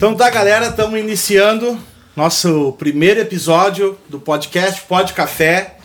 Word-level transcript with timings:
Então 0.00 0.14
tá, 0.14 0.30
galera, 0.30 0.68
estamos 0.68 0.98
iniciando 0.98 1.78
nosso 2.16 2.72
primeiro 2.78 3.20
episódio 3.20 3.98
do 4.08 4.18
podcast 4.18 4.80
Pod 4.88 5.12
Café. 5.12 5.76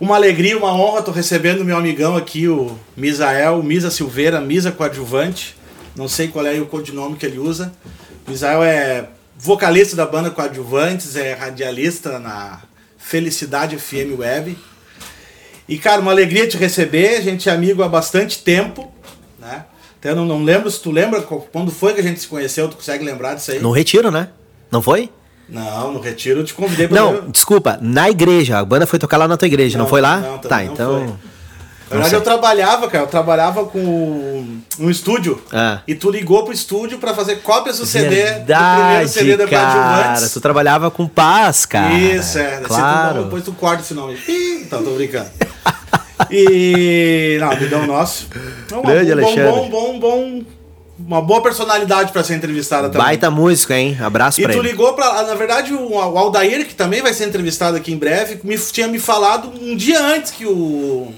Uma 0.00 0.16
alegria, 0.16 0.58
uma 0.58 0.74
honra, 0.74 1.00
tô 1.00 1.12
recebendo 1.12 1.64
meu 1.64 1.76
amigão 1.76 2.16
aqui, 2.16 2.48
o 2.48 2.76
Misael, 2.96 3.62
Misa 3.62 3.88
Silveira, 3.88 4.40
Misa 4.40 4.72
Coadjuvante. 4.72 5.54
Não 5.94 6.08
sei 6.08 6.26
qual 6.26 6.44
é 6.44 6.58
o 6.58 6.66
codinome 6.66 7.16
que 7.16 7.24
ele 7.24 7.38
usa. 7.38 7.72
Misael 8.26 8.64
é 8.64 9.10
vocalista 9.36 9.94
da 9.94 10.06
banda 10.06 10.28
Coadjuvantes, 10.28 11.14
é 11.14 11.32
radialista 11.32 12.18
na 12.18 12.62
Felicidade 12.98 13.78
FM 13.78 14.18
Web. 14.18 14.58
E, 15.68 15.78
cara, 15.78 16.00
uma 16.00 16.10
alegria 16.10 16.48
te 16.48 16.56
receber. 16.56 17.18
A 17.18 17.20
gente 17.20 17.48
é 17.48 17.52
amigo 17.52 17.84
há 17.84 17.88
bastante 17.88 18.40
tempo, 18.40 18.92
né? 19.38 19.66
Até 20.06 20.14
não, 20.14 20.24
não 20.24 20.44
lembro 20.44 20.70
se 20.70 20.80
tu 20.80 20.92
lembra 20.92 21.20
quando 21.20 21.72
foi 21.72 21.92
que 21.92 22.00
a 22.00 22.02
gente 22.02 22.20
se 22.20 22.28
conheceu. 22.28 22.68
Tu 22.68 22.76
consegue 22.76 23.04
lembrar 23.04 23.34
disso 23.34 23.50
aí? 23.50 23.58
No 23.58 23.72
retiro, 23.72 24.08
né? 24.08 24.28
Não 24.70 24.80
foi? 24.80 25.10
Não, 25.48 25.92
no 25.92 26.00
retiro 26.00 26.40
eu 26.40 26.44
te 26.44 26.54
convidei 26.54 26.86
pra 26.86 26.96
Não, 27.00 27.28
desculpa, 27.28 27.76
na 27.80 28.08
igreja. 28.08 28.58
A 28.58 28.64
banda 28.64 28.86
foi 28.86 28.98
tocar 29.00 29.16
lá 29.16 29.26
na 29.26 29.36
tua 29.36 29.46
igreja, 29.46 29.76
não, 29.78 29.84
Não, 29.84 29.90
foi 29.90 30.00
lá? 30.00 30.18
não, 30.18 30.38
tá, 30.38 30.58
não 30.58 30.72
então. 30.72 30.98
foi. 30.98 31.06
Na 31.88 31.96
verdade, 31.96 32.14
eu 32.16 32.20
trabalhava, 32.20 32.88
cara. 32.88 33.04
Eu 33.04 33.08
trabalhava 33.08 33.64
com 33.64 34.58
um 34.78 34.90
estúdio. 34.90 35.40
Ah. 35.52 35.80
E 35.86 35.94
tu 35.94 36.10
ligou 36.10 36.42
pro 36.44 36.52
estúdio 36.52 36.98
pra 36.98 37.14
fazer 37.14 37.36
cópias 37.42 37.78
do 37.78 37.86
CD. 37.86 38.24
do 38.40 38.44
primeiro 38.46 39.08
CD 39.08 39.36
da 39.36 39.46
cara. 39.46 40.28
Tu 40.28 40.40
trabalhava 40.40 40.90
com 40.90 41.06
paz, 41.06 41.64
cara. 41.64 41.94
Isso, 41.94 42.38
é. 42.38 42.60
Claro. 42.60 42.66
Claro. 42.66 43.24
depois 43.24 43.44
tu 43.44 43.52
corta 43.52 43.82
esse 43.82 43.94
nome. 43.94 44.16
Ih, 44.28 44.62
Então, 44.66 44.82
tô 44.84 44.90
brincando. 44.92 45.30
E. 46.30 47.36
Não, 47.40 47.50
amigão 47.50 47.86
nosso. 47.86 48.28
Então, 48.66 48.82
Grande 48.82 49.12
um 49.12 49.16
bom, 49.16 49.22
Alexandre. 49.22 49.50
bom, 49.50 49.68
bom, 49.68 49.98
bom. 49.98 50.42
Uma 50.98 51.20
boa 51.20 51.42
personalidade 51.42 52.10
pra 52.10 52.24
ser 52.24 52.34
entrevistada 52.36 52.88
também. 52.88 53.06
Baita 53.06 53.30
músico, 53.30 53.72
hein? 53.74 53.98
Abraço 54.00 54.40
E 54.40 54.44
pra 54.44 54.54
tu 54.54 54.60
ele. 54.60 54.68
ligou 54.70 54.94
pra. 54.94 55.22
Na 55.24 55.34
verdade, 55.34 55.74
o, 55.74 55.90
o 55.92 55.98
Aldair, 56.18 56.66
que 56.66 56.74
também 56.74 57.02
vai 57.02 57.12
ser 57.12 57.28
entrevistado 57.28 57.76
aqui 57.76 57.92
em 57.92 57.98
breve, 57.98 58.40
me, 58.42 58.56
tinha 58.58 58.88
me 58.88 58.98
falado 58.98 59.52
um 59.60 59.76
dia 59.76 60.00
antes 60.02 60.30
que 60.30 60.46
o. 60.46 60.52
o 60.52 61.12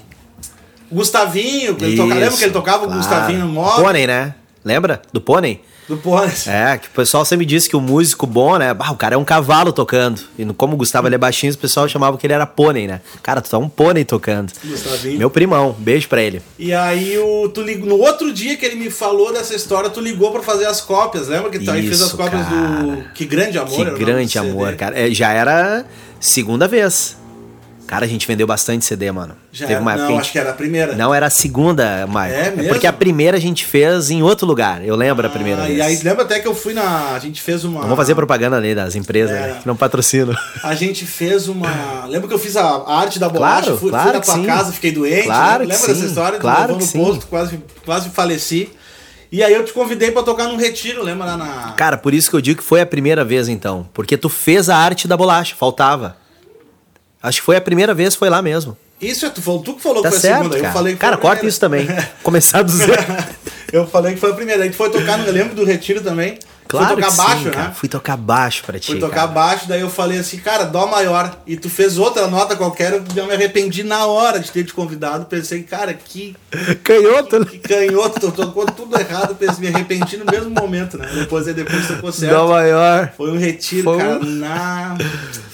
Gustavinho, 0.91 1.77
que 1.77 1.85
ele 1.85 1.97
toca, 1.97 2.15
lembra 2.15 2.37
que 2.37 2.45
ele 2.45 2.53
tocava 2.53 2.79
o 2.85 2.87
claro. 2.87 2.99
Gustavinho 3.01 3.41
no 3.41 3.49
modo? 3.53 3.83
Pônei, 3.83 4.07
né? 4.07 4.35
Lembra? 4.65 5.01
Do 5.13 5.21
Pônei? 5.21 5.63
Do 5.89 5.97
Pônei. 5.97 6.35
É, 6.47 6.77
que 6.77 6.87
o 6.89 6.91
pessoal 6.91 7.25
sempre 7.25 7.47
disse 7.47 7.69
que 7.69 7.75
o 7.75 7.81
músico 7.81 8.27
bom, 8.27 8.59
né? 8.59 8.73
O 8.73 8.97
cara 8.97 9.15
é 9.15 9.19
um 9.19 9.25
cavalo 9.25 9.73
tocando. 9.73 10.21
E 10.39 10.45
como 10.53 10.75
o 10.75 10.77
Gustavo 10.77 11.09
ele 11.09 11.15
é 11.15 11.19
baixinho, 11.19 11.53
o 11.53 11.59
pessoal 11.59 11.89
chamava 11.89 12.19
que 12.19 12.27
ele 12.27 12.35
era 12.35 12.47
pônei, 12.47 12.87
né? 12.87 13.01
Cara, 13.23 13.41
tu 13.41 13.49
tá 13.49 13.57
um 13.57 13.69
pônei 13.69 14.05
tocando. 14.05 14.53
Gustavinho. 14.63 15.19
Meu 15.19 15.31
primão, 15.31 15.75
beijo 15.79 16.07
pra 16.09 16.21
ele. 16.21 16.43
E 16.59 16.75
aí 16.75 17.17
o, 17.19 17.49
tu 17.49 17.63
lig... 17.63 17.83
no 17.83 17.97
outro 17.97 18.33
dia 18.33 18.57
que 18.57 18.67
ele 18.67 18.77
me 18.77 18.91
falou 18.91 19.33
dessa 19.33 19.55
história, 19.55 19.89
tu 19.89 20.01
ligou 20.01 20.31
pra 20.31 20.43
fazer 20.43 20.67
as 20.67 20.81
cópias, 20.81 21.29
lembra 21.29 21.49
que 21.51 21.59
tu 21.59 21.71
aí 21.71 21.87
fez 21.87 22.03
as 22.03 22.13
cópias 22.13 22.45
do 22.45 22.51
cara. 22.51 23.11
Que 23.15 23.25
Grande 23.25 23.59
Amor? 23.59 23.95
Que 23.95 24.05
grande 24.05 24.39
do 24.39 24.41
amor, 24.41 24.75
cara. 24.77 24.99
É, 24.99 25.11
já 25.11 25.33
era 25.33 25.87
segunda 26.21 26.69
vez. 26.69 27.17
Cara, 27.89 28.05
a 28.05 28.09
gente 28.09 28.27
vendeu 28.27 28.47
bastante 28.47 28.85
CD, 28.85 29.11
mano. 29.11 29.35
Já 29.51 29.67
Teve 29.67 29.73
era- 29.73 29.83
uma 29.83 29.93
época 29.95 30.09
não, 30.09 30.15
a 30.17 30.19
acho 30.19 30.25
gente... 30.27 30.33
que 30.33 30.39
era 30.39 30.51
a 30.51 30.53
primeira. 30.53 30.95
Não, 30.95 31.13
era 31.15 31.27
a 31.27 31.31
segunda, 31.31 32.07
Maicon. 32.07 32.37
É 32.39 32.51
mesmo? 32.51 32.69
porque 32.69 32.87
a 32.87 32.93
primeira 32.93 33.39
a 33.39 33.41
gente 33.41 33.65
fez 33.65 34.11
em 34.11 34.23
outro 34.23 34.47
lugar. 34.47 34.85
Eu 34.85 34.95
lembro 34.95 35.27
a 35.27 35.31
primeira 35.31 35.63
Ah, 35.63 35.67
vez. 35.67 35.79
E 35.79 35.81
aí 35.81 35.97
lembra 36.03 36.23
até 36.23 36.39
que 36.39 36.47
eu 36.47 36.55
fui 36.55 36.75
na. 36.75 37.15
A 37.15 37.19
gente 37.19 37.41
fez 37.41 37.65
uma. 37.65 37.81
Vamos 37.81 37.97
fazer 37.97 38.15
propaganda 38.15 38.57
ali 38.59 38.75
das 38.75 38.95
empresas 38.95 39.35
É. 39.35 39.41
né, 39.41 39.59
que 39.63 39.67
não 39.67 39.75
patrocinam. 39.75 40.37
A 40.63 40.75
gente 40.75 41.07
fez 41.07 41.49
uma. 41.49 42.05
Lembra 42.07 42.29
que 42.29 42.35
eu 42.35 42.39
fiz 42.39 42.57
a 42.59 42.85
arte 42.87 43.19
da 43.19 43.29
bolacha? 43.29 43.63
Claro, 43.63 43.79
fui, 43.79 43.91
claro 43.91 44.05
fui 44.11 44.19
na 44.19 44.21
tua 44.25 44.35
sim. 44.35 44.45
casa, 44.45 44.73
fiquei 44.73 44.93
doente. 44.93 45.23
Claro 45.25 45.63
lembra 45.63 45.77
que 45.77 45.81
lembra 45.83 45.95
dessa 45.95 46.07
história? 46.07 46.39
claro 46.39 46.75
que 46.75 46.81
no 46.81 46.87
sim. 46.87 47.03
posto, 47.03 47.27
quase, 47.27 47.59
quase 47.87 48.11
faleci. 48.11 48.71
E 49.33 49.43
aí 49.43 49.53
eu 49.53 49.65
te 49.65 49.73
convidei 49.73 50.11
pra 50.11 50.23
tocar 50.23 50.47
num 50.49 50.57
retiro, 50.57 51.03
lembra 51.03 51.27
lá 51.27 51.37
na. 51.39 51.73
Cara, 51.73 51.97
por 51.97 52.13
isso 52.15 52.29
que 52.31 52.37
eu 52.37 52.41
digo 52.41 52.59
que 52.61 52.65
foi 52.67 52.81
a 52.83 52.87
primeira 52.87 53.25
vez, 53.25 53.49
então. 53.49 53.89
Porque 53.95 54.17
tu 54.17 54.29
fez 54.29 54.69
a 54.69 54.77
arte 54.77 55.09
da 55.09 55.17
bolacha, 55.17 55.55
faltava. 55.59 56.17
Acho 57.23 57.41
que 57.41 57.45
foi 57.47 57.57
a 57.57 57.61
primeira 57.61 57.95
vez, 57.95 58.15
foi 58.15 58.29
lá 58.31 58.41
mesmo. 58.43 58.77
Isso 59.01 59.27
é 59.27 59.31
tu, 59.31 59.41
falou- 59.41 59.63
tu 59.63 59.75
que 59.75 59.83
falou 59.83 60.03
Tá 60.03 60.11
que 60.11 60.17
foi 60.17 60.19
a 60.19 60.33
certo, 60.33 60.43
segunda. 60.43 60.57
cara. 60.57 60.69
Eu 60.69 60.73
falei 60.73 60.97
cara, 60.97 61.15
a 61.17 61.19
corta 61.19 61.47
isso 61.47 61.61
também. 61.61 61.87
Começar 62.23 62.63
do 62.63 62.73
zero. 62.73 62.93
eu 63.73 63.87
falei 63.87 64.15
que 64.15 64.21
foi 64.21 64.31
a 64.33 64.35
primeira. 64.35 64.63
Aí 64.65 64.71
tu 64.71 64.77
foi 64.77 64.91
tocar, 64.91 65.17
no, 65.19 65.27
eu 65.27 65.33
lembro 65.33 65.55
do 65.55 65.65
retiro 65.65 66.01
também. 66.01 66.39
Claro 66.69 66.87
foi 66.89 66.97
tocar 66.97 67.11
que 67.11 67.17
baixo, 67.17 67.43
sim, 67.45 67.51
cara. 67.51 67.69
né? 67.69 67.75
Fui 67.75 67.89
tocar 67.89 68.17
baixo 68.17 68.63
pra 68.65 68.79
ti, 68.79 68.87
Fui 68.93 69.01
tocar 69.01 69.15
cara. 69.15 69.27
baixo, 69.29 69.67
daí 69.69 69.81
eu 69.81 69.89
falei 69.91 70.19
assim, 70.19 70.37
cara, 70.39 70.65
dó 70.65 70.87
maior. 70.87 71.35
E 71.47 71.57
tu 71.57 71.71
fez 71.71 71.97
outra 71.99 72.27
nota 72.29 72.55
qualquer, 72.55 72.93
eu 73.17 73.27
me 73.27 73.33
arrependi 73.33 73.83
na 73.83 74.05
hora 74.07 74.39
de 74.39 74.51
ter 74.51 74.65
te 74.65 74.75
convidado. 74.75 75.25
Pensei, 75.27 75.63
cara, 75.63 75.95
que, 75.95 76.37
Canhoto, 76.85 77.39
né? 77.41 77.47
que 77.47 77.59
canhoto, 77.59 78.21
tu 78.21 78.33
tocou 78.33 78.67
tudo 78.67 78.99
errado. 79.01 79.35
Pensei, 79.35 79.61
me 79.69 79.75
arrependi 79.75 80.17
no 80.19 80.25
mesmo 80.31 80.51
momento, 80.51 80.99
né? 80.99 81.09
Depois 81.15 81.49
aí 81.49 81.55
depois 81.55 81.87
tocou 81.89 82.13
certo. 82.13 82.35
Dó 82.35 82.49
maior. 82.49 83.13
Foi 83.17 83.31
um 83.31 83.39
retiro, 83.39 83.85
Foi 83.85 83.97
cara, 83.99 84.19
um- 84.21 84.25
na, 84.25 84.97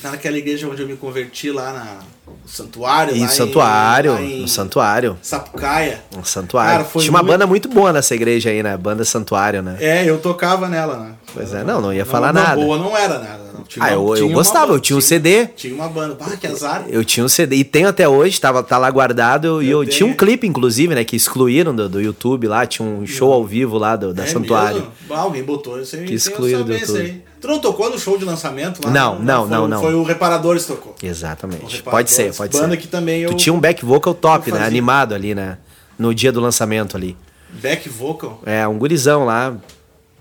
naquela 0.02 0.36
igreja 0.36 0.68
onde 0.68 0.82
eu 0.82 0.88
me 0.88 0.96
converti 0.96 1.50
lá 1.50 1.72
na, 1.72 1.98
no 2.26 2.48
santuário. 2.48 3.16
E 3.16 3.24
o 3.24 3.28
santuário, 3.28 4.18
Em, 4.18 4.40
no 4.42 4.48
santuário. 4.48 5.16
Sapucaia. 5.22 6.00
Um 6.16 6.24
santuário. 6.24 6.84
Cara, 6.84 6.98
Tinha 7.00 7.10
uma 7.10 7.18
muito- 7.20 7.32
banda 7.32 7.46
muito 7.46 7.68
boa 7.68 7.92
nessa 7.92 8.14
igreja 8.14 8.50
aí, 8.50 8.62
né? 8.62 8.76
Banda 8.76 9.04
Santuário, 9.04 9.62
né? 9.62 9.76
É, 9.80 10.04
eu 10.08 10.18
tocava 10.18 10.68
nela, 10.68 10.96
né? 10.98 11.12
Pois 11.32 11.52
é, 11.52 11.64
não, 11.64 11.80
não 11.80 11.92
ia 11.92 12.04
falar 12.04 12.32
não, 12.32 12.42
nada. 12.42 12.54
boa 12.60 12.78
não 12.78 12.96
era 12.96 13.18
nada. 13.18 13.44
Não. 13.52 13.62
Tinha 13.64 13.84
Ah, 13.84 13.98
uma- 13.98 14.16
eu, 14.16 14.28
eu 14.28 14.28
gostava, 14.30 14.66
banda, 14.66 14.76
eu 14.76 14.80
tinha 14.80 14.96
um 14.96 15.00
CD. 15.00 15.46
Tinha 15.48 15.74
uma 15.74 15.88
banda. 15.88 16.16
Ah, 16.20 16.36
que 16.36 16.46
azar. 16.46 16.84
Eu 16.88 17.04
tinha 17.04 17.24
um 17.24 17.28
CD. 17.28 17.56
E 17.56 17.64
tenho 17.64 17.88
até 17.88 18.08
hoje, 18.08 18.40
tava, 18.40 18.62
tá 18.62 18.78
lá 18.78 18.90
guardado. 18.90 19.62
E 19.62 19.70
Eu 19.70 19.82
eu, 19.82 19.88
tinha 19.88 20.06
um 20.06 20.14
clipe, 20.14 20.46
inclusive, 20.46 20.94
né? 20.94 21.02
Que 21.04 21.16
excluíram 21.16 21.74
do, 21.74 21.88
do 21.88 22.00
YouTube 22.00 22.46
lá. 22.46 22.66
Tinha 22.66 22.86
um 22.86 23.06
show 23.06 23.32
ao 23.32 23.44
vivo 23.44 23.78
lá 23.78 23.96
do, 23.96 24.12
da 24.14 24.24
É 24.24 24.26
Santuário. 24.26 24.76
mesmo? 24.80 24.92
Ah, 25.10 25.20
alguém 25.20 25.42
botou 25.42 25.80
isso 25.80 25.96
aí. 25.96 26.04
Que 26.04 26.14
excluíram 26.14 26.62
do 26.62 26.72
YouTube. 26.72 27.22
Tu 27.44 27.48
não 27.48 27.58
tocou 27.58 27.90
no 27.90 27.98
show 27.98 28.16
de 28.16 28.24
lançamento 28.24 28.80
lá? 28.82 28.90
Não, 28.90 29.18
não, 29.18 29.42
foi, 29.42 29.50
não, 29.50 29.68
não. 29.68 29.80
Foi 29.82 29.94
o 29.94 30.02
Reparadores 30.02 30.64
que 30.64 30.72
tocou. 30.72 30.94
Exatamente. 31.02 31.82
Pode 31.82 32.10
ser, 32.10 32.34
pode 32.34 32.56
Banda 32.56 32.70
ser. 32.70 32.76
que 32.78 32.88
também 32.88 33.20
eu... 33.20 33.28
Tu 33.32 33.36
tinha 33.36 33.52
um 33.52 33.60
back 33.60 33.84
vocal 33.84 34.14
top, 34.14 34.50
né? 34.50 34.64
Animado 34.64 35.14
ali, 35.14 35.34
né? 35.34 35.58
No 35.98 36.14
dia 36.14 36.32
do 36.32 36.40
lançamento 36.40 36.96
ali. 36.96 37.14
Back 37.50 37.86
vocal. 37.90 38.40
É, 38.46 38.66
um 38.66 38.78
gurizão 38.78 39.26
lá, 39.26 39.54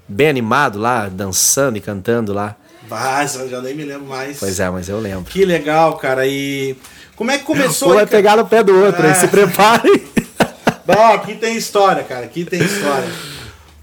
bem 0.06 0.28
animado 0.28 0.78
lá, 0.78 1.07
dançando 1.07 1.78
e 1.78 1.79
cantando 1.79 2.34
lá. 2.34 2.57
Vai, 2.89 3.23
eu 3.23 3.50
já 3.50 3.61
nem 3.61 3.73
me 3.73 3.85
lembro 3.85 4.05
mais. 4.05 4.38
Pois 4.41 4.59
é, 4.59 4.69
mas 4.69 4.90
eu 4.90 5.00
lembro. 5.00 5.23
Que 5.23 5.45
legal, 5.45 5.95
cara. 5.95 6.28
E 6.28 6.75
como 7.16 7.31
é 7.31 7.38
que 7.38 7.45
começou? 7.45 7.91
Um 7.91 7.94
vai 7.94 8.05
pegar 8.05 8.35
no 8.35 8.45
pé 8.45 8.61
do 8.61 8.78
outro, 8.78 9.01
É. 9.01 9.11
aí 9.11 9.16
se 9.16 9.29
preparem. 9.29 10.03
Bom, 10.85 11.13
aqui 11.13 11.35
tem 11.35 11.55
história, 11.55 12.03
cara. 12.03 12.25
Aqui 12.25 12.44
tem 12.44 12.61
história. 12.61 13.07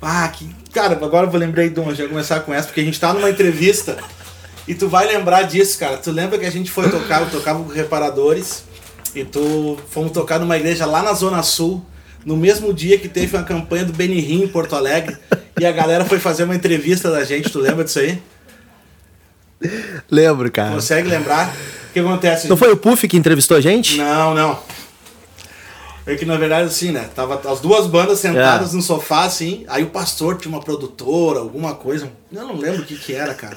Ah, 0.02 0.26
que. 0.28 0.59
Cara, 0.72 0.94
agora 0.94 1.28
eu 1.30 1.38
lembrei 1.38 1.68
de 1.68 1.80
uma, 1.80 1.94
já 1.94 2.04
vou 2.04 2.10
começar 2.10 2.40
com 2.40 2.54
essa, 2.54 2.66
porque 2.66 2.80
a 2.80 2.84
gente 2.84 2.98
tá 2.98 3.12
numa 3.12 3.28
entrevista 3.28 3.96
e 4.68 4.74
tu 4.74 4.88
vai 4.88 5.06
lembrar 5.06 5.42
disso, 5.42 5.78
cara. 5.78 5.96
Tu 5.96 6.10
lembra 6.10 6.38
que 6.38 6.46
a 6.46 6.50
gente 6.50 6.70
foi 6.70 6.88
tocar, 6.88 7.22
eu 7.22 7.30
tocava 7.30 7.62
com 7.62 7.72
reparadores 7.72 8.64
e 9.14 9.24
tu 9.24 9.78
fomos 9.90 10.12
tocar 10.12 10.38
numa 10.38 10.56
igreja 10.56 10.86
lá 10.86 11.02
na 11.02 11.12
Zona 11.12 11.42
Sul, 11.42 11.84
no 12.24 12.36
mesmo 12.36 12.72
dia 12.72 12.98
que 12.98 13.08
teve 13.08 13.36
uma 13.36 13.42
campanha 13.42 13.84
do 13.84 13.92
Benihim 13.92 14.44
em 14.44 14.48
Porto 14.48 14.76
Alegre, 14.76 15.16
e 15.58 15.66
a 15.66 15.72
galera 15.72 16.04
foi 16.04 16.20
fazer 16.20 16.44
uma 16.44 16.54
entrevista 16.54 17.10
da 17.10 17.24
gente, 17.24 17.50
tu 17.50 17.58
lembra 17.58 17.82
disso 17.82 17.98
aí? 17.98 18.22
Lembro, 20.10 20.50
cara. 20.50 20.74
Consegue 20.74 21.08
lembrar? 21.08 21.52
O 21.90 21.92
que 21.92 21.98
acontece? 21.98 22.48
Não 22.48 22.56
foi 22.56 22.70
o 22.72 22.76
Puff 22.76 23.08
que 23.08 23.16
entrevistou 23.16 23.56
a 23.56 23.60
gente? 23.60 23.96
Não, 23.96 24.34
não. 24.34 24.58
É 26.06 26.14
que 26.16 26.24
na 26.24 26.36
verdade 26.36 26.66
assim, 26.68 26.90
né? 26.90 27.08
Tava 27.14 27.40
as 27.50 27.60
duas 27.60 27.86
bandas 27.86 28.18
sentadas 28.18 28.72
É. 28.72 28.76
no 28.76 28.82
sofá, 28.82 29.24
assim. 29.24 29.64
Aí 29.68 29.82
o 29.82 29.90
pastor 29.90 30.36
tinha 30.38 30.52
uma 30.52 30.62
produtora, 30.62 31.40
alguma 31.40 31.74
coisa. 31.74 32.10
Eu 32.32 32.46
não 32.46 32.56
lembro 32.56 32.82
o 32.82 32.84
que 32.86 32.96
que 32.96 33.12
era, 33.14 33.34
cara. 33.34 33.56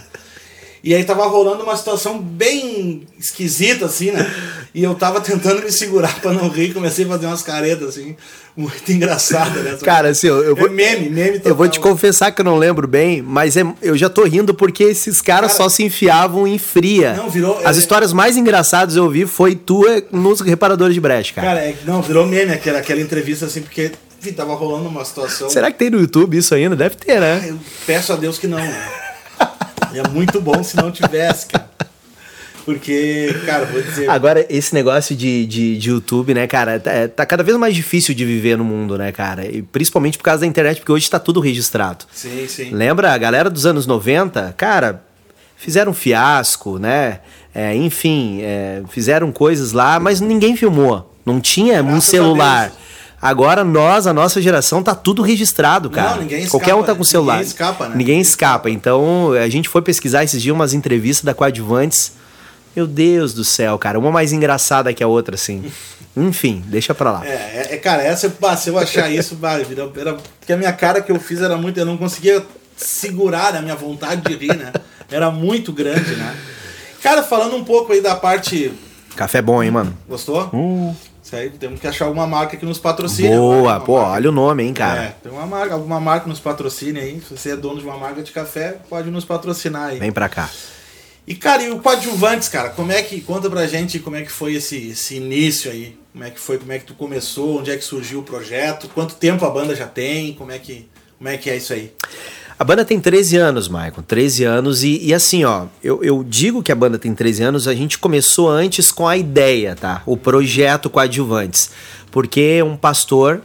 E 0.83 0.93
aí 0.93 1.03
tava 1.05 1.25
rolando 1.27 1.63
uma 1.63 1.77
situação 1.77 2.19
bem 2.19 3.03
esquisita, 3.17 3.85
assim, 3.85 4.11
né? 4.11 4.29
E 4.75 4.83
eu 4.83 4.93
tava 4.95 5.21
tentando 5.21 5.63
me 5.63 5.71
segurar 5.71 6.19
pra 6.19 6.33
não 6.33 6.49
rir. 6.49 6.73
Comecei 6.73 7.05
a 7.05 7.07
fazer 7.07 7.25
umas 7.25 7.41
caretas, 7.41 7.87
assim, 7.89 8.17
muito 8.57 8.91
engraçadas, 8.91 9.63
né? 9.63 9.77
Cara, 9.81 10.09
assim, 10.09 10.27
eu, 10.27 10.43
eu 10.43 10.57
É 10.57 10.59
vou. 10.59 10.69
meme, 10.69 11.09
meme 11.09 11.41
Eu 11.45 11.55
vou 11.55 11.69
te 11.69 11.77
total. 11.79 11.91
confessar 11.93 12.31
que 12.33 12.41
eu 12.41 12.45
não 12.45 12.57
lembro 12.57 12.85
bem, 12.85 13.21
mas 13.21 13.55
é- 13.55 13.63
eu 13.81 13.95
já 13.95 14.09
tô 14.09 14.25
rindo 14.25 14.53
porque 14.53 14.83
esses 14.83 15.21
caras 15.21 15.53
Cara, 15.53 15.63
só 15.63 15.69
se 15.69 15.83
enfiavam 15.83 16.45
em 16.45 16.57
fria. 16.57 17.13
Não, 17.13 17.29
virou- 17.29 17.61
As 17.63 17.77
é- 17.77 17.79
histórias 17.79 18.11
mais 18.11 18.35
engraçadas 18.35 18.97
eu 18.97 19.05
ouvi 19.05 19.25
foi 19.25 19.55
tua 19.55 20.03
nos 20.11 20.41
reparadores 20.41 20.93
de 20.93 20.99
brecha, 20.99 21.33
cara. 21.33 21.47
Cara, 21.47 21.59
é, 21.61 21.75
não, 21.85 22.01
virou 22.01 22.25
meme 22.25 22.51
aquela, 22.51 22.79
aquela 22.79 22.99
entrevista, 22.99 23.45
assim, 23.45 23.61
porque 23.61 23.89
enfim, 24.21 24.33
tava 24.33 24.53
rolando 24.53 24.89
uma 24.89 25.05
situação... 25.05 25.49
Será 25.49 25.71
que 25.71 25.77
tem 25.77 25.89
no 25.89 25.99
YouTube 25.99 26.37
isso 26.37 26.53
ainda? 26.53 26.75
Deve 26.75 26.95
ter, 26.95 27.21
né? 27.21 27.45
Eu 27.47 27.57
peço 27.85 28.11
a 28.11 28.15
Deus 28.17 28.37
que 28.37 28.47
não, 28.47 28.57
né? 28.57 28.89
É 29.93 30.07
muito 30.09 30.39
bom 30.41 30.63
se 30.63 30.75
não 30.75 30.91
tivesse, 30.91 31.47
cara. 31.47 31.69
Porque, 32.65 33.35
cara, 33.45 33.65
vou 33.65 33.81
dizer. 33.81 34.09
Agora, 34.09 34.45
esse 34.49 34.73
negócio 34.73 35.13
de, 35.15 35.45
de, 35.45 35.77
de 35.77 35.89
YouTube, 35.89 36.33
né, 36.33 36.47
cara, 36.47 36.79
tá, 36.79 36.91
é- 36.91 37.07
tá 37.09 37.25
cada 37.25 37.43
vez 37.43 37.57
mais 37.57 37.75
difícil 37.75 38.15
de 38.15 38.25
viver 38.25 38.57
no 38.57 38.63
mundo, 38.63 38.97
né, 38.97 39.11
cara? 39.11 39.45
E 39.45 39.61
principalmente 39.61 40.17
por 40.17 40.23
causa 40.23 40.41
da 40.41 40.47
internet, 40.47 40.77
porque 40.79 40.91
hoje 40.93 41.09
tá 41.09 41.19
tudo 41.19 41.41
registrado. 41.41 42.05
Sim, 42.13 42.47
sim. 42.47 42.69
Lembra 42.71 43.11
a 43.13 43.17
galera 43.17 43.49
dos 43.49 43.65
anos 43.65 43.85
90? 43.85 44.53
Cara, 44.55 45.03
fizeram 45.57 45.91
um 45.91 45.95
fiasco, 45.95 46.79
né? 46.79 47.19
É, 47.53 47.75
enfim, 47.75 48.39
é, 48.41 48.81
fizeram 48.89 49.29
coisas 49.31 49.73
lá, 49.73 49.99
mas 49.99 50.21
ninguém 50.21 50.55
filmou. 50.55 51.13
Não 51.25 51.41
tinha 51.41 51.81
um 51.83 51.87
Graças 51.87 52.07
a 52.07 52.11
celular. 52.11 52.67
Deus. 52.69 52.79
Agora 53.23 53.63
nós, 53.63 54.05
a 54.05 54.13
nossa 54.13 54.41
geração, 54.41 54.83
tá 54.83 54.93
tudo 54.93 55.21
registrado, 55.21 55.89
cara. 55.89 56.11
Não, 56.11 56.17
ninguém 56.23 56.39
escapa, 56.39 56.51
Qualquer 56.51 56.75
um 56.75 56.83
tá 56.83 56.91
com 56.93 56.99
né? 56.99 57.05
celular. 57.05 57.35
Ninguém 57.35 57.47
escapa, 57.47 57.87
né? 57.87 57.95
Ninguém 57.95 58.19
escapa. 58.19 58.69
Então, 58.69 59.31
a 59.31 59.47
gente 59.47 59.69
foi 59.69 59.81
pesquisar 59.81 60.25
esses 60.25 60.41
dias 60.41 60.53
umas 60.53 60.73
entrevistas 60.73 61.23
da 61.23 61.33
Coadjuvantes. 61.33 62.11
Meu 62.75 62.85
Deus 62.85 63.33
do 63.33 63.45
céu, 63.45 63.77
cara. 63.79 63.97
Uma 63.97 64.11
mais 64.11 64.33
engraçada 64.33 64.93
que 64.93 65.01
a 65.01 65.07
outra, 65.07 65.35
assim. 65.35 65.63
Enfim, 66.17 66.61
deixa 66.67 66.93
pra 66.93 67.13
lá. 67.13 67.25
É, 67.25 67.29
é, 67.29 67.67
é, 67.71 67.77
cara, 67.77 68.03
essa, 68.03 68.27
bah, 68.41 68.57
se 68.57 68.69
eu 68.69 68.77
achar 68.77 69.09
isso, 69.09 69.37
era, 69.97 70.15
porque 70.39 70.51
a 70.51 70.57
minha 70.57 70.73
cara 70.73 71.01
que 71.01 71.11
eu 71.11 71.17
fiz 71.17 71.41
era 71.41 71.55
muito. 71.55 71.79
Eu 71.79 71.85
não 71.85 71.95
conseguia 71.95 72.45
segurar 72.75 73.55
a 73.55 73.61
minha 73.61 73.75
vontade 73.75 74.21
de 74.21 74.35
rir, 74.35 74.57
né? 74.57 74.73
Era 75.09 75.31
muito 75.31 75.71
grande, 75.71 76.13
né? 76.15 76.35
Cara, 77.01 77.23
falando 77.23 77.55
um 77.55 77.63
pouco 77.63 77.93
aí 77.93 78.01
da 78.01 78.15
parte. 78.15 78.73
Café 79.15 79.41
bom, 79.41 79.63
hein, 79.63 79.71
mano? 79.71 79.97
Gostou? 80.09 80.49
Hum. 80.53 80.93
Isso 81.33 81.35
aí, 81.35 81.49
temos 81.49 81.79
que 81.79 81.87
achar 81.87 82.05
alguma 82.05 82.27
marca 82.27 82.55
que 82.55 82.63
nos 82.63 82.77
patrocine. 82.77 83.35
Boa, 83.35 83.79
pô, 83.79 83.97
marca. 83.97 84.11
olha 84.11 84.29
o 84.29 84.31
nome, 84.31 84.63
hein, 84.63 84.71
cara. 84.71 85.03
É, 85.05 85.15
tem 85.23 85.31
uma 85.31 85.47
marca, 85.47 85.73
alguma 85.73 85.99
marca 85.99 86.27
nos 86.29 86.39
patrocine 86.39 86.99
aí. 86.99 87.19
Se 87.27 87.35
você 87.35 87.49
é 87.51 87.55
dono 87.55 87.79
de 87.79 87.85
uma 87.85 87.97
marca 87.97 88.21
de 88.21 88.31
café, 88.31 88.77
pode 88.87 89.09
nos 89.09 89.25
patrocinar 89.25 89.89
aí. 89.89 89.97
Vem 89.97 90.11
pra 90.11 90.29
cá. 90.29 90.47
E, 91.25 91.33
cara, 91.33 91.63
e 91.63 91.71
o 91.71 91.79
coadjuvantes, 91.79 92.49
cara, 92.49 92.69
como 92.69 92.91
é 92.91 93.01
que. 93.01 93.19
Conta 93.19 93.49
pra 93.49 93.65
gente 93.65 93.97
como 93.97 94.15
é 94.15 94.21
que 94.21 94.31
foi 94.31 94.53
esse, 94.53 94.89
esse 94.89 95.15
início 95.15 95.71
aí. 95.71 95.97
Como 96.11 96.23
é 96.23 96.29
que 96.29 96.39
foi, 96.39 96.59
como 96.59 96.71
é 96.71 96.77
que 96.77 96.85
tu 96.85 96.93
começou, 96.93 97.61
onde 97.61 97.71
é 97.71 97.77
que 97.77 97.83
surgiu 97.83 98.19
o 98.19 98.23
projeto, 98.23 98.87
quanto 98.93 99.15
tempo 99.15 99.43
a 99.43 99.49
banda 99.49 99.75
já 99.75 99.87
tem, 99.87 100.33
como 100.33 100.51
é 100.51 100.59
que, 100.59 100.87
como 101.17 101.27
é, 101.27 101.37
que 101.37 101.49
é 101.49 101.57
isso 101.57 101.73
aí? 101.73 101.91
A 102.63 102.65
banda 102.65 102.85
tem 102.85 102.97
13 102.97 103.35
anos, 103.35 103.67
Maicon. 103.67 104.01
13 104.01 104.45
anos. 104.45 104.83
E, 104.85 105.07
e 105.07 105.13
assim, 105.13 105.43
ó, 105.43 105.65
eu, 105.83 106.01
eu 106.01 106.23
digo 106.23 106.63
que 106.63 106.71
a 106.71 106.75
banda 106.75 106.97
tem 106.97 107.13
13 107.13 107.43
anos, 107.43 107.67
a 107.67 107.75
gente 107.75 107.99
começou 107.99 108.49
antes 108.49 108.89
com 108.89 109.05
a 109.05 109.17
ideia, 109.17 109.75
tá? 109.75 110.01
O 110.05 110.15
projeto 110.15 110.89
Coadjuvantes. 110.89 111.71
Porque 112.09 112.63
um 112.63 112.77
pastor, 112.77 113.41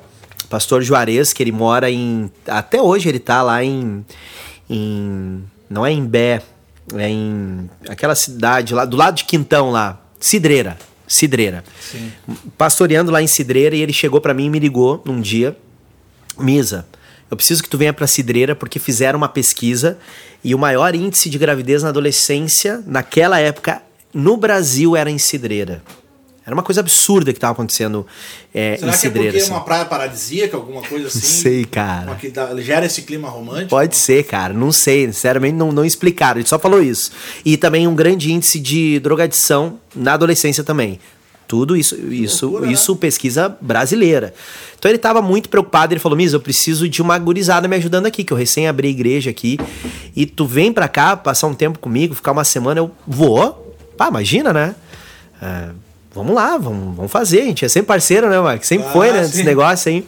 pastor 0.49 0.85
Juarez, 0.85 1.33
que 1.33 1.43
ele 1.43 1.51
mora 1.51 1.91
em. 1.91 2.31
Até 2.47 2.81
hoje 2.81 3.09
ele 3.09 3.19
tá 3.19 3.43
lá 3.43 3.65
em. 3.65 4.07
em 4.71 5.43
não 5.69 5.85
é 5.85 5.91
em 5.91 6.07
Bé, 6.07 6.41
é 6.95 7.09
em. 7.09 7.69
aquela 7.89 8.15
cidade 8.15 8.73
lá, 8.73 8.85
do 8.85 8.97
lado 8.97 9.17
de 9.17 9.25
Quintão 9.25 9.73
lá. 9.73 10.01
Cidreira. 10.21 10.79
Cidreira. 11.09 11.65
Sim. 11.81 12.13
Pastoreando 12.57 13.11
lá 13.11 13.21
em 13.21 13.27
Cidreira 13.27 13.75
e 13.75 13.83
ele 13.83 13.93
chegou 13.93 14.21
pra 14.21 14.33
mim 14.33 14.45
e 14.45 14.51
me 14.51 14.61
ligou 14.61 15.03
num 15.05 15.21
dia. 15.21 15.57
Misa, 16.39 16.87
eu 17.31 17.37
preciso 17.37 17.63
que 17.63 17.69
tu 17.69 17.77
venha 17.79 17.93
pra 17.93 18.07
Cidreira 18.07 18.55
porque 18.55 18.79
fizeram 18.79 19.17
uma 19.19 19.29
pesquisa 19.29 19.99
e 20.43 20.55
o 20.55 20.59
maior 20.59 20.95
índice 20.95 21.29
de 21.29 21.39
gravidez 21.39 21.83
na 21.83 21.89
adolescência, 21.89 22.83
naquela 22.87 23.39
época, 23.39 23.83
no 24.15 24.37
Brasil, 24.37 24.97
era 24.97 25.11
em 25.11 25.19
Cidreira. 25.19 25.83
Era 26.47 26.55
uma 26.55 26.63
coisa 26.63 26.81
absurda 26.81 27.31
que 27.31 27.37
estava 27.37 27.53
acontecendo 27.53 28.07
é, 28.55 28.77
Será 28.77 28.87
em 28.89 28.91
que 28.91 28.97
é 28.97 28.99
Cidreira. 28.99 29.29
porque 29.33 29.39
é 29.41 29.43
assim. 29.43 29.51
uma 29.53 29.61
praia 29.65 29.85
paradisíaca, 29.85 30.57
alguma 30.57 30.81
coisa 30.81 31.09
assim? 31.09 31.19
Não 31.19 31.25
sei, 31.43 31.65
cara. 31.67 32.15
Que 32.15 32.31
dá- 32.31 32.57
gera 32.63 32.87
esse 32.87 33.03
clima 33.03 33.29
romântico? 33.29 33.69
Pode 33.69 33.95
ser, 33.95 34.25
cara. 34.25 34.55
Não 34.55 34.73
sei. 34.73 35.05
Sinceramente, 35.09 35.57
não, 35.57 35.71
não 35.71 35.85
explicaram. 35.85 36.41
Ele 36.41 36.49
só 36.49 36.59
falou 36.59 36.83
isso. 36.83 37.13
E 37.45 37.59
também 37.59 37.87
um 37.87 37.95
grande 37.95 38.33
índice 38.33 38.59
de 38.59 38.99
drogadição 39.01 39.79
na 39.95 40.15
adolescência 40.15 40.65
também. 40.65 40.99
Tudo 41.49 41.75
isso, 41.75 41.97
isso, 42.13 42.45
loucura, 42.45 42.67
né? 42.67 42.73
isso 42.75 42.95
pesquisa 42.95 43.57
brasileira. 43.59 44.35
Então 44.79 44.91
ele 44.91 44.97
estava 44.97 45.23
muito 45.23 45.49
preocupado. 45.49 45.95
Ele 45.95 45.99
falou: 45.99 46.17
Misa, 46.17 46.37
eu 46.37 46.41
preciso 46.41 46.87
de 46.87 47.01
uma 47.01 47.19
gurizada 47.19 47.67
me 47.67 47.75
ajudando 47.77 48.05
aqui, 48.05 48.23
que 48.23 48.33
eu 48.33 48.37
recém 48.37 48.69
abri 48.69 48.89
a 48.89 48.91
igreja 48.91 49.31
aqui. 49.31 49.59
E 50.15 50.27
tu 50.27 50.45
vem 50.45 50.71
pra 50.73 50.87
cá, 50.89 51.17
passar 51.17 51.47
um 51.47 51.55
tempo 51.55 51.79
comigo, 51.79 52.15
ficar 52.15 52.33
uma 52.33 52.45
semana, 52.45 52.81
eu 52.81 52.91
vou. 53.07 53.75
Pá, 53.97 54.09
imagina, 54.09 54.53
né? 54.53 54.75
É, 55.41 55.71
vamos 56.15 56.35
lá, 56.35 56.59
vamos, 56.59 56.95
vamos 56.95 57.11
fazer. 57.11 57.41
A 57.41 57.45
gente 57.47 57.65
é 57.65 57.69
sempre 57.69 57.89
parceiro, 57.89 58.29
né, 58.29 58.39
Mike? 58.53 58.67
Sempre 58.67 58.87
Ah, 58.89 58.93
foi, 58.93 59.11
né? 59.11 59.25
sim. 59.25 59.31
Esse 59.31 59.43
negócio 59.45 59.91
aí. 59.91 60.07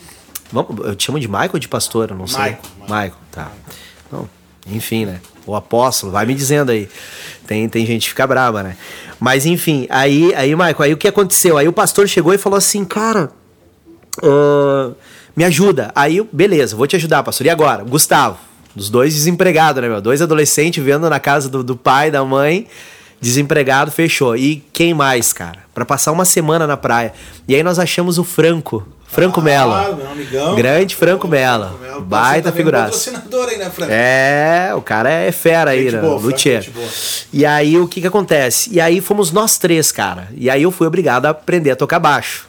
Vamos, 0.53 0.85
eu 0.87 0.95
te 0.95 1.05
chamo 1.07 1.19
de 1.19 1.27
Michael 1.27 1.51
ou 1.55 1.59
de 1.59 1.69
pastor? 1.69 2.11
Eu 2.11 2.17
não 2.17 2.27
sei. 2.27 2.43
Michael, 2.43 2.59
Michael, 2.83 3.13
tá. 3.33 3.51
Não, 4.13 4.29
enfim, 4.67 5.07
né? 5.07 5.21
O 5.47 5.55
apóstolo, 5.55 6.13
vai 6.13 6.27
me 6.27 6.35
dizendo 6.35 6.71
aí. 6.71 6.89
Tem, 7.47 7.69
tem 7.69 7.85
gente 7.87 8.03
que 8.03 8.09
fica 8.11 8.27
brava, 8.27 8.63
né? 8.63 8.77
Mas 9.19 9.47
enfim, 9.47 9.87
aí, 9.91 10.35
aí, 10.35 10.55
Michael, 10.55 10.83
aí 10.83 10.93
o 10.93 10.97
que 10.97 11.09
aconteceu? 11.09 11.59
Aí 11.59 11.67
o 11.67 11.73
pastor 11.73 12.09
chegou 12.09 12.33
e 12.33 12.39
falou 12.39 12.57
assim, 12.57 12.85
cara, 12.85 13.31
ah, 14.23 14.93
me 15.37 15.45
ajuda. 15.45 15.91
Aí, 15.95 16.27
beleza, 16.33 16.77
vou 16.77 16.87
te 16.87 16.97
ajudar, 16.97 17.23
pastor. 17.23 17.47
E 17.47 17.51
agora? 17.51 17.85
Gustavo, 17.85 18.39
dos 18.75 18.91
dois 18.91 19.15
desempregados, 19.15 19.83
né, 19.83 19.89
meu? 19.89 20.01
Dois 20.01 20.23
adolescentes 20.23 20.83
vendo 20.83 21.09
na 21.09 21.21
casa 21.21 21.49
do, 21.49 21.63
do 21.63 21.77
pai, 21.77 22.11
da 22.11 22.25
mãe, 22.25 22.67
desempregado, 23.21 23.91
fechou. 23.91 24.37
E 24.37 24.65
quem 24.73 24.95
mais, 24.95 25.33
cara? 25.33 25.61
Pra 25.75 25.85
passar 25.85 26.13
uma 26.13 26.25
semana 26.25 26.67
na 26.67 26.77
praia. 26.77 27.13
E 27.47 27.55
aí 27.55 27.63
nós 27.63 27.79
achamos 27.79 28.19
o 28.19 28.25
Franco, 28.25 28.87
Franco. 29.11 29.41
Ah, 29.75 29.93
meu 29.97 30.11
amigão. 30.11 30.55
Grande 30.55 30.95
Franco. 30.95 31.27
Melo. 31.27 31.77
Baita 32.03 32.49
é 32.51 32.53
figuraça. 32.53 33.11
aí, 33.11 33.59
né, 33.59 33.71
Franco? 33.71 33.93
É, 33.93 34.73
o 34.77 34.81
cara 34.81 35.11
é 35.11 35.33
fera 35.33 35.73
aí, 35.73 35.91
né? 35.91 36.01
Luthier. 36.01 36.71
boa. 36.71 36.87
E 37.33 37.45
aí 37.45 37.77
o 37.79 37.89
que 37.89 38.01
que 38.01 38.07
acontece? 38.07 38.71
E 38.73 38.81
aí 38.81 39.01
fomos 39.01 39.33
nós 39.33 39.59
três, 39.59 39.91
cara. 39.91 40.29
E 40.37 40.49
aí 40.49 40.63
eu 40.63 40.71
fui 40.71 40.87
obrigado 40.87 41.27
a 41.27 41.31
aprender 41.31 41.73
a 41.73 41.77
tocar 41.77 41.99
baixo. 41.99 42.49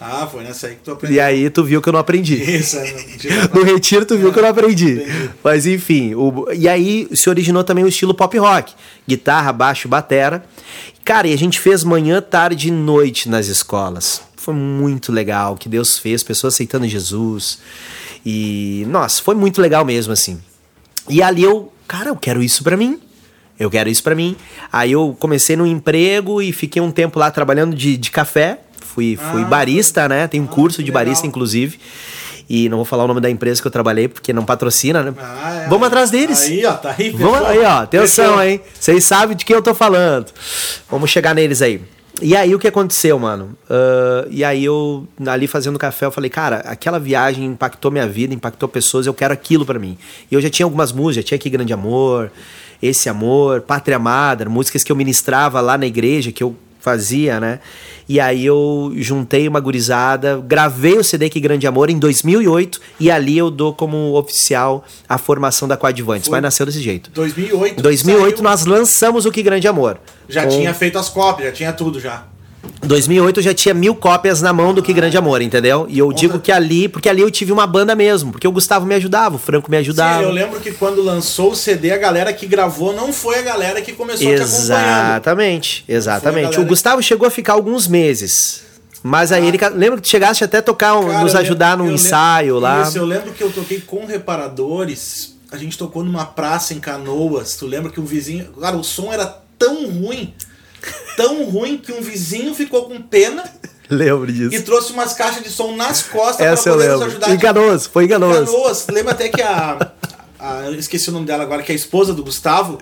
Ah, 0.00 0.28
foi 0.30 0.44
nessa 0.44 0.68
aí 0.68 0.74
que 0.76 0.82
tu 0.82 0.92
aprendeu. 0.92 1.16
E 1.16 1.20
aí 1.20 1.50
tu 1.50 1.64
viu 1.64 1.82
que 1.82 1.88
eu 1.88 1.92
não 1.92 1.98
aprendi. 2.00 2.34
Isso, 2.36 2.76
é. 2.78 2.94
No 3.52 3.64
retiro 3.64 4.06
tu 4.06 4.16
viu 4.16 4.32
que 4.32 4.38
eu 4.38 4.42
não 4.44 4.50
aprendi. 4.50 4.92
Entendi. 4.92 5.30
Mas 5.42 5.66
enfim, 5.66 6.14
o- 6.14 6.46
e 6.54 6.68
aí 6.68 7.08
se 7.14 7.28
originou 7.28 7.64
também 7.64 7.84
o 7.84 7.88
estilo 7.88 8.14
pop 8.14 8.38
rock. 8.38 8.72
Guitarra, 9.06 9.52
baixo, 9.52 9.88
batera. 9.88 10.44
Cara, 11.04 11.26
e 11.26 11.32
a 11.34 11.38
gente 11.38 11.58
fez 11.58 11.82
manhã, 11.84 12.20
tarde 12.22 12.68
e 12.68 12.70
noite 12.70 13.28
nas 13.28 13.46
escolas. 13.48 14.22
Foi 14.48 14.54
muito 14.54 15.12
legal 15.12 15.56
que 15.58 15.68
Deus 15.68 15.98
fez, 15.98 16.22
pessoas 16.22 16.54
aceitando 16.54 16.88
Jesus. 16.88 17.58
E, 18.24 18.86
nossa, 18.88 19.22
foi 19.22 19.34
muito 19.34 19.60
legal 19.60 19.84
mesmo, 19.84 20.10
assim. 20.10 20.40
E 21.06 21.22
ali 21.22 21.42
eu, 21.42 21.70
cara, 21.86 22.08
eu 22.08 22.16
quero 22.16 22.42
isso 22.42 22.64
pra 22.64 22.74
mim. 22.74 22.98
Eu 23.60 23.70
quero 23.70 23.90
isso 23.90 24.02
pra 24.02 24.14
mim. 24.14 24.34
Aí 24.72 24.90
eu 24.92 25.14
comecei 25.20 25.54
no 25.54 25.66
emprego 25.66 26.40
e 26.40 26.50
fiquei 26.50 26.80
um 26.80 26.90
tempo 26.90 27.18
lá 27.18 27.30
trabalhando 27.30 27.76
de, 27.76 27.98
de 27.98 28.10
café. 28.10 28.60
Fui, 28.80 29.18
fui 29.32 29.42
Ah, 29.42 29.44
barista, 29.44 30.08
né? 30.08 30.26
Tem 30.26 30.40
um 30.40 30.46
curso 30.46 30.78
que 30.78 30.84
de 30.84 30.90
barista, 30.90 31.24
legal. 31.24 31.28
inclusive. 31.28 31.78
E 32.48 32.70
não 32.70 32.78
vou 32.78 32.86
falar 32.86 33.04
o 33.04 33.06
nome 33.06 33.20
da 33.20 33.28
empresa 33.28 33.60
que 33.60 33.66
eu 33.66 33.70
trabalhei, 33.70 34.08
porque 34.08 34.32
não 34.32 34.46
patrocina, 34.46 35.02
né? 35.02 35.12
Ah, 35.18 35.64
é. 35.66 35.68
Vamos 35.68 35.86
atrás 35.88 36.10
deles. 36.10 36.40
Aí, 36.44 36.64
ó, 36.64 36.72
tá 36.72 36.94
aí. 36.98 37.10
Vamos 37.10 37.42
aí, 37.46 37.58
ó. 37.58 37.82
Atenção, 37.82 38.42
hein? 38.42 38.62
Vocês 38.80 39.04
sabem 39.04 39.36
de 39.36 39.44
quem 39.44 39.54
eu 39.54 39.60
tô 39.62 39.74
falando. 39.74 40.32
Vamos 40.90 41.10
chegar 41.10 41.34
neles 41.34 41.60
aí. 41.60 41.82
E 42.20 42.34
aí, 42.34 42.52
o 42.54 42.58
que 42.58 42.66
aconteceu, 42.66 43.18
mano? 43.18 43.56
Ah, 43.70 44.26
e 44.30 44.42
aí, 44.42 44.64
eu, 44.64 45.06
ali 45.26 45.46
fazendo 45.46 45.78
café, 45.78 46.06
eu 46.06 46.10
falei, 46.10 46.30
cara, 46.30 46.56
aquela 46.58 46.98
viagem 46.98 47.44
impactou 47.44 47.90
minha 47.90 48.08
vida, 48.08 48.34
impactou 48.34 48.68
pessoas, 48.68 49.06
eu 49.06 49.14
quero 49.14 49.32
aquilo 49.32 49.64
pra 49.64 49.78
mim. 49.78 49.96
E 50.30 50.34
eu 50.34 50.40
já 50.40 50.50
tinha 50.50 50.66
algumas 50.66 50.92
músicas, 50.92 51.24
tinha 51.24 51.36
aqui 51.36 51.48
Grande 51.48 51.72
Amor, 51.72 52.30
Esse 52.82 53.08
Amor, 53.08 53.60
Pátria 53.60 53.96
Amada, 53.96 54.48
músicas 54.48 54.82
que 54.82 54.90
eu 54.90 54.96
ministrava 54.96 55.60
lá 55.60 55.78
na 55.78 55.86
igreja, 55.86 56.32
que 56.32 56.42
eu 56.42 56.56
fazia, 56.78 57.38
né? 57.40 57.60
E 58.08 58.18
aí 58.18 58.44
eu 58.46 58.92
juntei 58.96 59.46
uma 59.46 59.60
gurizada, 59.60 60.42
gravei 60.46 60.96
o 60.98 61.04
CD 61.04 61.28
Que 61.28 61.40
Grande 61.40 61.66
Amor 61.66 61.90
em 61.90 61.98
2008 61.98 62.80
e 62.98 63.10
ali 63.10 63.36
eu 63.36 63.50
dou 63.50 63.74
como 63.74 64.14
oficial 64.14 64.84
a 65.08 65.18
formação 65.18 65.68
da 65.68 65.76
Coadjuvantes. 65.76 66.28
Mas 66.28 66.40
nasceu 66.42 66.64
desse 66.64 66.80
jeito. 66.80 67.10
2008. 67.10 67.78
Em 67.78 67.82
2008 67.82 68.36
saiu, 68.36 68.42
nós 68.42 68.64
lançamos 68.64 69.26
o 69.26 69.30
Que 69.32 69.42
Grande 69.42 69.68
Amor. 69.68 69.98
Já 70.28 70.44
Com- 70.44 70.50
tinha 70.50 70.72
feito 70.72 70.98
as 70.98 71.08
cópias, 71.08 71.48
já 71.48 71.54
tinha 71.54 71.72
tudo 71.72 72.00
já. 72.00 72.24
2008 72.82 73.38
eu 73.40 73.44
já 73.44 73.54
tinha 73.54 73.74
mil 73.74 73.94
cópias 73.94 74.40
na 74.40 74.52
mão 74.52 74.72
do 74.72 74.82
Que 74.82 74.92
Grande 74.92 75.16
Amor, 75.16 75.42
entendeu? 75.42 75.86
E 75.88 75.98
eu 75.98 76.12
digo 76.12 76.38
que 76.40 76.50
ali, 76.50 76.88
porque 76.88 77.08
ali 77.08 77.20
eu 77.20 77.30
tive 77.30 77.52
uma 77.52 77.66
banda 77.66 77.94
mesmo, 77.94 78.32
porque 78.32 78.46
o 78.48 78.52
Gustavo 78.52 78.86
me 78.86 78.94
ajudava, 78.94 79.36
o 79.36 79.38
Franco 79.38 79.70
me 79.70 79.76
ajudava. 79.76 80.18
Sim, 80.20 80.24
eu 80.24 80.30
lembro 80.32 80.58
que 80.60 80.72
quando 80.72 81.02
lançou 81.02 81.52
o 81.52 81.56
CD, 81.56 81.90
a 81.92 81.96
galera 81.98 82.32
que 82.32 82.46
gravou 82.46 82.92
não 82.94 83.12
foi 83.12 83.38
a 83.38 83.42
galera 83.42 83.80
que 83.82 83.92
começou 83.92 84.26
a 84.26 84.30
te 84.36 84.42
acompanhando. 84.42 84.62
Exatamente, 84.62 85.84
exatamente. 85.88 86.60
O 86.60 86.64
Gustavo 86.64 87.02
chegou 87.02 87.26
a 87.26 87.30
ficar 87.30 87.52
alguns 87.54 87.86
meses. 87.86 88.62
Mas 89.02 89.30
aí 89.30 89.46
ele. 89.46 89.58
Lembra 89.76 89.96
que 89.96 90.02
tu 90.02 90.08
chegaste 90.08 90.42
até 90.42 90.58
a 90.58 90.62
tocar, 90.62 90.96
um- 90.96 91.06
Cara, 91.06 91.20
nos 91.22 91.34
ajudar 91.36 91.70
lembro- 91.72 91.86
num 91.86 91.92
ensaio 91.92 92.54
lembro- 92.54 92.60
lá. 92.60 92.82
Isso, 92.82 92.98
eu 92.98 93.04
lembro 93.04 93.32
que 93.32 93.42
eu 93.42 93.50
toquei 93.52 93.80
com 93.80 94.04
reparadores. 94.06 95.36
A 95.52 95.56
gente 95.56 95.78
tocou 95.78 96.02
numa 96.02 96.26
praça 96.26 96.74
em 96.74 96.80
Canoas. 96.80 97.54
Tu 97.56 97.64
lembra 97.66 97.92
que 97.92 98.00
o 98.00 98.04
vizinho. 98.04 98.46
Cara, 98.60 98.76
o 98.76 98.82
som 98.82 99.12
era 99.12 99.24
tão 99.58 99.88
ruim. 99.88 100.34
Tão 101.16 101.44
ruim 101.44 101.76
que 101.78 101.92
um 101.92 102.00
vizinho 102.00 102.54
ficou 102.54 102.84
com 102.84 103.00
pena 103.02 103.42
Lembro 103.90 104.30
disso. 104.32 104.54
e 104.54 104.60
trouxe 104.62 104.92
umas 104.92 105.14
caixas 105.14 105.42
de 105.42 105.50
som 105.50 105.74
nas 105.74 106.02
costas 106.02 106.46
Essa 106.46 106.68
eu 106.68 106.74
poder 106.74 106.88
nos 106.90 107.00
lembro. 107.00 107.06
ajudar. 107.16 107.30
Enganoso, 107.34 107.90
foi 107.90 108.04
enganoso. 108.04 108.52
Canoas. 108.52 108.86
Lembra 108.88 109.12
até 109.12 109.28
que 109.28 109.42
a, 109.42 109.92
a- 110.38 110.62
eu 110.66 110.74
esqueci 110.78 111.08
o 111.08 111.12
nome 111.12 111.26
dela 111.26 111.42
agora, 111.42 111.62
que 111.62 111.72
é 111.72 111.74
a 111.74 111.76
esposa 111.76 112.12
do 112.14 112.22
Gustavo, 112.22 112.78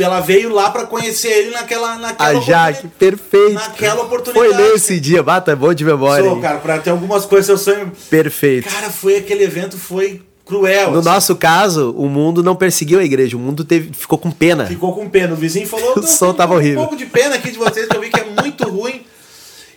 ela 0.00 0.20
veio 0.20 0.48
lá 0.52 0.70
pra 0.70 0.84
conhecer 0.86 1.28
ele 1.28 1.50
naquela 1.50 1.96
naquela 1.96 2.28
A 2.30 2.40
Jaque, 2.40 2.88
perfeito. 2.88 3.52
naquela 3.52 4.02
oportunidade. 4.02 4.54
Foi 4.54 4.72
nesse 4.72 4.98
dia, 4.98 5.22
bata, 5.22 5.52
é 5.52 5.54
bom 5.54 5.72
de 5.72 5.84
memória. 5.84 6.24
Sou, 6.28 6.40
cara, 6.40 6.58
pra 6.58 6.78
ter 6.78 6.90
algumas 6.90 7.24
coisas 7.26 7.48
eu 7.48 7.58
sonho. 7.58 7.92
Perfeito. 8.10 8.68
Cara, 8.68 8.90
foi 8.90 9.16
aquele 9.18 9.44
evento 9.44 9.76
foi 9.78 10.22
cruel. 10.46 10.92
No 10.92 11.00
assim. 11.00 11.08
nosso 11.08 11.36
caso, 11.36 11.90
o 11.96 12.08
mundo 12.08 12.42
não 12.42 12.56
perseguiu 12.56 12.98
a 13.00 13.04
igreja, 13.04 13.36
o 13.36 13.40
mundo 13.40 13.64
teve, 13.64 13.92
ficou 13.92 14.16
com 14.16 14.30
pena. 14.30 14.64
Ficou 14.66 14.94
com 14.94 15.06
pena. 15.10 15.34
O 15.34 15.36
vizinho 15.36 15.66
falou: 15.66 15.90
O 15.98 16.00
"Tô 16.00 16.02
som 16.06 16.32
tava 16.32 16.54
um 16.54 16.56
horrível." 16.56 16.78
pouco 16.80 16.96
de 16.96 17.04
pena 17.04 17.34
aqui 17.34 17.50
de 17.50 17.58
vocês, 17.58 17.86
eu 17.92 18.00
vi 18.00 18.08
que 18.08 18.20
é 18.20 18.24
muito 18.24 18.66
ruim. 18.70 19.02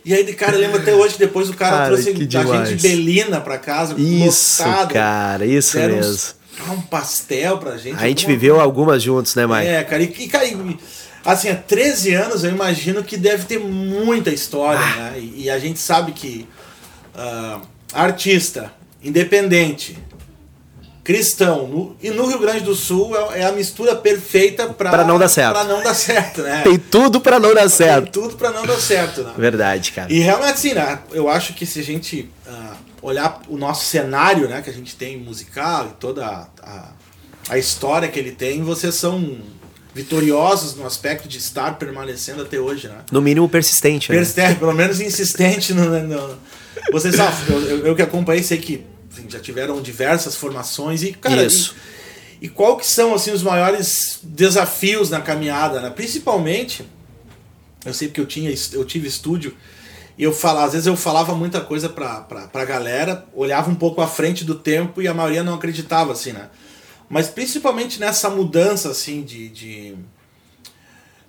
E 0.02 0.14
aí, 0.14 0.24
cara, 0.32 0.54
eu 0.56 0.60
lembro 0.60 0.80
até 0.80 0.94
hoje 0.94 1.14
que 1.14 1.18
depois 1.20 1.50
o 1.50 1.54
cara, 1.54 1.72
Cara, 1.76 1.86
trouxe 1.88 2.08
a 2.08 2.12
gente 2.14 2.26
de 2.76 2.82
Belina 2.88 3.38
pra 3.38 3.58
casa, 3.58 3.94
Isso, 3.98 4.62
lotado. 4.62 4.94
cara, 4.94 5.44
isso 5.44 5.76
mesmo. 5.76 5.98
uns- 6.00 6.34
ah, 6.66 6.72
um 6.72 6.80
pastel 6.80 7.58
pra 7.58 7.76
gente. 7.76 7.96
A 8.02 8.06
gente 8.08 8.26
viveu 8.26 8.58
algumas 8.60 9.02
juntos, 9.02 9.34
né, 9.34 9.46
Mike? 9.46 9.66
É, 9.66 9.82
cara, 9.84 10.02
e, 10.02 10.06
e, 10.06 10.28
cara, 10.28 10.44
e, 10.46 10.78
assim, 11.24 11.50
há 11.50 11.54
13 11.54 12.14
anos 12.14 12.44
eu 12.44 12.50
imagino 12.50 13.02
que 13.04 13.16
deve 13.18 13.44
ter 13.44 13.58
muita 13.58 14.30
história, 14.30 14.80
Ah. 14.80 14.96
né? 14.96 15.12
E, 15.18 15.42
e 15.44 15.50
a 15.50 15.58
gente 15.58 15.78
sabe 15.78 16.12
que 16.12 16.46
ah, 17.14 17.60
artista, 17.92 18.72
independente, 19.02 19.98
cristão, 21.02 21.66
no- 21.66 21.96
e 22.02 22.10
no 22.10 22.26
Rio 22.26 22.38
Grande 22.38 22.60
do 22.60 22.74
Sul 22.74 23.16
é, 23.32 23.40
é 23.40 23.44
a 23.46 23.52
mistura 23.52 23.96
perfeita 23.96 24.66
Pra 24.68 25.04
não 25.04 25.18
dar 25.18 25.28
certo. 25.28 25.64
Não 25.64 25.82
dar 25.82 25.94
certo, 25.94 26.42
né? 26.42 26.62
Tem 26.62 26.78
tudo 26.78 27.20
pra 27.20 27.38
não 27.40 27.54
dar 27.54 27.60
Tem 27.62 27.68
certo. 27.70 28.10
tudo 28.12 28.36
pra 28.36 28.50
não 28.50 28.66
dar 28.66 28.78
certo, 28.78 29.22
né? 29.22 29.32
Verdade, 29.36 29.92
cara. 29.92 30.12
E 30.12 30.20
realmente, 30.20 30.52
assim, 30.52 30.74
né? 30.74 30.98
Eu 31.12 31.28
acho 31.28 31.54
que 31.54 31.64
se 31.64 31.80
a 31.80 31.84
gente 31.84 32.30
ah, 32.46 32.74
olhar 33.02 33.40
o 33.48 33.56
nosso 33.56 33.86
cenário, 33.86 34.46
né, 34.48 34.60
que 34.62 34.68
a 34.70 34.72
gente 34.72 34.94
tem 34.94 35.16
musical 35.18 35.86
e 35.86 36.00
toda 36.00 36.26
a, 36.26 36.46
a, 36.62 36.88
a 37.48 37.58
história 37.58 38.06
que 38.08 38.18
ele 38.18 38.32
tem, 38.32 38.62
vocês 38.62 38.94
são 38.94 39.38
vitoriosos 39.94 40.76
no 40.76 40.86
aspecto 40.86 41.26
de 41.26 41.38
estar 41.38 41.76
permanecendo 41.78 42.42
até 42.42 42.58
hoje, 42.58 42.88
né? 42.88 42.98
No 43.10 43.20
mínimo 43.20 43.48
persistente, 43.48 44.10
né? 44.10 44.18
Persistente, 44.18 44.54
pelo 44.58 44.72
menos 44.72 45.00
insistente 45.00 45.72
no. 45.74 45.88
no- 46.02 46.38
vocês 46.92 47.16
sabem, 47.16 47.36
eu- 47.48 47.86
eu 47.86 47.96
que 47.96 48.02
acompanhei, 48.02 48.42
sei 48.42 48.58
que 48.58 48.84
enfim, 49.10 49.26
já 49.28 49.40
tiveram 49.40 49.80
diversas 49.82 50.36
formações 50.36 51.02
e, 51.02 51.12
cara, 51.12 51.42
Isso. 51.44 51.74
E, 52.40 52.46
e 52.46 52.48
qual 52.48 52.76
que 52.76 52.86
são 52.86 53.12
assim 53.14 53.32
os 53.32 53.42
maiores 53.42 54.20
desafios 54.22 55.10
na 55.10 55.20
caminhada, 55.20 55.80
né? 55.80 55.90
Principalmente, 55.90 56.84
eu 57.84 57.92
sei 57.92 58.08
porque 58.08 58.20
eu 58.20 58.26
tinha 58.26 58.54
eu 58.72 58.84
tive 58.84 59.08
estúdio 59.08 59.54
e 60.16 60.22
eu 60.22 60.32
falava, 60.32 60.66
às 60.66 60.72
vezes 60.72 60.86
eu 60.86 60.96
falava 60.96 61.34
muita 61.34 61.60
coisa 61.60 61.88
pra, 61.88 62.20
pra, 62.20 62.42
pra 62.46 62.64
galera, 62.64 63.26
olhava 63.34 63.70
um 63.70 63.74
pouco 63.74 64.00
à 64.00 64.06
frente 64.06 64.44
do 64.44 64.54
tempo 64.54 65.00
e 65.02 65.08
a 65.08 65.14
maioria 65.14 65.42
não 65.42 65.54
acreditava 65.54 66.12
assim, 66.12 66.32
né? 66.32 66.48
Mas 67.08 67.26
principalmente 67.28 67.98
nessa 67.98 68.30
mudança 68.30 68.90
assim 68.90 69.22
de, 69.22 69.48
de 69.48 69.96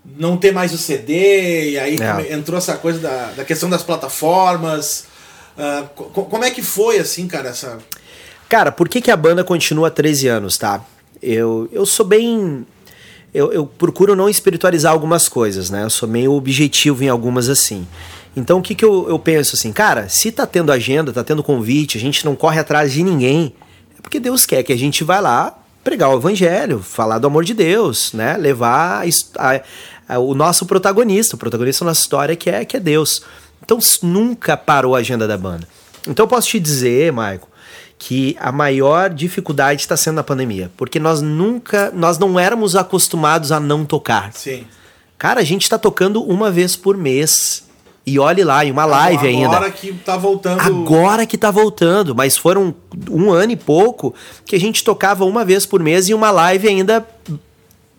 não 0.06 0.38
ter 0.38 0.52
mais 0.52 0.74
o 0.74 0.78
CD, 0.78 1.72
e 1.72 1.80
aí 1.80 1.98
É. 2.00 2.34
entrou 2.34 2.58
essa 2.58 2.76
coisa 2.78 3.00
da, 3.00 3.32
da 3.32 3.46
questão 3.46 3.70
das 3.70 3.84
plataformas. 3.84 5.06
Co- 5.96 6.26
como 6.26 6.44
é 6.44 6.52
que 6.52 6.62
foi 6.62 6.98
assim, 7.00 7.28
cara, 7.28 7.50
essa 7.50 7.78
Cara, 8.50 8.72
por 8.72 8.90
que, 8.90 9.00
que 9.02 9.10
a 9.12 9.16
banda 9.16 9.44
continua 9.44 9.88
há 9.88 9.92
13 9.92 10.28
anos, 10.28 10.58
tá? 10.58 10.84
Eu, 11.22 11.70
eu 11.72 11.86
sou 11.86 12.06
bem. 12.06 12.66
Eu, 13.34 13.54
eu 13.54 13.66
procuro 13.66 14.14
não 14.16 14.28
espiritualizar 14.28 14.92
algumas 14.92 15.30
coisas, 15.30 15.70
né? 15.70 15.84
Eu 15.84 15.90
sou 15.90 16.08
meio 16.10 16.34
objetivo 16.34 17.02
em 17.04 17.08
algumas 17.08 17.48
assim. 17.48 17.88
Então 18.36 18.60
o 18.60 18.62
que, 18.62 18.76
que 18.76 18.84
eu, 18.84 19.08
eu 19.08 19.18
penso 19.20 19.56
assim, 19.56 19.72
cara, 19.72 20.10
se 20.10 20.32
tá 20.32 20.46
tendo 20.46 20.72
agenda, 20.72 21.14
tá 21.14 21.24
tendo 21.24 21.42
convite, 21.44 21.98
a 21.98 22.02
gente 22.02 22.26
não 22.26 22.36
corre 22.36 22.60
atrás 22.60 22.92
de 22.92 23.04
ninguém, 23.04 23.54
é 23.98 24.02
porque 24.02 24.20
Deus 24.20 24.46
quer 24.46 24.64
que 24.64 24.74
a 24.74 24.78
gente 24.78 25.04
vá 25.04 25.20
lá 25.20 25.58
pregar 25.84 26.10
o 26.10 26.18
evangelho, 26.18 26.80
falar 26.80 27.20
do 27.20 27.28
amor 27.28 27.44
de 27.46 27.54
Deus, 27.54 28.12
né? 28.14 28.36
Levar 28.38 29.04
a 29.06 29.54
a- 29.56 29.62
a- 30.16 30.20
o 30.20 30.34
nosso 30.34 30.66
protagonista, 30.66 31.36
o 31.36 31.40
protagonista 31.40 31.86
da 31.86 31.92
nossa 31.92 32.02
história 32.02 32.36
que 32.36 32.50
é, 32.50 32.66
que 32.66 32.76
é 32.76 32.80
Deus. 32.82 33.22
Então 33.64 33.78
nunca 34.02 34.58
parou 34.58 34.96
a 34.96 35.00
agenda 35.00 35.28
da 35.28 35.38
banda. 35.38 35.68
Então 36.08 36.24
eu 36.24 36.28
posso 36.28 36.48
te 36.48 36.60
dizer, 36.60 37.12
Maico, 37.12 37.48
que 37.98 38.36
a 38.40 38.52
maior 38.52 39.10
dificuldade 39.12 39.82
está 39.82 39.96
sendo 39.96 40.16
na 40.16 40.24
pandemia, 40.24 40.72
porque 40.76 41.00
nós 41.00 41.22
nunca, 41.22 41.92
nós 41.94 42.18
não 42.18 42.40
éramos 42.40 42.76
acostumados 42.76 43.52
a 43.52 43.60
não 43.60 43.86
tocar. 43.86 44.34
Sim. 44.34 44.66
Cara, 45.18 45.40
a 45.40 45.44
gente 45.44 45.62
está 45.62 45.78
tocando 45.78 46.24
uma 46.24 46.50
vez 46.50 46.76
por 46.76 46.98
mês. 46.98 47.70
E 48.04 48.18
olhe 48.18 48.44
lá, 48.44 48.66
em 48.66 48.72
uma 48.72 48.86
live 48.86 49.28
ainda. 49.28 49.56
Agora 49.56 49.70
que 49.70 49.94
tá 49.94 50.18
voltando. 50.18 50.60
Agora 50.60 51.26
que 51.28 51.38
tá 51.38 51.52
voltando, 51.52 52.16
mas 52.16 52.36
foram 52.36 52.74
um 53.08 53.32
ano 53.32 53.52
e 53.52 53.56
pouco 53.56 54.16
que 54.44 54.56
a 54.56 54.60
gente 54.60 54.84
tocava 54.84 55.24
uma 55.24 55.46
vez 55.46 55.68
por 55.68 55.80
mês 55.80 56.10
e 56.10 56.14
uma 56.16 56.32
live 56.32 56.68
ainda, 56.68 57.08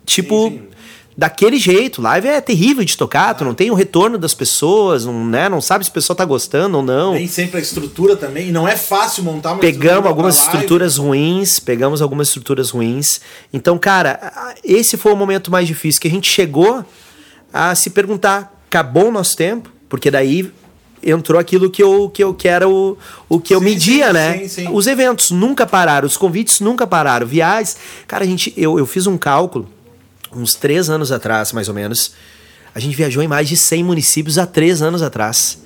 tipo, 0.05 0.49
Sim, 0.49 0.57
sim. 0.57 0.67
Daquele 1.17 1.57
jeito. 1.57 2.01
Live 2.01 2.27
é 2.27 2.41
terrível 2.41 2.83
de 2.83 2.97
tocar, 2.97 3.33
tu 3.33 3.45
não 3.45 3.53
tem 3.53 3.71
o 3.71 3.73
retorno 3.73 4.17
das 4.17 4.33
pessoas, 4.33 5.05
não, 5.05 5.25
né, 5.25 5.47
não 5.49 5.61
sabe 5.61 5.85
se 5.85 5.91
a 5.91 5.93
pessoa 5.93 6.15
tá 6.15 6.25
gostando 6.25 6.77
ou 6.77 6.83
não. 6.83 7.13
Nem 7.13 7.27
sempre 7.27 7.57
a 7.57 7.61
estrutura 7.61 8.15
também. 8.15 8.49
E 8.49 8.51
não 8.51 8.67
é 8.67 8.75
fácil 8.75 9.23
montar 9.23 9.53
uma 9.53 9.59
Pegamos 9.59 10.07
algumas 10.07 10.39
estruturas 10.39 10.97
ruins, 10.97 11.59
pegamos 11.59 12.01
algumas 12.01 12.27
estruturas 12.27 12.69
ruins. 12.71 13.21
Então, 13.51 13.77
cara, 13.77 14.55
esse 14.63 14.97
foi 14.97 15.13
o 15.13 15.15
momento 15.15 15.51
mais 15.51 15.67
difícil, 15.67 16.01
que 16.01 16.07
a 16.07 16.11
gente 16.11 16.29
chegou 16.29 16.83
a 17.51 17.75
se 17.75 17.91
perguntar, 17.91 18.53
acabou 18.67 19.09
o 19.09 19.11
nosso 19.11 19.37
tempo? 19.37 19.71
Porque 19.87 20.09
daí 20.09 20.51
entrou 21.05 21.39
aquilo 21.39 21.69
que 21.69 21.83
eu, 21.83 22.09
que 22.09 22.23
eu 22.23 22.33
que 22.33 22.47
era 22.47 22.67
o, 22.67 22.97
o 23.27 23.39
que 23.39 23.53
eu 23.53 23.59
Sim, 23.59 23.65
media, 23.65 24.07
sim, 24.07 24.13
né? 24.13 24.37
sim, 24.39 24.47
sim. 24.47 24.69
Os 24.71 24.87
eventos 24.87 25.31
nunca 25.31 25.65
pararam, 25.65 26.07
os 26.07 26.17
convites 26.17 26.59
nunca 26.59 26.87
pararam, 26.87 27.27
viagens. 27.27 27.77
Cara, 28.07 28.23
a 28.23 28.27
gente, 28.27 28.53
eu, 28.55 28.79
eu 28.79 28.85
fiz 28.85 29.05
um 29.05 29.17
cálculo, 29.17 29.67
uns 30.35 30.55
três 30.55 30.89
anos 30.89 31.11
atrás, 31.11 31.51
mais 31.51 31.67
ou 31.67 31.73
menos. 31.73 32.13
A 32.75 32.79
gente 32.79 32.95
viajou 32.95 33.21
em 33.21 33.27
mais 33.27 33.47
de 33.47 33.55
100 33.55 33.83
municípios 33.83 34.37
há 34.37 34.45
três 34.45 34.81
anos 34.81 35.01
atrás. 35.01 35.61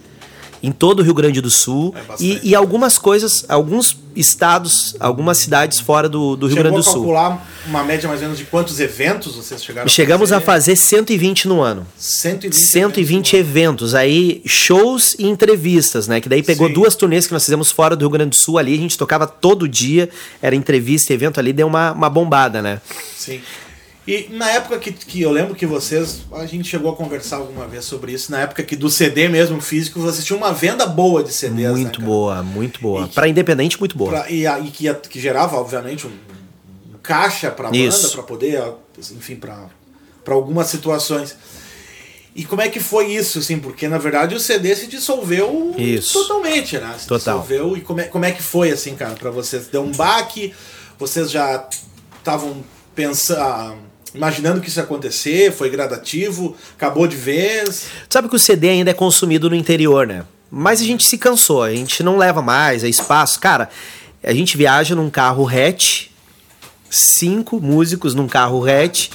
Em 0.61 0.71
todo 0.71 1.01
o 1.01 1.03
Rio 1.03 1.13
Grande 1.13 1.39
do 1.39 1.51
Sul. 1.51 1.93
É 1.95 2.15
e, 2.19 2.39
e 2.49 2.55
algumas 2.55 2.97
coisas, 2.97 3.45
alguns 3.47 3.95
estados, 4.15 4.95
algumas 4.99 5.37
cidades 5.37 5.79
fora 5.79 6.09
do, 6.09 6.35
do 6.35 6.47
Rio 6.47 6.55
Chegou 6.57 6.71
Grande 6.71 6.83
do 6.83 6.89
a 6.89 6.91
Sul. 6.91 7.03
calcular 7.03 7.47
uma 7.67 7.83
média 7.83 8.09
mais 8.09 8.19
ou 8.21 8.25
menos 8.25 8.39
de 8.39 8.45
quantos 8.45 8.79
eventos 8.79 9.35
vocês 9.35 9.63
chegaram 9.63 9.87
Chegamos 9.87 10.31
a 10.31 10.41
fazer? 10.41 10.71
fazer 10.71 10.75
120 10.75 11.47
no 11.47 11.61
ano. 11.61 11.85
120, 11.95 12.59
120 12.59 13.35
eventos. 13.35 13.49
eventos, 13.93 13.95
aí 13.95 14.41
shows 14.47 15.15
e 15.19 15.27
entrevistas, 15.27 16.07
né? 16.07 16.19
Que 16.19 16.27
daí 16.27 16.41
pegou 16.41 16.67
Sim. 16.67 16.73
duas 16.73 16.95
turnês 16.95 17.27
que 17.27 17.33
nós 17.33 17.45
fizemos 17.45 17.69
fora 17.71 17.95
do 17.95 18.01
Rio 18.01 18.09
Grande 18.09 18.31
do 18.31 18.35
Sul 18.35 18.57
ali, 18.57 18.73
a 18.73 18.77
gente 18.77 18.97
tocava 18.97 19.27
todo 19.27 19.67
dia, 19.67 20.09
era 20.41 20.55
entrevista 20.55 21.13
e 21.13 21.15
evento 21.15 21.39
ali, 21.39 21.53
deu 21.53 21.67
uma, 21.67 21.91
uma 21.91 22.09
bombada, 22.09 22.63
né? 22.63 22.81
Sim. 23.15 23.39
E 24.07 24.29
na 24.31 24.49
época 24.51 24.79
que, 24.79 24.91
que 24.93 25.21
eu 25.21 25.29
lembro 25.31 25.53
que 25.53 25.65
vocês, 25.65 26.21
a 26.31 26.45
gente 26.45 26.69
chegou 26.69 26.89
a 26.91 26.95
conversar 26.95 27.37
alguma 27.37 27.67
vez 27.67 27.83
sobre 27.83 28.13
isso, 28.13 28.31
na 28.31 28.39
época 28.39 28.63
que 28.63 28.75
do 28.77 28.89
CD 28.89 29.27
mesmo 29.27 29.59
físico, 29.59 29.99
vocês 29.99 30.23
tinham 30.25 30.37
uma 30.37 30.53
venda 30.53 30.85
boa 30.85 31.21
de 31.21 31.33
CDs. 31.33 31.71
muito 31.71 31.99
né, 31.99 32.05
boa, 32.05 32.41
muito 32.41 32.79
boa. 32.79 33.07
Pra 33.09 33.27
independente, 33.27 33.77
muito 33.77 33.97
boa. 33.97 34.09
Pra- 34.11 34.29
e, 34.31 34.47
a- 34.47 34.59
e 34.59 34.71
que, 34.71 34.93
que 34.93 35.19
gerava, 35.19 35.57
obviamente, 35.57 36.07
um, 36.07 36.11
um 36.11 36.97
caixa 37.03 37.51
pra 37.51 37.69
banda, 37.69 38.09
pra 38.13 38.23
poder, 38.23 38.63
enfim, 39.11 39.35
pra 39.35 39.67
algumas 40.29 40.67
situações. 40.67 41.35
E 42.33 42.45
como 42.45 42.61
é 42.61 42.69
que 42.69 42.79
foi 42.79 43.07
isso, 43.07 43.39
assim? 43.39 43.59
Porque, 43.59 43.87
na 43.89 43.97
verdade, 43.97 44.35
o 44.35 44.39
CD 44.39 44.73
se 44.75 44.85
dissolveu 44.87 45.73
Isso. 45.77 46.13
totalmente, 46.21 46.77
né? 46.77 46.95
Se 46.99 47.07
Total. 47.07 47.39
dissolveu. 47.39 47.75
E 47.75 47.81
como 47.81 47.99
é, 47.99 48.03
como 48.03 48.23
é 48.25 48.31
que 48.31 48.43
foi, 48.43 48.69
assim, 48.69 48.95
cara, 48.95 49.15
pra 49.15 49.31
vocês? 49.31 49.67
Deu 49.67 49.81
um 49.81 49.91
baque? 49.91 50.53
Vocês 50.99 51.29
já 51.31 51.67
estavam 52.19 52.63
pensando... 52.95 53.86
Imaginando 54.13 54.61
que 54.61 54.69
isso 54.69 54.79
ia 54.79 54.83
acontecer, 54.83 55.51
foi 55.51 55.69
gradativo, 55.69 56.55
acabou 56.75 57.07
de 57.07 57.15
vez. 57.15 57.87
Sabe 58.09 58.29
que 58.29 58.35
o 58.35 58.39
CD 58.39 58.69
ainda 58.69 58.91
é 58.91 58.93
consumido 58.93 59.49
no 59.49 59.55
interior, 59.55 60.07
né? 60.07 60.23
Mas 60.49 60.81
a 60.81 60.83
gente 60.85 61.05
se 61.05 61.17
cansou, 61.17 61.63
a 61.63 61.71
gente 61.73 62.01
não 62.01 62.17
leva 62.17 62.41
mais, 62.41 62.83
é 62.83 62.89
espaço. 62.89 63.39
Cara, 63.39 63.69
a 64.23 64.33
gente 64.33 64.55
viaja 64.57 64.95
num 64.95 65.09
carro 65.09 65.47
hatch, 65.47 66.07
cinco 66.89 67.59
músicos 67.59 68.15
num 68.15 68.27
carro 68.27 68.63
hatch, 68.65 69.09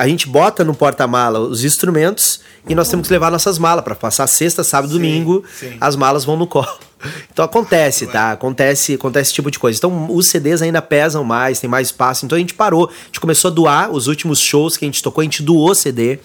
a 0.00 0.08
gente 0.08 0.26
bota 0.26 0.64
no 0.64 0.74
porta-mala 0.74 1.40
os 1.40 1.62
instrumentos 1.62 2.40
e 2.66 2.74
nós 2.74 2.88
temos 2.88 3.06
que 3.06 3.12
levar 3.12 3.30
nossas 3.30 3.58
malas 3.58 3.84
para 3.84 3.94
passar 3.94 4.26
sexta, 4.26 4.64
sábado, 4.64 4.94
Sim, 4.94 4.96
domingo, 4.96 5.44
sim. 5.54 5.76
as 5.78 5.94
malas 5.94 6.24
vão 6.24 6.38
no 6.38 6.46
colo. 6.46 6.66
Então 7.32 7.42
acontece, 7.46 8.06
tá? 8.06 8.32
Acontece, 8.32 8.92
acontece 8.92 9.28
esse 9.28 9.34
tipo 9.34 9.50
de 9.50 9.58
coisa. 9.58 9.78
Então 9.78 10.14
os 10.14 10.26
CDs 10.26 10.60
ainda 10.60 10.82
pesam 10.82 11.24
mais, 11.24 11.58
tem 11.58 11.68
mais 11.68 11.88
espaço. 11.88 12.26
Então 12.26 12.36
a 12.36 12.38
gente 12.38 12.52
parou, 12.52 12.90
a 12.90 13.06
gente 13.06 13.18
começou 13.18 13.50
a 13.50 13.54
doar 13.54 13.90
os 13.90 14.06
últimos 14.06 14.38
shows 14.38 14.76
que 14.76 14.84
a 14.84 14.88
gente 14.88 15.02
tocou, 15.02 15.22
a 15.22 15.24
gente 15.24 15.42
doou 15.42 15.74
CD 15.74 16.18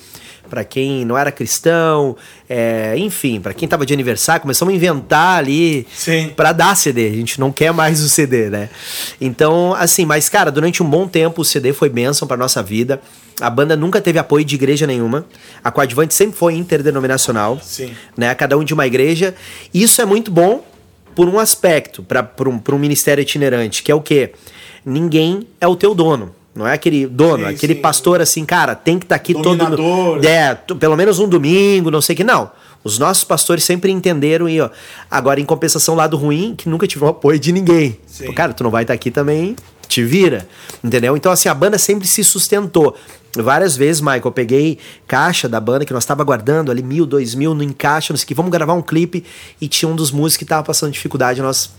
para 0.49 0.63
quem 0.63 1.05
não 1.05 1.17
era 1.17 1.31
cristão, 1.31 2.15
é, 2.49 2.95
enfim, 2.97 3.39
para 3.39 3.53
quem 3.53 3.67
tava 3.67 3.85
de 3.85 3.93
aniversário, 3.93 4.41
começamos 4.41 4.73
a 4.73 4.75
inventar 4.75 5.39
ali 5.39 5.85
para 6.35 6.51
dar 6.51 6.75
CD. 6.75 7.07
A 7.07 7.13
gente 7.13 7.39
não 7.39 7.51
quer 7.51 7.71
mais 7.73 8.01
o 8.01 8.09
CD, 8.09 8.49
né? 8.49 8.69
Então, 9.19 9.73
assim, 9.73 10.05
mas 10.05 10.29
cara, 10.29 10.51
durante 10.51 10.81
um 10.81 10.89
bom 10.89 11.07
tempo 11.07 11.41
o 11.41 11.45
CD 11.45 11.73
foi 11.73 11.89
bênção 11.89 12.27
para 12.27 12.37
nossa 12.37 12.61
vida. 12.61 13.01
A 13.39 13.49
banda 13.49 13.75
nunca 13.75 13.99
teve 13.99 14.17
apoio 14.17 14.45
de 14.45 14.55
igreja 14.55 14.87
nenhuma. 14.87 15.25
A 15.63 15.69
Coadjuvante 15.69 16.13
sempre 16.13 16.37
foi 16.37 16.55
interdenominacional, 16.55 17.59
Sim. 17.61 17.93
né? 18.15 18.33
Cada 18.33 18.57
um 18.57 18.63
de 18.63 18.73
uma 18.73 18.87
igreja. 18.87 19.35
Isso 19.73 20.01
é 20.01 20.05
muito 20.05 20.31
bom 20.31 20.63
por 21.15 21.27
um 21.27 21.39
aspecto, 21.39 22.03
para 22.03 22.29
um, 22.47 22.59
pra 22.59 22.75
um 22.75 22.79
ministério 22.79 23.21
itinerante, 23.21 23.81
que 23.83 23.91
é 23.91 23.95
o 23.95 24.01
quê? 24.01 24.33
Ninguém 24.85 25.47
é 25.59 25.67
o 25.67 25.75
teu 25.75 25.95
dono. 25.95 26.35
Não 26.55 26.65
é 26.65 26.73
aquele 26.73 27.05
dono, 27.05 27.43
Sim, 27.45 27.53
aquele 27.53 27.75
sim. 27.75 27.81
pastor 27.81 28.21
assim, 28.21 28.45
cara, 28.45 28.73
tem 28.75 28.97
que 28.97 29.03
estar 29.05 29.15
aqui 29.15 29.33
todo. 29.33 29.43
Dominador. 29.57 30.23
É, 30.25 30.55
t- 30.55 30.73
pelo 30.75 30.95
menos 30.95 31.19
um 31.19 31.27
domingo, 31.27 31.91
não 31.91 31.99
sei 32.01 32.13
o 32.13 32.17
que. 32.17 32.23
Não. 32.23 32.49
Os 32.81 32.97
nossos 32.97 33.23
pastores 33.25 33.63
sempre 33.65 33.91
entenderam 33.91 34.47
e, 34.47 34.61
ó. 34.61 34.69
Agora, 35.11 35.39
em 35.41 35.45
compensação, 35.45 35.95
lado 35.95 36.15
ruim, 36.15 36.55
que 36.57 36.69
nunca 36.69 36.87
tive 36.87 37.03
o 37.03 37.07
apoio 37.09 37.37
de 37.37 37.51
ninguém. 37.51 37.99
Pô, 38.25 38.31
Cara, 38.33 38.53
tu 38.53 38.63
não 38.63 38.71
vai 38.71 38.83
estar 38.83 38.93
aqui 38.93 39.11
também. 39.11 39.55
te 39.89 40.01
vira, 40.03 40.47
entendeu? 40.83 41.17
Então, 41.17 41.31
assim, 41.31 41.49
a 41.49 41.53
banda 41.53 41.77
sempre 41.77 42.07
se 42.07 42.23
sustentou. 42.23 42.95
Várias 43.35 43.75
vezes, 43.75 43.99
Michael, 43.99 44.21
eu 44.23 44.31
peguei 44.31 44.77
caixa 45.05 45.49
da 45.49 45.59
banda 45.59 45.83
que 45.83 45.91
nós 45.91 46.05
tava 46.05 46.23
guardando 46.23 46.71
ali, 46.71 46.81
mil, 46.81 47.05
dois 47.05 47.35
mil, 47.35 47.53
no 47.53 47.63
encaixe, 47.63 48.13
não 48.13 48.17
sei 48.17 48.23
o 48.23 48.27
que, 48.27 48.33
vamos 48.33 48.49
gravar 48.49 48.73
um 48.73 48.81
clipe 48.81 49.25
e 49.59 49.67
tinha 49.67 49.89
um 49.89 49.95
dos 49.95 50.09
músicos 50.09 50.37
que 50.37 50.45
tava 50.45 50.63
passando 50.63 50.91
dificuldade, 50.93 51.41
nós, 51.41 51.69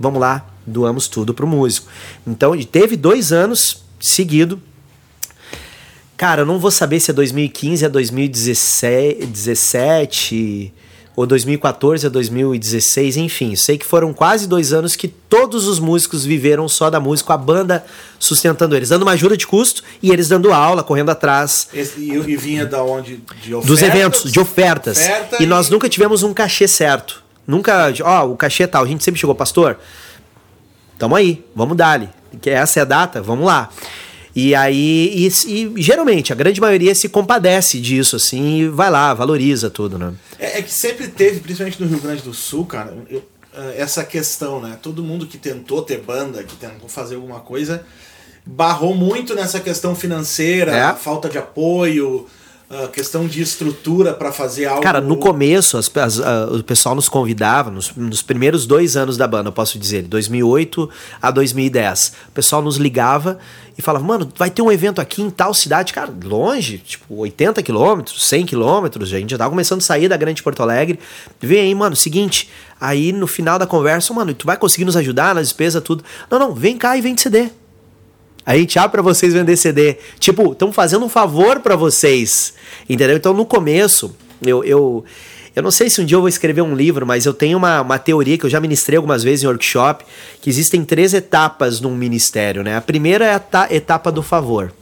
vamos 0.00 0.18
lá, 0.20 0.44
doamos 0.66 1.06
tudo 1.06 1.32
pro 1.32 1.46
músico. 1.46 1.86
Então, 2.26 2.52
teve 2.64 2.96
dois 2.96 3.32
anos 3.32 3.83
seguido. 4.04 4.60
Cara, 6.16 6.42
eu 6.42 6.46
não 6.46 6.58
vou 6.58 6.70
saber 6.70 7.00
se 7.00 7.10
é 7.10 7.14
2015, 7.14 7.84
é 7.84 7.88
2017 7.88 10.72
ou 11.16 11.26
2014 11.26 12.06
a 12.06 12.08
2016, 12.08 13.16
enfim. 13.16 13.56
Sei 13.56 13.76
que 13.78 13.86
foram 13.86 14.12
quase 14.12 14.46
dois 14.48 14.72
anos 14.72 14.96
que 14.96 15.06
todos 15.08 15.66
os 15.66 15.78
músicos 15.78 16.24
viveram 16.24 16.68
só 16.68 16.90
da 16.90 16.98
música, 17.00 17.34
a 17.34 17.36
banda 17.36 17.84
sustentando 18.18 18.74
eles, 18.76 18.88
dando 18.88 19.02
uma 19.02 19.12
ajuda 19.12 19.36
de 19.36 19.46
custo 19.46 19.84
e 20.02 20.10
eles 20.10 20.28
dando 20.28 20.52
aula, 20.52 20.82
correndo 20.82 21.10
atrás. 21.10 21.68
Esse, 21.72 22.00
e, 22.00 22.12
e, 22.12 22.36
vinha 22.36 22.66
da 22.66 22.82
onde? 22.82 23.22
De 23.42 23.54
ofertas? 23.54 23.66
Dos 23.66 23.82
eventos, 23.82 24.32
de 24.32 24.40
ofertas. 24.40 24.98
Oferta 24.98 25.36
e, 25.40 25.44
e 25.44 25.46
nós 25.46 25.70
nunca 25.70 25.88
tivemos 25.88 26.22
um 26.22 26.34
cachê 26.34 26.68
certo. 26.68 27.24
Nunca, 27.46 27.92
ó, 28.02 28.26
o 28.26 28.36
cachê 28.36 28.64
é 28.64 28.66
tal. 28.66 28.84
A 28.84 28.86
gente 28.86 29.04
sempre 29.04 29.20
chegou, 29.20 29.34
pastor, 29.34 29.78
tamo 30.98 31.14
aí, 31.14 31.44
vamos 31.54 31.76
dar-lhe. 31.76 32.08
Essa 32.44 32.80
é 32.80 32.82
a 32.82 32.84
data, 32.84 33.22
vamos 33.22 33.46
lá. 33.46 33.70
E 34.34 34.52
aí, 34.54 35.12
e, 35.14 35.28
e, 35.46 35.82
geralmente, 35.82 36.32
a 36.32 36.36
grande 36.36 36.60
maioria 36.60 36.92
se 36.94 37.08
compadece 37.08 37.80
disso, 37.80 38.16
assim, 38.16 38.62
e 38.62 38.68
vai 38.68 38.90
lá, 38.90 39.14
valoriza 39.14 39.70
tudo, 39.70 39.96
né? 39.96 40.12
É, 40.38 40.58
é 40.58 40.62
que 40.62 40.72
sempre 40.72 41.06
teve, 41.06 41.38
principalmente 41.38 41.80
no 41.80 41.88
Rio 41.88 42.00
Grande 42.00 42.22
do 42.22 42.34
Sul, 42.34 42.66
cara, 42.66 42.92
eu, 43.08 43.22
eh, 43.56 43.74
essa 43.78 44.02
questão, 44.02 44.60
né? 44.60 44.76
Todo 44.82 45.04
mundo 45.04 45.26
que 45.26 45.38
tentou 45.38 45.82
ter 45.82 46.00
banda, 46.00 46.42
que 46.42 46.56
tentou 46.56 46.88
fazer 46.88 47.14
alguma 47.14 47.38
coisa, 47.38 47.86
barrou 48.44 48.94
muito 48.94 49.34
nessa 49.36 49.60
questão 49.60 49.94
financeira, 49.94 50.72
é. 50.76 50.92
falta 50.94 51.28
de 51.28 51.38
apoio, 51.38 52.26
a 52.68 52.88
questão 52.88 53.26
de 53.26 53.42
estrutura 53.42 54.14
para 54.14 54.32
fazer 54.32 54.66
algo. 54.66 54.82
Cara, 54.82 55.00
no 55.00 55.16
começo, 55.16 55.76
as, 55.76 55.90
as, 55.96 56.20
a, 56.20 56.46
o 56.46 56.62
pessoal 56.62 56.94
nos 56.94 57.08
convidava, 57.08 57.70
nos, 57.70 57.94
nos, 57.94 58.22
primeiros 58.22 58.66
dois 58.66 58.96
anos 58.96 59.16
da 59.16 59.26
banda, 59.26 59.48
eu 59.48 59.52
posso 59.52 59.78
dizer, 59.78 60.02
2008 60.02 60.88
a 61.20 61.30
2010. 61.30 62.12
O 62.28 62.32
pessoal 62.32 62.62
nos 62.62 62.76
ligava 62.76 63.38
e 63.76 63.82
falava, 63.82 64.04
mano, 64.04 64.28
vai 64.36 64.50
ter 64.50 64.62
um 64.62 64.72
evento 64.72 65.00
aqui 65.00 65.20
em 65.20 65.30
tal 65.30 65.52
cidade, 65.52 65.92
cara, 65.92 66.12
longe, 66.24 66.78
tipo 66.78 67.14
80 67.14 67.62
quilômetros, 67.62 68.26
100 68.28 68.46
quilômetros, 68.46 69.12
a 69.12 69.18
gente 69.18 69.30
já 69.30 69.38
tava 69.38 69.50
começando 69.50 69.80
a 69.80 69.84
sair 69.84 70.08
da 70.08 70.16
Grande 70.16 70.42
Porto 70.42 70.62
Alegre. 70.62 70.98
Vem 71.40 71.60
aí, 71.60 71.74
mano, 71.74 71.94
seguinte, 71.94 72.48
aí 72.80 73.12
no 73.12 73.26
final 73.26 73.58
da 73.58 73.66
conversa, 73.66 74.14
mano, 74.14 74.32
tu 74.32 74.46
vai 74.46 74.56
conseguir 74.56 74.84
nos 74.84 74.96
ajudar 74.96 75.34
na 75.34 75.42
despesa, 75.42 75.80
tudo. 75.80 76.02
Não, 76.30 76.38
não, 76.38 76.54
vem 76.54 76.78
cá 76.78 76.96
e 76.96 77.00
vende 77.00 77.20
CD. 77.20 77.50
A 78.46 78.56
gente 78.56 78.78
abre 78.78 78.90
para 78.90 79.02
vocês 79.02 79.32
vender 79.32 79.56
CD. 79.56 79.96
Tipo, 80.18 80.52
estamos 80.52 80.74
fazendo 80.74 81.04
um 81.04 81.08
favor 81.08 81.60
para 81.60 81.76
vocês. 81.76 82.54
Entendeu? 82.88 83.16
Então, 83.16 83.32
no 83.32 83.46
começo, 83.46 84.14
eu, 84.44 84.62
eu, 84.64 85.04
eu 85.56 85.62
não 85.62 85.70
sei 85.70 85.88
se 85.88 86.00
um 86.00 86.04
dia 86.04 86.16
eu 86.16 86.20
vou 86.20 86.28
escrever 86.28 86.62
um 86.62 86.74
livro, 86.74 87.06
mas 87.06 87.24
eu 87.24 87.32
tenho 87.32 87.56
uma, 87.56 87.80
uma 87.80 87.98
teoria 87.98 88.36
que 88.36 88.44
eu 88.44 88.50
já 88.50 88.60
ministrei 88.60 88.96
algumas 88.96 89.22
vezes 89.22 89.44
em 89.44 89.46
workshop, 89.46 90.04
que 90.40 90.50
existem 90.50 90.84
três 90.84 91.14
etapas 91.14 91.80
num 91.80 91.94
ministério, 91.94 92.62
né? 92.62 92.76
A 92.76 92.80
primeira 92.80 93.24
é 93.24 93.34
a 93.34 93.74
etapa 93.74 94.12
do 94.12 94.22
favor. 94.22 94.72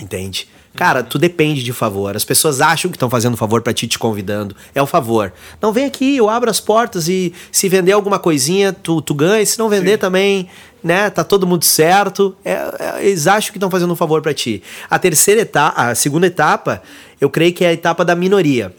Entende? 0.00 0.48
Cara, 0.74 1.02
tu 1.02 1.18
depende 1.18 1.62
de 1.64 1.72
favor. 1.72 2.14
As 2.16 2.24
pessoas 2.24 2.60
acham 2.60 2.90
que 2.90 2.96
estão 2.96 3.10
fazendo 3.10 3.36
favor 3.36 3.60
para 3.60 3.72
ti, 3.72 3.88
te 3.88 3.98
convidando. 3.98 4.54
É 4.74 4.80
o 4.80 4.86
favor. 4.86 5.32
Não, 5.60 5.72
vem 5.72 5.84
aqui, 5.84 6.16
eu 6.16 6.28
abro 6.28 6.48
as 6.48 6.60
portas 6.60 7.08
e 7.08 7.34
se 7.50 7.68
vender 7.68 7.92
alguma 7.92 8.18
coisinha, 8.18 8.72
tu, 8.72 9.02
tu 9.02 9.12
ganha. 9.12 9.44
Se 9.44 9.58
não 9.58 9.68
vender 9.68 9.92
Sim. 9.92 9.98
também, 9.98 10.48
né? 10.82 11.10
Tá 11.10 11.22
todo 11.24 11.46
mundo 11.46 11.64
certo. 11.64 12.36
É, 12.44 12.52
é, 12.52 13.06
eles 13.06 13.26
acham 13.26 13.52
que 13.52 13.58
estão 13.58 13.70
fazendo 13.70 13.92
um 13.92 13.96
favor 13.96 14.22
para 14.22 14.34
ti. 14.34 14.62
A 14.88 14.98
terceira 14.98 15.42
etapa, 15.42 15.80
a 15.80 15.94
segunda 15.94 16.26
etapa, 16.26 16.82
eu 17.20 17.28
creio 17.30 17.52
que 17.52 17.64
é 17.64 17.68
a 17.68 17.72
etapa 17.72 18.04
da 18.04 18.14
minoria. 18.14 18.74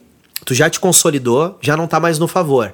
Tu 0.45 0.53
já 0.53 0.69
te 0.69 0.79
consolidou, 0.79 1.57
já 1.61 1.77
não 1.77 1.87
tá 1.87 1.99
mais 1.99 2.17
no 2.17 2.27
favor. 2.27 2.73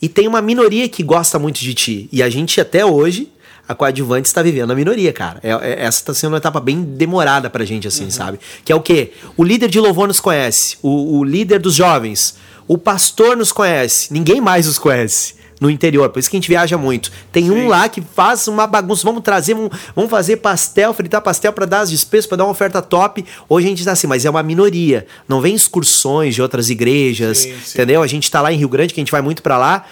E 0.00 0.08
tem 0.08 0.26
uma 0.26 0.40
minoria 0.40 0.88
que 0.88 1.02
gosta 1.02 1.38
muito 1.38 1.60
de 1.60 1.74
ti. 1.74 2.08
E 2.12 2.22
a 2.22 2.30
gente 2.30 2.60
até 2.60 2.84
hoje 2.84 3.30
a 3.68 3.74
coadjuvante 3.74 4.26
está 4.26 4.42
vivendo 4.42 4.72
a 4.72 4.74
minoria, 4.74 5.12
cara. 5.12 5.38
É, 5.42 5.50
é, 5.50 5.84
essa 5.84 6.00
está 6.00 6.12
sendo 6.12 6.32
uma 6.32 6.38
etapa 6.38 6.58
bem 6.58 6.82
demorada 6.82 7.48
pra 7.48 7.64
gente, 7.64 7.86
assim, 7.86 8.04
uhum. 8.04 8.10
sabe? 8.10 8.40
Que 8.64 8.72
é 8.72 8.74
o 8.74 8.80
quê? 8.80 9.12
O 9.36 9.44
líder 9.44 9.68
de 9.68 9.78
louvor 9.78 10.08
nos 10.08 10.18
conhece, 10.18 10.76
o, 10.82 11.18
o 11.18 11.24
líder 11.24 11.60
dos 11.60 11.74
jovens, 11.74 12.34
o 12.66 12.76
pastor 12.76 13.36
nos 13.36 13.52
conhece, 13.52 14.12
ninguém 14.12 14.40
mais 14.40 14.66
os 14.66 14.76
conhece 14.76 15.39
no 15.60 15.70
interior, 15.70 16.08
por 16.08 16.18
isso 16.18 16.30
que 16.30 16.36
a 16.36 16.40
gente 16.40 16.48
viaja 16.48 16.78
muito. 16.78 17.12
Tem 17.30 17.44
Sim. 17.44 17.50
um 17.50 17.68
lá 17.68 17.86
que 17.88 18.00
faz 18.00 18.48
uma 18.48 18.66
bagunça. 18.66 19.02
Vamos 19.04 19.22
trazer, 19.22 19.52
vamos, 19.52 19.70
vamos 19.94 20.10
fazer 20.10 20.38
pastel, 20.38 20.94
fritar 20.94 21.20
pastel 21.20 21.52
para 21.52 21.66
dar 21.66 21.80
as 21.80 21.90
despesas, 21.90 22.26
para 22.26 22.38
dar 22.38 22.44
uma 22.44 22.52
oferta 22.52 22.80
top. 22.80 23.24
Hoje 23.46 23.66
a 23.66 23.70
gente 23.70 23.84
tá 23.84 23.92
assim, 23.92 24.06
mas 24.06 24.24
é 24.24 24.30
uma 24.30 24.42
minoria. 24.42 25.06
Não 25.28 25.40
vem 25.40 25.54
excursões 25.54 26.34
de 26.34 26.40
outras 26.40 26.70
igrejas, 26.70 27.38
sim, 27.38 27.54
sim. 27.62 27.72
entendeu? 27.74 28.02
A 28.02 28.06
gente 28.06 28.30
tá 28.30 28.40
lá 28.40 28.50
em 28.50 28.56
Rio 28.56 28.68
Grande, 28.70 28.94
que 28.94 29.00
a 29.00 29.02
gente 29.02 29.12
vai 29.12 29.20
muito 29.20 29.42
para 29.42 29.58
lá. 29.58 29.84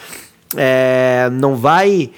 É, 0.57 1.29
não 1.33 1.55
vai 1.55 2.11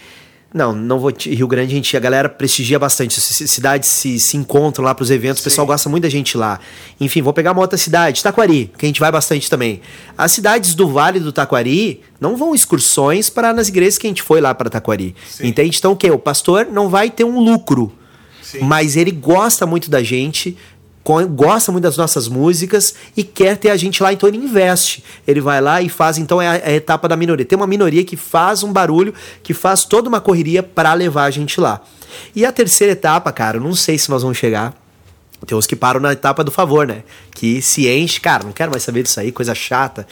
não, 0.52 0.72
não 0.72 0.98
vou. 0.98 1.12
Rio 1.16 1.46
Grande, 1.46 1.72
a, 1.72 1.76
gente, 1.76 1.96
a 1.96 2.00
galera 2.00 2.28
prestigia 2.28 2.78
bastante. 2.78 3.20
Cidades 3.20 3.88
se, 3.88 4.18
se 4.18 4.36
encontram 4.36 4.84
lá 4.84 4.92
para 4.92 5.02
os 5.02 5.10
eventos, 5.10 5.38
Sim. 5.38 5.42
o 5.42 5.50
pessoal 5.50 5.66
gosta 5.66 5.88
muito 5.88 6.02
da 6.02 6.08
gente 6.08 6.36
lá. 6.36 6.58
Enfim, 7.00 7.22
vou 7.22 7.32
pegar 7.32 7.52
uma 7.52 7.60
outra 7.60 7.78
cidade, 7.78 8.22
Taquari, 8.22 8.72
que 8.76 8.84
a 8.84 8.88
gente 8.88 8.98
vai 8.98 9.12
bastante 9.12 9.48
também. 9.48 9.80
As 10.18 10.32
cidades 10.32 10.74
do 10.74 10.88
Vale 10.88 11.20
do 11.20 11.32
Taquari 11.32 12.00
não 12.20 12.36
vão 12.36 12.52
excursões 12.52 13.30
para 13.30 13.52
nas 13.52 13.68
igrejas 13.68 13.96
que 13.96 14.08
a 14.08 14.10
gente 14.10 14.22
foi 14.22 14.40
lá 14.40 14.52
para 14.52 14.68
Taquari. 14.68 15.14
Sim. 15.28 15.46
Entende? 15.46 15.76
Então 15.78 15.92
o 15.92 15.96
quê? 15.96 16.10
O 16.10 16.18
pastor 16.18 16.66
não 16.66 16.88
vai 16.88 17.10
ter 17.10 17.24
um 17.24 17.38
lucro. 17.38 17.92
Sim. 18.42 18.60
Mas 18.62 18.96
ele 18.96 19.12
gosta 19.12 19.64
muito 19.66 19.88
da 19.88 20.02
gente, 20.02 20.56
gosta 21.04 21.72
muito 21.72 21.84
das 21.84 21.96
nossas 21.96 22.28
músicas 22.28 22.94
e 23.16 23.24
quer 23.24 23.56
ter 23.56 23.70
a 23.70 23.76
gente 23.76 24.02
lá, 24.02 24.12
então 24.12 24.28
ele 24.28 24.38
investe. 24.38 25.02
Ele 25.26 25.40
vai 25.40 25.60
lá 25.60 25.80
e 25.80 25.88
faz, 25.88 26.18
então 26.18 26.40
é 26.40 26.48
a, 26.48 26.56
é 26.56 26.70
a 26.70 26.74
etapa 26.74 27.08
da 27.08 27.16
minoria. 27.16 27.44
Tem 27.44 27.56
uma 27.56 27.66
minoria 27.66 28.04
que 28.04 28.16
faz 28.16 28.62
um 28.62 28.72
barulho, 28.72 29.14
que 29.42 29.54
faz 29.54 29.84
toda 29.84 30.08
uma 30.08 30.20
correria 30.20 30.62
para 30.62 30.92
levar 30.94 31.24
a 31.24 31.30
gente 31.30 31.60
lá. 31.60 31.80
E 32.34 32.44
a 32.44 32.52
terceira 32.52 32.92
etapa, 32.92 33.32
cara, 33.32 33.58
não 33.58 33.74
sei 33.74 33.98
se 33.98 34.10
nós 34.10 34.22
vamos 34.22 34.38
chegar. 34.38 34.74
Tem 35.46 35.56
uns 35.56 35.66
que 35.66 35.74
param 35.74 36.00
na 36.00 36.12
etapa 36.12 36.44
do 36.44 36.50
favor, 36.50 36.86
né? 36.86 37.02
Que 37.34 37.62
se 37.62 37.88
enche, 37.88 38.20
cara, 38.20 38.44
não 38.44 38.52
quero 38.52 38.70
mais 38.70 38.82
saber 38.82 39.02
disso 39.02 39.18
aí, 39.18 39.32
coisa 39.32 39.54
chata. 39.54 40.06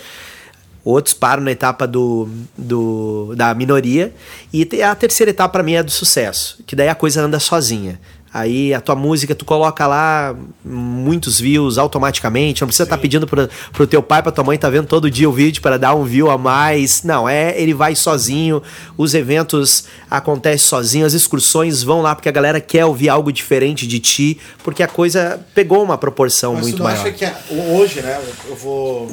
Outros 0.85 1.13
param 1.13 1.43
na 1.43 1.51
etapa 1.51 1.87
do, 1.87 2.27
do, 2.57 3.35
da 3.37 3.53
minoria. 3.53 4.15
E 4.51 4.67
a 4.83 4.95
terceira 4.95 5.31
etapa, 5.31 5.51
para 5.51 5.63
mim, 5.63 5.75
é 5.75 5.83
do 5.83 5.91
sucesso. 5.91 6.63
Que 6.67 6.75
daí 6.75 6.89
a 6.89 6.95
coisa 6.95 7.21
anda 7.21 7.39
sozinha. 7.39 8.01
Aí 8.33 8.75
a 8.75 8.81
tua 8.81 8.95
música, 8.95 9.35
tu 9.35 9.45
coloca 9.45 9.87
lá 9.87 10.35
muitos 10.65 11.41
views 11.41 11.79
automaticamente. 11.79 12.61
Não 12.61 12.69
precisa 12.69 12.85
estar 12.85 12.97
tá 12.97 13.01
pedindo 13.01 13.27
pro, 13.27 13.49
pro 13.73 13.87
teu 13.87 14.03
pai, 14.03 14.23
pra 14.23 14.31
tua 14.31 14.45
mãe, 14.45 14.59
tá 14.59 14.69
vendo 14.69 14.87
todo 14.87 15.11
dia 15.11 15.29
o 15.29 15.33
vídeo 15.33 15.63
para 15.63 15.79
dar 15.79 15.95
um 15.95 16.05
view 16.05 16.31
a 16.31 16.37
mais. 16.37 17.03
Não, 17.03 17.29
é 17.29 17.59
ele 17.61 17.73
vai 17.73 17.95
sozinho. 17.95 18.63
Os 18.97 19.15
eventos 19.15 19.85
acontecem 20.11 20.67
sozinho, 20.67 21.07
as 21.07 21.15
excursões 21.15 21.83
vão 21.83 22.03
lá 22.03 22.15
porque 22.15 22.29
a 22.29 22.33
galera 22.33 22.61
quer 22.61 22.85
ouvir 22.85 23.09
algo 23.09 23.33
diferente 23.33 23.87
de 23.87 23.99
ti, 23.99 24.39
porque 24.63 24.83
a 24.83 24.89
coisa 24.89 25.41
pegou 25.55 25.83
uma 25.83 25.97
proporção 25.97 26.55
Mas 26.55 26.63
muito 26.63 26.77
tu 26.77 26.83
não 26.83 26.91
maior. 26.91 27.01
Acha 27.01 27.13
que 27.13 27.25
é, 27.25 27.35
hoje, 27.51 28.03
né? 28.03 28.21
Eu 28.49 28.57
vou. 28.57 29.11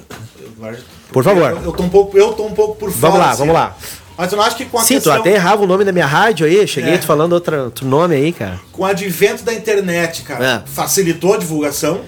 Por 1.12 1.24
favor. 1.24 1.52
Eu, 1.52 1.64
eu, 1.64 1.72
tô 1.72 1.84
um 1.84 1.90
pouco, 1.90 2.18
eu 2.18 2.34
tô 2.34 2.46
um 2.46 2.54
pouco 2.54 2.76
por 2.76 2.92
fora. 2.92 3.02
Vamos 3.02 3.20
lá, 3.20 3.30
assim, 3.30 3.40
vamos 3.40 3.54
lá. 3.54 3.76
Mas 4.18 4.32
eu 4.32 4.38
não 4.38 4.46
acho 4.46 4.56
que 4.56 4.66
com 4.66 4.78
a 4.78 4.82
Sim, 4.82 4.96
questão... 4.96 5.14
tu 5.14 5.20
até 5.20 5.34
errava 5.34 5.64
o 5.64 5.68
nome 5.68 5.84
da 5.84 5.92
minha 5.92 6.06
rádio 6.06 6.46
aí, 6.46 6.66
cheguei 6.68 6.94
é. 6.94 7.02
falando 7.02 7.34
outro, 7.34 7.66
outro 7.66 7.86
nome 7.86 8.16
aí, 8.16 8.32
cara. 8.32 8.60
Com 8.72 8.84
o 8.84 8.86
advento 8.86 9.44
da 9.44 9.54
internet, 9.54 10.24
cara, 10.24 10.46
é. 10.46 10.70
facilitou 10.70 11.34
a 11.34 11.38
divulgação, 11.38 12.02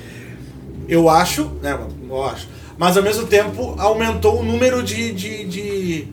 eu 0.88 1.10
acho, 1.10 1.52
né, 1.62 1.78
eu 2.10 2.24
acho, 2.24 2.48
mas 2.78 2.96
ao 2.96 3.04
mesmo 3.04 3.28
tempo 3.28 3.76
aumentou 3.78 4.40
o 4.40 4.44
número 4.44 4.82
de, 4.82 5.12
de, 5.12 5.46
de, 5.46 6.08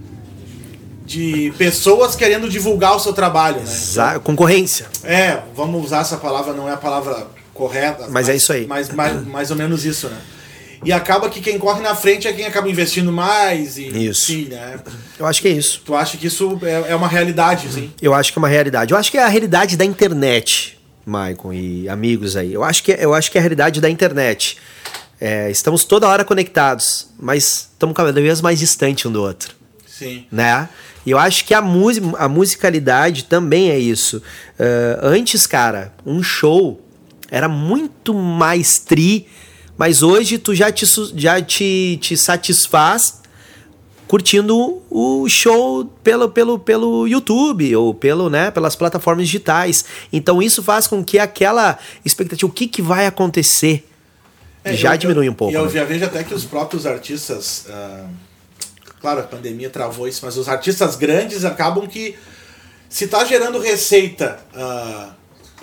de 1.05 1.55
pessoas 1.57 2.17
querendo 2.17 2.49
divulgar 2.49 2.97
o 2.97 2.99
seu 2.99 3.13
trabalho, 3.13 3.59
né? 3.59 3.63
Exa 3.63 4.19
concorrência. 4.19 4.87
É, 5.05 5.39
vamos 5.55 5.85
usar 5.85 6.01
essa 6.01 6.17
palavra, 6.17 6.53
não 6.53 6.69
é 6.69 6.73
a 6.73 6.77
palavra 6.77 7.29
correta. 7.53 8.09
Mas, 8.09 8.09
é 8.09 8.11
mas 8.11 8.29
é 8.31 8.37
isso 8.37 8.53
aí. 8.53 8.67
Mas 8.67 8.89
mais, 8.89 9.27
mais 9.27 9.51
ou 9.53 9.57
menos 9.57 9.85
isso, 9.85 10.09
né? 10.09 10.17
E 10.85 10.93
acaba 10.93 11.29
que 11.31 11.41
quem 11.41 11.59
corre 11.59 11.81
na 11.81 11.95
frente 11.95 12.29
é 12.29 12.33
quem 12.33 12.47
acaba 12.47 12.69
investindo 12.69 13.13
mais. 13.13 13.79
E, 13.79 13.89
isso. 14.07 14.27
Sim, 14.27 14.45
né? 14.47 14.79
Eu 15.19 15.27
acho 15.27 15.41
que 15.41 15.49
é 15.49 15.53
isso. 15.53 15.83
Tu 15.85 15.95
acha 15.95 16.17
que 16.17 16.27
isso 16.27 16.59
é, 16.63 16.93
é 16.93 16.95
uma 16.97 17.09
realidade, 17.09 17.69
sim? 17.73 17.93
Eu 18.01 18.13
acho 18.13 18.33
que 18.33 18.39
é 18.39 18.41
uma 18.41 18.49
realidade. 18.49 18.93
Eu 18.93 18.99
acho 18.99 19.11
que 19.11 19.19
é 19.19 19.23
a 19.23 19.29
realidade 19.29 19.77
da 19.77 19.85
internet, 19.85 20.79
Maicon 21.07 21.53
e 21.53 21.89
amigos 21.89 22.37
aí. 22.37 22.53
Eu 22.53 22.63
acho 22.63 22.83
que, 22.83 22.93
é, 22.93 23.05
eu 23.05 23.15
acho 23.15 23.31
que 23.31 23.39
é 23.39 23.41
a 23.41 23.43
realidade 23.43 23.81
da 23.81 23.89
internet. 23.89 24.59
É, 25.21 25.51
estamos 25.51 25.85
toda 25.85 26.09
hora 26.09 26.25
conectados, 26.25 27.09
mas 27.19 27.71
estamos 27.73 27.97
cada 27.97 28.13
vez 28.13 28.41
mais 28.41 28.59
distante 28.59 29.09
um 29.09 29.13
do 29.13 29.23
outro. 29.23 29.55
Sim. 29.87 30.27
Né? 30.31 30.69
E 31.07 31.11
eu 31.11 31.19
acho 31.19 31.45
que 31.45 31.55
a, 31.55 31.59
a 31.59 32.29
musicalidade 32.29 33.25
também 33.25 33.71
é 33.71 33.79
isso. 33.79 34.19
Uh, 34.59 35.01
antes, 35.03 35.47
cara, 35.47 35.93
um 36.05 36.23
show 36.23 36.81
era 37.31 37.49
muito 37.49 38.15
mais 38.15 38.79
tri 38.79 39.27
mas 39.77 40.03
hoje 40.03 40.39
tu 40.39 40.55
já 40.55 40.71
te, 40.73 40.85
já 41.17 41.41
te, 41.43 41.99
te 42.01 42.17
satisfaz 42.17 43.23
curtindo 44.07 44.83
o 44.91 45.27
show 45.29 45.87
pelo, 46.05 46.29
pelo, 46.29 46.59
pelo 46.59 47.07
YouTube 47.09 47.75
ou 47.75 47.95
pelo, 47.95 48.29
né, 48.31 48.51
pelas 48.51 48.77
plataformas 48.77 49.27
digitais. 49.27 49.85
Então 50.13 50.43
isso 50.43 50.63
faz 50.63 50.87
com 50.87 51.03
que 51.03 51.19
aquela 51.19 51.79
expectativa, 52.05 52.49
o 52.49 52.53
que, 52.55 52.69
que 52.69 52.83
vai 52.83 53.07
acontecer, 53.07 53.85
É, 54.63 54.75
já 54.75 54.95
eu- 54.95 54.99
diminui 54.99 55.29
um 55.29 55.35
pouco. 55.35 55.53
E 55.53 55.57
eu 55.57 55.65
né? 55.65 55.71
já 55.73 55.85
vejo 55.85 56.05
até 56.05 56.23
que 56.23 56.35
os 56.35 56.45
próprios 56.45 56.87
artistas. 56.87 57.67
ah, 57.69 58.07
claro, 59.01 59.21
a 59.21 59.25
pandemia 59.25 59.71
travou 59.71 60.07
isso, 60.07 60.21
mas 60.25 60.37
os 60.37 60.49
artistas 60.49 60.97
grandes 60.97 61.45
acabam 61.45 61.87
que. 61.87 62.15
Se 62.89 63.09
tá 63.09 63.25
gerando 63.25 63.59
receita, 63.59 64.39
ah, 64.55 65.15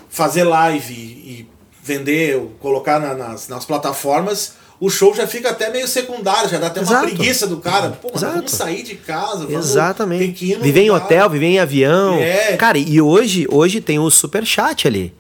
fazer 0.09 0.43
live 0.43 0.93
e 0.93 1.47
vender, 1.83 2.39
colocar 2.59 2.99
na- 2.99 3.13
nas, 3.13 3.47
nas 3.47 3.65
plataformas, 3.65 4.53
o 4.79 4.89
show 4.89 5.13
já 5.15 5.27
fica 5.27 5.49
até 5.49 5.69
meio 5.69 5.87
secundário, 5.87 6.49
já 6.49 6.57
dá 6.57 6.67
até 6.67 6.79
uma 6.81 6.89
Exato. 6.91 7.05
preguiça 7.07 7.47
do 7.47 7.57
cara. 7.57 7.91
Pô, 8.01 8.09
mas 8.13 8.21
Exato. 8.23 8.35
vamos 8.37 8.51
sair 8.51 8.83
de 8.83 8.95
casa. 8.95 9.45
Vamos, 9.45 9.69
Exatamente. 9.69 10.55
No 10.55 10.63
Viver 10.63 10.81
em 10.81 10.89
hotel, 10.91 11.29
viver 11.29 11.45
em 11.47 11.59
avião. 11.59 12.15
É. 12.15 12.55
Cara, 12.57 12.77
e 12.77 12.99
hoje, 13.01 13.45
hoje 13.49 13.79
tem 13.81 13.99
o 13.99 14.09
super 14.09 14.45
chat 14.45 14.87
ali. 14.87 15.13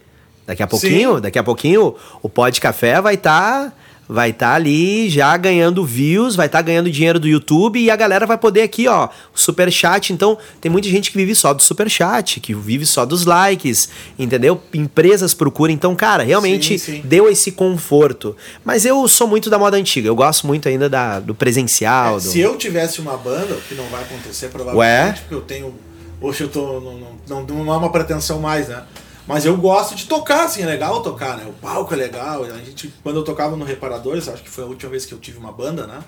Daqui 0.47 0.63
a 0.63 0.67
pouquinho, 0.67 1.15
Sim. 1.15 1.21
daqui 1.21 1.37
a 1.39 1.43
pouquinho 1.43 1.95
o 2.21 2.27
Pod 2.27 2.59
Café 2.59 2.99
vai 2.99 3.13
estar 3.13 3.71
vai 4.11 4.33
tá 4.33 4.53
ali 4.55 5.09
já 5.09 5.37
ganhando 5.37 5.85
views, 5.85 6.35
vai 6.35 6.47
estar 6.47 6.61
ganhando 6.61 6.91
dinheiro 6.91 7.17
do 7.17 7.29
YouTube 7.29 7.79
e 7.79 7.89
a 7.89 7.95
galera 7.95 8.25
vai 8.25 8.37
poder 8.37 8.61
aqui, 8.61 8.85
ó, 8.85 9.07
super 9.33 9.71
chat. 9.71 10.11
Então, 10.11 10.37
tem 10.59 10.69
muita 10.69 10.89
gente 10.89 11.09
que 11.09 11.17
vive 11.17 11.33
só 11.33 11.53
do 11.53 11.63
super 11.63 11.89
chat, 11.89 12.41
que 12.41 12.53
vive 12.53 12.85
só 12.85 13.05
dos 13.05 13.25
likes, 13.25 13.87
entendeu? 14.19 14.61
Empresas 14.73 15.33
procuram. 15.33 15.73
Então, 15.73 15.95
cara, 15.95 16.23
realmente 16.23 16.77
Sim, 16.77 16.95
sim. 16.95 17.01
deu 17.05 17.29
esse 17.29 17.53
conforto. 17.53 18.35
Mas 18.65 18.83
eu 18.85 19.07
sou 19.07 19.27
muito 19.27 19.49
da 19.49 19.57
moda 19.57 19.77
antiga. 19.77 20.09
Eu 20.09 20.15
gosto 20.15 20.45
muito 20.45 20.67
ainda 20.67 20.89
da, 20.89 21.21
do 21.21 21.33
presencial, 21.33 22.17
É, 22.17 22.19
do 22.19 22.21
Se 22.21 22.39
eu 22.41 22.57
tivesse 22.57 22.99
uma 22.99 23.15
banda, 23.15 23.53
o 23.53 23.61
que 23.61 23.75
não 23.75 23.85
vai 23.85 24.01
acontecer 24.01 24.49
provavelmente, 24.49 24.79
Ué? 24.79 25.11
porque 25.21 25.35
eu 25.35 25.41
tenho. 25.41 25.73
Hoje 26.19 26.43
eu 26.43 26.49
tô. 26.49 26.81
Não, 26.81 26.97
não, 27.29 27.45
não, 27.45 27.63
não 27.63 27.73
é 27.73 27.77
uma 27.77 27.91
pretensão 27.91 28.41
mais, 28.41 28.67
né? 28.67 28.83
Mas 29.31 29.45
eu 29.45 29.55
gosto 29.55 29.95
de 29.95 30.07
tocar, 30.07 30.43
assim, 30.43 30.61
é 30.61 30.65
legal 30.65 31.01
tocar, 31.01 31.37
né? 31.37 31.45
O 31.47 31.53
palco 31.53 31.93
é 31.93 31.95
legal. 31.95 32.43
A 32.43 32.57
gente, 32.57 32.93
quando 33.01 33.15
eu 33.15 33.23
tocava 33.23 33.55
no 33.55 33.63
Reparadores, 33.63 34.27
acho 34.27 34.43
que 34.43 34.49
foi 34.49 34.65
a 34.65 34.67
última 34.67 34.91
vez 34.91 35.05
que 35.05 35.13
eu 35.13 35.19
tive 35.19 35.37
uma 35.37 35.53
banda, 35.53 35.87
né? 35.87 36.03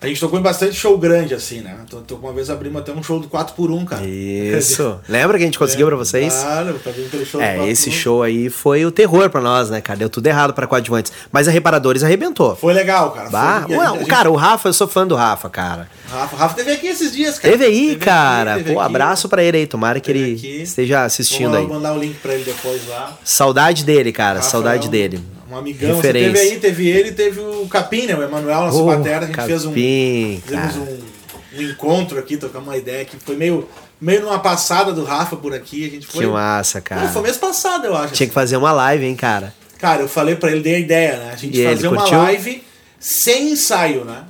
A 0.00 0.06
gente 0.06 0.20
tocou 0.20 0.38
em 0.38 0.42
bastante 0.42 0.74
show 0.74 0.96
grande, 0.98 1.34
assim, 1.34 1.60
né? 1.62 1.74
Então, 1.84 2.02
uma 2.18 2.32
vez 2.32 2.50
abrimos 2.50 2.80
até 2.82 2.92
um 2.92 3.02
show 3.02 3.18
do 3.18 3.28
4x1, 3.28 3.84
cara. 3.86 4.04
Isso. 4.06 5.00
Lembra 5.08 5.38
que 5.38 5.42
a 5.44 5.46
gente 5.46 5.58
conseguiu 5.58 5.86
pra 5.86 5.96
vocês? 5.96 6.34
Claro, 6.34 6.78
tá 6.84 6.90
vendo 6.90 7.06
aquele 7.06 7.24
show 7.24 7.40
É, 7.40 7.56
4x1. 7.58 7.68
esse 7.68 7.90
show 7.90 8.22
aí 8.22 8.50
foi 8.50 8.84
o 8.84 8.90
terror 8.90 9.30
pra 9.30 9.40
nós, 9.40 9.70
né, 9.70 9.80
cara? 9.80 9.98
Deu 9.98 10.10
tudo 10.10 10.26
errado 10.26 10.52
pra 10.52 10.66
coadjuvantes. 10.66 11.12
Mas 11.32 11.48
a 11.48 11.50
Reparadores 11.50 12.04
arrebentou. 12.04 12.54
Foi 12.56 12.74
legal, 12.74 13.10
cara. 13.12 13.30
Bah, 13.30 13.64
Foi- 13.66 13.76
ué, 13.76 13.88
gente- 13.98 14.06
cara, 14.06 14.30
o 14.30 14.36
Rafa, 14.36 14.68
eu 14.68 14.72
sou 14.74 14.86
fã 14.86 15.06
do 15.06 15.14
Rafa, 15.16 15.48
cara. 15.48 15.88
Rafa, 16.10 16.36
Rafa 16.36 16.54
teve 16.54 16.72
aqui 16.72 16.86
esses 16.88 17.12
dias, 17.12 17.38
cara. 17.38 17.52
Teve 17.52 17.64
aí, 17.64 17.90
aqui, 17.92 17.96
cara. 17.96 18.54
teve 18.56 18.74
Pô, 18.74 18.80
aqui. 18.80 18.86
abraço 18.88 19.28
pra 19.28 19.42
ele 19.42 19.56
aí. 19.58 19.66
Tomara 19.66 19.98
que 19.98 20.12
Teve 20.12 20.18
ele 20.24 20.36
aqui. 20.36 20.62
esteja 20.62 21.04
assistindo 21.04 21.50
Vou 21.50 21.58
aí. 21.58 21.66
mandar 21.66 21.94
o 21.94 21.98
link 21.98 22.14
pra 22.20 22.34
ele 22.34 22.44
depois 22.44 22.86
lá. 22.88 23.16
Saudade 23.24 23.82
dele, 23.84 24.12
cara. 24.12 24.38
Rafa 24.38 24.50
Saudade 24.50 24.84
é 24.84 24.88
um- 24.88 24.90
dele. 24.90 25.20
Um 25.50 25.56
amigão. 25.56 25.90
Você 25.90 26.08
Referência. 26.08 26.32
teve 26.32 26.38
aí, 26.54 26.60
teve 26.60 26.88
ele, 26.88 27.12
teve 27.12 27.40
o 27.40 27.66
Capim, 27.68 28.06
né? 28.06 28.14
O 28.16 28.22
Emanuel, 28.22 28.62
nosso 28.62 28.82
Oh, 28.82 28.86
batera. 28.86 29.24
A 29.24 29.28
gente 29.28 29.42
fez 29.42 29.64
um. 29.64 29.70
Capim, 29.70 30.42
Fizemos 30.44 30.76
um, 30.76 30.98
um 31.58 31.62
encontro 31.62 32.18
aqui, 32.18 32.36
trocamos 32.36 32.68
uma 32.68 32.76
ideia 32.76 33.04
que 33.04 33.16
foi 33.16 33.36
meio, 33.36 33.68
meio 34.00 34.22
numa 34.22 34.38
passada 34.38 34.92
do 34.92 35.04
Rafa 35.04 35.36
por 35.36 35.54
aqui. 35.54 35.86
A 35.86 35.90
gente 35.90 36.06
foi. 36.06 36.24
Que 36.24 36.30
massa, 36.30 36.80
Pô, 36.80 36.88
cara. 36.88 37.08
Foi 37.08 37.22
mês 37.22 37.36
passado, 37.36 37.86
eu 37.86 37.96
acho. 37.96 38.14
Tinha 38.14 38.26
que 38.26 38.30
assim. 38.30 38.34
fazer 38.34 38.56
uma 38.56 38.72
live, 38.72 39.06
hein, 39.06 39.14
cara. 39.14 39.54
Cara, 39.78 40.02
eu 40.02 40.08
falei 40.08 40.34
pra 40.34 40.50
ele, 40.50 40.60
dei 40.60 40.76
a 40.76 40.78
ideia, 40.78 41.16
né? 41.18 41.30
A 41.32 41.36
gente 41.36 41.60
E 41.60 41.64
fazer 41.64 41.88
uma 41.88 42.08
live 42.08 42.64
sem 42.98 43.52
ensaio, 43.52 44.04
né? 44.04 44.24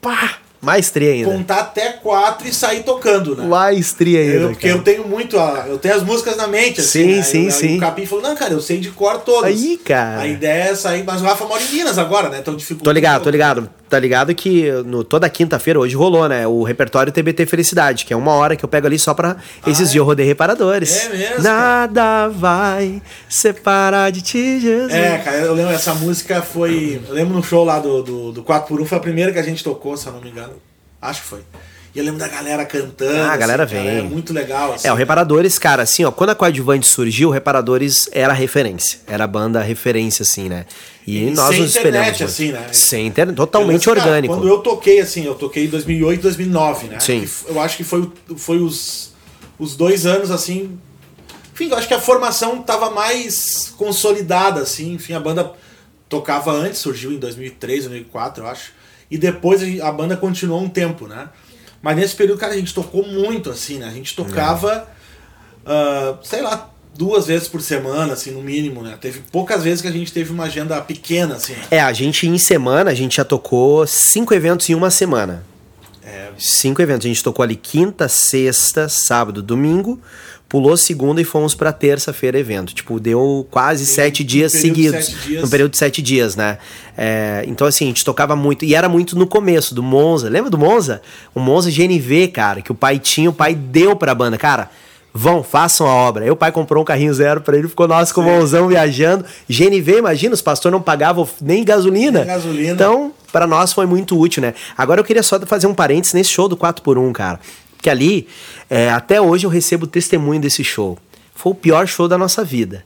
Pá! 0.00 0.38
Maestria 0.62 1.12
ainda. 1.12 1.28
Contar 1.28 1.58
até 1.58 1.90
quatro 1.94 2.46
e 2.46 2.52
sair 2.54 2.84
tocando, 2.84 3.34
né? 3.34 3.44
Maestria 3.44 4.20
ainda. 4.20 4.34
Eu, 4.34 4.48
porque 4.50 4.68
cara. 4.68 4.78
eu 4.78 4.82
tenho 4.84 5.08
muito, 5.08 5.36
a, 5.36 5.64
eu 5.68 5.76
tenho 5.76 5.96
as 5.96 6.04
músicas 6.04 6.36
na 6.36 6.46
mente, 6.46 6.80
assim. 6.80 6.86
Sim, 7.02 7.16
né? 7.16 7.22
sim, 7.22 7.46
E- 7.48 7.50
sim. 7.52 7.76
O 7.78 7.80
Capim 7.80 8.06
falou, 8.06 8.22
não, 8.22 8.36
cara, 8.36 8.52
eu 8.52 8.60
sei 8.60 8.78
de 8.78 8.90
cor 8.92 9.18
todas. 9.18 9.50
Aí, 9.50 9.76
cara. 9.76 10.20
A 10.20 10.26
ideia 10.28 10.70
é 10.70 10.74
sair, 10.76 11.02
mas 11.02 11.20
o 11.20 11.24
Rafa 11.24 11.44
mora 11.46 11.60
em 11.60 11.68
Minas 11.68 11.98
agora, 11.98 12.28
né? 12.28 12.38
Então 12.40 12.54
dificulta. 12.54 12.84
Tô 12.84 12.92
ligado, 12.92 13.24
tô 13.24 13.30
ligado. 13.30 13.68
Tá 13.92 13.98
ligado 13.98 14.34
que 14.34 14.72
no, 14.86 15.04
toda 15.04 15.28
quinta-feira, 15.28 15.78
hoje 15.78 15.94
rolou, 15.94 16.26
né? 16.26 16.46
O 16.46 16.62
repertório 16.62 17.12
TBT 17.12 17.44
Felicidade, 17.44 18.06
que 18.06 18.14
é 18.14 18.16
uma 18.16 18.32
hora 18.32 18.56
que 18.56 18.64
eu 18.64 18.68
pego 18.68 18.86
ali 18.86 18.98
só 18.98 19.12
pra 19.12 19.36
esses 19.66 19.80
Ah, 19.80 19.82
é? 19.82 19.92
dias 19.92 19.94
eu 19.96 20.04
rodei 20.04 20.24
reparadores. 20.24 20.96
É 21.04 21.08
mesmo, 21.10 21.42
Nada 21.42 22.28
vai 22.28 23.02
separar 23.28 24.10
de 24.10 24.22
ti, 24.22 24.60
Jesus. 24.60 24.94
É, 24.94 25.18
cara, 25.18 25.36
eu 25.36 25.52
lembro, 25.52 25.74
essa 25.74 25.92
música 25.92 26.40
foi. 26.40 27.02
Eu 27.06 27.12
lembro 27.14 27.34
no 27.34 27.42
show 27.44 27.64
lá 27.64 27.78
do, 27.80 28.02
do, 28.02 28.32
do 28.32 28.42
4x1, 28.42 28.86
foi 28.86 28.96
a 28.96 29.00
primeira 29.02 29.30
que 29.30 29.38
a 29.38 29.42
gente 29.42 29.62
tocou, 29.62 29.94
se 29.94 30.06
eu 30.06 30.12
não 30.14 30.22
me 30.22 30.30
engano. 30.30 30.54
Acho 30.98 31.20
que 31.20 31.28
foi. 31.28 31.40
E 31.94 31.98
eu 31.98 32.04
lembro 32.04 32.18
da 32.18 32.26
galera 32.28 32.64
cantando. 32.64 33.18
Ah, 33.20 33.32
a 33.32 33.36
galera 33.36 33.64
assim, 33.64 33.74
cara, 33.74 33.86
vem. 33.86 33.98
é 33.98 34.02
muito 34.02 34.32
legal. 34.32 34.72
Assim, 34.72 34.88
É, 34.88 34.92
o 34.92 34.94
Reparadores, 34.94 35.58
cara, 35.58 35.82
assim, 35.82 36.04
ó, 36.04 36.10
quando 36.10 36.30
a 36.30 36.34
Coadjuvante 36.34 36.86
surgiu, 36.88 37.28
o 37.28 37.32
Reparadores 37.32 38.08
era 38.12 38.32
referência. 38.32 39.00
Era 39.06 39.24
a 39.24 39.26
banda 39.26 39.60
referência, 39.60 40.22
assim, 40.22 40.48
né? 40.48 40.64
E, 41.06 41.24
E 41.24 41.30
nós 41.32 41.50
sem 41.54 41.60
nos 41.60 41.76
internet, 41.76 42.12
espelhamos. 42.12 42.18
muito. 42.18 42.24
assim, 42.24 42.52
né? 42.52 42.72
Sem 42.72 43.06
internet, 43.06 43.36
Eu 43.38 43.46
totalmente 43.46 43.86
lembro, 43.86 43.94
cara, 44.00 44.08
orgânico. 44.08 44.34
Quando 44.34 44.48
eu 44.48 44.58
toquei, 44.58 45.00
assim, 45.00 45.26
eu 45.26 45.34
toquei 45.34 45.66
em 45.66 45.68
2008, 45.68 46.22
2009, 46.22 46.86
né? 46.88 46.98
Sim. 47.00 47.28
Eu 47.46 47.60
acho 47.60 47.76
que 47.76 47.84
foi, 47.84 48.10
foi 48.36 48.58
os, 48.58 49.12
os 49.58 49.76
dois 49.76 50.06
anos, 50.06 50.30
assim. 50.30 50.78
Enfim, 51.52 51.68
eu 51.68 51.76
acho 51.76 51.86
que 51.86 51.92
a 51.94 52.00
formação 52.00 52.62
tava 52.62 52.88
mais 52.90 53.74
consolidada, 53.76 54.62
assim. 54.62 54.94
Enfim, 54.94 55.12
a 55.12 55.20
banda 55.20 55.52
tocava 56.08 56.52
antes, 56.52 56.78
surgiu 56.78 57.12
em 57.12 57.18
2003, 57.18 57.84
2004, 57.84 58.44
eu 58.44 58.48
acho. 58.48 58.72
E 59.10 59.18
depois 59.18 59.60
a 59.82 59.92
banda 59.92 60.16
continuou 60.16 60.62
um 60.62 60.70
tempo, 60.70 61.06
né? 61.06 61.28
Mas 61.82 61.96
nesse 61.96 62.14
período, 62.14 62.38
cara, 62.38 62.52
a 62.54 62.56
gente 62.56 62.72
tocou 62.72 63.06
muito, 63.06 63.50
assim, 63.50 63.78
né? 63.78 63.86
A 63.86 63.90
gente 63.90 64.14
tocava, 64.14 64.88
ah, 65.66 66.16
sei 66.22 66.40
lá, 66.40 66.70
duas 66.96 67.26
vezes 67.26 67.48
por 67.48 67.60
semana, 67.60 68.12
assim, 68.12 68.30
no 68.30 68.40
mínimo, 68.40 68.82
né? 68.82 68.96
Teve 69.00 69.20
poucas 69.32 69.64
vezes 69.64 69.82
que 69.82 69.88
a 69.88 69.92
gente 69.92 70.12
teve 70.12 70.32
uma 70.32 70.44
agenda 70.44 70.80
pequena, 70.80 71.34
assim. 71.34 71.54
né? 71.54 71.62
É, 71.70 71.80
a 71.80 71.92
gente 71.92 72.26
em 72.28 72.38
semana, 72.38 72.90
a 72.90 72.94
gente 72.94 73.16
já 73.16 73.24
tocou 73.24 73.86
cinco 73.86 74.32
eventos 74.32 74.68
em 74.70 74.74
uma 74.74 74.90
semana. 74.90 75.44
É, 76.12 76.28
Cinco 76.36 76.82
eventos. 76.82 77.06
A 77.06 77.08
gente 77.08 77.22
tocou 77.22 77.42
ali 77.42 77.56
quinta, 77.56 78.06
sexta, 78.08 78.88
sábado, 78.88 79.42
domingo. 79.42 79.98
Pulou 80.48 80.76
segunda 80.76 81.18
e 81.18 81.24
fomos 81.24 81.54
pra 81.54 81.72
terça-feira 81.72 82.38
evento. 82.38 82.74
Tipo, 82.74 83.00
deu 83.00 83.46
quase 83.50 83.86
sete 83.86 84.22
dias 84.22 84.52
seguidos. 84.52 85.06
sete 85.06 85.26
dias. 85.26 85.42
No 85.42 85.48
período 85.48 85.70
de 85.70 85.78
sete 85.78 86.02
dias, 86.02 86.36
né? 86.36 86.58
É, 86.94 87.42
então, 87.46 87.66
assim, 87.66 87.86
a 87.86 87.88
gente 87.88 88.04
tocava 88.04 88.36
muito. 88.36 88.62
E 88.62 88.74
era 88.74 88.86
muito 88.86 89.16
no 89.18 89.26
começo, 89.26 89.74
do 89.74 89.82
Monza. 89.82 90.28
Lembra 90.28 90.50
do 90.50 90.58
Monza? 90.58 91.00
O 91.34 91.40
Monza 91.40 91.70
GNV, 91.70 92.28
cara, 92.28 92.60
que 92.60 92.70
o 92.70 92.74
pai 92.74 92.98
tinha, 92.98 93.30
o 93.30 93.32
pai 93.32 93.54
deu 93.54 93.96
pra 93.96 94.14
banda. 94.14 94.36
Cara, 94.36 94.68
vão, 95.14 95.42
façam 95.42 95.86
a 95.86 95.94
obra. 95.94 96.24
Aí 96.24 96.30
o 96.30 96.36
pai 96.36 96.52
comprou 96.52 96.82
um 96.82 96.84
carrinho 96.84 97.14
zero 97.14 97.40
pra 97.40 97.56
ele, 97.56 97.66
ficou 97.66 97.88
nós 97.88 98.12
com 98.12 98.20
o 98.20 98.24
Monzão 98.24 98.68
viajando. 98.68 99.24
GNV, 99.48 99.98
imagina, 99.98 100.34
os 100.34 100.42
pastores 100.42 100.72
não 100.72 100.82
pagavam 100.82 101.26
nem 101.40 101.64
gasolina. 101.64 102.20
Nem 102.20 102.28
gasolina. 102.28 102.72
Então, 102.72 103.12
para 103.32 103.46
nós 103.46 103.72
foi 103.72 103.86
muito 103.86 104.18
útil, 104.18 104.42
né? 104.42 104.54
Agora 104.76 105.00
eu 105.00 105.04
queria 105.04 105.22
só 105.22 105.40
fazer 105.40 105.66
um 105.66 105.74
parênteses 105.74 106.14
nesse 106.14 106.30
show 106.30 106.48
do 106.48 106.56
4x1, 106.56 107.12
cara. 107.12 107.40
Porque 107.76 107.90
ali, 107.90 108.28
é, 108.70 108.90
até 108.90 109.20
hoje 109.20 109.46
eu 109.46 109.50
recebo 109.50 109.86
testemunho 109.86 110.40
desse 110.40 110.62
show. 110.62 110.98
Foi 111.34 111.50
o 111.50 111.54
pior 111.54 111.88
show 111.88 112.06
da 112.06 112.16
nossa 112.16 112.44
vida. 112.44 112.84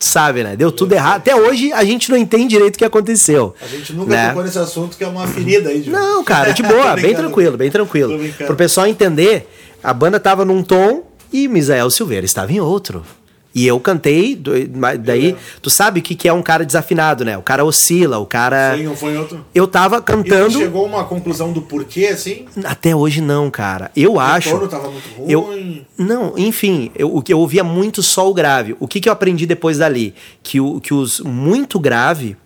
Sabe, 0.00 0.42
né? 0.42 0.56
Deu 0.56 0.72
tudo 0.72 0.92
errado. 0.92 1.18
Até 1.18 1.36
hoje 1.36 1.72
a 1.72 1.84
gente 1.84 2.10
não 2.10 2.16
entende 2.16 2.48
direito 2.48 2.74
o 2.74 2.78
que 2.78 2.84
aconteceu. 2.84 3.54
A 3.62 3.66
gente 3.66 3.92
nunca 3.92 4.10
né? 4.10 4.28
tocou 4.28 4.42
nesse 4.42 4.58
assunto 4.58 4.96
que 4.96 5.04
é 5.04 5.06
uma 5.06 5.28
ferida 5.28 5.68
aí, 5.68 5.82
Ju. 5.82 5.92
Não, 5.92 6.24
cara, 6.24 6.50
de 6.52 6.62
boa, 6.62 6.96
bem 6.98 7.14
tranquilo, 7.14 7.56
bem 7.56 7.70
tranquilo. 7.70 8.18
Pro 8.38 8.56
pessoal 8.56 8.88
entender, 8.88 9.48
a 9.80 9.94
banda 9.94 10.18
tava 10.18 10.44
num 10.44 10.62
tom 10.62 11.04
e 11.32 11.46
Misael 11.46 11.88
Silveira 11.90 12.26
estava 12.26 12.52
em 12.52 12.58
outro. 12.58 13.04
E 13.54 13.66
eu 13.66 13.78
cantei, 13.78 14.34
daí, 15.00 15.30
Eu 15.30 15.36
tu 15.62 15.70
sabe 15.70 16.00
o 16.00 16.02
que 16.02 16.14
que 16.16 16.26
é 16.28 16.32
um 16.32 16.42
cara 16.42 16.64
desafinado, 16.64 17.24
né? 17.24 17.38
O 17.38 17.42
cara 17.42 17.64
oscila, 17.64 18.18
o 18.18 18.26
cara. 18.26 18.76
Sim, 18.76 18.82
não 18.82 18.96
foi 18.96 19.16
outro. 19.16 19.44
Eu 19.54 19.66
tava 19.68 19.98
E 19.98 20.02
cantando. 20.02 20.58
chegou 20.58 20.84
a 20.84 20.88
uma 20.88 21.04
conclusão 21.04 21.52
do 21.52 21.62
porquê, 21.62 22.06
assim? 22.06 22.46
Até 22.64 22.96
hoje 22.96 23.20
não, 23.20 23.50
cara. 23.50 23.90
Eu 23.94 24.18
acho. 24.18 24.56
O 24.56 24.66
tava 24.68 24.90
muito 24.90 25.08
ruim. 25.16 25.30
Eu, 25.30 25.84
não, 25.96 26.34
enfim, 26.36 26.90
eu, 26.96 27.14
o 27.14 27.22
que 27.22 27.32
eu 27.32 27.38
ouvia 27.38 27.62
muito 27.62 28.02
só 28.02 28.28
o 28.28 28.34
grave. 28.34 28.76
O 28.80 28.88
que, 28.88 29.00
que 29.00 29.08
eu 29.08 29.12
aprendi 29.12 29.46
depois 29.46 29.78
dali? 29.78 30.14
Que, 30.42 30.60
o, 30.60 30.80
que 30.80 30.92
os 30.92 31.20
muito 31.20 31.78
grave, 31.78 32.36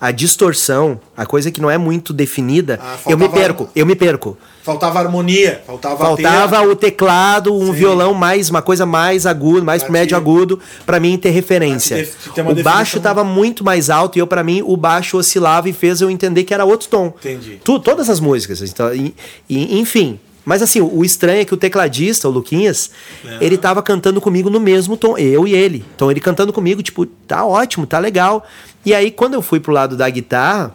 a 0.00 0.10
distorção, 0.10 1.00
a 1.16 1.26
coisa 1.26 1.50
que 1.50 1.60
não 1.60 1.70
é 1.70 1.76
muito 1.76 2.12
definida, 2.12 2.78
Ah, 2.82 2.96
eu 3.08 3.18
me 3.18 3.28
perco, 3.28 3.68
eu 3.74 3.84
me 3.84 3.94
perco. 3.96 4.36
Faltava 4.62 4.98
harmonia, 5.00 5.62
faltava 5.66 5.96
Faltava 5.96 6.62
o 6.62 6.76
teclado, 6.76 7.54
um 7.54 7.66
Sim. 7.66 7.72
violão 7.72 8.12
mais, 8.14 8.50
uma 8.50 8.60
coisa 8.62 8.84
mais 8.84 9.24
aguda, 9.26 9.62
mais 9.64 9.82
Pra 9.82 9.92
médio 9.92 10.08
te- 10.08 10.14
agudo, 10.14 10.60
pra 10.84 11.00
mim 11.00 11.16
ter 11.16 11.30
referência. 11.30 12.06
Te 12.34 12.40
uma 12.40 12.52
o 12.52 12.62
baixo 12.62 13.00
tava 13.00 13.24
muito 13.24 13.64
mais 13.64 13.88
alto 13.90 14.16
e 14.16 14.20
eu 14.20 14.26
para 14.26 14.44
mim 14.44 14.62
o 14.64 14.76
baixo 14.76 15.16
oscilava 15.16 15.68
e 15.68 15.72
fez 15.72 16.00
eu 16.00 16.10
entender 16.10 16.44
que 16.44 16.52
era 16.52 16.64
outro 16.64 16.88
tom. 16.88 17.06
Entendi. 17.18 17.58
Tu, 17.64 17.78
todas 17.80 18.08
as 18.10 18.20
músicas, 18.20 18.60
então, 18.62 18.94
e- 18.94 19.14
e- 19.48 19.78
enfim. 19.80 20.20
Mas 20.48 20.62
assim, 20.62 20.80
o 20.80 21.04
estranho 21.04 21.42
é 21.42 21.44
que 21.44 21.52
o 21.52 21.58
tecladista, 21.58 22.26
o 22.26 22.30
Luquinhas, 22.30 22.90
É. 23.22 23.36
ele 23.44 23.58
tava 23.58 23.82
cantando 23.82 24.18
comigo 24.18 24.48
no 24.48 24.58
mesmo 24.58 24.96
tom, 24.96 25.18
eu 25.18 25.46
e 25.46 25.52
ele. 25.54 25.84
Então 25.94 26.10
ele 26.10 26.20
cantando 26.20 26.54
comigo, 26.54 26.82
tipo, 26.82 27.04
tá 27.04 27.44
ótimo, 27.44 27.86
tá 27.86 27.98
legal. 27.98 28.46
E 28.82 28.94
aí 28.94 29.10
quando 29.10 29.34
eu 29.34 29.42
fui 29.42 29.60
pro 29.60 29.72
lado 29.74 29.94
da 29.94 30.08
guitarra, 30.08 30.74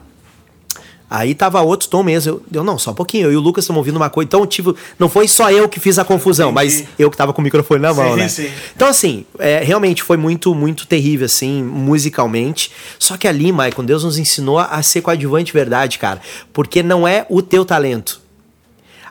Aí 1.10 1.36
tava 1.36 1.62
outro 1.62 1.88
tom 1.90 2.02
mesmo. 2.02 2.32
Eu, 2.32 2.44
eu 2.52 2.64
não, 2.64 2.80
só 2.80 2.90
um 2.90 2.96
pouquinho. 2.96 3.28
Eu 3.28 3.34
e 3.34 3.36
o 3.38 3.40
Lucas 3.40 3.66
estamos 3.66 3.78
ouvindo 3.78 3.98
uma 3.98 4.10
coisa. 4.10 4.26
Então, 4.26 4.48
tipo, 4.48 4.76
não 4.98 5.08
foi 5.08 5.28
só 5.28 5.52
eu 5.52 5.70
que 5.70 5.80
fiz 5.80 6.00
a 6.00 6.04
confusão, 6.04 6.52
mas 6.52 6.86
eu 6.98 7.12
que 7.12 7.16
tava 7.16 7.32
com 7.32 7.40
o 7.40 7.44
microfone 7.44 7.80
na 7.80 7.94
mão, 7.94 8.14
Sim, 8.14 8.18
né? 8.20 8.28
sim. 8.28 8.50
Então, 8.76 8.88
assim, 8.88 9.24
é, 9.38 9.60
realmente 9.60 10.02
foi 10.02 10.18
muito, 10.18 10.56
muito 10.56 10.88
terrível, 10.88 11.28
assim, 11.28 11.62
musicalmente. 11.62 12.72
Só 12.98 13.16
que 13.16 13.28
ali, 13.28 13.52
Maicon, 13.52 13.86
Deus 13.86 14.04
nos 14.04 14.18
ensinou 14.18 14.58
a 14.58 14.82
ser 14.82 15.02
coadjuvante 15.02 15.46
de 15.48 15.54
verdade, 15.54 16.00
cara. 16.00 16.20
Porque 16.52 16.82
não 16.82 17.08
é 17.08 17.28
o 17.30 17.44
teu 17.44 17.64
talento. 17.64 18.23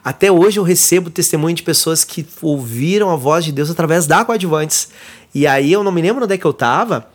Até 0.04 0.32
hoje 0.32 0.58
eu 0.58 0.64
recebo 0.64 1.10
testemunho 1.10 1.54
de 1.54 1.62
pessoas 1.62 2.02
que 2.02 2.26
ouviram 2.40 3.10
a 3.10 3.16
voz 3.16 3.44
de 3.44 3.52
Deus 3.52 3.70
através 3.70 4.06
da 4.06 4.24
coadjuvantes. 4.24 4.88
E 5.34 5.46
aí 5.46 5.72
eu 5.72 5.84
não 5.84 5.92
me 5.92 6.02
lembro 6.02 6.24
onde 6.24 6.34
é 6.34 6.38
que 6.38 6.44
eu 6.44 6.52
tava, 6.52 7.08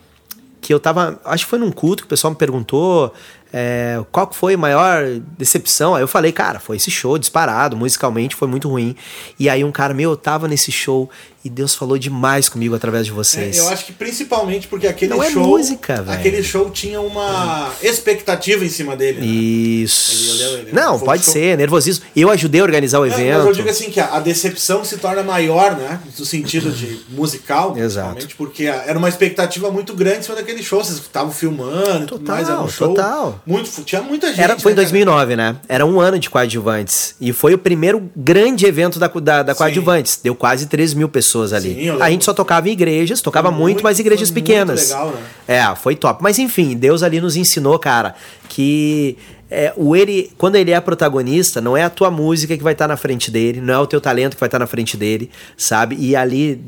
que 0.60 0.72
eu 0.72 0.80
tava, 0.80 1.20
acho 1.24 1.44
que 1.44 1.50
foi 1.50 1.58
num 1.58 1.70
culto 1.70 2.02
que 2.02 2.06
o 2.06 2.08
pessoal 2.08 2.30
me 2.30 2.36
perguntou 2.36 3.12
é, 3.52 4.00
qual 4.12 4.30
foi 4.32 4.54
a 4.54 4.58
maior 4.58 5.04
decepção. 5.38 5.94
Aí 5.94 6.02
eu 6.02 6.08
falei, 6.08 6.32
cara, 6.32 6.58
foi 6.58 6.76
esse 6.76 6.90
show 6.90 7.16
disparado, 7.18 7.76
musicalmente 7.76 8.34
foi 8.36 8.48
muito 8.48 8.68
ruim. 8.68 8.94
E 9.38 9.48
aí 9.48 9.64
um 9.64 9.72
cara, 9.72 9.94
meu, 9.94 10.10
eu 10.10 10.16
tava 10.16 10.46
nesse 10.48 10.70
show 10.72 11.08
e 11.44 11.48
Deus 11.48 11.74
falou 11.74 11.96
demais 11.96 12.48
comigo 12.48 12.74
através 12.74 13.06
de 13.06 13.12
vocês. 13.12 13.56
É, 13.56 13.60
eu 13.60 13.68
acho 13.68 13.86
que 13.86 13.92
principalmente 13.92 14.66
porque 14.68 14.86
aquele 14.86 15.14
Não 15.14 15.22
é 15.22 15.30
show. 15.30 15.46
música, 15.46 16.02
velho. 16.02 16.18
aquele 16.18 16.42
show 16.42 16.68
tinha 16.70 17.00
uma 17.00 17.70
expectativa 17.80 18.64
em 18.64 18.68
cima 18.68 18.96
dele. 18.96 19.20
né? 19.20 19.26
Isso. 19.26 20.12
Ele- 20.30 20.42
ele- 20.42 20.60
ele- 20.62 20.72
não, 20.72 20.98
pode 20.98 21.24
show- 21.24 21.32
ser, 21.32 21.56
nervosismo. 21.56 22.04
Eu 22.14 22.30
ajudei 22.30 22.60
a 22.60 22.64
organizar 22.64 22.98
o 23.00 23.04
É, 23.04 23.08
evento. 23.08 23.38
mas 23.38 23.46
eu 23.46 23.52
digo 23.52 23.68
assim 23.70 23.90
que 23.90 24.00
a, 24.00 24.16
a 24.16 24.20
decepção 24.20 24.84
se 24.84 24.96
torna 24.98 25.22
maior, 25.22 25.76
né? 25.76 26.00
No 26.18 26.24
sentido 26.24 26.70
de 26.70 27.00
musical, 27.10 27.76
Exato. 27.78 28.26
porque 28.36 28.64
era 28.64 28.98
uma 28.98 29.08
expectativa 29.08 29.70
muito 29.70 29.94
grande 29.94 30.18
em 30.18 30.22
cima 30.22 30.36
daquele 30.36 30.62
show. 30.62 30.82
Vocês 30.84 30.98
estavam 30.98 31.32
filmando 31.32 32.06
Total, 32.06 32.34
mais. 32.36 32.48
Era 32.48 32.60
um 32.60 32.68
show. 32.68 32.88
total. 32.88 33.37
Muito, 33.46 33.82
tinha 33.82 34.02
muita 34.02 34.28
gente. 34.28 34.40
Era, 34.40 34.58
foi 34.58 34.72
em 34.72 34.74
né, 34.74 34.82
cara? 34.82 34.90
2009, 34.90 35.36
né? 35.36 35.56
Era 35.68 35.84
um 35.86 36.00
ano 36.00 36.18
de 36.18 36.28
coadjuvantes. 36.30 37.14
E 37.20 37.32
foi 37.32 37.54
o 37.54 37.58
primeiro 37.58 38.10
grande 38.16 38.66
evento 38.66 38.98
da, 38.98 39.06
da, 39.08 39.42
da 39.42 39.54
coadjuvantes. 39.54 40.20
Deu 40.22 40.34
quase 40.34 40.66
3 40.66 40.94
mil 40.94 41.08
pessoas 41.08 41.52
ali. 41.52 41.74
Sim, 41.74 41.90
a 42.00 42.10
gente 42.10 42.24
só 42.24 42.32
tocava 42.34 42.68
em 42.68 42.72
igrejas, 42.72 43.20
tocava 43.20 43.50
muito, 43.50 43.60
muito- 43.62 43.82
mas 43.82 43.98
igrejas 43.98 44.28
foi 44.30 44.34
muito 44.34 44.46
pequenas. 44.46 44.88
legal, 44.90 45.10
né? 45.10 45.22
É, 45.46 45.74
foi 45.76 45.94
top. 45.96 46.22
Mas 46.22 46.38
enfim, 46.38 46.76
Deus 46.76 47.02
ali 47.02 47.20
nos 47.20 47.36
ensinou, 47.36 47.78
cara, 47.78 48.14
que 48.48 49.16
é, 49.50 49.72
o 49.76 49.96
ele, 49.96 50.30
quando 50.36 50.56
ele 50.56 50.70
é 50.70 50.80
protagonista, 50.80 51.60
não 51.60 51.76
é 51.76 51.82
a 51.82 51.90
tua 51.90 52.10
música 52.10 52.56
que 52.56 52.62
vai 52.62 52.74
estar 52.74 52.86
na 52.86 52.96
frente 52.96 53.30
dele, 53.30 53.60
não 53.60 53.72
é 53.74 53.78
o 53.78 53.86
teu 53.86 54.00
talento 54.00 54.34
que 54.34 54.40
vai 54.40 54.46
estar 54.48 54.58
na 54.58 54.66
frente 54.66 54.96
dele, 54.96 55.30
sabe? 55.56 55.96
E 55.98 56.14
ali 56.14 56.60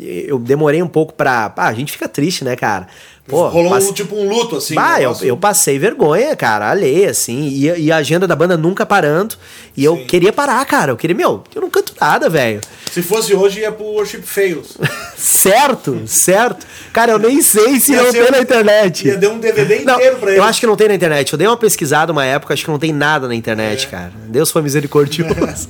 eu 0.00 0.38
demorei 0.38 0.82
um 0.82 0.88
pouco 0.88 1.12
pra. 1.12 1.52
Ah, 1.56 1.68
a 1.68 1.74
gente 1.74 1.92
fica 1.92 2.08
triste, 2.08 2.44
né, 2.44 2.56
cara? 2.56 2.86
Pô, 3.26 3.46
Rolou 3.48 3.70
passe- 3.70 3.92
tipo 3.92 4.16
um 4.16 4.28
luto, 4.28 4.56
assim. 4.56 4.74
Bah, 4.74 5.00
eu, 5.00 5.16
eu 5.22 5.36
passei 5.36 5.78
vergonha, 5.78 6.34
cara, 6.34 6.68
alheia, 6.68 7.10
assim, 7.10 7.46
e, 7.48 7.66
e 7.82 7.92
a 7.92 7.96
agenda 7.98 8.26
da 8.26 8.34
banda 8.34 8.56
nunca 8.56 8.84
parando, 8.84 9.36
e 9.76 9.84
eu 9.84 9.96
Sim. 9.96 10.04
queria 10.06 10.32
parar, 10.32 10.64
cara, 10.66 10.90
eu 10.90 10.96
queria, 10.96 11.14
meu, 11.14 11.44
eu 11.54 11.60
não 11.62 11.70
canto 11.70 11.94
nada, 12.00 12.28
velho. 12.28 12.60
Se 12.92 13.00
fosse 13.02 13.34
hoje, 13.34 13.60
ia 13.60 13.72
pro 13.72 13.84
Worship 13.86 14.20
Fails. 14.22 14.76
certo, 15.16 16.02
certo. 16.06 16.66
Cara, 16.92 17.12
eu 17.12 17.18
nem 17.18 17.40
sei 17.40 17.80
se 17.80 17.92
Ia 17.92 18.02
não 18.02 18.12
tem 18.12 18.22
um- 18.22 18.30
na 18.30 18.38
internet. 18.40 19.06
Ia 19.08 19.16
dar 19.16 19.30
um 19.30 19.38
DVD 19.38 19.80
Não, 19.84 19.94
inteiro 19.96 20.16
pra 20.16 20.30
ele. 20.30 20.38
eu 20.40 20.44
acho 20.44 20.60
que 20.60 20.66
não 20.66 20.76
tem 20.76 20.88
na 20.88 20.94
internet. 20.94 21.32
Eu 21.32 21.38
dei 21.38 21.46
uma 21.48 21.56
pesquisada 21.56 22.12
uma 22.12 22.24
época, 22.24 22.52
acho 22.52 22.64
que 22.64 22.70
não 22.70 22.78
tem 22.78 22.92
nada 22.92 23.26
na 23.26 23.34
internet, 23.34 23.86
É. 23.86 23.90
cara. 23.90 24.12
Deus 24.28 24.50
foi 24.50 24.60
misericordioso. 24.62 25.68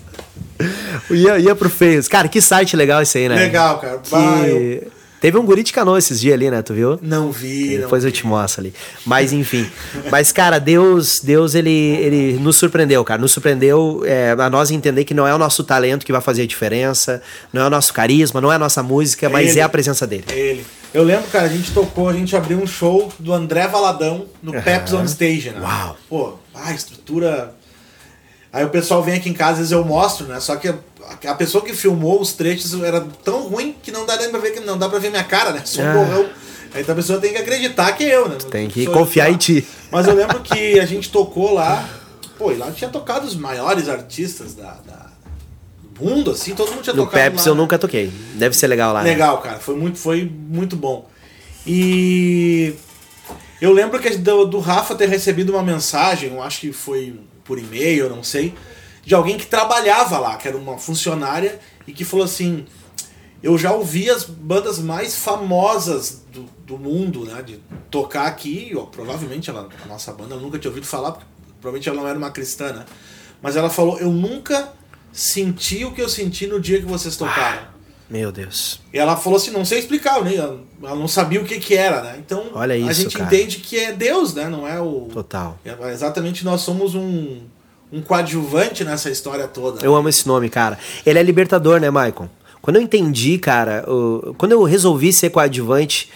ia, 1.10 1.38
ia 1.38 1.54
pro 1.54 1.70
Feios. 1.70 2.08
Cara, 2.08 2.26
que 2.28 2.40
site 2.40 2.76
legal 2.76 3.00
esse 3.02 3.18
aí, 3.18 3.28
né? 3.28 3.36
Legal, 3.36 3.78
cara. 3.78 3.98
Que... 3.98 4.14
Eu- 4.14 5.01
Teve 5.22 5.38
um 5.38 5.46
guri 5.46 5.62
de 5.62 5.72
canoa 5.72 6.00
esses 6.00 6.20
dias 6.20 6.34
ali, 6.34 6.50
né? 6.50 6.60
Tu 6.62 6.74
viu? 6.74 6.98
Não 7.00 7.30
vi. 7.30 7.74
não 7.74 7.82
Depois 7.82 8.04
eu 8.04 8.10
te 8.10 8.26
mostro 8.26 8.60
ali. 8.60 8.74
Mas 9.06 9.32
enfim. 9.32 9.70
Mas, 10.10 10.32
cara, 10.32 10.58
Deus, 10.58 11.20
Deus 11.20 11.54
ele, 11.54 11.70
ele 11.70 12.32
nos 12.40 12.56
surpreendeu, 12.56 13.04
cara. 13.04 13.20
Nos 13.20 13.30
surpreendeu 13.30 14.02
é, 14.04 14.32
a 14.36 14.50
nós 14.50 14.72
entender 14.72 15.04
que 15.04 15.14
não 15.14 15.24
é 15.24 15.32
o 15.32 15.38
nosso 15.38 15.62
talento 15.62 16.04
que 16.04 16.10
vai 16.10 16.20
fazer 16.20 16.42
a 16.42 16.46
diferença, 16.46 17.22
não 17.52 17.62
é 17.62 17.66
o 17.68 17.70
nosso 17.70 17.94
carisma, 17.94 18.40
não 18.40 18.50
é 18.50 18.56
a 18.56 18.58
nossa 18.58 18.82
música, 18.82 19.28
mas 19.28 19.50
ele. 19.50 19.60
é 19.60 19.62
a 19.62 19.68
presença 19.68 20.08
dele. 20.08 20.24
Ele. 20.28 20.66
Eu 20.92 21.04
lembro, 21.04 21.30
cara, 21.30 21.44
a 21.44 21.48
gente 21.48 21.70
tocou, 21.70 22.08
a 22.08 22.12
gente 22.12 22.34
abriu 22.34 22.58
um 22.58 22.66
show 22.66 23.12
do 23.16 23.32
André 23.32 23.68
Valadão 23.68 24.26
no 24.42 24.52
Peps 24.60 24.92
on 24.92 25.04
Stage, 25.04 25.50
né? 25.50 25.60
Uau. 25.60 25.96
Pô, 26.08 26.34
a 26.52 26.72
estrutura. 26.72 27.54
Aí 28.52 28.64
o 28.64 28.70
pessoal 28.70 29.04
vem 29.04 29.14
aqui 29.14 29.28
em 29.28 29.34
casa, 29.34 29.52
às 29.52 29.58
vezes 29.58 29.72
eu 29.72 29.84
mostro, 29.84 30.26
né? 30.26 30.40
Só 30.40 30.56
que 30.56 30.74
a, 31.26 31.34
pessoa 31.34 31.64
que 31.64 31.72
filmou 31.74 32.20
os 32.20 32.32
trechos 32.32 32.74
era 32.82 33.00
tão 33.24 33.42
ruim 33.48 33.74
que 33.82 33.90
não 33.90 34.04
dá 34.06 34.16
nem 34.16 34.30
pra 34.30 34.38
ver, 34.40 34.50
que 34.52 34.60
não 34.60 34.78
dá 34.78 34.88
pra 34.88 34.98
ver 34.98 35.10
minha 35.10 35.24
cara, 35.24 35.52
né? 35.52 35.62
Sou 35.64 35.82
um 35.84 35.88
Ah. 35.90 35.92
borrão. 35.94 36.28
Então 36.74 36.92
a 36.92 36.96
pessoa 36.96 37.20
tem 37.20 37.32
que 37.32 37.38
acreditar 37.38 37.92
que 37.92 38.04
é 38.04 38.16
eu, 38.16 38.28
né? 38.28 38.36
Tem 38.50 38.66
que 38.68 38.86
confiar 38.86 39.30
em 39.30 39.36
ti. 39.36 39.66
Mas 39.90 40.06
eu 40.06 40.14
lembro 40.14 40.40
que 40.40 40.78
a 40.80 40.86
gente 40.86 41.10
tocou 41.10 41.52
lá, 41.52 41.86
pô, 42.38 42.50
e 42.50 42.56
lá 42.56 42.70
tinha 42.72 42.88
tocado 42.88 43.26
os 43.26 43.34
maiores 43.36 43.88
artistas 43.88 44.54
da, 44.54 44.72
da- 44.86 45.10
do 45.82 46.02
mundo, 46.04 46.30
assim, 46.30 46.54
todo 46.54 46.70
mundo 46.70 46.82
tinha 46.82 46.94
No 46.94 47.04
tocado 47.04 47.22
Peps 47.24 47.44
lá, 47.44 47.50
eu 47.50 47.54
né? 47.54 47.60
nunca 47.60 47.78
toquei. 47.78 48.10
Deve 48.36 48.56
ser 48.56 48.66
legal 48.68 48.92
lá. 48.94 49.02
né? 49.02 49.10
Legal, 49.10 49.38
cara. 49.42 49.58
Foi 49.58 49.76
muito, 49.76 49.98
foi 49.98 50.24
muito 50.24 50.74
bom. 50.74 51.06
E 51.66 52.74
eu 53.60 53.72
lembro 53.72 53.98
que 54.00 54.10
do, 54.16 54.44
do 54.46 54.58
Rafa 54.58 54.94
ter 54.94 55.08
recebido 55.08 55.50
uma 55.52 55.62
mensagem, 55.62 56.30
eu 56.32 56.42
acho 56.42 56.60
que 56.60 56.72
foi 56.72 57.20
por 57.44 57.58
e-mail, 57.58 58.08
não 58.08 58.22
sei, 58.22 58.54
de 59.04 59.14
alguém 59.14 59.36
que 59.36 59.46
trabalhava 59.46 60.18
lá, 60.18 60.36
que 60.36 60.48
era 60.48 60.56
uma 60.56 60.78
funcionária, 60.78 61.60
e 61.86 61.92
que 61.92 62.04
falou 62.04 62.24
assim: 62.24 62.64
Eu 63.42 63.58
já 63.58 63.72
ouvi 63.72 64.08
as 64.08 64.24
bandas 64.24 64.78
mais 64.78 65.16
famosas 65.16 66.22
do, 66.32 66.44
do 66.66 66.78
mundo, 66.78 67.24
né? 67.24 67.42
De 67.42 67.60
tocar 67.90 68.26
aqui, 68.26 68.72
ó, 68.76 68.82
provavelmente 68.82 69.50
ela, 69.50 69.68
a 69.84 69.86
nossa 69.86 70.12
banda 70.12 70.36
nunca 70.36 70.58
tinha 70.58 70.70
ouvido 70.70 70.86
falar, 70.86 71.12
porque 71.12 71.26
provavelmente 71.60 71.88
ela 71.88 72.00
não 72.00 72.08
era 72.08 72.18
uma 72.18 72.30
cristã, 72.30 72.72
né? 72.72 72.84
Mas 73.40 73.56
ela 73.56 73.68
falou: 73.68 73.98
Eu 73.98 74.10
nunca 74.10 74.72
senti 75.12 75.84
o 75.84 75.92
que 75.92 76.00
eu 76.00 76.08
senti 76.08 76.46
no 76.46 76.60
dia 76.60 76.78
que 76.78 76.86
vocês 76.86 77.16
tocaram. 77.16 77.72
Meu 78.08 78.30
Deus. 78.30 78.78
E 78.92 78.98
ela 78.98 79.16
falou 79.16 79.38
assim, 79.38 79.50
não 79.50 79.64
sei 79.64 79.78
explicar, 79.78 80.22
né? 80.22 80.34
Ela 80.36 80.94
não 80.94 81.08
sabia 81.08 81.40
o 81.40 81.46
que 81.46 81.58
que 81.58 81.74
era, 81.74 82.02
né? 82.02 82.16
Então 82.18 82.50
Olha 82.52 82.74
a 82.74 82.76
isso, 82.76 83.00
gente 83.00 83.16
cara. 83.16 83.24
entende 83.24 83.56
que 83.58 83.78
é 83.78 83.90
Deus, 83.90 84.34
né? 84.34 84.50
Não 84.50 84.68
é 84.68 84.78
o. 84.78 85.08
Total. 85.10 85.58
É 85.64 85.90
exatamente, 85.90 86.44
nós 86.44 86.60
somos 86.60 86.94
um, 86.94 87.40
um 87.92 88.00
coadjuvante 88.00 88.84
nessa 88.84 89.10
história 89.10 89.46
toda. 89.46 89.84
Eu 89.84 89.94
amo 89.94 90.08
esse 90.08 90.26
nome, 90.26 90.48
cara. 90.48 90.78
Ele 91.04 91.18
é 91.18 91.22
libertador, 91.22 91.78
né, 91.80 91.90
Maicon? 91.90 92.28
Quando 92.60 92.76
eu 92.76 92.82
entendi, 92.82 93.38
cara, 93.38 93.84
o- 93.88 94.34
quando 94.38 94.52
eu 94.52 94.62
resolvi 94.62 95.12
ser 95.12 95.30
coadjuvante, 95.30 96.08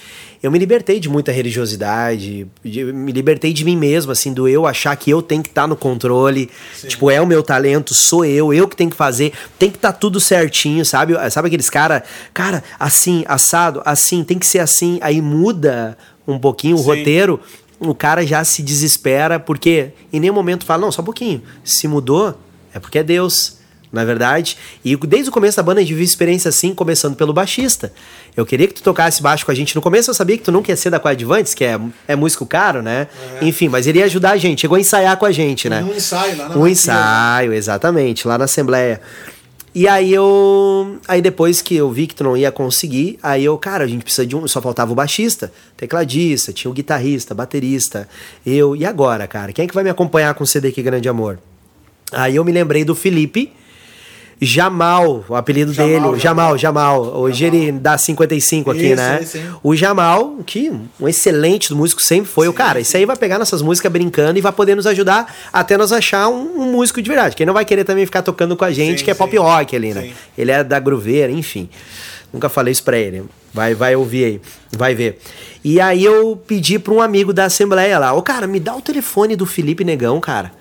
eu 0.43 0.51
me 0.51 0.59
libertei 0.59 1.01
de 1.01 1.09
muita 1.09 1.33
religiosidade, 1.33 2.47
de- 2.65 2.85
me 2.85 3.11
libertei 3.11 3.53
de 3.53 3.65
mim 3.65 3.77
mesmo, 3.77 4.13
assim, 4.13 4.33
do 4.33 4.47
eu 4.49 4.65
achar 4.67 4.95
que 4.97 5.11
eu 5.11 5.21
tenho 5.21 5.43
que 5.43 5.49
estar 5.49 5.67
no 5.67 5.75
controle. 5.77 6.49
Tipo, 6.87 7.11
é 7.11 7.21
o 7.21 7.27
meu 7.27 7.43
talento, 7.43 7.93
sou 7.95 8.25
eu, 8.25 8.55
eu 8.55 8.69
que 8.69 8.77
tenho 8.77 8.91
que 8.91 8.97
fazer, 8.97 9.33
tem 9.59 9.71
que 9.71 9.77
estar 9.77 9.93
tudo 9.93 10.21
certinho, 10.21 10.85
sabe? 10.85 11.15
Sabe 11.31 11.49
aqueles 11.49 11.69
cara, 11.69 12.05
cara, 12.33 12.63
assim, 12.79 13.25
assado, 13.27 13.83
assim, 13.85 14.23
tem 14.23 14.39
que 14.39 14.47
ser 14.47 14.61
assim, 14.61 14.99
aí 15.03 15.21
muda 15.21 15.99
um 16.29 16.39
pouquinho 16.39 16.77
o 16.77 16.79
Sim. 16.79 16.85
roteiro 16.85 17.41
o 17.79 17.95
cara 17.95 18.27
já 18.27 18.43
se 18.45 18.63
desespera 18.63 19.39
porque 19.39 19.91
em 20.13 20.21
nenhum 20.21 20.35
momento 20.35 20.65
fala, 20.65 20.83
não, 20.83 20.93
só 20.93 21.03
um 21.03 21.05
pouquinho. 21.05 21.43
Se 21.65 21.87
mudou, 21.87 22.39
é 22.73 22.79
porque 22.79 22.99
é 22.99 23.03
Deus, 23.03 23.57
na 23.93 24.05
verdade. 24.05 24.57
E 24.85 24.97
desde 24.97 25.29
o 25.29 25.33
começo 25.33 25.57
da 25.57 25.63
banda 25.63 25.81
a 25.81 25.83
gente 25.83 25.93
vive 25.93 26.05
experiência 26.05 26.49
assim, 26.49 26.75
começando 26.75 27.17
pelo 27.17 27.33
baixista. 27.33 27.93
Eu 28.37 28.45
queria 28.45 28.67
que 28.67 28.75
tu 28.75 28.83
tocasse 28.83 29.23
baixo 29.23 29.45
com 29.45 29.53
a 29.53 29.55
gente 29.55 29.75
no 29.75 29.83
começo, 29.83 30.11
eu 30.11 30.15
sabia 30.15 30.37
que 30.37 30.45
tu 30.45 30.53
não 30.53 30.63
quer 30.63 30.77
ser 30.77 30.91
da 30.91 31.01
Coadjuvantes, 31.01 31.55
que 31.55 31.65
é, 31.65 31.79
é 32.07 32.17
músico 32.17 32.45
caro, 32.45 32.83
né? 32.83 33.09
Enfim, 33.41 33.69
mas 33.69 33.87
ele 33.87 33.99
ia 33.99 34.05
ajudar 34.05 34.33
a 34.33 34.37
gente, 34.37 34.61
chegou 34.61 34.77
a 34.77 34.81
ensaiar 34.81 35.17
com 35.17 35.25
a 35.25 35.33
gente, 35.33 35.69
né? 35.69 35.83
Um 35.83 35.95
ensaio 35.95 36.37
lá 36.37 36.49
na 36.49 36.57
Um 36.57 36.67
ensaio, 36.67 37.53
exatamente, 37.53 38.29
lá 38.29 38.37
na 38.37 38.45
Assembleia. 38.45 39.01
E 39.79 39.87
aí 39.87 40.11
eu. 40.11 40.97
Aí 41.07 41.21
depois 41.21 41.61
que 41.61 41.77
eu 41.77 41.93
vi 41.93 42.07
que 42.07 42.15
tu 42.15 42.25
não 42.25 42.35
ia 42.35 42.51
conseguir, 42.51 43.19
aí 43.23 43.45
eu, 43.45 43.59
cara, 43.59 43.85
a 43.85 43.87
gente 43.87 44.03
precisa 44.03 44.27
de 44.27 44.35
um. 44.35 44.49
Só 44.49 44.63
faltava 44.63 44.91
o 44.91 44.95
baixista, 44.95 45.53
tecladista, 45.77 46.51
tinha 46.51 46.71
o 46.71 46.73
guitarrista, 46.73 47.35
baterista. 47.35 48.09
Eu. 48.45 48.75
E 48.75 48.87
agora, 48.87 49.27
cara? 49.27 49.53
Quem 49.53 49.67
é 49.67 49.69
que 49.69 49.75
vai 49.75 49.85
me 49.85 49.91
acompanhar 49.91 50.33
com 50.33 50.45
o 50.45 50.47
CD 50.47 50.73
Que 50.73 50.83
Grande 50.83 51.11
Amor? 51.11 51.39
Aí 52.11 52.37
eu 52.37 52.43
me 52.43 52.53
lembrei 52.53 52.87
do 52.87 52.95
Felipe. 52.95 53.53
Jamal, 54.41 55.25
o 55.29 55.35
apelido 55.35 55.73
Jamal, 55.73 55.89
dele, 55.91 56.01
Jamal. 56.03 56.19
Jamal, 56.19 56.59
Jamal. 56.59 57.21
Hoje 57.21 57.47
Jamal. 57.47 57.61
ele 57.61 57.73
dá 57.73 57.97
55 57.97 58.71
aqui, 58.71 58.87
Isso, 58.89 58.97
né? 58.97 59.21
O 59.63 59.75
Jamal, 59.75 60.39
que 60.45 60.71
um 61.01 61.09
excelente 61.09 61.73
músico 61.73 62.03
sempre 62.03 62.31
foi, 62.31 62.47
o 62.47 62.53
cara, 62.53 62.79
esse 62.81 62.97
aí 62.97 63.07
vai 63.07 63.17
pegar 63.17 63.39
nossas 63.39 63.63
músicas 63.63 63.91
brincando 63.91 64.39
e 64.39 64.43
vai 64.43 64.53
poder 64.53 64.75
nos 64.75 64.87
ajudar 64.87 65.35
até 65.51 65.79
nós 65.79 65.91
achar 65.91 66.29
um, 66.29 66.61
um 66.61 66.73
músico 66.73 67.01
de 67.01 67.09
verdade. 67.09 67.35
Quem 67.35 67.47
não 67.47 67.55
vai 67.55 67.65
querer 67.65 67.85
também 67.85 68.05
ficar 68.05 68.21
tocando 68.21 68.55
com 68.57 68.65
a 68.65 68.71
gente, 68.71 68.99
Sim, 68.99 69.05
que 69.07 69.11
é 69.11 69.15
sim. 69.15 69.19
pop 69.19 69.37
rock 69.39 69.75
ali, 69.75 69.95
né? 69.95 70.03
Sim. 70.03 70.13
Ele 70.37 70.51
é 70.51 70.63
da 70.63 70.79
grooveira, 70.79 71.33
enfim. 71.33 71.71
Nunca 72.31 72.51
falei 72.51 72.73
isso 72.73 72.85
pra 72.85 72.99
ele. 72.99 73.25
Vai, 73.55 73.75
vai 73.75 73.97
ouvir 73.97 74.25
aí, 74.25 74.41
vai 74.77 74.95
ver. 74.95 75.19
E 75.65 75.81
aí 75.81 76.05
eu 76.05 76.37
pedi 76.47 76.79
pra 76.79 76.93
um 76.93 77.01
amigo 77.01 77.33
da 77.33 77.47
Assembleia 77.47 77.99
lá, 77.99 78.13
ô 78.13 78.21
cara, 78.23 78.47
me 78.47 78.61
dá 78.61 78.77
o 78.77 78.83
telefone 78.83 79.35
do 79.35 79.47
Felipe 79.47 79.83
Negão, 79.83 80.21
cara. 80.21 80.53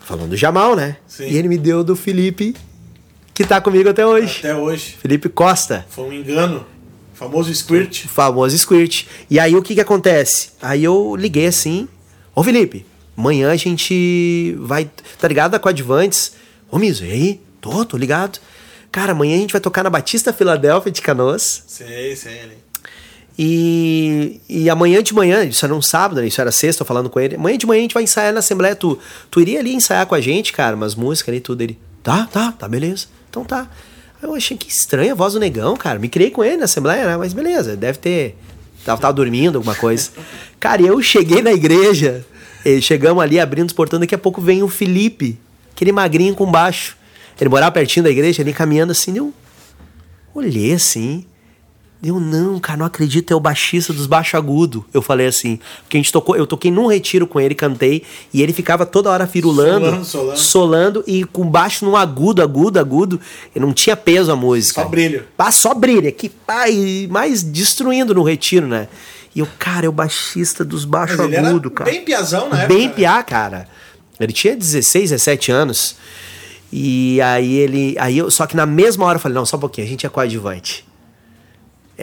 Falando 0.00 0.30
do 0.30 0.36
Jamal, 0.36 0.76
né? 0.76 0.96
Sim. 1.06 1.28
E 1.28 1.38
ele 1.38 1.48
me 1.48 1.56
deu 1.56 1.82
do 1.82 1.96
Felipe, 1.96 2.54
que 3.34 3.44
tá 3.44 3.60
comigo 3.60 3.88
até 3.88 4.06
hoje. 4.06 4.38
Até 4.38 4.54
hoje. 4.54 4.96
Felipe 5.00 5.28
Costa. 5.28 5.86
Foi 5.88 6.04
um 6.04 6.12
engano. 6.12 6.66
O 7.12 7.16
famoso 7.16 7.54
Squirt. 7.54 8.04
O 8.04 8.08
famoso 8.08 8.58
squirt. 8.58 9.06
E 9.30 9.38
aí 9.38 9.54
o 9.54 9.62
que 9.62 9.74
que 9.74 9.80
acontece? 9.80 10.50
Aí 10.60 10.82
eu 10.82 11.14
liguei 11.16 11.46
assim, 11.46 11.88
ô 12.34 12.42
Felipe, 12.42 12.84
amanhã 13.16 13.50
a 13.50 13.56
gente 13.56 14.56
vai. 14.60 14.90
Tá 15.18 15.28
ligado? 15.28 15.52
Da 15.52 15.58
Coadvantes. 15.58 16.32
Ô, 16.70 16.78
Miso, 16.78 17.04
e 17.04 17.12
aí? 17.12 17.40
Tô, 17.60 17.84
tô 17.84 17.96
ligado. 17.96 18.38
Cara, 18.90 19.12
amanhã 19.12 19.36
a 19.36 19.40
gente 19.40 19.52
vai 19.52 19.60
tocar 19.60 19.82
na 19.82 19.90
Batista 19.90 20.32
Filadélfia 20.32 20.90
de 20.90 21.00
Canoas. 21.00 21.64
Sei, 21.66 22.16
sei. 22.16 22.40
ali. 22.40 22.62
E, 23.38 24.40
e 24.48 24.68
amanhã 24.68 25.02
de 25.02 25.14
manhã, 25.14 25.44
isso 25.44 25.64
era 25.64 25.74
um 25.74 25.80
sábado, 25.80 26.20
né? 26.20 26.26
isso 26.26 26.40
era 26.40 26.52
sexta, 26.52 26.82
eu 26.82 26.86
falando 26.86 27.08
com 27.08 27.18
ele. 27.18 27.36
Amanhã 27.36 27.56
de 27.56 27.66
manhã 27.66 27.80
a 27.80 27.82
gente 27.82 27.94
vai 27.94 28.02
ensaiar 28.02 28.32
na 28.32 28.40
Assembleia. 28.40 28.76
Tu, 28.76 28.98
tu 29.30 29.40
iria 29.40 29.60
ali 29.60 29.74
ensaiar 29.74 30.06
com 30.06 30.14
a 30.14 30.20
gente, 30.20 30.52
cara, 30.52 30.76
umas 30.76 30.94
músicas 30.94 31.32
ali, 31.32 31.40
tudo. 31.40 31.62
Ele, 31.62 31.78
tá, 32.02 32.26
tá, 32.30 32.52
tá, 32.52 32.68
beleza. 32.68 33.06
Então 33.32 33.46
tá. 33.46 33.66
Aí 34.22 34.28
Eu 34.28 34.34
achei 34.34 34.56
que 34.58 34.68
estranha 34.68 35.12
a 35.12 35.14
voz 35.14 35.32
do 35.32 35.40
negão, 35.40 35.74
cara. 35.74 35.98
Me 35.98 36.06
criei 36.06 36.30
com 36.30 36.44
ele 36.44 36.58
na 36.58 36.66
Assembleia, 36.66 37.06
né? 37.06 37.16
Mas 37.16 37.32
beleza, 37.32 37.74
deve 37.74 37.98
ter. 37.98 38.36
Tava, 38.84 39.00
tava 39.00 39.14
dormindo, 39.14 39.56
alguma 39.56 39.74
coisa. 39.74 40.10
Cara, 40.60 40.82
eu 40.82 41.00
cheguei 41.00 41.40
na 41.40 41.52
igreja, 41.52 42.24
chegamos 42.82 43.22
ali 43.22 43.40
abrindo 43.40 43.68
os 43.68 43.72
portões, 43.72 44.00
daqui 44.00 44.14
a 44.14 44.18
pouco 44.18 44.40
vem 44.40 44.62
o 44.62 44.68
Felipe, 44.68 45.38
aquele 45.74 45.92
magrinho 45.92 46.34
com 46.34 46.50
baixo. 46.50 46.96
Ele 47.40 47.48
morava 47.48 47.72
pertinho 47.72 48.04
da 48.04 48.10
igreja, 48.10 48.42
ali 48.42 48.52
caminhando 48.52 48.90
assim, 48.90 49.16
eu 49.16 49.32
olhei 50.34 50.72
assim. 50.74 51.24
Eu, 52.04 52.18
não, 52.18 52.58
cara, 52.58 52.78
não 52.78 52.86
acredito, 52.86 53.32
é 53.32 53.36
o 53.36 53.38
baixista 53.38 53.92
dos 53.92 54.06
baixo 54.08 54.36
agudo. 54.36 54.84
Eu 54.92 55.00
falei 55.00 55.28
assim, 55.28 55.60
porque 55.82 55.96
a 55.96 56.00
gente 56.00 56.10
tocou, 56.12 56.34
eu 56.34 56.48
toquei 56.48 56.68
num 56.68 56.88
retiro 56.88 57.28
com 57.28 57.38
ele, 57.40 57.54
cantei, 57.54 58.02
e 58.34 58.42
ele 58.42 58.52
ficava 58.52 58.84
toda 58.84 59.08
hora 59.08 59.24
firulando, 59.24 59.84
Solando, 59.86 60.04
solando. 60.04 60.38
solando, 60.38 61.04
e 61.06 61.22
com 61.22 61.48
baixo 61.48 61.84
num 61.84 61.94
agudo, 61.94 62.42
agudo, 62.42 62.80
agudo, 62.80 63.20
e 63.54 63.60
não 63.60 63.72
tinha 63.72 63.96
peso 63.96 64.32
a 64.32 64.36
música. 64.36 64.82
Só 64.82 64.88
brilho. 64.88 65.24
Pá, 65.36 65.52
só 65.52 65.74
brilha, 65.74 66.10
que 66.10 66.28
pá, 66.28 66.68
e 66.68 67.06
mais 67.06 67.40
destruindo 67.44 68.12
no 68.12 68.24
retiro, 68.24 68.66
né? 68.66 68.88
E 69.32 69.38
eu, 69.38 69.48
cara, 69.56 69.86
é 69.86 69.88
o 69.88 69.92
baixista 69.92 70.64
dos 70.64 70.84
baixo 70.84 71.16
Mas 71.16 71.38
agudo, 71.38 71.70
cara. 71.70 71.88
bem 71.88 72.04
piazão 72.04 72.48
na 72.48 72.66
Bem 72.66 72.86
época, 72.86 72.96
piá, 72.96 73.22
cara. 73.22 73.68
Ele 74.18 74.32
tinha 74.32 74.56
16, 74.56 75.10
17 75.10 75.52
anos. 75.52 75.96
E 76.72 77.20
aí 77.20 77.54
ele. 77.54 77.94
Aí 77.98 78.18
eu, 78.18 78.30
só 78.30 78.46
que 78.46 78.56
na 78.56 78.66
mesma 78.66 79.04
hora 79.04 79.16
eu 79.16 79.20
falei, 79.20 79.34
não, 79.36 79.46
só 79.46 79.56
um 79.56 79.60
pouquinho, 79.60 79.86
a 79.86 79.90
gente 79.90 80.04
é 80.04 80.08
coadjuvante. 80.08 80.84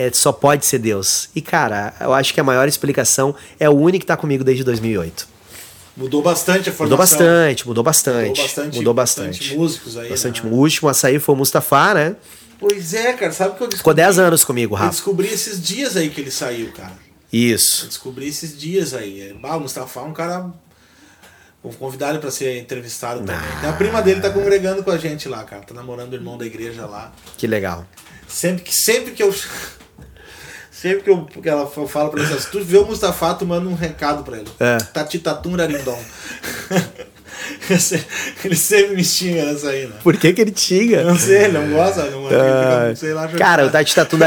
É, 0.01 0.09
só 0.13 0.31
pode 0.31 0.65
ser 0.65 0.79
Deus. 0.79 1.27
E, 1.35 1.41
cara, 1.41 1.93
eu 1.99 2.13
acho 2.13 2.33
que 2.33 2.39
a 2.39 2.43
maior 2.43 2.69
explicação 2.69 3.35
é 3.59 3.69
o 3.69 3.73
único 3.73 3.99
que 3.99 4.05
tá 4.05 4.15
comigo 4.15 4.45
desde 4.45 4.63
2008. 4.63 5.27
Mudou 5.97 6.21
bastante 6.21 6.69
a 6.69 6.71
formação. 6.71 6.85
Mudou 6.85 6.97
bastante, 6.97 7.67
mudou 7.67 7.83
bastante. 7.83 8.27
Mudou 8.29 8.43
bastante, 8.45 8.77
Mudou 8.77 8.93
bastante. 8.93 9.57
músicos 9.57 9.97
aí. 9.97 10.09
Bastante. 10.09 10.45
né? 10.45 10.49
O 10.49 10.53
último 10.55 10.87
a 10.87 10.93
sair 10.93 11.19
foi 11.19 11.35
o 11.35 11.37
Mustafa, 11.37 11.93
né? 11.93 12.15
Pois 12.57 12.93
é, 12.93 13.11
cara, 13.11 13.33
sabe 13.33 13.57
que 13.57 13.63
eu 13.63 13.67
descobri? 13.67 13.77
Ficou 13.77 13.93
10 13.93 14.19
anos 14.19 14.43
comigo, 14.45 14.73
Eu 14.75 14.79
Rafa. 14.79 14.91
descobri 14.91 15.27
esses 15.27 15.61
dias 15.61 15.97
aí 15.97 16.09
que 16.09 16.21
ele 16.21 16.31
saiu, 16.31 16.71
cara. 16.71 16.93
Eu 17.33 17.39
Isso. 17.39 17.85
descobri 17.85 18.29
esses 18.29 18.57
dias 18.57 18.93
aí. 18.93 19.21
É, 19.21 19.33
Bah, 19.33 19.57
o 19.57 19.59
Mustafa 19.59 19.99
é 19.99 20.03
um 20.03 20.13
cara. 20.13 20.49
Vou 21.61 21.73
convidar 21.73 22.11
ele 22.11 22.19
pra 22.19 22.31
ser 22.31 22.57
entrevistado 22.57 23.19
também. 23.19 23.35
Ah. 23.63 23.69
A 23.69 23.73
prima 23.73 24.01
dele 24.01 24.21
tá 24.21 24.29
congregando 24.29 24.81
com 24.81 24.91
a 24.91 24.97
gente 24.97 25.27
lá, 25.27 25.43
cara. 25.43 25.63
Tá 25.63 25.73
namorando 25.73 26.13
o 26.13 26.15
irmão 26.15 26.37
da 26.37 26.45
igreja 26.45 26.85
lá. 26.85 27.11
Que 27.37 27.45
legal. 27.45 27.85
Sempre 28.29 28.63
que, 28.63 28.73
sempre 28.73 29.11
que 29.11 29.21
eu. 29.21 29.33
Sempre 30.79 31.03
que 31.03 31.09
eu, 31.09 31.25
que 31.25 31.49
ela, 31.49 31.69
eu 31.75 31.87
falo 31.87 32.09
pra 32.09 32.21
ele 32.21 32.31
assim, 32.31 32.41
se 32.41 32.49
tu 32.49 32.63
vê 32.63 32.77
o 32.77 32.85
Mustafa, 32.85 33.33
tu 33.33 33.45
manda 33.45 33.67
um 33.67 33.75
recado 33.75 34.23
pra 34.23 34.37
ele. 34.37 34.47
É. 34.57 34.77
Tatitatum 34.77 35.57
Rarindom. 35.57 35.99
ele 38.45 38.55
sempre 38.55 38.95
me 38.95 39.03
xinga 39.03 39.43
nessa 39.43 39.71
aí, 39.71 39.87
né? 39.87 39.95
Por 40.01 40.15
que 40.15 40.31
que 40.31 40.39
ele 40.39 40.51
tinha? 40.51 41.03
Não 41.03 41.17
sei, 41.17 41.45
ele 41.45 41.57
não 41.57 41.69
gosta, 41.69 42.05
não, 42.05 42.27
Ah, 42.27 42.95
sei 42.95 43.13
lá. 43.13 43.27
Cara, 43.27 43.65
o 43.65 43.69
Tati 43.69 43.93
Tatu 43.93 44.17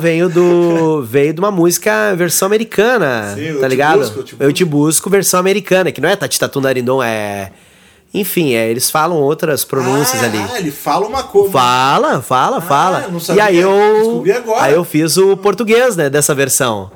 veio 0.00 0.28
do 0.28 1.02
veio 1.02 1.32
de 1.32 1.38
uma 1.38 1.52
música 1.52 2.12
versão 2.16 2.46
americana, 2.46 3.32
Sim, 3.36 3.42
Eu 3.42 3.60
tá 3.60 3.66
Te 3.66 3.70
ligado? 3.70 3.98
Busco, 4.00 4.18
Eu 4.18 4.24
Te 4.24 4.36
Eu 4.40 4.52
te 4.52 4.64
busco 4.64 5.08
versão 5.08 5.38
americana, 5.38 5.92
que 5.92 6.00
não 6.00 6.08
é 6.08 6.16
Tati 6.16 6.40
Tatu 6.40 6.60
é 7.04 7.52
enfim, 8.12 8.54
é, 8.54 8.68
eles 8.68 8.90
falam 8.90 9.16
outras 9.18 9.64
pronúncias 9.64 10.22
ah, 10.22 10.26
ali. 10.26 10.44
Ah, 10.52 10.58
ele 10.58 10.70
fala 10.70 11.06
uma 11.06 11.22
coisa. 11.22 11.50
Fala, 11.52 12.20
fala, 12.20 12.56
Ah, 12.58 12.60
fala. 12.60 13.08
não 13.08 13.36
e 13.36 13.40
aí 13.40 13.56
eu 13.56 13.70
Descobri 13.98 14.32
agora. 14.32 14.62
aí 14.64 14.74
eu 14.74 14.84
fiz 14.84 15.16
o 15.16 15.36
português, 15.36 15.96
né, 15.96 16.10
dessa 16.10 16.34
versão. 16.34 16.90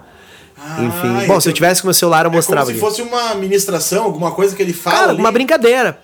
Ah, 0.58 0.82
Enfim, 0.82 1.26
bom, 1.26 1.40
se 1.40 1.48
eu 1.48 1.50
então- 1.50 1.52
tivesse 1.52 1.82
com 1.82 1.86
o 1.86 1.88
meu 1.88 1.94
celular 1.94 2.24
eu 2.24 2.30
É 2.32 2.34
mostrava. 2.34 2.66
como 2.66 2.74
se 2.74 2.80
fosse 2.80 3.02
uma 3.02 3.34
ministração, 3.34 4.04
alguma 4.04 4.30
coisa 4.32 4.56
que 4.56 4.62
ele 4.62 4.72
fala. 4.72 4.96
Cara, 4.98 5.10
ali. 5.10 5.20
uma 5.20 5.30
brincadeira. 5.30 5.98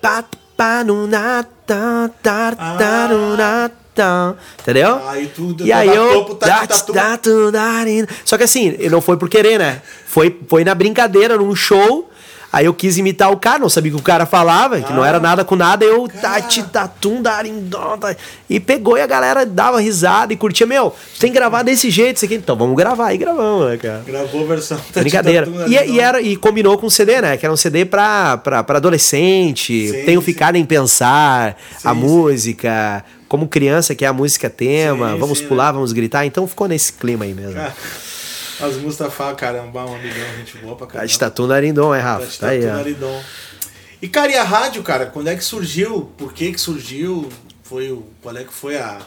Nu, 0.84 1.06
na, 1.06 1.44
nu, 3.08 3.36
na. 3.36 3.70
Entendeu? 4.60 5.00
Ah, 5.06 5.18
e 5.18 5.26
tu 5.26 5.56
E 5.60 5.72
aí 5.72 5.88
eu. 5.88 6.34
dat, 6.34 6.84
tatu, 6.92 7.50
darin. 7.50 8.06
Só 8.24 8.36
que 8.38 8.44
assim, 8.44 8.76
não 8.90 9.00
foi 9.00 9.16
por 9.16 9.28
querer, 9.28 9.58
né? 9.58 9.82
Foi, 10.06 10.38
foi 10.48 10.64
na 10.64 10.74
brincadeira, 10.74 11.36
num 11.36 11.54
show. 11.54 12.09
Aí 12.52 12.66
eu 12.66 12.74
quis 12.74 12.98
imitar 12.98 13.30
o 13.30 13.36
cara, 13.36 13.60
não 13.60 13.68
sabia 13.68 13.92
o 13.92 13.94
que 13.94 14.00
o 14.00 14.04
cara 14.04 14.26
falava, 14.26 14.80
que 14.80 14.92
não 14.92 15.04
Ah. 15.04 15.08
era 15.08 15.20
nada 15.20 15.44
com 15.44 15.54
nada. 15.54 15.84
Eu. 15.84 16.08
Tati, 16.08 16.64
tatum, 16.64 17.22
darin, 17.22 17.60
dom, 17.60 17.96
ta. 17.96 18.16
E 18.48 18.58
pegou 18.58 18.98
e 18.98 19.00
a 19.00 19.06
galera 19.06 19.46
dava 19.46 19.80
risada 19.80 20.32
e 20.32 20.36
curtia. 20.36 20.66
Meu, 20.66 20.92
tem 21.20 21.30
que 21.30 21.38
gravar 21.38 21.62
desse 21.62 21.90
jeito, 21.90 22.16
isso 22.16 22.24
aqui. 22.24 22.34
Então 22.34 22.56
vamos 22.56 22.76
gravar. 22.76 23.14
E 23.14 23.18
gravamos, 23.18 23.68
né, 23.70 23.76
cara? 23.76 24.02
Gravou 24.04 24.42
a 24.42 24.46
versão. 24.46 24.80
Brincadeira. 24.94 25.48
E, 25.68 25.92
e 25.92 26.00
era, 26.00 26.20
e 26.20 26.34
combinou 26.34 26.76
com 26.76 26.86
o 26.86 26.90
CD, 26.90 27.20
né? 27.20 27.36
Que 27.36 27.46
era 27.46 27.52
um 27.52 27.56
CD 27.56 27.84
pra, 27.84 28.36
pra, 28.38 28.64
pra 28.64 28.78
adolescente. 28.78 29.88
Sim, 29.88 30.04
Tenho 30.04 30.20
sim. 30.20 30.24
ficado 30.26 30.56
em 30.56 30.64
pensar, 30.64 31.56
a 31.84 31.92
Sim, 31.94 32.00
música, 32.00 33.04
como 33.28 33.46
criança, 33.46 33.94
que 33.94 34.04
é 34.04 34.08
a 34.08 34.12
música 34.12 34.50
tema, 34.50 35.16
vamos 35.16 35.40
pular, 35.40 35.66
né? 35.68 35.72
vamos 35.74 35.92
gritar. 35.92 36.26
Então 36.26 36.46
ficou 36.48 36.66
nesse 36.66 36.92
clima 36.92 37.24
aí 37.24 37.32
mesmo. 37.32 37.60
Ah, 37.60 37.72
As 38.62 38.76
Mustafa, 38.76 39.34
caramba, 39.34 39.84
um 39.86 39.94
amigão, 39.94 40.26
gente 40.36 40.58
boa 40.58 40.76
pra 40.76 40.86
A 40.86 40.90
caramba. 40.90 41.06
de 41.08 41.18
Tatu 41.18 41.46
Narindom, 41.46 41.94
é, 41.94 42.00
Rafa? 42.00 42.26
Tati 42.26 42.38
Tá 42.40 42.48
aí, 42.48 42.60
Tatu 42.60 42.72
ó. 42.72 42.76
Naridon. 42.76 43.22
E 44.02 44.08
cara, 44.08 44.32
e 44.32 44.36
a 44.36 44.44
rádio, 44.44 44.82
cara, 44.82 45.06
quando 45.06 45.28
é 45.28 45.36
que 45.36 45.44
surgiu? 45.44 46.10
Por 46.16 46.32
que 46.32 46.52
que 46.52 46.60
surgiu? 46.60 47.28
Foi 47.62 47.90
o, 47.90 48.06
qual 48.22 48.36
é 48.36 48.44
que 48.44 48.52
foi 48.52 48.76
a, 48.76 48.98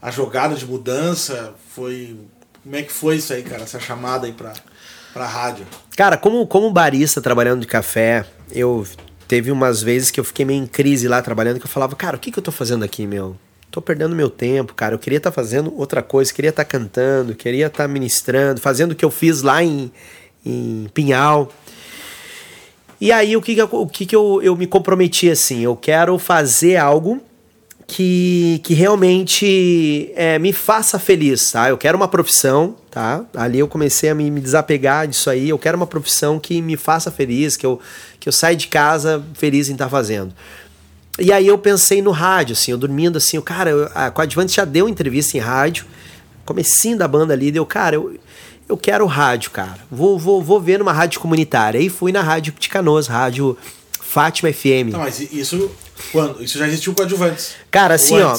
a 0.00 0.10
jogada 0.10 0.54
de 0.54 0.66
mudança? 0.66 1.54
Foi 1.74 2.16
como 2.62 2.76
é 2.76 2.82
que 2.82 2.92
foi 2.92 3.16
isso 3.16 3.32
aí, 3.32 3.42
cara? 3.42 3.62
Essa 3.62 3.78
chamada 3.80 4.26
aí 4.26 4.32
pra, 4.32 4.52
pra 5.12 5.26
rádio? 5.26 5.66
Cara, 5.96 6.16
como, 6.16 6.46
como 6.46 6.70
barista 6.70 7.20
trabalhando 7.20 7.60
de 7.60 7.66
café, 7.66 8.24
eu 8.50 8.86
teve 9.26 9.50
umas 9.50 9.82
vezes 9.82 10.10
que 10.10 10.18
eu 10.18 10.24
fiquei 10.24 10.44
meio 10.44 10.62
em 10.62 10.66
crise 10.66 11.06
lá 11.08 11.20
trabalhando, 11.22 11.58
que 11.60 11.66
eu 11.66 11.70
falava, 11.70 11.94
cara, 11.94 12.16
o 12.16 12.18
que, 12.18 12.30
que 12.32 12.38
eu 12.38 12.42
tô 12.42 12.50
fazendo 12.52 12.84
aqui, 12.84 13.06
meu? 13.06 13.36
Tô 13.78 13.82
perdendo 13.82 14.12
meu 14.16 14.28
tempo, 14.28 14.74
cara. 14.74 14.96
Eu 14.96 14.98
queria 14.98 15.18
estar 15.18 15.30
fazendo 15.30 15.72
outra 15.78 16.02
coisa, 16.02 16.34
queria 16.34 16.48
estar 16.48 16.64
cantando, 16.64 17.32
queria 17.32 17.68
estar 17.68 17.86
ministrando, 17.86 18.60
fazendo 18.60 18.90
o 18.90 18.94
que 18.96 19.04
eu 19.04 19.10
fiz 19.10 19.40
lá 19.40 19.62
em, 19.62 19.92
em 20.44 20.90
Pinhal. 20.92 21.48
E 23.00 23.12
aí, 23.12 23.36
o 23.36 23.40
que, 23.40 23.54
que, 23.54 23.62
eu, 23.62 23.68
o 23.70 23.86
que, 23.86 24.04
que 24.04 24.16
eu, 24.16 24.40
eu 24.42 24.56
me 24.56 24.66
comprometi 24.66 25.30
assim? 25.30 25.60
Eu 25.60 25.76
quero 25.76 26.18
fazer 26.18 26.76
algo 26.76 27.22
que, 27.86 28.60
que 28.64 28.74
realmente 28.74 30.10
é, 30.16 30.40
me 30.40 30.52
faça 30.52 30.98
feliz, 30.98 31.52
tá? 31.52 31.68
Eu 31.68 31.78
quero 31.78 31.96
uma 31.96 32.08
profissão, 32.08 32.74
tá? 32.90 33.24
Ali 33.32 33.60
eu 33.60 33.68
comecei 33.68 34.10
a 34.10 34.14
me, 34.16 34.28
me 34.28 34.40
desapegar 34.40 35.06
disso 35.06 35.30
aí. 35.30 35.50
Eu 35.50 35.58
quero 35.58 35.76
uma 35.76 35.86
profissão 35.86 36.40
que 36.40 36.60
me 36.60 36.76
faça 36.76 37.12
feliz, 37.12 37.56
que 37.56 37.64
eu, 37.64 37.80
que 38.18 38.28
eu 38.28 38.32
saia 38.32 38.56
de 38.56 38.66
casa 38.66 39.24
feliz 39.34 39.68
em 39.68 39.74
estar 39.74 39.88
fazendo. 39.88 40.34
E 41.18 41.32
aí 41.32 41.46
eu 41.46 41.58
pensei 41.58 42.00
no 42.00 42.10
rádio, 42.10 42.52
assim, 42.52 42.70
eu 42.70 42.78
dormindo 42.78 43.18
assim, 43.18 43.36
eu, 43.36 43.42
cara, 43.42 43.70
eu, 43.70 43.90
a 43.94 44.10
Coadjuvante 44.10 44.54
já 44.54 44.64
deu 44.64 44.88
entrevista 44.88 45.36
em 45.36 45.40
rádio, 45.40 45.84
comecinho 46.44 46.96
da 46.96 47.08
banda 47.08 47.34
ali, 47.34 47.50
deu, 47.50 47.66
cara, 47.66 47.96
eu, 47.96 48.16
eu 48.68 48.76
quero 48.76 49.04
rádio, 49.06 49.50
cara. 49.50 49.78
Vou, 49.90 50.18
vou, 50.18 50.42
vou 50.42 50.60
ver 50.60 50.78
numa 50.78 50.92
rádio 50.92 51.20
comunitária. 51.20 51.80
Aí 51.80 51.88
fui 51.88 52.12
na 52.12 52.22
rádio 52.22 52.54
de 52.58 52.68
Canoas, 52.68 53.06
rádio 53.06 53.56
Fátima 54.00 54.52
FM. 54.52 54.92
Não, 54.92 55.00
mas 55.00 55.20
isso 55.20 55.70
quando? 56.12 56.42
Isso 56.42 56.58
já 56.58 56.66
existiu 56.68 56.94
com 56.94 57.02
adjuvantes. 57.02 57.54
Cara, 57.70 57.94
assim, 57.94 58.20
ó, 58.20 58.38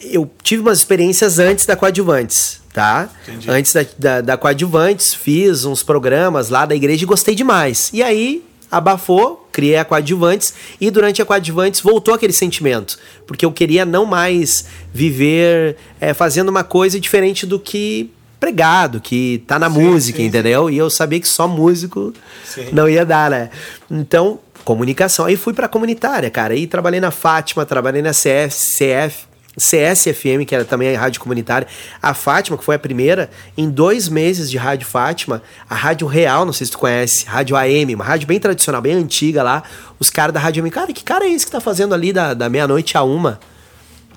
eu 0.00 0.30
tive 0.42 0.62
umas 0.62 0.78
experiências 0.78 1.38
antes 1.38 1.66
da 1.66 1.76
Coadjuvantes, 1.76 2.60
tá? 2.72 3.08
Entendi. 3.26 3.50
Antes 3.50 3.72
da, 3.72 3.86
da, 3.98 4.20
da 4.20 4.36
Coadjuvantes, 4.36 5.14
fiz 5.14 5.64
uns 5.64 5.82
programas 5.82 6.48
lá 6.48 6.64
da 6.64 6.74
igreja 6.74 7.02
e 7.04 7.06
gostei 7.06 7.34
demais. 7.34 7.90
E 7.92 8.02
aí, 8.02 8.44
abafou, 8.70 9.48
criei 9.50 9.76
a 9.76 9.84
Coadjuvantes 9.84 10.54
e 10.80 10.90
durante 10.90 11.20
a 11.20 11.24
Coadjuvantes 11.24 11.80
voltou 11.80 12.14
aquele 12.14 12.32
sentimento. 12.32 12.98
Porque 13.26 13.44
eu 13.44 13.52
queria 13.52 13.84
não 13.84 14.06
mais 14.06 14.66
viver 14.92 15.76
é, 16.00 16.14
fazendo 16.14 16.48
uma 16.48 16.64
coisa 16.64 17.00
diferente 17.00 17.46
do 17.46 17.58
que 17.58 18.10
pregado, 18.38 19.00
que 19.00 19.44
tá 19.46 19.58
na 19.58 19.70
Sim, 19.70 19.78
música, 19.82 20.16
sim, 20.16 20.22
sim. 20.22 20.28
entendeu? 20.28 20.70
E 20.70 20.78
eu 20.78 20.88
sabia 20.88 21.20
que 21.20 21.28
só 21.28 21.46
músico 21.46 22.14
Sim. 22.44 22.68
não 22.72 22.88
ia 22.88 23.04
dar, 23.04 23.30
né? 23.30 23.50
Então, 23.90 24.38
comunicação. 24.64 25.26
Aí 25.26 25.36
fui 25.36 25.52
pra 25.52 25.68
comunitária, 25.68 26.30
cara. 26.30 26.54
Aí 26.54 26.66
trabalhei 26.66 27.00
na 27.00 27.10
Fátima, 27.10 27.66
trabalhei 27.66 28.00
na 28.00 28.12
CF, 28.12 28.48
CF, 28.48 29.26
CSFM, 29.60 30.44
que 30.46 30.54
era 30.54 30.64
também 30.64 30.96
a 30.96 30.98
rádio 30.98 31.20
comunitária. 31.20 31.68
A 32.02 32.14
Fátima, 32.14 32.56
que 32.56 32.64
foi 32.64 32.76
a 32.76 32.78
primeira, 32.78 33.30
em 33.56 33.68
dois 33.68 34.08
meses 34.08 34.50
de 34.50 34.56
Rádio 34.56 34.86
Fátima, 34.86 35.42
a 35.68 35.74
Rádio 35.74 36.06
Real, 36.06 36.44
não 36.44 36.52
sei 36.52 36.66
se 36.66 36.72
tu 36.72 36.78
conhece, 36.78 37.26
Rádio 37.26 37.56
AM, 37.56 37.94
uma 37.94 38.04
rádio 38.04 38.26
bem 38.26 38.40
tradicional, 38.40 38.80
bem 38.80 38.94
antiga 38.94 39.42
lá. 39.42 39.62
Os 39.98 40.08
caras 40.08 40.32
da 40.32 40.40
Rádio 40.40 40.62
AM, 40.62 40.70
cara, 40.70 40.92
que 40.92 41.04
cara 41.04 41.26
é 41.26 41.28
esse 41.28 41.44
que 41.44 41.52
tá 41.52 41.60
fazendo 41.60 41.94
ali 41.94 42.12
da, 42.12 42.32
da 42.32 42.48
meia-noite 42.48 42.96
a 42.96 43.02
uma? 43.02 43.38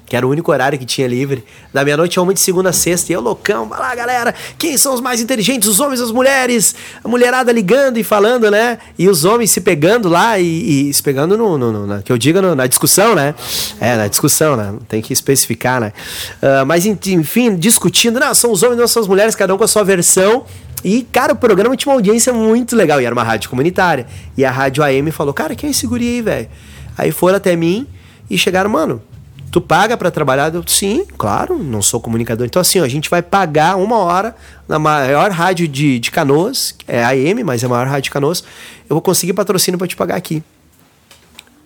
Que 0.06 0.16
era 0.16 0.26
o 0.26 0.30
único 0.30 0.51
horário 0.51 0.78
que 0.78 0.86
tinha 0.86 1.08
livre, 1.08 1.43
da 1.74 1.84
meia-noite 1.84 2.20
a 2.20 2.22
uma 2.22 2.34
de 2.34 2.39
segunda 2.39 2.70
a 2.70 2.74
sexta, 2.74 3.12
e 3.12 3.16
eu 3.16 3.22
loucão, 3.22 3.68
vai 3.68 3.80
lá 3.80 3.95
galera, 3.95 4.36
quem 4.58 4.78
são 4.78 4.93
os 4.93 5.01
mais 5.01 5.22
inteligentes, 5.22 5.68
os 5.68 5.80
homens, 5.80 6.01
as 6.01 6.12
mulheres, 6.12 6.76
a 7.04 7.08
mulherada 7.08 7.51
ligando 7.51 7.97
e 7.97 8.04
falando, 8.04 8.51
né, 8.51 8.78
e 8.97 9.08
os 9.08 9.26
homens 9.26 9.51
se 9.51 9.62
pegando 9.62 10.10
lá 10.10 10.38
e, 10.39 10.89
e 10.89 10.93
se 10.93 11.01
pegando 11.01 11.38
no, 11.38 11.58
no, 11.58 11.72
no, 11.72 11.88
na, 11.88 12.01
que 12.01 12.12
eu 12.12 12.18
diga 12.18 12.41
no, 12.41 12.54
na 12.54 12.68
discussão, 12.68 13.16
né, 13.16 13.34
é, 13.80 13.95
na 13.95 14.08
discussão, 14.08 14.56
né, 14.56 14.74
tem 14.88 15.01
que 15.01 15.14
especificar, 15.14 15.82
né, 15.82 15.93
uh, 16.41 16.66
mas 16.66 16.86
enfim, 16.86 17.56
discutindo, 17.56 18.20
não, 18.20 18.34
são 18.34 18.51
os 18.51 18.62
homens, 18.62 18.78
não 18.78 18.88
são 18.88 19.01
as 19.01 19.08
mulheres, 19.08 19.36
cada 19.36 19.54
um 19.54 19.58
com 19.58 19.64
a 19.64 19.68
sua 19.68 19.84
versão, 19.84 20.45
e, 20.84 21.04
cara, 21.04 21.32
o 21.32 21.36
programa 21.36 21.78
tinha 21.78 21.91
uma 21.91 21.97
audiência 21.97 22.34
muito 22.34 22.76
legal. 22.76 22.99
E 22.99 23.06
era 23.06 23.16
uma 23.16 23.24
rádio 23.24 23.49
comunitária. 23.49 24.06
E 24.38 24.43
a 24.43 24.51
rádio 24.51 24.84
AM 24.84 25.12
falou, 25.12 25.34
cara, 25.34 25.56
quem 25.56 25.70
é 25.70 25.72
esse 25.72 25.88
guri 25.88 26.06
aí, 26.06 26.22
velho? 26.22 26.49
Aí 26.97 27.12
foram 27.12 27.38
até 27.38 27.56
mim 27.56 27.88
e 28.30 28.38
chegaram, 28.38 28.70
mano, 28.70 29.01
tu 29.54 29.62
paga 29.62 29.95
para 29.95 30.10
trabalhar? 30.10 30.54
Eu, 30.54 30.64
sim, 30.66 31.06
claro, 31.16 31.60
não 31.60 31.80
sou 31.80 32.01
comunicador. 32.01 32.43
Então, 32.43 32.60
assim, 32.60 32.80
ó, 32.80 32.84
a 32.84 32.88
gente 32.88 33.08
vai 33.08 33.22
pagar 33.22 33.78
uma 33.78 33.99
hora 33.99 34.36
na 34.68 34.80
maior 34.80 35.30
rádio 35.30 35.68
de, 35.68 35.99
de 35.99 36.10
Canoas, 36.10 36.74
é 36.88 37.04
AM, 37.04 37.43
mas 37.43 37.62
é 37.62 37.68
a 37.68 37.70
maior 37.70 37.86
rádio 37.86 38.06
de 38.06 38.10
Canoas. 38.10 38.43
Eu 38.89 38.95
vou 38.95 39.01
conseguir 39.01 39.34
patrocínio 39.34 39.78
para 39.78 39.88
te 39.88 39.95
pagar 39.95 40.16
aqui. 40.16 40.43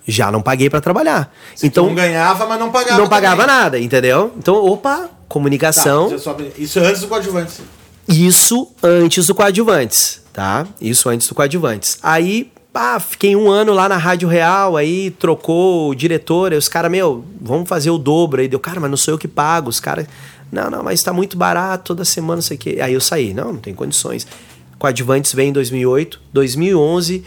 Já 0.05 0.29
não 0.29 0.41
paguei 0.41 0.69
para 0.69 0.81
trabalhar. 0.81 1.33
Se 1.55 1.65
então 1.65 1.85
não 1.85 1.95
ganhava, 1.95 2.45
mas 2.45 2.59
não 2.59 2.71
pagava. 2.71 2.99
Não 2.99 3.07
pagava 3.07 3.41
também. 3.43 3.55
nada, 3.55 3.79
entendeu? 3.79 4.33
Então, 4.37 4.55
opa, 4.55 5.09
comunicação. 5.29 6.09
Tá, 6.09 6.33
isso 6.57 6.79
antes 6.81 6.99
do 6.99 7.07
coadjuvante. 7.07 7.61
Isso 8.09 8.69
antes 8.83 9.27
do 9.27 9.33
coadjuvantes, 9.33 10.21
tá? 10.33 10.67
Isso 10.81 11.07
antes 11.07 11.25
do 11.27 11.35
coadjuvantes. 11.35 11.99
Aí 12.03 12.51
pá, 12.77 12.99
fiquei 12.99 13.35
um 13.35 13.49
ano 13.49 13.73
lá 13.73 13.89
na 13.89 13.97
Rádio 13.97 14.29
Real, 14.29 14.77
aí 14.77 15.09
trocou 15.09 15.89
o 15.89 15.95
diretor, 15.95 16.51
aí 16.51 16.57
os 16.59 16.69
caras, 16.69 16.91
meu, 16.91 17.25
vamos 17.41 17.67
fazer 17.67 17.89
o 17.89 17.97
dobro. 17.97 18.39
Aí 18.39 18.47
deu, 18.47 18.59
cara, 18.59 18.79
mas 18.79 18.87
não 18.91 18.97
sou 18.97 19.15
eu 19.15 19.17
que 19.17 19.27
pago. 19.27 19.67
Os 19.67 19.79
caras, 19.79 20.05
não, 20.51 20.69
não, 20.69 20.83
mas 20.83 21.01
tá 21.01 21.11
muito 21.11 21.35
barato, 21.35 21.85
toda 21.85 22.05
semana, 22.05 22.39
sei 22.39 22.55
o 22.55 22.59
quê. 22.59 22.77
Aí 22.79 22.93
eu 22.93 23.01
saí, 23.01 23.33
não, 23.33 23.53
não 23.53 23.59
tem 23.59 23.73
condições. 23.73 24.27
Coadjuvantes 24.77 25.33
vem 25.33 25.49
em 25.49 25.53
2008, 25.53 26.21
2011, 26.31 27.23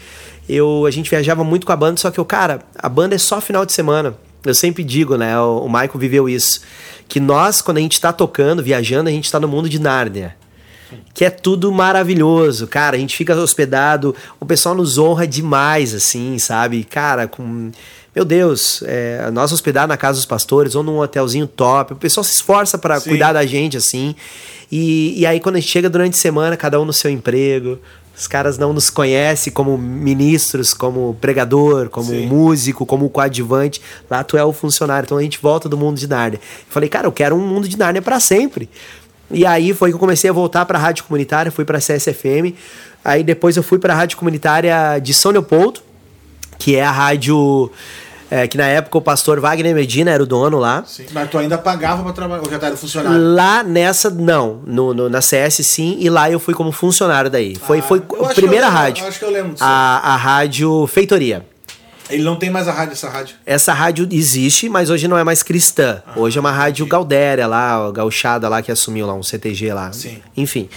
eu, 0.47 0.85
a 0.85 0.91
gente 0.91 1.09
viajava 1.09 1.43
muito 1.43 1.65
com 1.65 1.73
a 1.73 1.75
banda, 1.75 1.97
só 1.97 2.09
que 2.09 2.21
o 2.21 2.23
cara, 2.23 2.61
a 2.73 2.87
banda 2.87 3.15
é 3.15 3.17
só 3.17 3.41
final 3.41 3.65
de 3.65 3.73
semana. 3.73 4.15
Eu 4.45 4.55
sempre 4.55 4.85
digo, 4.85 5.17
né, 5.17 5.37
o, 5.37 5.65
o 5.65 5.67
Michael 5.67 5.97
viveu 5.97 6.29
isso, 6.29 6.61
que 7.09 7.19
nós, 7.19 7.61
quando 7.61 7.75
a 7.75 7.81
gente 7.81 7.99
tá 7.99 8.13
tocando, 8.13 8.63
viajando, 8.63 9.09
a 9.09 9.11
gente 9.11 9.29
tá 9.29 9.37
no 9.37 9.49
mundo 9.49 9.67
de 9.67 9.79
Nárnia 9.79 10.33
que 11.13 11.25
é 11.25 11.29
tudo 11.29 11.71
maravilhoso, 11.71 12.67
cara. 12.67 12.95
A 12.95 12.99
gente 12.99 13.15
fica 13.15 13.35
hospedado, 13.35 14.15
o 14.39 14.45
pessoal 14.45 14.75
nos 14.75 14.97
honra 14.97 15.27
demais, 15.27 15.93
assim, 15.93 16.37
sabe? 16.39 16.83
Cara, 16.83 17.27
com. 17.27 17.71
Meu 18.13 18.25
Deus, 18.25 18.83
é, 18.85 19.31
nós 19.31 19.53
hospedar 19.53 19.87
na 19.87 19.95
casa 19.95 20.17
dos 20.17 20.25
pastores 20.25 20.75
ou 20.75 20.83
num 20.83 20.99
hotelzinho 20.99 21.47
top, 21.47 21.93
o 21.93 21.95
pessoal 21.95 22.25
se 22.25 22.33
esforça 22.33 22.77
para 22.77 22.99
cuidar 22.99 23.31
da 23.31 23.45
gente, 23.45 23.77
assim. 23.77 24.15
E, 24.69 25.19
e 25.19 25.25
aí, 25.25 25.39
quando 25.39 25.55
a 25.55 25.59
gente 25.59 25.71
chega 25.71 25.89
durante 25.89 26.15
a 26.15 26.17
semana, 26.17 26.57
cada 26.57 26.79
um 26.79 26.83
no 26.83 26.91
seu 26.91 27.09
emprego, 27.09 27.79
os 28.15 28.27
caras 28.27 28.57
não 28.57 28.71
nos 28.71 28.89
conhecem 28.89 29.51
como 29.51 29.77
ministros, 29.77 30.73
como 30.73 31.17
pregador, 31.19 31.89
como 31.89 32.09
Sim. 32.09 32.27
músico, 32.27 32.85
como 32.85 33.09
coadjuvante. 33.09 33.81
Lá 34.09 34.23
tu 34.23 34.37
é 34.37 34.43
o 34.43 34.53
funcionário. 34.53 35.07
Então 35.07 35.17
a 35.17 35.23
gente 35.23 35.39
volta 35.41 35.67
do 35.67 35.77
mundo 35.77 35.97
de 35.97 36.07
Nárnia. 36.07 36.39
Eu 36.39 36.71
falei, 36.71 36.87
cara, 36.87 37.07
eu 37.07 37.11
quero 37.11 37.35
um 37.35 37.39
mundo 37.39 37.67
de 37.67 37.77
Nárnia 37.77 38.01
para 38.01 38.19
sempre. 38.19 38.69
E 39.33 39.45
aí 39.45 39.73
foi 39.73 39.89
que 39.89 39.95
eu 39.95 39.99
comecei 39.99 40.29
a 40.29 40.33
voltar 40.33 40.65
para 40.65 40.77
a 40.77 40.81
rádio 40.81 41.03
comunitária, 41.05 41.51
fui 41.51 41.65
para 41.65 41.77
a 41.77 41.81
CSFM. 41.81 42.55
Aí 43.03 43.23
depois 43.23 43.57
eu 43.57 43.63
fui 43.63 43.79
para 43.79 43.93
a 43.93 43.95
rádio 43.95 44.17
comunitária 44.17 44.99
de 44.99 45.13
São 45.13 45.31
Leopoldo, 45.31 45.81
que 46.59 46.75
é 46.75 46.83
a 46.83 46.91
rádio 46.91 47.71
é, 48.31 48.47
que 48.47 48.57
na 48.57 48.65
época 48.65 48.97
o 48.97 49.01
pastor 49.01 49.41
Wagner 49.41 49.75
Medina 49.75 50.09
era 50.09 50.23
o 50.23 50.25
dono 50.25 50.57
lá. 50.57 50.85
Sim, 50.87 51.05
mas 51.11 51.29
tu 51.29 51.37
ainda 51.37 51.57
pagava 51.57 52.01
para 52.01 52.13
trabalhar, 52.13 52.41
ou 52.41 52.49
já 52.49 52.65
era 52.65 52.77
funcionário? 52.77 53.33
Lá 53.33 53.61
nessa, 53.61 54.09
não. 54.09 54.61
No, 54.65 54.93
no, 54.93 55.09
na 55.09 55.19
CS 55.19 55.55
sim, 55.67 55.97
e 55.99 56.09
lá 56.09 56.31
eu 56.31 56.39
fui 56.39 56.53
como 56.53 56.71
funcionário 56.71 57.29
daí. 57.29 57.57
Foi, 57.57 57.79
ah, 57.79 57.81
foi 57.81 57.97
a 57.99 58.33
primeira 58.33 58.67
lembro, 58.67 58.81
rádio. 58.81 59.05
Acho 59.05 59.19
que 59.19 59.25
eu 59.25 59.31
lembro 59.31 59.51
disso. 59.51 59.63
A, 59.65 60.13
a 60.13 60.15
rádio 60.15 60.87
Feitoria. 60.87 61.45
Ele 62.11 62.23
não 62.23 62.35
tem 62.35 62.49
mais 62.49 62.67
a 62.67 62.71
rádio, 62.71 62.93
essa 62.93 63.09
rádio? 63.09 63.35
Essa 63.45 63.73
rádio 63.73 64.07
existe, 64.11 64.67
mas 64.67 64.89
hoje 64.89 65.07
não 65.07 65.17
é 65.17 65.23
mais 65.23 65.41
cristã. 65.41 66.01
Ah, 66.05 66.13
hoje 66.15 66.37
é 66.37 66.41
uma 66.41 66.51
rádio 66.51 66.85
Galdéria 66.85 67.47
lá, 67.47 67.91
gauchada 67.91 68.49
lá 68.49 68.61
que 68.61 68.71
assumiu 68.71 69.07
lá, 69.07 69.13
um 69.13 69.23
CTG 69.23 69.73
lá. 69.73 69.91
Sim. 69.93 70.19
Enfim. 70.35 70.69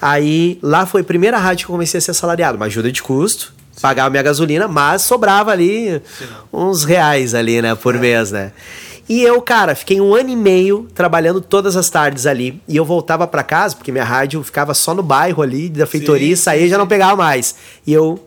Aí 0.00 0.58
lá 0.62 0.86
foi 0.86 1.02
a 1.02 1.04
primeira 1.04 1.38
rádio 1.38 1.66
que 1.66 1.70
eu 1.70 1.74
comecei 1.74 1.98
a 1.98 2.00
ser 2.00 2.12
assalariado. 2.12 2.56
Uma 2.56 2.66
ajuda 2.66 2.90
de 2.90 3.02
custo, 3.02 3.52
Sim. 3.72 3.80
pagava 3.82 4.10
minha 4.10 4.22
gasolina, 4.22 4.66
mas 4.66 5.02
sobrava 5.02 5.50
ali 5.50 6.00
Sim, 6.18 6.26
uns 6.52 6.84
reais 6.84 7.34
ali, 7.34 7.60
né, 7.60 7.74
por 7.74 7.94
é. 7.94 7.98
mês, 7.98 8.32
né? 8.32 8.52
E 9.08 9.22
eu, 9.22 9.40
cara, 9.40 9.74
fiquei 9.74 10.00
um 10.00 10.14
ano 10.14 10.28
e 10.28 10.36
meio 10.36 10.86
trabalhando 10.94 11.40
todas 11.40 11.76
as 11.76 11.88
tardes 11.88 12.26
ali. 12.26 12.60
E 12.68 12.76
eu 12.76 12.84
voltava 12.84 13.26
para 13.26 13.42
casa, 13.42 13.74
porque 13.74 13.90
minha 13.90 14.04
rádio 14.04 14.42
ficava 14.42 14.74
só 14.74 14.94
no 14.94 15.02
bairro 15.02 15.42
ali 15.42 15.70
da 15.70 15.86
feitoria, 15.86 16.36
sim, 16.36 16.42
saía 16.42 16.66
e 16.66 16.68
já 16.68 16.76
não 16.76 16.86
pegava 16.86 17.16
mais. 17.16 17.54
E 17.86 17.92
eu, 17.92 18.22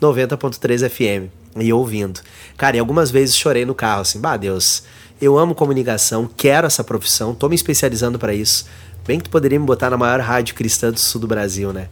90.3 0.00 0.88
FM 0.88 1.43
e 1.56 1.72
ouvindo. 1.72 2.20
Cara, 2.56 2.76
e 2.76 2.80
algumas 2.80 3.10
vezes 3.10 3.36
chorei 3.36 3.64
no 3.64 3.74
carro, 3.74 4.02
assim, 4.02 4.20
bah, 4.20 4.36
Deus, 4.36 4.84
eu 5.20 5.38
amo 5.38 5.54
comunicação, 5.54 6.28
quero 6.36 6.66
essa 6.66 6.82
profissão, 6.82 7.34
tô 7.34 7.48
me 7.48 7.54
especializando 7.54 8.18
para 8.18 8.34
isso. 8.34 8.66
Bem 9.06 9.18
que 9.18 9.24
tu 9.24 9.30
poderia 9.30 9.60
me 9.60 9.66
botar 9.66 9.90
na 9.90 9.96
maior 9.96 10.20
rádio 10.20 10.54
cristã 10.54 10.90
do 10.90 10.98
sul 10.98 11.20
do 11.20 11.26
Brasil, 11.26 11.72
né? 11.72 11.88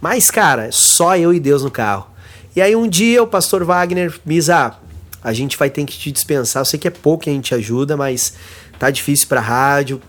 Mas, 0.00 0.30
cara, 0.30 0.70
só 0.72 1.16
eu 1.16 1.32
e 1.32 1.40
Deus 1.40 1.62
no 1.62 1.70
carro. 1.70 2.08
E 2.54 2.60
aí 2.60 2.74
um 2.74 2.88
dia 2.88 3.22
o 3.22 3.26
pastor 3.26 3.64
Wagner 3.64 4.12
diz, 4.24 4.50
ah, 4.50 4.78
a 5.22 5.32
gente 5.32 5.56
vai 5.56 5.70
ter 5.70 5.84
que 5.84 5.96
te 5.96 6.10
dispensar. 6.10 6.60
Eu 6.60 6.64
sei 6.64 6.78
que 6.78 6.88
é 6.88 6.90
pouco 6.90 7.24
que 7.24 7.30
a 7.30 7.32
gente 7.32 7.54
ajuda, 7.54 7.96
mas 7.96 8.34
tá 8.78 8.90
difícil 8.90 9.28
pra 9.28 9.40
rádio. 9.40 10.00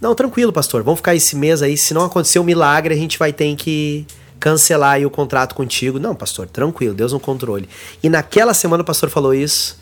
Não, 0.00 0.14
tranquilo, 0.14 0.52
pastor. 0.52 0.82
Vamos 0.82 1.00
ficar 1.00 1.14
esse 1.14 1.34
mês 1.36 1.62
aí. 1.62 1.76
Se 1.76 1.94
não 1.94 2.04
acontecer 2.04 2.38
um 2.38 2.44
milagre, 2.44 2.94
a 2.94 2.96
gente 2.96 3.18
vai 3.18 3.32
ter 3.32 3.54
que 3.56 4.06
cancelar 4.46 5.04
o 5.04 5.10
contrato 5.10 5.56
contigo. 5.56 5.98
Não, 5.98 6.14
pastor, 6.14 6.46
tranquilo, 6.46 6.94
Deus 6.94 7.12
no 7.12 7.18
controle. 7.18 7.68
E 8.00 8.08
naquela 8.08 8.54
semana 8.54 8.84
o 8.84 8.86
pastor 8.86 9.10
falou 9.10 9.34
isso. 9.34 9.76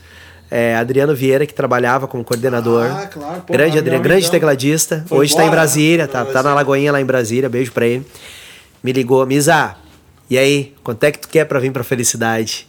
É, 0.51 0.75
Adriano 0.75 1.15
Vieira, 1.15 1.45
que 1.45 1.53
trabalhava 1.53 2.09
como 2.09 2.25
coordenador. 2.25 2.87
Ah, 2.87 3.07
claro. 3.07 3.43
Pô, 3.43 3.53
grande 3.53 3.77
Adriano, 3.79 4.03
grande 4.03 4.31
tecladista. 4.31 5.05
Hoje 5.11 5.33
está 5.33 5.45
em 5.45 5.51
Brasília, 5.51 6.09
tá, 6.09 6.25
tá 6.25 6.43
na 6.43 6.55
Lagoinha 6.55 6.91
lá 6.91 6.99
em 6.99 7.05
Brasília. 7.05 7.47
Beijo 7.47 7.73
pra 7.73 7.85
ele. 7.85 8.07
Me 8.83 8.91
ligou, 8.91 9.27
Misa, 9.27 9.77
e 10.31 10.39
aí, 10.39 10.75
quanto 10.83 11.05
é 11.05 11.13
que 11.13 11.19
tu 11.19 11.29
quer 11.29 11.45
pra 11.45 11.61
vir 11.61 11.71
pra 11.71 11.85
felicidade? 11.85 12.67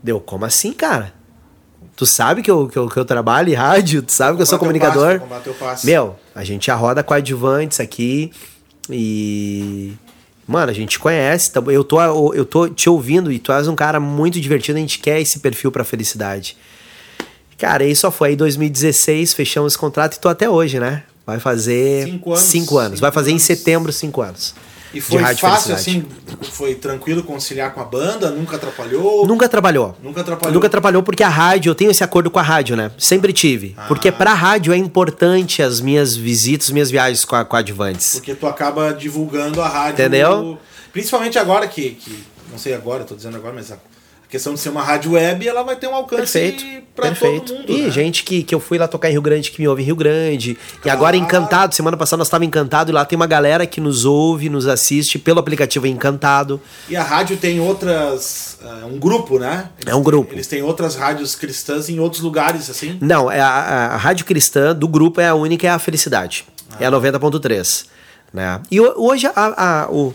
Deu, 0.00 0.20
como 0.20 0.44
assim, 0.44 0.72
cara? 0.72 1.12
Tu 1.96 2.06
sabe 2.06 2.40
que 2.40 2.50
eu, 2.50 2.68
que 2.68 2.78
eu, 2.78 2.88
que 2.88 2.96
eu 2.96 3.04
trabalho 3.04 3.50
em 3.50 3.54
rádio, 3.54 4.00
tu 4.00 4.12
sabe 4.12 4.36
que 4.36 4.42
eu 4.42 4.46
sou 4.46 4.60
comunicador. 4.60 5.20
Passe, 5.58 5.86
Meu, 5.86 6.14
a 6.36 6.44
gente 6.44 6.70
arroda 6.70 7.02
coadjuvantes 7.02 7.80
aqui 7.80 8.30
e 8.88 9.96
Mano, 10.48 10.70
a 10.70 10.74
gente 10.74 10.98
conhece, 10.98 11.52
eu 11.70 11.84
tô, 11.84 12.32
eu 12.32 12.44
tô 12.46 12.70
te 12.70 12.88
ouvindo 12.88 13.30
e 13.30 13.38
tu 13.38 13.52
és 13.52 13.68
um 13.68 13.76
cara 13.76 14.00
muito 14.00 14.40
divertido, 14.40 14.78
a 14.78 14.80
gente 14.80 14.98
quer 14.98 15.20
esse 15.20 15.40
perfil 15.40 15.70
pra 15.70 15.84
felicidade. 15.84 16.56
Cara, 17.58 17.84
aí 17.84 17.94
só 17.94 18.10
foi 18.10 18.30
aí 18.30 18.36
2016, 18.36 19.34
fechamos 19.34 19.72
esse 19.74 19.78
contrato 19.78 20.14
e 20.14 20.18
tô 20.18 20.26
até 20.26 20.48
hoje, 20.48 20.80
né? 20.80 21.02
Vai 21.26 21.38
fazer 21.38 22.04
cinco 22.04 22.30
anos. 22.30 22.42
Cinco 22.42 22.78
anos. 22.78 22.90
Cinco 22.92 23.00
Vai 23.02 23.12
fazer 23.12 23.30
anos. 23.30 23.42
em 23.42 23.44
setembro 23.44 23.92
cinco 23.92 24.22
anos. 24.22 24.54
E 24.92 25.00
foi 25.00 25.22
fácil, 25.36 25.74
assim, 25.74 26.04
foi 26.50 26.74
tranquilo 26.74 27.22
conciliar 27.22 27.74
com 27.74 27.80
a 27.80 27.84
banda? 27.84 28.30
Nunca 28.30 28.56
atrapalhou? 28.56 29.26
Nunca 29.26 29.46
atrapalhou. 29.46 29.96
Nunca 30.02 30.22
atrapalhou? 30.22 30.54
Nunca 30.54 30.66
atrapalhou 30.66 31.02
porque 31.02 31.22
a 31.22 31.28
rádio, 31.28 31.70
eu 31.70 31.74
tenho 31.74 31.90
esse 31.90 32.02
acordo 32.02 32.30
com 32.30 32.38
a 32.38 32.42
rádio, 32.42 32.74
né? 32.74 32.90
Sempre 32.96 33.32
tive. 33.32 33.74
Ah. 33.76 33.84
Porque 33.86 34.10
pra 34.10 34.32
rádio 34.32 34.72
é 34.72 34.76
importante 34.76 35.62
as 35.62 35.80
minhas 35.80 36.16
visitas, 36.16 36.70
minhas 36.70 36.90
viagens 36.90 37.24
com 37.24 37.36
a, 37.36 37.44
com 37.44 37.56
a 37.56 37.58
Advantes. 37.58 38.12
Porque 38.12 38.34
tu 38.34 38.46
acaba 38.46 38.92
divulgando 38.92 39.60
a 39.60 39.68
rádio. 39.68 39.92
Entendeu? 39.92 40.58
Principalmente 40.92 41.38
agora 41.38 41.68
que, 41.68 41.90
que 41.90 42.24
não 42.50 42.58
sei 42.58 42.74
agora, 42.74 43.04
tô 43.04 43.14
dizendo 43.14 43.36
agora, 43.36 43.54
mas 43.54 43.70
a 43.70 43.76
questão 44.28 44.54
de 44.54 44.60
ser 44.60 44.68
uma 44.68 44.82
rádio 44.82 45.12
web, 45.12 45.46
ela 45.48 45.62
vai 45.62 45.74
ter 45.76 45.86
um 45.86 45.94
alcance 45.94 46.82
para 46.94 47.14
todo 47.14 47.54
mundo. 47.54 47.64
E 47.66 47.82
né? 47.82 47.90
gente 47.90 48.22
que, 48.22 48.42
que 48.42 48.54
eu 48.54 48.60
fui 48.60 48.76
lá 48.76 48.86
tocar 48.86 49.08
em 49.08 49.12
Rio 49.12 49.22
Grande, 49.22 49.50
que 49.50 49.60
me 49.60 49.66
ouve 49.66 49.82
em 49.82 49.86
Rio 49.86 49.96
Grande. 49.96 50.54
Claro. 50.54 50.80
E 50.84 50.90
agora 50.90 51.16
Encantado, 51.16 51.74
semana 51.74 51.96
passada 51.96 52.18
nós 52.18 52.26
estávamos 52.26 52.48
Encantado 52.48 52.90
e 52.90 52.94
lá 52.94 53.04
tem 53.04 53.16
uma 53.16 53.26
galera 53.26 53.66
que 53.66 53.80
nos 53.80 54.04
ouve, 54.04 54.50
nos 54.50 54.66
assiste 54.66 55.18
pelo 55.18 55.38
aplicativo 55.38 55.86
Encantado. 55.86 56.60
E 56.88 56.96
a 56.96 57.02
rádio 57.02 57.36
tem 57.36 57.58
outras. 57.60 58.58
É 58.82 58.84
um 58.84 58.98
grupo, 58.98 59.38
né? 59.38 59.70
Eles 59.80 59.92
é 59.92 59.96
um 59.96 60.02
grupo. 60.02 60.34
eles 60.34 60.46
têm 60.46 60.62
outras 60.62 60.94
rádios 60.94 61.34
cristãs 61.34 61.88
em 61.88 61.98
outros 61.98 62.22
lugares, 62.22 62.68
assim? 62.68 62.98
Não, 63.00 63.30
é 63.30 63.40
a, 63.40 63.48
a, 63.48 63.96
rádio 63.96 64.26
cristã 64.26 64.74
do 64.74 64.88
grupo 64.88 65.20
é 65.20 65.28
a 65.28 65.34
única, 65.34 65.66
é 65.66 65.70
a 65.70 65.78
Felicidade. 65.78 66.44
Ah. 66.70 66.76
É 66.80 66.86
a 66.86 66.90
90.3. 66.90 67.86
Né? 68.32 68.60
E 68.70 68.78
hoje 68.80 69.26
a, 69.26 69.32
a, 69.34 69.90
o 69.90 70.14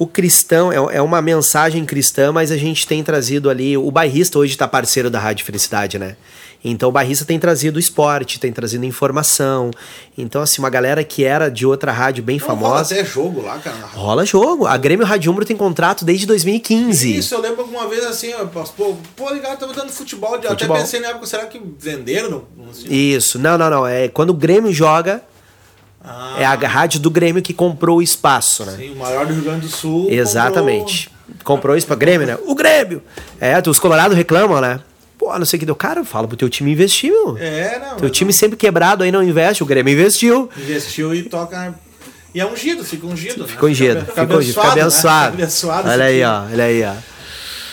o 0.00 0.06
cristão 0.06 0.72
é, 0.72 0.96
é 0.96 1.02
uma 1.02 1.20
mensagem 1.22 1.84
cristã, 1.84 2.32
mas 2.32 2.50
a 2.50 2.56
gente 2.56 2.86
tem 2.86 3.04
trazido 3.04 3.48
ali. 3.50 3.76
O 3.76 3.90
bairrista 3.90 4.38
hoje 4.38 4.52
está 4.54 4.66
parceiro 4.66 5.10
da 5.10 5.20
Rádio 5.20 5.44
Felicidade, 5.44 5.98
né? 5.98 6.16
Então 6.62 6.90
o 6.90 6.92
Barrista 6.92 7.24
tem 7.24 7.38
trazido 7.38 7.78
esporte, 7.78 8.38
tem 8.38 8.52
trazido 8.52 8.84
informação. 8.84 9.70
Então, 10.18 10.42
assim, 10.42 10.60
uma 10.60 10.68
galera 10.68 11.02
que 11.02 11.24
era 11.24 11.48
de 11.50 11.64
outra 11.64 11.90
rádio 11.90 12.22
bem 12.22 12.38
Não, 12.38 12.46
rola 12.48 12.60
famosa. 12.60 12.94
até 12.94 13.02
jogo 13.02 13.40
lá, 13.40 13.56
cara. 13.58 13.78
Rola 13.94 14.26
jogo. 14.26 14.66
A 14.66 14.76
Grêmio 14.76 15.06
Radiumbro 15.06 15.46
tem 15.46 15.56
contrato 15.56 16.04
desde 16.04 16.26
2015. 16.26 17.16
Isso, 17.16 17.34
eu 17.34 17.40
lembro 17.40 17.62
alguma 17.62 17.88
vez 17.88 18.04
assim, 18.04 18.32
pô, 18.76 18.94
pô, 19.16 19.30
ligado, 19.30 19.58
tava 19.58 19.72
dando 19.72 19.90
futebol, 19.90 20.36
de- 20.38 20.48
Futebol. 20.48 20.76
até 20.76 20.84
pensei 20.84 21.00
na 21.00 21.08
época, 21.08 21.24
será 21.26 21.46
que 21.46 21.58
venderam? 21.78 22.44
Sei. 22.74 22.90
Isso. 22.90 23.38
Não, 23.38 23.56
não, 23.56 23.70
não. 23.70 23.86
É 23.86 24.08
quando 24.08 24.28
o 24.28 24.34
Grêmio 24.34 24.70
joga, 24.70 25.22
Ah, 26.02 26.36
é 26.38 26.44
a 26.44 26.54
rádio 26.54 26.98
do 27.00 27.10
Grêmio 27.10 27.42
que 27.42 27.52
comprou 27.52 27.98
o 27.98 28.02
espaço, 28.02 28.64
né? 28.64 28.74
sim, 28.76 28.90
o 28.92 28.96
maior 28.96 29.26
do 29.26 29.34
Rio 29.34 29.42
Grande 29.42 29.66
do 29.66 29.68
Sul. 29.68 30.08
Exatamente. 30.10 31.10
Comprou 31.44 31.76
isso 31.76 31.86
pra 31.86 31.96
Grêmio, 31.96 32.26
né? 32.26 32.38
O 32.46 32.54
Grêmio! 32.54 33.02
É, 33.40 33.60
os 33.68 33.78
Colorados 33.78 34.16
reclamam, 34.16 34.60
né? 34.60 34.80
Pô, 35.18 35.38
não 35.38 35.44
sei 35.44 35.58
o 35.58 35.60
que 35.60 35.66
deu. 35.66 35.74
Cara, 35.76 36.02
fala 36.04 36.26
pro 36.26 36.36
teu 36.36 36.48
time 36.48 36.72
investir, 36.72 37.10
meu. 37.10 37.26
comprou- 37.26 37.38
É, 37.46 37.78
não. 37.78 37.96
Teu 37.96 38.08
time 38.10 38.32
sempre 38.32 38.56
quebrado 38.56 39.04
aí 39.04 39.12
não 39.12 39.22
investe, 39.22 39.62
o 39.62 39.66
Grêmio 39.66 39.92
investiu. 39.92 40.48
não 40.56 40.62
Investiu 40.62 41.14
e 41.14 41.22
toca. 41.24 41.74
E 42.34 42.40
é 42.40 42.46
ungido, 42.46 42.82
fica 42.84 43.06
ungido. 43.06 43.46
Ficou 43.46 43.68
né? 43.68 43.72
ungido, 43.72 44.00
Fica, 44.06 44.22
ficou 44.22 44.38
ungido, 44.38 44.54
fica 44.54 44.72
abençoado. 44.72 45.24
Né? 45.26 45.30
Fica 45.32 45.42
abençoado. 45.42 45.88
Olha 45.90 46.04
aí, 46.06 46.24
ó, 46.24 46.42
olha 46.50 46.64
aí, 46.64 46.82
ó. 46.84 46.94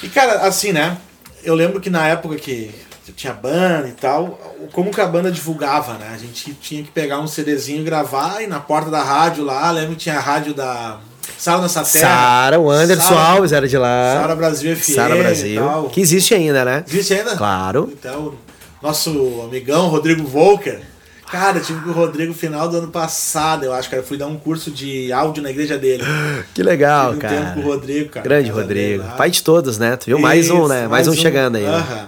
E 0.03 0.09
cara, 0.09 0.41
assim, 0.41 0.73
né? 0.73 0.97
Eu 1.43 1.55
lembro 1.55 1.79
que 1.79 1.89
na 1.89 2.05
época 2.07 2.35
que 2.35 2.71
tinha 3.13 3.33
banda 3.33 3.87
e 3.87 3.91
tal, 3.93 4.39
como 4.73 4.91
que 4.91 4.99
a 5.01 5.05
banda 5.07 5.31
divulgava, 5.31 5.93
né? 5.93 6.11
A 6.13 6.17
gente 6.17 6.53
tinha 6.55 6.83
que 6.83 6.91
pegar 6.91 7.19
um 7.19 7.27
CDzinho 7.27 7.81
e 7.81 7.83
gravar 7.83 8.41
e 8.41 8.47
na 8.47 8.59
porta 8.59 8.89
da 8.89 9.03
rádio 9.03 9.43
lá, 9.43 9.69
lembro 9.71 9.91
que 9.91 9.97
tinha 10.03 10.17
a 10.17 10.21
rádio 10.21 10.53
da 10.53 10.97
Sala 11.37 11.61
Nossa 11.61 11.83
Terra. 11.83 12.07
Sara, 12.09 12.59
o 12.59 12.69
Anderson 12.69 13.01
Sara- 13.03 13.19
Alves 13.21 13.51
era 13.51 13.67
de 13.67 13.77
lá. 13.77 14.17
Sara 14.21 14.35
Brasil 14.35 14.75
FM 14.75 14.95
Sara 14.95 15.15
e 15.15 15.19
Brasil. 15.19 15.61
tal. 15.63 15.89
Que 15.89 16.01
existe 16.01 16.33
ainda, 16.33 16.63
né? 16.65 16.83
Existe 16.87 17.13
ainda? 17.13 17.35
Claro. 17.35 17.89
Então, 17.93 18.33
nosso 18.81 19.41
amigão 19.45 19.87
Rodrigo 19.87 20.25
Volker. 20.27 20.81
Cara, 21.29 21.57
eu 21.57 21.61
tive 21.61 21.81
com 21.81 21.89
o 21.89 21.93
Rodrigo 21.93 22.33
final 22.33 22.69
do 22.69 22.77
ano 22.77 22.87
passado, 22.87 23.65
eu 23.65 23.73
acho, 23.73 23.89
cara. 23.89 24.01
Eu 24.01 24.07
fui 24.07 24.17
dar 24.17 24.27
um 24.27 24.37
curso 24.37 24.71
de 24.71 25.11
áudio 25.11 25.43
na 25.43 25.49
igreja 25.49 25.77
dele. 25.77 26.01
Que 26.55 26.63
legal, 26.63 27.13
Tive 27.15 27.25
um 27.25 27.29
tempo 27.29 27.41
com 27.43 27.47
cara. 27.53 27.59
o 27.59 27.63
Rodrigo, 27.63 28.09
cara. 28.09 28.23
Grande 28.23 28.49
dele 28.49 28.61
Rodrigo. 28.61 29.03
lá. 29.03 29.09
Pai 29.11 29.29
de 29.29 29.43
todos, 29.43 29.77
né? 29.77 29.97
Tu 29.97 30.05
viu? 30.05 30.19
Mais 30.19 30.49
um, 30.49 30.59
Isso, 30.59 30.67
né? 30.69 30.87
Mais, 30.87 31.05
um, 31.07 31.13
chegando 31.13 31.57
aí. 31.57 31.63
né? 31.65 32.07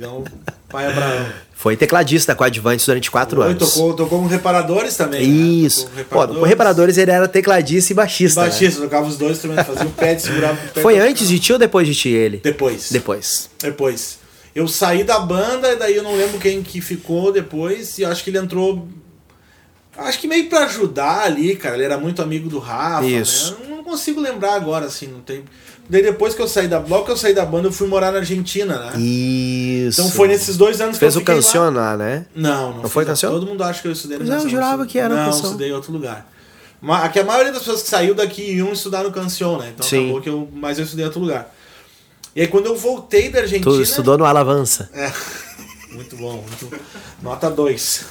Rodrigão, 0.00 0.24
pai 0.68 0.86
Abraão. 0.86 1.26
Foi 1.52 1.76
tecladista 1.76 2.34
com 2.34 2.42
Advantes 2.42 2.86
durante 2.86 3.10
quatro 3.10 3.42
anos. 3.42 3.74
tocou, 3.74 3.92
tocou 3.94 4.20
com 4.20 4.26
reparadores 4.26 4.96
também. 4.96 5.22
Isso. 5.64 5.90
Né? 5.94 6.04
Pô, 6.08 6.26
com 6.26 6.42
reparadores 6.42 6.96
ele 6.96 7.10
era 7.10 7.28
tecladista 7.28 7.92
e 7.92 7.96
baixista. 7.96 8.40
né? 8.40 8.48
Baixista, 8.48 8.80
tocava 8.80 9.06
os 9.06 9.18
dois 9.18 9.38
também, 9.38 9.62
fazia 9.62 9.86
o 9.86 9.90
pé, 9.90 10.18
segurava 10.18 10.54
o 10.54 10.68
pé. 10.70 10.80
Foi 10.80 10.98
antes 10.98 11.28
de 11.28 11.38
ti 11.38 11.52
ou 11.52 11.58
depois 11.58 11.86
de 11.86 11.94
ti 11.94 12.08
ele? 12.08 12.38
Depois. 12.42 12.90
Depois. 12.90 13.50
Depois. 13.60 14.18
Eu 14.54 14.66
saí 14.66 15.04
da 15.04 15.18
banda, 15.18 15.72
e 15.72 15.76
daí 15.76 15.96
eu 15.96 16.02
não 16.02 16.16
lembro 16.16 16.38
quem 16.40 16.62
que 16.62 16.80
ficou 16.80 17.30
depois, 17.30 17.98
e 17.98 18.04
acho 18.04 18.24
que 18.24 18.30
ele 18.30 18.38
entrou. 18.38 18.88
Acho 19.96 20.18
que 20.18 20.26
meio 20.26 20.48
pra 20.48 20.64
ajudar 20.64 21.24
ali, 21.24 21.54
cara. 21.56 21.74
Ele 21.76 21.84
era 21.84 21.98
muito 21.98 22.22
amigo 22.22 22.48
do 22.48 22.58
Rafa. 22.58 23.06
Isso. 23.06 23.56
Né? 23.60 23.69
Eu 23.90 23.94
Não 23.94 23.98
consigo 23.98 24.20
lembrar 24.20 24.54
agora, 24.54 24.86
assim, 24.86 25.08
não 25.08 25.20
tem. 25.20 25.44
Daí 25.88 26.02
depois 26.02 26.32
que 26.34 26.40
eu 26.40 26.46
saí 26.46 26.68
da. 26.68 26.78
Logo 26.78 27.04
que 27.04 27.10
eu 27.10 27.16
saí 27.16 27.34
da 27.34 27.44
banda, 27.44 27.66
eu 27.66 27.72
fui 27.72 27.88
morar 27.88 28.12
na 28.12 28.18
Argentina, 28.18 28.78
né? 28.78 29.00
Isso. 29.00 30.00
Então 30.00 30.12
foi 30.12 30.28
nesses 30.28 30.56
dois 30.56 30.80
anos 30.80 30.96
Fez 30.96 31.14
que 31.14 31.18
eu 31.18 31.22
o 31.22 31.24
fiquei 31.24 31.34
lá. 31.34 31.40
canção 31.42 31.70
lá, 31.74 31.96
né? 31.96 32.26
Não, 32.34 32.72
não, 32.74 32.82
Não 32.82 32.88
foi 32.88 33.04
Canção? 33.04 33.32
Todo 33.32 33.46
mundo 33.46 33.64
acha 33.64 33.82
que 33.82 33.88
eu 33.88 33.92
estudei 33.92 34.18
no 34.18 34.24
Mas 34.26 34.44
eu 34.44 34.48
jurava 34.48 34.86
que 34.86 34.96
era 34.96 35.12
Não, 35.12 35.24
Canção. 35.24 35.46
estudei 35.46 35.70
em 35.70 35.72
outro 35.72 35.92
lugar. 35.92 36.30
Aqui 37.02 37.18
a 37.18 37.24
maioria 37.24 37.50
das 37.52 37.62
pessoas 37.62 37.82
que 37.82 37.88
saiu 37.88 38.14
daqui 38.14 38.42
iam 38.54 38.72
estudar 38.72 39.02
no 39.02 39.10
Canção, 39.10 39.58
né? 39.58 39.72
Então 39.74 39.84
Sim. 39.84 40.04
acabou 40.04 40.20
que 40.20 40.28
eu. 40.28 40.48
Mas 40.52 40.78
eu 40.78 40.84
estudei 40.84 41.04
em 41.04 41.08
outro 41.08 41.20
lugar. 41.20 41.52
E 42.36 42.42
aí 42.42 42.46
quando 42.46 42.66
eu 42.66 42.76
voltei 42.76 43.28
da 43.28 43.40
Argentina. 43.40 43.64
Tu 43.72 43.82
estudou 43.82 44.16
no 44.16 44.24
Alavança. 44.24 44.88
É. 44.94 45.10
Muito 45.92 46.14
bom, 46.16 46.34
muito. 46.46 46.80
Nota 47.20 47.50
2. 47.50 48.04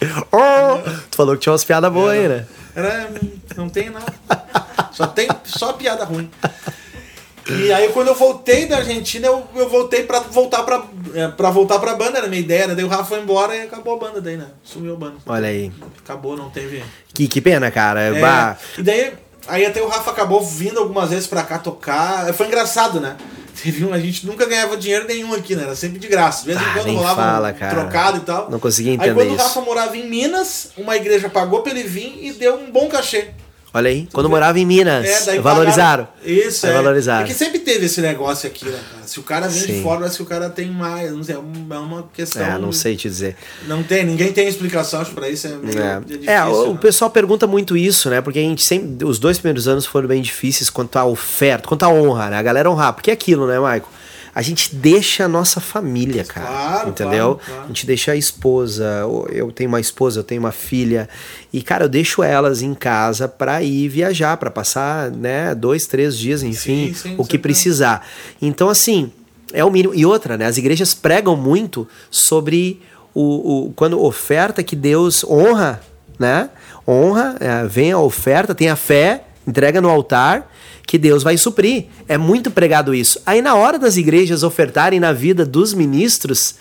Oh, 0.30 0.78
tu 1.10 1.16
falou 1.16 1.34
que 1.34 1.40
tinha 1.40 1.52
umas 1.52 1.64
piadas 1.64 1.90
boas 1.90 2.12
aí, 2.12 2.28
né? 2.28 2.46
Era. 2.76 3.10
Não 3.56 3.68
tem 3.68 3.90
nada. 3.90 4.12
Só 4.92 5.06
tem 5.06 5.28
só 5.44 5.72
piada 5.72 6.04
ruim. 6.04 6.30
E 7.48 7.72
aí 7.72 7.88
quando 7.90 8.08
eu 8.08 8.14
voltei 8.14 8.66
da 8.66 8.78
Argentina, 8.78 9.28
eu, 9.28 9.46
eu 9.54 9.68
voltei 9.68 10.02
pra 10.02 10.18
voltar 10.20 10.64
pra, 10.64 10.84
é, 11.14 11.28
pra 11.28 11.48
voltar 11.50 11.78
pra 11.78 11.94
banda, 11.94 12.18
era 12.18 12.26
a 12.26 12.30
minha 12.30 12.42
ideia, 12.42 12.66
né? 12.66 12.74
Daí 12.74 12.84
o 12.84 12.88
Rafa 12.88 13.04
foi 13.04 13.20
embora 13.20 13.54
e 13.54 13.62
acabou 13.62 13.94
a 13.94 13.98
banda 13.98 14.20
daí, 14.20 14.36
né? 14.36 14.48
Sumiu 14.64 14.94
a 14.94 14.96
banda. 14.96 15.14
Olha 15.24 15.48
aí. 15.48 15.72
Acabou, 15.98 16.36
não 16.36 16.50
teve. 16.50 16.82
Que, 17.14 17.28
que 17.28 17.40
pena, 17.40 17.70
cara. 17.70 18.00
É, 18.00 18.20
Bah, 18.20 18.56
e 18.76 18.82
daí, 18.82 19.12
aí 19.48 19.64
até 19.66 19.82
o 19.82 19.88
Rafa 19.88 20.10
acabou 20.10 20.44
vindo 20.44 20.78
algumas 20.78 21.10
vezes 21.10 21.26
pra 21.26 21.42
cá 21.42 21.58
tocar. 21.58 22.32
Foi 22.34 22.46
engraçado, 22.46 23.00
né? 23.00 23.16
Teve 23.62 23.84
um, 23.86 23.92
a 23.94 23.98
gente 23.98 24.26
nunca 24.26 24.44
ganhava 24.46 24.76
dinheiro 24.76 25.06
nenhum 25.06 25.32
aqui, 25.32 25.56
né? 25.56 25.62
Era 25.64 25.74
sempre 25.74 25.98
de 25.98 26.06
graça. 26.08 26.40
De 26.42 26.46
vez 26.48 26.58
em 26.60 26.62
Ah, 26.62 26.72
quando 26.74 26.92
rolava 26.94 27.22
fala, 27.22 27.48
um 27.50 27.54
cara. 27.54 27.74
trocado 27.74 28.16
e 28.18 28.20
tal. 28.20 28.50
Não 28.50 28.58
conseguia 28.60 28.92
Aí 28.92 28.96
entender 28.96 29.14
quando 29.14 29.30
o 29.30 29.34
isso. 29.34 29.42
Rafa 29.42 29.60
morava 29.62 29.96
em 29.96 30.06
Minas, 30.08 30.68
uma 30.76 30.94
igreja 30.94 31.28
pagou 31.30 31.62
pra 31.62 31.72
ele 31.72 31.82
vir 31.82 32.18
e 32.22 32.32
deu 32.32 32.54
um 32.56 32.70
bom 32.70 32.86
cachê. 32.88 33.30
Olha 33.76 33.90
aí. 33.90 34.08
Quando 34.12 34.28
morava 34.28 34.58
em 34.58 34.66
Minas, 34.66 35.06
É, 35.06 35.24
daí 35.26 35.38
valorizaram. 35.38 36.06
pagaram- 36.06 36.48
Isso, 36.48 36.66
é. 36.66 36.72
valorizaram. 36.72 37.26
Porque 37.26 37.34
sempre 37.38 37.58
teve 37.60 37.86
esse 37.86 38.00
negócio 38.00 38.46
aqui, 38.48 38.64
né, 38.64 38.78
cara? 38.92 39.06
Se 39.06 39.20
o 39.20 39.22
cara 39.22 39.48
vem 39.48 39.60
Sim. 39.60 39.72
de 39.74 39.82
fora, 39.82 40.08
que 40.10 40.22
o 40.22 40.26
cara 40.26 40.50
tem 40.50 40.70
mais. 40.70 41.12
Não 41.12 41.22
sei, 41.22 41.34
é 41.34 41.38
é 41.38 41.78
uma 41.78 42.04
questão. 42.12 42.42
É, 42.44 42.58
não 42.58 42.72
sei 42.72 42.96
te 42.96 43.08
dizer. 43.08 43.36
Não 43.68 43.82
tem, 43.82 44.04
ninguém 44.04 44.32
tem 44.32 44.48
explicação, 44.48 45.00
acho, 45.00 45.12
pra 45.12 45.28
isso. 45.28 45.46
É, 45.46 45.50
meio, 45.56 45.78
É, 45.78 46.00
difícil, 46.00 46.30
É, 46.30 46.44
o, 46.44 46.70
o 46.70 46.72
né? 46.72 46.78
pessoal 46.80 47.10
pergunta 47.10 47.46
muito 47.46 47.76
isso, 47.76 48.08
né? 48.10 48.20
Porque 48.20 48.38
a 48.38 48.42
gente 48.42 48.64
sempre. 48.64 49.04
Os 49.04 49.18
dois 49.18 49.38
primeiros 49.38 49.68
anos 49.68 49.86
foram 49.86 50.08
bem 50.08 50.20
difíceis 50.22 50.68
quanto 50.70 50.96
à 50.96 51.04
oferta, 51.04 51.68
quanto 51.68 51.82
à 51.84 51.88
honra, 51.88 52.30
né? 52.30 52.38
A 52.38 52.42
galera 52.42 52.70
honrar. 52.70 52.92
Porque 52.94 53.10
é 53.10 53.14
aquilo, 53.14 53.46
né, 53.46 53.58
Maico? 53.58 53.88
A 54.36 54.42
gente 54.42 54.74
deixa 54.74 55.24
a 55.24 55.28
nossa 55.28 55.62
família, 55.62 56.22
cara. 56.22 56.46
Claro, 56.46 56.88
entendeu? 56.90 57.36
claro, 57.36 57.40
claro. 57.46 57.62
A 57.62 57.66
gente 57.68 57.86
deixa 57.86 58.12
a 58.12 58.16
esposa. 58.16 58.84
Eu 59.32 59.50
tenho 59.50 59.66
uma 59.70 59.80
esposa, 59.80 60.20
eu 60.20 60.22
tenho 60.22 60.42
uma 60.42 60.52
filha. 60.52 61.08
E, 61.50 61.62
cara, 61.62 61.86
eu 61.86 61.88
deixo 61.88 62.22
elas 62.22 62.60
em 62.60 62.74
casa 62.74 63.26
pra 63.26 63.62
ir 63.62 63.88
viajar, 63.88 64.36
pra 64.36 64.50
passar, 64.50 65.10
né, 65.10 65.54
dois, 65.54 65.86
três 65.86 66.18
dias, 66.18 66.42
enfim, 66.42 66.88
Sim, 66.88 66.94
sim, 66.94 67.14
o 67.16 67.24
que 67.24 67.38
precisar. 67.38 68.06
Então, 68.42 68.68
assim, 68.68 69.10
é 69.54 69.64
o 69.64 69.70
mínimo. 69.70 69.94
E 69.94 70.04
outra, 70.04 70.36
né? 70.36 70.44
As 70.44 70.58
igrejas 70.58 70.92
pregam 70.92 71.34
muito 71.34 71.88
sobre 72.10 72.82
o, 73.14 73.68
o 73.68 73.72
quando 73.72 73.98
oferta 74.04 74.62
que 74.62 74.76
Deus 74.76 75.24
honra, 75.24 75.80
né? 76.18 76.50
Honra, 76.86 77.36
é, 77.40 77.64
vem 77.66 77.90
a 77.90 77.98
oferta, 77.98 78.54
tem 78.54 78.68
a 78.68 78.76
fé, 78.76 79.24
entrega 79.46 79.80
no 79.80 79.88
altar, 79.88 80.46
que 80.86 80.96
Deus 80.98 81.22
vai 81.22 81.36
suprir. 81.36 81.86
É 82.08 82.16
muito 82.16 82.50
pregado 82.50 82.94
isso. 82.94 83.20
Aí 83.26 83.42
na 83.42 83.54
hora 83.56 83.78
das 83.78 83.96
igrejas 83.96 84.42
ofertarem 84.42 85.00
na 85.00 85.12
vida 85.12 85.44
dos 85.44 85.74
ministros, 85.74 86.54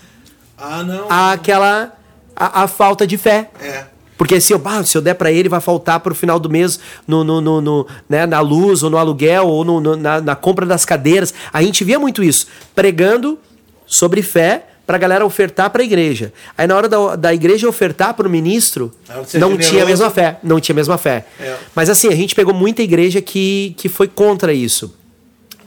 Ah, 0.57 0.83
não. 0.83 1.05
há 1.09 1.31
aquela 1.33 1.93
a, 2.35 2.63
a 2.63 2.67
falta 2.67 3.05
de 3.05 3.17
fé. 3.17 3.51
É. 3.61 3.85
Porque 4.17 4.39
se 4.39 4.53
eu, 4.53 4.61
se 4.85 4.97
eu 4.97 5.01
der 5.01 5.13
pra 5.15 5.29
ele, 5.31 5.49
vai 5.49 5.59
faltar 5.59 5.99
pro 5.99 6.15
final 6.15 6.39
do 6.39 6.49
mês 6.49 6.79
no, 7.05 7.21
no, 7.23 7.41
no, 7.41 7.59
no, 7.61 7.87
né, 8.07 8.25
na 8.25 8.39
luz, 8.39 8.81
ou 8.81 8.89
no 8.89 8.97
aluguel, 8.97 9.45
ou 9.47 9.63
no, 9.65 9.81
no- 9.81 9.95
na, 9.97 10.21
na 10.21 10.35
compra 10.35 10.65
das 10.65 10.85
cadeiras. 10.85 11.33
A 11.51 11.61
gente 11.61 11.83
via 11.83 11.99
muito 11.99 12.23
isso, 12.23 12.47
pregando 12.73 13.37
sobre 13.85 14.21
fé 14.21 14.67
pra 14.85 14.97
galera 14.97 15.25
ofertar 15.25 15.69
pra 15.69 15.83
igreja. 15.83 16.31
Aí 16.57 16.67
na 16.67 16.75
hora 16.75 16.87
da, 16.87 17.15
da 17.15 17.33
igreja 17.33 17.67
ofertar 17.67 18.13
pro 18.13 18.29
ministro, 18.29 18.93
Na 19.07 19.15
hora 19.15 19.23
de 19.25 19.31
ser 19.31 19.39
não 19.39 19.49
generoso. 19.51 19.69
tinha 19.71 19.83
a 19.83 19.85
mesma 19.85 20.09
fé. 20.09 20.37
Não 20.43 20.59
tinha 20.59 20.73
a 20.73 20.77
mesma 20.77 20.97
fé. 20.97 21.25
É. 21.39 21.55
Mas 21.73 21.89
assim, 21.89 22.07
a 22.09 22.15
gente 22.15 22.35
pegou 22.35 22.53
muita 22.53 22.81
igreja 22.81 23.21
que, 23.21 23.73
que 23.77 23.89
foi 23.89 24.07
contra 24.07 24.53
isso. 24.53 24.93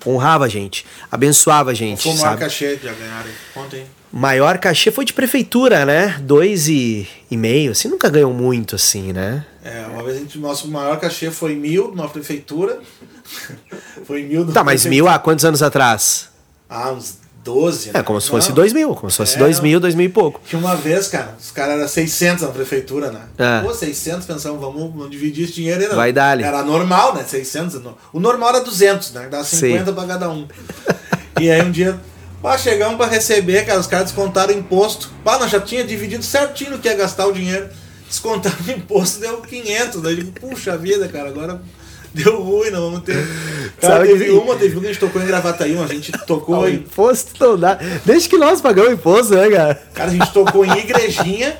Honrava 0.06 0.44
a 0.44 0.48
gente, 0.48 0.86
abençoava 1.10 1.72
a 1.72 1.74
gente, 1.74 2.02
Foi 2.04 2.12
o 2.12 2.16
maior 2.18 2.38
cachê 2.38 2.76
que 2.76 2.86
já 2.86 2.92
ganharam. 2.94 3.28
Conta 3.52 3.76
aí. 3.76 3.84
Maior 4.10 4.56
cachê 4.56 4.90
foi 4.90 5.04
de 5.04 5.12
prefeitura, 5.12 5.84
né? 5.84 6.16
Dois 6.22 6.66
e, 6.68 7.06
e 7.30 7.36
meio. 7.36 7.72
Assim, 7.72 7.88
nunca 7.88 8.08
ganhou 8.08 8.32
muito, 8.32 8.74
assim, 8.76 9.12
né? 9.12 9.44
É, 9.62 9.84
uma 9.92 10.02
vez 10.02 10.16
a 10.16 10.20
gente, 10.20 10.38
nosso 10.38 10.66
maior 10.68 10.98
cachê 10.98 11.30
foi 11.30 11.54
mil 11.56 11.88
numa 11.88 12.08
prefeitura. 12.08 12.78
foi 14.06 14.22
mil 14.22 14.46
Tá, 14.50 14.64
mas 14.64 14.86
mil 14.86 15.06
há 15.08 15.18
quantos 15.18 15.44
anos 15.44 15.62
atrás? 15.62 16.30
Ah, 16.70 16.92
uns 16.92 17.18
12. 17.48 17.90
É, 17.90 17.92
né? 17.94 18.02
como 18.02 18.20
se 18.20 18.28
fosse 18.28 18.48
Não. 18.48 18.54
dois 18.56 18.72
mil. 18.72 18.94
Como 18.94 19.10
se 19.10 19.16
fosse 19.16 19.36
É, 19.36 19.38
dois 19.38 19.56
não. 19.56 19.62
mil, 19.64 19.80
dois 19.80 19.94
mil 19.94 20.06
e 20.06 20.08
pouco. 20.08 20.40
Que 20.46 20.54
uma 20.56 20.76
vez, 20.76 21.08
cara, 21.08 21.34
os 21.40 21.50
caras 21.50 21.78
eram 21.78 21.88
600 21.88 22.42
na 22.44 22.48
prefeitura, 22.50 23.10
né? 23.10 23.20
É. 23.38 23.60
Pô, 23.62 23.72
600, 23.74 24.26
pensamos, 24.26 24.60
vamos, 24.60 24.82
vamos 24.92 25.10
dividir 25.10 25.44
esse 25.44 25.54
dinheiro 25.54 25.80
aí, 25.82 25.88
não. 25.88 25.96
Vai 25.96 26.12
dar-lhe. 26.12 26.42
Era 26.44 26.62
normal, 26.62 27.14
né? 27.14 27.24
600. 27.26 27.80
no- 27.82 27.96
O 28.12 28.20
normal 28.20 28.50
era 28.50 28.60
200, 28.60 29.12
né? 29.12 29.28
Dá 29.30 29.42
50 29.42 29.92
pra 29.92 30.04
cada 30.04 30.28
um. 30.28 30.46
e 31.40 31.50
aí 31.50 31.62
um 31.62 31.70
dia, 31.70 31.98
pá, 32.42 32.56
chegamos 32.58 32.96
pra 32.96 33.06
receber, 33.06 33.64
cara, 33.64 33.80
os 33.80 33.86
caras 33.86 34.06
descontaram 34.06 34.52
o 34.54 34.58
imposto. 34.58 35.10
Pá, 35.24 35.38
nós 35.38 35.50
já 35.50 35.60
tinha 35.60 35.84
dividido 35.84 36.22
certinho 36.24 36.72
no 36.72 36.78
que 36.78 36.88
ia 36.88 36.94
gastar 36.94 37.26
o 37.26 37.32
dinheiro. 37.32 37.68
Descontaram 38.08 38.56
o 38.66 38.70
imposto, 38.70 39.20
deu 39.20 39.38
500. 39.42 40.00
Daí 40.02 40.12
eu 40.12 40.16
digo, 40.24 40.32
puxa 40.40 40.76
vida, 40.76 41.08
cara, 41.08 41.28
agora 41.28 41.60
deu 42.14 42.42
ruim, 42.42 42.70
não 42.70 42.90
vamos 42.90 43.02
ter. 43.02 43.16
Cara, 43.80 43.94
Sabe 43.94 44.08
teve 44.08 44.24
que- 44.26 44.30
uma, 44.30 44.56
teve 44.56 44.72
uma 44.74 44.80
que 44.80 44.86
a 44.86 44.92
gente 44.92 45.00
tocou 45.00 45.22
em 45.22 45.26
Gravataí, 45.26 45.78
a 45.78 45.86
gente 45.86 46.12
tocou 46.26 46.68
em 46.68 46.74
imposto 46.74 47.32
não 47.44 47.58
dá. 47.58 47.78
Desde 48.04 48.28
que 48.28 48.36
nós 48.38 48.60
pagamos 48.60 48.92
imposto, 48.92 49.34
né, 49.34 49.48
cara? 49.50 49.74
Cara, 49.94 50.10
a 50.10 50.12
gente 50.12 50.32
tocou 50.32 50.64
em 50.64 50.78
igrejinha. 50.78 51.56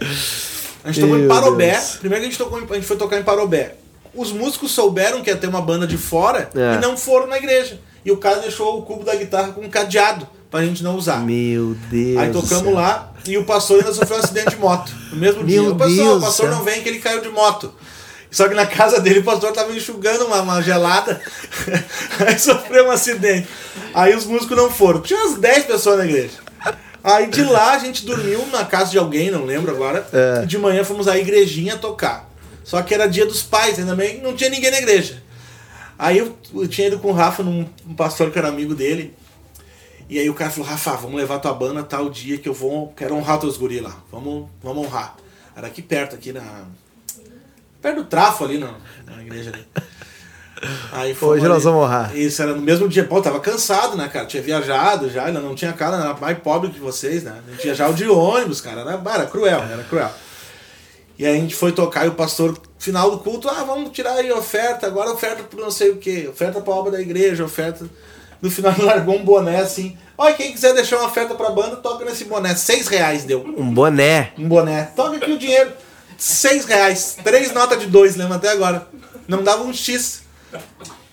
A 0.84 0.90
gente 0.92 1.00
tocou 1.02 1.16
em 1.16 1.20
Meu 1.22 1.28
Parobé. 1.28 1.72
Deus. 1.72 1.96
Primeiro 2.00 2.22
que 2.22 2.28
a 2.28 2.30
gente 2.30 2.38
tocou 2.38 2.60
em, 2.60 2.64
a 2.70 2.74
gente 2.74 2.86
foi 2.86 2.96
tocar 2.96 3.18
em 3.18 3.22
Parobé. 3.22 3.74
Os 4.14 4.32
músicos 4.32 4.70
souberam 4.72 5.22
que 5.22 5.30
ia 5.30 5.36
ter 5.36 5.46
uma 5.48 5.60
banda 5.60 5.86
de 5.86 5.96
fora 5.98 6.48
É. 6.54 6.74
e 6.76 6.80
não 6.80 6.96
foram 6.96 7.26
na 7.26 7.36
igreja. 7.36 7.78
E 8.04 8.10
o 8.10 8.16
cara 8.16 8.36
deixou 8.40 8.78
o 8.78 8.82
cubo 8.82 9.04
da 9.04 9.14
guitarra 9.14 9.52
com 9.52 9.60
um 9.60 9.68
cadeado. 9.68 10.26
pra 10.50 10.64
gente 10.64 10.82
não 10.82 10.96
usar. 10.96 11.18
Meu 11.26 11.76
Deus. 11.90 12.16
Aí 12.16 12.32
tocamos 12.32 12.72
lá 12.72 13.12
e 13.26 13.36
o 13.36 13.44
pastor 13.44 13.80
ainda 13.80 13.92
sofreu 13.92 14.16
um 14.16 14.20
acidente 14.20 14.50
de 14.50 14.56
moto. 14.56 14.90
No 15.12 15.18
mesmo 15.18 15.44
dia. 15.44 15.60
Meu 15.60 15.72
O 15.72 15.76
pastor, 15.76 15.94
Deus 15.96 16.16
o 16.16 16.20
pastor 16.26 16.48
não 16.50 16.64
vem 16.64 16.80
que 16.82 16.88
ele 16.88 17.00
caiu 17.00 17.20
de 17.20 17.28
moto. 17.28 17.70
Só 18.30 18.48
que 18.48 18.54
na 18.54 18.66
casa 18.66 19.00
dele 19.00 19.20
o 19.20 19.24
pastor 19.24 19.52
tava 19.52 19.72
enxugando 19.74 20.26
uma, 20.26 20.40
uma 20.42 20.62
gelada. 20.62 21.20
Aí 22.26 22.38
sofreu 22.38 22.86
um 22.86 22.90
acidente. 22.90 23.48
Aí 23.94 24.14
os 24.14 24.26
músicos 24.26 24.56
não 24.56 24.70
foram. 24.70 25.00
Tinha 25.00 25.18
umas 25.20 25.38
10 25.38 25.64
pessoas 25.64 25.98
na 25.98 26.04
igreja. 26.04 26.38
Aí 27.02 27.26
de 27.28 27.42
lá 27.44 27.72
a 27.72 27.78
gente 27.78 28.04
dormiu 28.04 28.44
na 28.48 28.64
casa 28.64 28.90
de 28.90 28.98
alguém, 28.98 29.30
não 29.30 29.44
lembro 29.44 29.70
agora. 29.70 30.06
É. 30.12 30.42
E 30.42 30.46
de 30.46 30.58
manhã 30.58 30.84
fomos 30.84 31.08
à 31.08 31.16
igrejinha 31.16 31.76
tocar. 31.76 32.28
Só 32.64 32.82
que 32.82 32.92
era 32.92 33.06
dia 33.06 33.24
dos 33.24 33.42
pais, 33.42 33.78
ainda 33.78 33.96
bem 33.96 34.20
não 34.20 34.34
tinha 34.34 34.50
ninguém 34.50 34.70
na 34.70 34.78
igreja. 34.78 35.22
Aí 35.98 36.18
eu, 36.18 36.36
eu 36.54 36.68
tinha 36.68 36.88
ido 36.88 36.98
com 36.98 37.08
o 37.08 37.12
Rafa 37.12 37.42
num 37.42 37.66
um 37.86 37.94
pastor 37.94 38.30
que 38.30 38.38
era 38.38 38.48
amigo 38.48 38.74
dele. 38.74 39.16
E 40.08 40.18
aí 40.18 40.30
o 40.30 40.34
cara 40.34 40.50
falou, 40.50 40.68
Rafa, 40.68 40.92
vamos 40.92 41.16
levar 41.16 41.38
tua 41.38 41.52
banda 41.52 41.82
tal 41.82 42.08
dia 42.08 42.38
que 42.38 42.48
eu 42.48 42.54
vou. 42.54 42.92
Quero 42.96 43.14
honrar 43.14 43.38
teus 43.38 43.56
guri 43.56 43.80
lá. 43.80 43.96
Vamos, 44.10 44.48
vamos 44.62 44.86
honrar. 44.86 45.16
Era 45.56 45.66
aqui 45.66 45.82
perto, 45.82 46.14
aqui 46.14 46.32
na. 46.32 46.66
Perto 47.80 47.96
do 47.96 48.04
trafo 48.04 48.44
ali 48.44 48.58
na, 48.58 48.74
na 49.06 49.22
igreja 49.22 49.50
ali. 49.52 49.66
Aí 50.92 51.14
fomos 51.14 51.36
Hoje 51.36 51.48
nós 51.48 51.64
vamos 51.64 51.84
honrar. 51.84 52.16
Isso, 52.16 52.42
era 52.42 52.52
no 52.52 52.60
mesmo 52.60 52.88
dia. 52.88 53.04
Pô, 53.04 53.20
tava 53.20 53.40
cansado, 53.40 53.96
né, 53.96 54.08
cara? 54.08 54.26
Tinha 54.26 54.42
viajado 54.42 55.08
já, 55.08 55.26
ainda 55.26 55.40
não 55.40 55.54
tinha 55.54 55.72
cara, 55.72 55.96
era 55.96 56.14
mais 56.14 56.38
pobre 56.38 56.70
que 56.70 56.80
vocês, 56.80 57.22
né? 57.22 57.40
A 57.46 57.50
gente 57.52 57.62
viajava 57.62 57.92
de 57.94 58.08
ônibus, 58.08 58.60
cara. 58.60 58.80
Era, 58.80 59.00
era 59.14 59.26
cruel, 59.26 59.62
era 59.62 59.84
cruel. 59.84 60.10
E 61.18 61.26
aí 61.26 61.36
a 61.36 61.40
gente 61.40 61.54
foi 61.54 61.72
tocar 61.72 62.06
e 62.06 62.08
o 62.08 62.14
pastor, 62.14 62.56
final 62.78 63.10
do 63.10 63.18
culto, 63.18 63.48
ah, 63.48 63.64
vamos 63.64 63.90
tirar 63.90 64.12
aí 64.12 64.30
a 64.30 64.36
oferta, 64.36 64.86
agora 64.86 65.10
oferta 65.10 65.42
pro 65.42 65.60
não 65.60 65.70
sei 65.70 65.90
o 65.90 65.96
que, 65.96 66.28
oferta 66.28 66.60
pra 66.60 66.72
obra 66.72 66.92
da 66.92 67.00
igreja, 67.00 67.44
oferta. 67.44 67.86
No 68.40 68.48
final 68.48 68.72
ele 68.72 68.84
largou 68.84 69.16
um 69.16 69.24
boné 69.24 69.58
assim. 69.58 69.98
Olha, 70.16 70.34
quem 70.34 70.52
quiser 70.52 70.74
deixar 70.74 70.98
uma 70.98 71.06
oferta 71.06 71.34
pra 71.34 71.50
banda, 71.50 71.76
toca 71.76 72.04
nesse 72.04 72.24
boné. 72.24 72.54
Seis 72.54 72.86
reais 72.86 73.24
deu. 73.24 73.44
Um 73.44 73.72
boné. 73.72 74.32
Um 74.38 74.48
boné. 74.48 74.92
Toca 74.94 75.16
aqui 75.16 75.32
o 75.32 75.38
dinheiro. 75.38 75.72
Seis 76.18 76.64
reais. 76.64 77.16
Três 77.22 77.52
notas 77.54 77.78
de 77.78 77.86
dois, 77.86 78.16
lembra 78.16 78.36
até 78.36 78.50
agora. 78.50 78.86
Não 79.28 79.42
dava 79.42 79.62
um 79.62 79.72
X. 79.72 80.22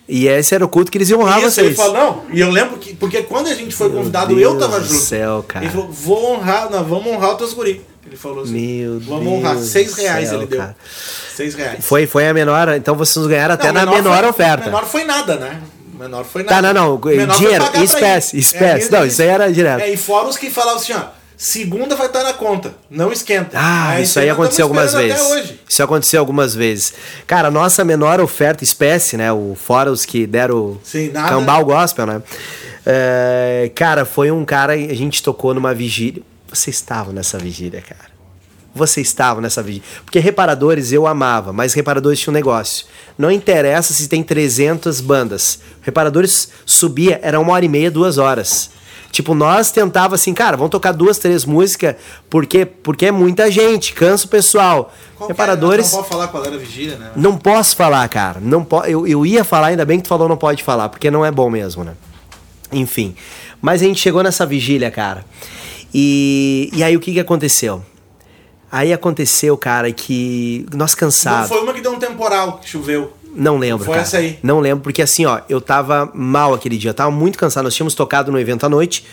E 0.08 0.28
esse 0.28 0.54
era 0.54 0.64
o 0.64 0.68
culto 0.70 0.92
que 0.92 0.98
eles 0.98 1.10
iam 1.10 1.22
honrar 1.22 1.40
Isso, 1.44 1.60
ele 1.62 1.74
vocês. 1.74 1.78
falou, 1.78 1.94
não. 2.28 2.36
E 2.36 2.40
eu 2.40 2.50
lembro 2.52 2.78
que, 2.78 2.94
porque 2.96 3.24
quando 3.24 3.48
a 3.48 3.54
gente 3.56 3.74
foi 3.76 3.88
Meu 3.90 3.98
convidado, 4.00 4.36
Deus 4.36 4.54
eu 4.54 4.60
tava 4.60 4.80
junto. 4.80 4.94
céu, 4.94 5.44
cara. 5.48 5.66
Ele 5.66 5.72
falou, 5.74 5.92
vou 5.92 6.34
honrar, 6.34 6.70
nós 6.70 6.88
vamos 6.88 7.08
honrar 7.08 7.32
os 7.32 7.38
teus 7.38 7.54
guri. 7.54 7.82
Ele 8.06 8.16
falou 8.16 8.44
assim. 8.44 8.52
Meu 8.54 9.00
vamos 9.00 9.24
Deus 9.26 9.34
honrar. 9.40 9.58
Seis 9.58 9.96
reais 9.96 10.30
céu, 10.30 10.38
ele 10.40 10.48
deu. 10.48 10.60
cara. 10.60 10.76
Seis 11.36 11.56
reais. 11.56 11.84
Foi, 11.84 12.06
foi 12.06 12.28
a 12.28 12.34
menor, 12.34 12.70
então 12.76 12.96
vocês 12.96 13.26
ganharam 13.26 13.56
até 13.56 13.72
Não, 13.72 13.86
na 13.86 13.92
menor 13.92 14.20
foi, 14.20 14.30
oferta. 14.30 14.66
Menor 14.66 14.86
foi 14.86 15.04
nada, 15.06 15.36
né? 15.38 15.62
Menor 16.00 16.24
foi 16.24 16.44
nada. 16.44 16.56
Tá, 16.56 16.74
não, 16.74 16.98
não, 17.00 17.02
Menor 17.04 17.36
dinheiro, 17.38 17.66
espécie, 17.84 18.38
espécie. 18.38 18.88
É, 18.88 19.00
Não, 19.00 19.06
isso 19.08 19.22
aí 19.22 19.28
era 19.28 19.52
direto. 19.52 19.82
É, 19.82 19.90
e 19.92 19.98
fora 19.98 20.28
os 20.28 20.38
que 20.38 20.52
falavam 20.52 20.76
assim, 20.80 20.94
ó, 20.94 21.02
segunda 21.38 21.96
vai 21.96 22.08
estar 22.08 22.24
na 22.24 22.34
conta, 22.34 22.74
não 22.90 23.12
esquenta. 23.12 23.52
Ah, 23.54 24.00
isso 24.00 24.20
aí 24.20 24.30
aconteceu 24.30 24.66
algumas 24.66 24.94
vezes. 24.94 25.54
Isso 25.68 25.84
aconteceu 25.84 26.20
algumas 26.20 26.56
vezes. 26.56 26.94
Cara, 27.28 27.52
nossa 27.52 27.84
menor 27.84 28.20
oferta 28.20 28.64
espécie, 28.64 29.18
né? 29.18 29.32
O 29.32 29.56
fora 29.56 29.92
os 29.92 30.06
que 30.06 30.26
deram 30.26 30.80
Sim, 30.84 31.12
nada. 31.12 31.30
cambal 31.30 31.64
gospel, 31.66 32.06
né? 32.06 32.22
É, 32.86 33.72
cara, 33.74 34.06
foi 34.06 34.32
um 34.32 34.46
cara, 34.46 34.74
a 34.74 34.94
gente 34.94 35.24
tocou 35.24 35.54
numa 35.54 35.74
vigília. 35.74 36.22
Você 36.48 36.70
estava 36.70 37.12
nessa 37.12 37.38
vigília, 37.38 37.82
cara. 37.82 38.14
Você 38.74 39.02
estava 39.02 39.42
nessa 39.42 39.64
vigília. 39.64 39.88
Porque 40.04 40.20
reparadores 40.20 40.92
eu 40.92 41.08
amava, 41.08 41.52
mas 41.52 41.74
reparadores 41.74 42.20
tinha 42.20 42.32
um 42.32 42.34
negócio. 42.34 42.86
Não 43.18 43.32
interessa 43.32 43.94
se 43.94 44.08
tem 44.08 44.22
300 44.22 45.02
bandas. 45.02 45.60
Reparadores 45.82 46.50
subia, 46.66 47.20
era 47.24 47.40
uma 47.40 47.54
hora 47.54 47.66
e 47.66 47.70
meia, 47.70 47.90
duas 47.90 48.18
horas. 48.18 48.70
Tipo, 49.16 49.34
nós 49.34 49.72
tentava 49.72 50.16
assim, 50.16 50.34
cara, 50.34 50.58
vamos 50.58 50.72
tocar 50.72 50.92
duas, 50.92 51.18
três 51.18 51.46
músicas, 51.46 51.96
porque, 52.30 52.66
porque 52.66 53.06
é 53.06 53.12
muita 53.12 53.50
gente, 53.50 53.94
cansa 53.94 54.26
o 54.26 54.28
pessoal. 54.28 54.94
Qual 55.16 55.28
que 55.28 55.32
Reparadores. 55.34 55.86
era? 55.88 55.96
Não 55.96 56.04
pode 56.04 56.10
falar 56.10 56.28
qual 56.28 56.44
era 56.44 56.56
a 56.56 56.60
vigília, 56.60 56.98
né? 56.98 57.12
Não 57.16 57.38
posso 57.38 57.78
falar, 57.78 58.10
cara. 58.10 58.42
Não 58.42 58.62
po 58.62 58.84
eu, 58.84 59.08
eu 59.08 59.26
ia 59.26 59.46
falar, 59.46 59.68
ainda 59.68 59.86
bem 59.86 60.00
que 60.00 60.04
tu 60.04 60.10
falou 60.10 60.28
não 60.28 60.36
pode 60.36 60.62
falar, 60.62 60.90
porque 60.90 61.10
não 61.10 61.26
é 61.26 61.32
bom 61.32 61.50
mesmo, 61.50 61.86
né? 61.86 61.94
Enfim. 62.74 63.16
Mas 63.62 63.82
a 63.82 63.86
gente 63.86 64.02
chegou 64.02 64.22
nessa 64.22 64.46
vigília, 64.46 64.92
cara. 64.92 65.24
E, 65.94 66.70
e 66.74 66.84
aí 66.84 66.98
o 66.98 67.00
que, 67.00 67.14
que 67.14 67.20
aconteceu? 67.22 67.82
Aí 68.70 68.92
aconteceu, 68.92 69.58
cara, 69.58 69.90
que 69.94 70.66
nós 70.74 70.92
Não 70.92 71.00
cansados. 71.00 71.48
foi 71.48 71.62
uma 71.62 71.72
que 71.74 71.80
deu 71.80 71.94
um 71.94 72.00
temporal, 72.00 72.58
que 72.58 72.68
choveu. 72.68 73.14
Não 73.36 73.58
lembro, 73.58 73.86
Foi 73.86 73.96
cara. 73.96 74.08
essa 74.08 74.18
aí. 74.18 74.40
Não 74.42 74.60
lembro, 74.60 74.82
porque 74.84 75.02
assim, 75.02 75.26
ó, 75.26 75.42
eu 75.50 75.60
tava 75.60 76.10
mal 76.14 76.54
aquele 76.54 76.78
dia, 76.78 76.92
eu 76.92 76.94
tava 76.94 77.12
muito 77.12 77.38
cansado. 77.38 77.66
Nós 77.66 77.76
tínhamos 77.76 77.94
tocado 77.94 78.32
no 78.32 78.40
evento 78.40 78.66
à 78.66 78.70
noite. 78.70 79.06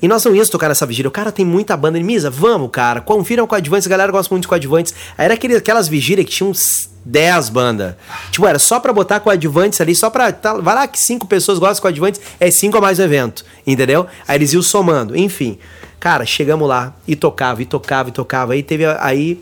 E 0.00 0.06
nós 0.06 0.24
não 0.24 0.34
íamos 0.34 0.50
tocar 0.50 0.68
nessa 0.68 0.84
vigília. 0.86 1.08
O 1.08 1.12
cara 1.12 1.32
tem 1.32 1.44
muita 1.44 1.76
banda. 1.76 1.98
Ele, 1.98 2.04
Misa, 2.04 2.28
vamos, 2.30 2.70
cara. 2.70 3.00
Confiram 3.00 3.46
coadjuvantes. 3.46 3.86
A 3.86 3.90
galera 3.90 4.12
gosta 4.12 4.32
muito 4.32 4.42
de 4.42 4.48
coadjuvantes. 4.48 4.94
Aí 5.16 5.24
era 5.24 5.34
aquele, 5.34 5.56
aquelas 5.56 5.88
vigílias 5.88 6.26
que 6.26 6.32
tinham 6.32 6.50
uns 6.50 6.90
10 7.04 7.48
bandas. 7.48 7.94
Tipo, 8.30 8.46
era 8.46 8.58
só 8.58 8.78
pra 8.78 8.92
botar 8.92 9.20
coadjuvantes 9.20 9.80
ali, 9.80 9.94
só 9.94 10.10
pra. 10.10 10.32
Tá, 10.32 10.54
vai 10.54 10.74
lá 10.74 10.86
que 10.86 10.98
cinco 10.98 11.26
pessoas 11.26 11.58
gostam 11.58 11.76
de 11.76 11.80
coadjuvantes, 11.82 12.20
é 12.38 12.50
cinco 12.50 12.76
a 12.76 12.80
mais 12.80 12.98
o 12.98 13.02
evento. 13.02 13.44
Entendeu? 13.66 14.06
Aí 14.28 14.36
eles 14.36 14.52
iam 14.52 14.62
somando. 14.62 15.16
Enfim. 15.16 15.58
Cara, 15.98 16.26
chegamos 16.26 16.68
lá 16.68 16.94
e 17.08 17.16
tocava, 17.16 17.62
e 17.62 17.64
tocava, 17.64 18.08
e 18.10 18.12
tocava. 18.12 18.52
Aí 18.52 18.62
teve. 18.62 18.84
Aí. 19.00 19.40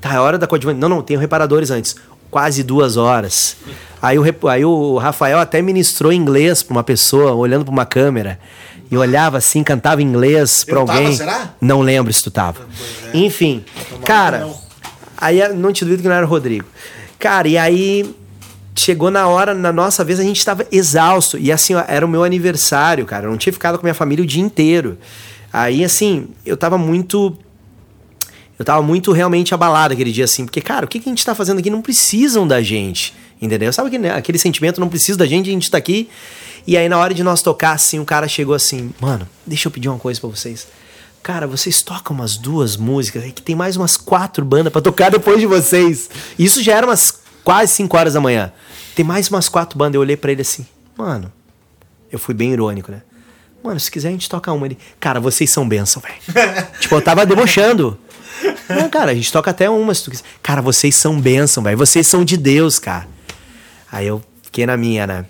Tá, 0.00 0.14
é 0.14 0.20
hora 0.20 0.38
da 0.38 0.46
coadjuvante. 0.46 0.78
Não, 0.78 0.88
não, 0.88 1.02
tem 1.02 1.16
reparadores 1.16 1.70
antes. 1.70 1.96
Quase 2.30 2.62
duas 2.62 2.96
horas. 2.96 3.56
Aí 4.02 4.18
o, 4.18 4.48
aí 4.48 4.64
o 4.64 4.98
Rafael 4.98 5.38
até 5.38 5.62
ministrou 5.62 6.12
inglês 6.12 6.62
pra 6.62 6.72
uma 6.76 6.84
pessoa, 6.84 7.32
olhando 7.32 7.64
pra 7.64 7.72
uma 7.72 7.86
câmera. 7.86 8.38
E 8.90 8.96
olhava 8.96 9.38
assim, 9.38 9.64
cantava 9.64 10.00
inglês 10.02 10.62
pra 10.64 10.80
Eu 10.80 10.84
tava, 10.84 10.98
alguém. 10.98 11.16
será? 11.16 11.54
Não 11.60 11.80
lembro 11.80 12.12
se 12.12 12.22
tu 12.22 12.30
tava. 12.30 12.60
Pois 12.60 13.14
é. 13.14 13.18
Enfim, 13.18 13.64
Tomara 13.88 14.04
cara, 14.06 14.38
não. 14.40 14.54
aí 15.16 15.52
não 15.54 15.72
te 15.72 15.84
duvido 15.84 16.02
que 16.02 16.08
não 16.08 16.14
era 16.14 16.24
o 16.26 16.28
Rodrigo. 16.28 16.66
Cara, 17.18 17.48
e 17.48 17.56
aí 17.58 18.14
chegou 18.76 19.10
na 19.10 19.26
hora, 19.26 19.54
na 19.54 19.72
nossa 19.72 20.04
vez, 20.04 20.20
a 20.20 20.22
gente 20.22 20.44
tava 20.44 20.64
exausto. 20.70 21.36
E 21.38 21.50
assim, 21.50 21.74
ó, 21.74 21.82
era 21.88 22.04
o 22.04 22.08
meu 22.08 22.22
aniversário, 22.22 23.04
cara. 23.06 23.26
Eu 23.26 23.30
não 23.30 23.38
tinha 23.38 23.52
ficado 23.52 23.78
com 23.78 23.84
minha 23.84 23.94
família 23.94 24.22
o 24.22 24.26
dia 24.26 24.42
inteiro. 24.42 24.98
Aí, 25.52 25.82
assim, 25.82 26.28
eu 26.44 26.56
tava 26.56 26.76
muito. 26.76 27.36
Eu 28.58 28.64
tava 28.64 28.82
muito 28.82 29.12
realmente 29.12 29.52
abalado 29.52 29.92
aquele 29.92 30.10
dia, 30.10 30.24
assim, 30.24 30.44
porque, 30.44 30.60
cara, 30.60 30.86
o 30.86 30.88
que, 30.88 30.98
que 30.98 31.08
a 31.08 31.12
gente 31.12 31.24
tá 31.24 31.34
fazendo 31.34 31.58
aqui? 31.58 31.68
Não 31.68 31.82
precisam 31.82 32.46
da 32.48 32.62
gente, 32.62 33.14
entendeu? 33.40 33.72
Sabe 33.72 33.88
aquele, 33.88 34.08
aquele 34.08 34.38
sentimento, 34.38 34.80
não 34.80 34.88
precisa 34.88 35.18
da 35.18 35.26
gente, 35.26 35.48
a 35.48 35.52
gente 35.52 35.70
tá 35.70 35.76
aqui. 35.76 36.08
E 36.66 36.76
aí, 36.76 36.88
na 36.88 36.98
hora 36.98 37.12
de 37.12 37.22
nós 37.22 37.42
tocar, 37.42 37.72
assim, 37.72 37.98
o 38.00 38.04
cara 38.04 38.26
chegou 38.26 38.54
assim, 38.54 38.92
mano, 39.00 39.28
deixa 39.46 39.68
eu 39.68 39.72
pedir 39.72 39.88
uma 39.88 39.98
coisa 39.98 40.18
pra 40.20 40.30
vocês. 40.30 40.66
Cara, 41.22 41.46
vocês 41.46 41.82
tocam 41.82 42.16
umas 42.16 42.36
duas 42.36 42.76
músicas, 42.76 43.24
é 43.24 43.30
que 43.30 43.42
tem 43.42 43.54
mais 43.54 43.76
umas 43.76 43.96
quatro 43.96 44.44
bandas 44.44 44.72
pra 44.72 44.80
tocar 44.80 45.10
depois 45.10 45.38
de 45.38 45.46
vocês. 45.46 46.08
Isso 46.38 46.62
já 46.62 46.74
era 46.74 46.86
umas 46.86 47.20
quase 47.44 47.72
cinco 47.72 47.96
horas 47.96 48.14
da 48.14 48.20
manhã. 48.20 48.52
Tem 48.94 49.04
mais 49.04 49.28
umas 49.28 49.48
quatro 49.48 49.78
bandas. 49.78 49.96
Eu 49.96 50.00
olhei 50.00 50.16
pra 50.16 50.32
ele 50.32 50.42
assim, 50.42 50.66
mano, 50.96 51.32
eu 52.10 52.18
fui 52.18 52.32
bem 52.32 52.52
irônico, 52.52 52.90
né? 52.90 53.02
Mano, 53.62 53.80
se 53.80 53.90
quiser 53.90 54.08
a 54.08 54.12
gente 54.12 54.28
toca 54.28 54.52
uma. 54.52 54.66
Ele, 54.66 54.78
cara, 55.00 55.18
vocês 55.18 55.50
são 55.50 55.68
bênção, 55.68 56.00
velho. 56.00 56.14
tipo, 56.80 56.94
eu 56.94 57.02
tava 57.02 57.26
debochando. 57.26 57.98
Não, 58.68 58.88
cara, 58.90 59.12
a 59.12 59.14
gente 59.14 59.32
toca 59.32 59.50
até 59.50 59.68
uma 59.70 59.94
se 59.94 60.04
tu 60.04 60.10
quiser. 60.10 60.24
Cara, 60.42 60.60
vocês 60.60 60.94
são 60.96 61.20
bênção, 61.20 61.62
velho. 61.62 61.76
Vocês 61.76 62.06
são 62.06 62.24
de 62.24 62.36
Deus, 62.36 62.78
cara. 62.78 63.08
Aí 63.90 64.06
eu 64.06 64.22
fiquei 64.42 64.66
na 64.66 64.76
minha, 64.76 65.06
né? 65.06 65.26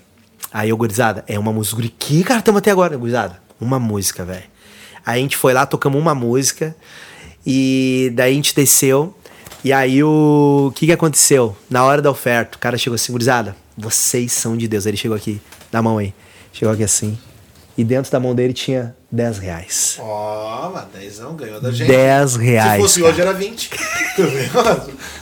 Aí 0.51 0.69
eu, 0.69 0.77
gurizada, 0.77 1.23
é 1.27 1.37
uma 1.37 1.51
música. 1.51 1.81
Que, 1.99 2.23
cara, 2.23 2.39
estamos 2.39 2.59
até 2.59 2.71
agora, 2.71 2.97
gurizada? 2.97 3.39
Uma 3.59 3.79
música, 3.79 4.25
velho. 4.25 4.43
Aí 5.05 5.19
a 5.19 5.21
gente 5.21 5.37
foi 5.37 5.53
lá, 5.53 5.65
tocamos 5.65 5.99
uma 5.99 6.15
música. 6.15 6.75
E 7.45 8.11
daí 8.15 8.31
a 8.31 8.35
gente 8.35 8.55
desceu. 8.55 9.15
E 9.63 9.71
aí 9.71 10.03
o, 10.03 10.67
o 10.69 10.71
que 10.71 10.85
que 10.85 10.91
aconteceu? 10.91 11.55
Na 11.69 11.83
hora 11.83 12.01
da 12.01 12.11
oferta, 12.11 12.57
o 12.57 12.59
cara 12.59 12.77
chegou 12.77 12.95
assim, 12.95 13.11
gurizada, 13.11 13.55
vocês 13.77 14.31
são 14.31 14.57
de 14.57 14.67
Deus. 14.67 14.85
Aí 14.85 14.91
ele 14.91 14.97
chegou 14.97 15.15
aqui, 15.15 15.41
na 15.71 15.81
mão 15.81 15.97
aí. 15.97 16.13
Chegou 16.51 16.73
aqui 16.73 16.83
assim. 16.83 17.17
E 17.77 17.83
dentro 17.83 18.11
da 18.11 18.19
mão 18.19 18.33
dele 18.33 18.53
tinha 18.53 18.95
10 19.11 19.37
reais. 19.37 19.97
Ó, 19.99 20.71
mas 20.71 20.85
10 20.99 21.19
ganhou 21.37 21.61
da 21.61 21.71
gente. 21.71 21.87
10 21.87 22.35
reais. 22.35 22.73
Se 22.73 22.79
fosse 22.79 23.01
cara. 23.01 23.11
hoje 23.11 23.21
era 23.21 23.33
20. 23.33 23.69
Tu 24.15 24.23
vê? 24.23 24.49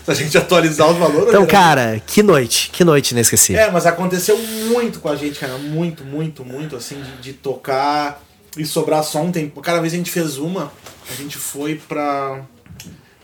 Se 0.06 0.12
a 0.12 0.14
gente 0.14 0.38
atualizar 0.38 0.90
os 0.90 0.98
valores. 0.98 1.28
Então, 1.28 1.46
cara, 1.46 2.00
que 2.00 2.24
noite, 2.24 2.70
que 2.72 2.86
noite 2.86 3.12
inesquecível. 3.12 3.62
É, 3.62 3.70
mas 3.70 3.86
aconteceu 3.86 4.38
muito 4.38 5.02
com 5.02 5.10
a 5.10 5.18
gente, 5.18 5.38
cara. 5.38 5.58
Muito, 5.58 6.06
muito, 6.06 6.46
muito, 6.46 6.78
assim, 6.78 7.02
de, 7.02 7.18
de 7.18 7.34
tocar 7.34 8.24
e 8.58 8.66
sobrar 8.66 9.04
som. 9.04 9.32
Tem, 9.32 9.50
cada 9.50 9.82
vez 9.82 9.94
a 9.94 9.98
gente 9.98 10.10
fez 10.10 10.38
uma, 10.38 10.72
a 11.10 11.14
gente 11.14 11.38
foi 11.38 11.76
pra. 11.76 12.42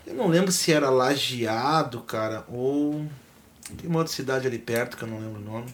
Eu 0.06 0.14
não 0.14 0.28
lembro 0.28 0.52
se 0.52 0.70
era 0.70 0.90
Lajeado, 0.90 2.00
cara, 2.00 2.44
ou. 2.48 3.06
Tem 3.80 3.88
uma 3.88 4.00
outra 4.00 4.12
cidade 4.12 4.46
ali 4.46 4.58
perto 4.58 4.98
que 4.98 5.04
eu 5.04 5.08
não 5.08 5.18
lembro 5.18 5.40
o 5.40 5.44
nome. 5.44 5.66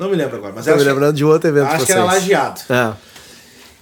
Não 0.00 0.08
me 0.08 0.16
lembro 0.16 0.36
agora, 0.38 0.52
mas 0.56 0.64
Tô 0.64 0.70
era. 0.70 0.80
me 0.80 0.84
lembrando 0.86 1.14
de 1.14 1.24
outro 1.24 1.48
evento 1.48 1.66
Acho 1.68 1.84
que 1.86 1.92
era. 1.92 2.04
Lajeado. 2.04 2.60
É. 2.70 2.92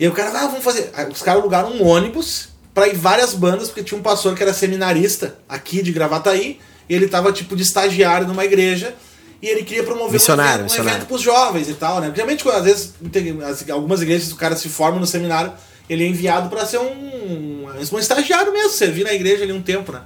E 0.00 0.04
aí 0.04 0.10
o 0.10 0.12
cara, 0.12 0.30
ah, 0.30 0.46
vamos 0.46 0.64
fazer. 0.64 0.90
Aí 0.94 1.08
os 1.08 1.22
caras 1.22 1.40
alugaram 1.40 1.70
um 1.70 1.86
ônibus 1.86 2.48
pra 2.74 2.88
ir 2.88 2.94
várias 2.96 3.34
bandas, 3.34 3.68
porque 3.68 3.82
tinha 3.84 3.98
um 3.98 4.02
pastor 4.02 4.34
que 4.34 4.42
era 4.42 4.52
seminarista 4.52 5.36
aqui 5.48 5.80
de 5.82 5.92
Gravataí, 5.92 6.58
e 6.88 6.94
ele 6.94 7.06
tava 7.08 7.32
tipo 7.32 7.54
de 7.56 7.62
estagiário 7.62 8.26
numa 8.26 8.44
igreja, 8.44 8.94
E 9.40 9.46
ele 9.46 9.62
queria 9.62 9.84
promover 9.84 10.14
Missionário, 10.14 10.64
um 10.64 10.66
evento, 10.66 10.80
um 10.82 10.88
evento 10.88 11.06
pros 11.06 11.20
jovens 11.22 11.68
e 11.68 11.74
tal, 11.74 12.00
né? 12.00 12.10
Geralmente, 12.12 12.48
às 12.48 12.64
vezes, 12.64 12.94
tem- 13.12 13.40
as- 13.44 13.70
algumas 13.70 14.02
igrejas 14.02 14.32
o 14.32 14.36
cara 14.36 14.56
se 14.56 14.68
forma 14.68 14.98
no 14.98 15.06
seminário, 15.06 15.52
ele 15.88 16.02
é 16.04 16.08
enviado 16.08 16.48
para 16.48 16.66
ser 16.66 16.78
um, 16.78 17.66
um 17.92 17.98
estagiário 18.00 18.52
mesmo, 18.52 18.70
servir 18.70 19.04
na 19.04 19.12
igreja 19.14 19.44
ali 19.44 19.52
um 19.52 19.62
tempo, 19.62 19.92
né? 19.92 20.00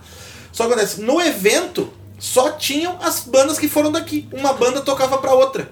Só 0.52 0.66
que 0.66 0.72
acontece, 0.74 1.00
no 1.00 1.18
evento, 1.18 1.90
só 2.18 2.50
tinham 2.50 2.98
as 3.02 3.20
bandas 3.20 3.58
que 3.58 3.68
foram 3.68 3.90
daqui. 3.90 4.28
Uma 4.32 4.52
banda 4.52 4.82
tocava 4.82 5.16
pra 5.16 5.32
outra. 5.32 5.70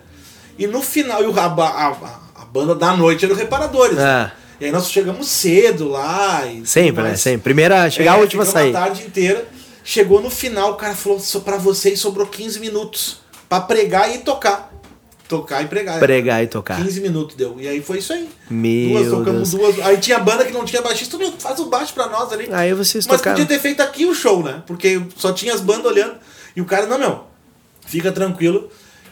E 0.61 0.67
no 0.67 0.81
final, 0.83 1.23
e 1.23 1.39
a, 1.39 1.43
a, 1.45 1.89
a- 1.89 2.21
a 2.43 2.45
banda 2.45 2.75
da 2.75 2.95
noite 2.97 3.25
era 3.25 3.33
o 3.35 3.37
Reparadores. 3.37 3.97
né? 3.97 4.05
Ah. 4.05 4.33
E 4.61 4.67
aí 4.67 4.71
nós 4.71 4.91
chegamos 4.91 5.27
cedo 5.27 5.89
lá. 5.89 6.45
E 6.47 6.67
Sempre, 6.67 6.97
tudo 6.97 7.05
né? 7.05 7.17
Sempre. 7.17 7.41
Primeira 7.45 7.83
a 7.85 7.91
chegar, 7.91 8.13
a 8.13 8.19
É, 8.19 8.21
última 8.21 8.43
a 8.43 8.47
sair. 8.47 8.77
a 8.77 8.81
tarde 8.81 9.03
inteira. 9.07 9.49
Chegou 9.83 10.21
no 10.21 10.29
final, 10.29 10.73
o 10.73 10.75
cara 10.75 10.95
falou: 10.95 11.19
"Só 11.19 11.41
pra 11.41 11.57
vocês 11.57 11.99
sobrou 11.99 12.27
15 12.27 12.61
minutos 12.61 13.21
pra 13.49 13.61
pregar 13.61 14.15
e 14.15 14.19
tocar. 14.19 14.71
Tocar 15.27 15.63
e 15.63 15.67
pregar. 15.67 15.99
Pregar 15.99 16.43
e 16.43 16.47
tocar. 16.49 16.77
15 16.83 17.01
minutos 17.01 17.37
deu. 17.37 17.57
E 17.59 17.67
aí 17.67 17.81
foi 17.81 17.99
isso 17.99 18.13
aí. 18.13 18.29
Meu 18.51 18.99
duas, 18.99 19.11
tocamos 19.11 19.51
Deus. 19.55 19.75
duas. 19.77 19.87
Aí 19.87 19.97
tinha 19.97 20.19
banda 20.19 20.45
que 20.45 20.53
não 20.53 20.65
tinha 20.65 20.83
baixista, 20.83 21.17
meu, 21.17 21.33
faz 21.39 21.59
o 21.61 21.67
baixo 21.67 21.95
pra 21.95 22.09
nós 22.09 22.31
ali. 22.33 22.49
Aí 22.53 22.75
vocês 22.75 23.07
Mas 23.07 23.17
tocaram. 23.19 23.39
podia 23.39 23.57
ter 23.57 23.63
feito 23.63 23.81
aqui 23.81 24.05
o 24.05 24.15
show, 24.15 24.43
né? 24.43 24.63
Porque 24.67 25.01
só 25.17 25.33
tinha 25.33 25.55
as 25.55 25.61
bandas 25.61 25.87
olhando. 25.87 26.17
E 26.55 26.61
o 26.61 26.65
cara, 26.67 26.85
não, 26.87 26.99
meu, 26.99 27.25
fica 27.87 28.11
tranquilo 28.13 28.69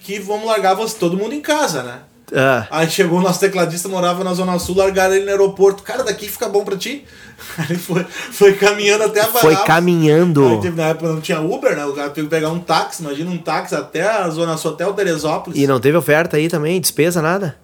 que 0.08 0.18
vamos 0.18 0.46
largar 0.46 0.72
você, 0.74 0.96
todo 0.98 1.18
mundo 1.18 1.34
em 1.34 1.40
casa, 1.42 1.82
né? 1.82 1.98
Ah, 2.34 2.66
Aí 2.70 2.90
chegou 2.90 3.18
o 3.18 3.22
nosso 3.22 3.40
tecladista, 3.40 3.88
morava 3.88 4.24
na 4.24 4.32
Zona 4.32 4.58
Sul, 4.58 4.76
largaram 4.76 5.14
ele 5.14 5.24
no 5.26 5.30
aeroporto. 5.30 5.82
Cara, 5.82 6.02
daqui 6.02 6.26
fica 6.28 6.48
bom 6.48 6.64
pra 6.64 6.76
ti? 6.78 7.04
Aí 7.58 7.66
ele 7.70 7.78
foi, 7.78 8.04
foi 8.04 8.54
caminhando 8.54 9.04
até 9.04 9.20
a 9.20 9.24
foi 9.26 9.42
Varavos. 9.52 9.66
caminhando. 9.66 10.46
Aí 10.48 10.60
teve, 10.60 10.76
na 10.76 10.88
época 10.88 11.12
não 11.12 11.20
tinha 11.20 11.40
Uber, 11.40 11.76
né? 11.76 11.84
O 11.84 11.92
cara 11.92 12.08
teve 12.10 12.26
que 12.26 12.30
pegar 12.34 12.48
um 12.50 12.58
táxi, 12.58 13.02
imagina 13.02 13.30
um 13.30 13.36
táxi 13.38 13.74
até 13.74 14.02
a 14.02 14.28
Zona 14.30 14.56
Sul, 14.56 14.72
até 14.72 14.86
o 14.86 14.92
Teresópolis. 14.94 15.58
E 15.58 15.66
não 15.66 15.78
teve 15.78 15.96
oferta 15.98 16.38
aí 16.38 16.48
também? 16.48 16.80
Despesa, 16.80 17.20
nada? 17.20 17.56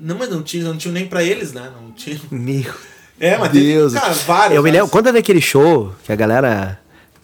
Não, 0.00 0.16
mas 0.18 0.28
não 0.30 0.42
tinha, 0.42 0.64
não 0.64 0.76
tinha 0.76 0.92
nem 0.92 1.06
pra 1.06 1.22
eles, 1.22 1.52
né? 1.52 1.70
Não 1.80 1.90
tinha. 1.92 2.20
Meu 2.30 2.72
É, 3.20 3.36
mas 3.38 3.50
Deus. 3.52 3.92
teve, 3.92 4.04
cara, 4.04 4.14
vários. 4.26 4.56
Eu 4.56 4.62
me 4.64 4.70
lembro, 4.72 4.88
quando 4.88 5.08
é 5.08 5.12
daquele 5.12 5.40
show 5.40 5.92
que 6.04 6.12
a 6.12 6.16
galera. 6.16 6.78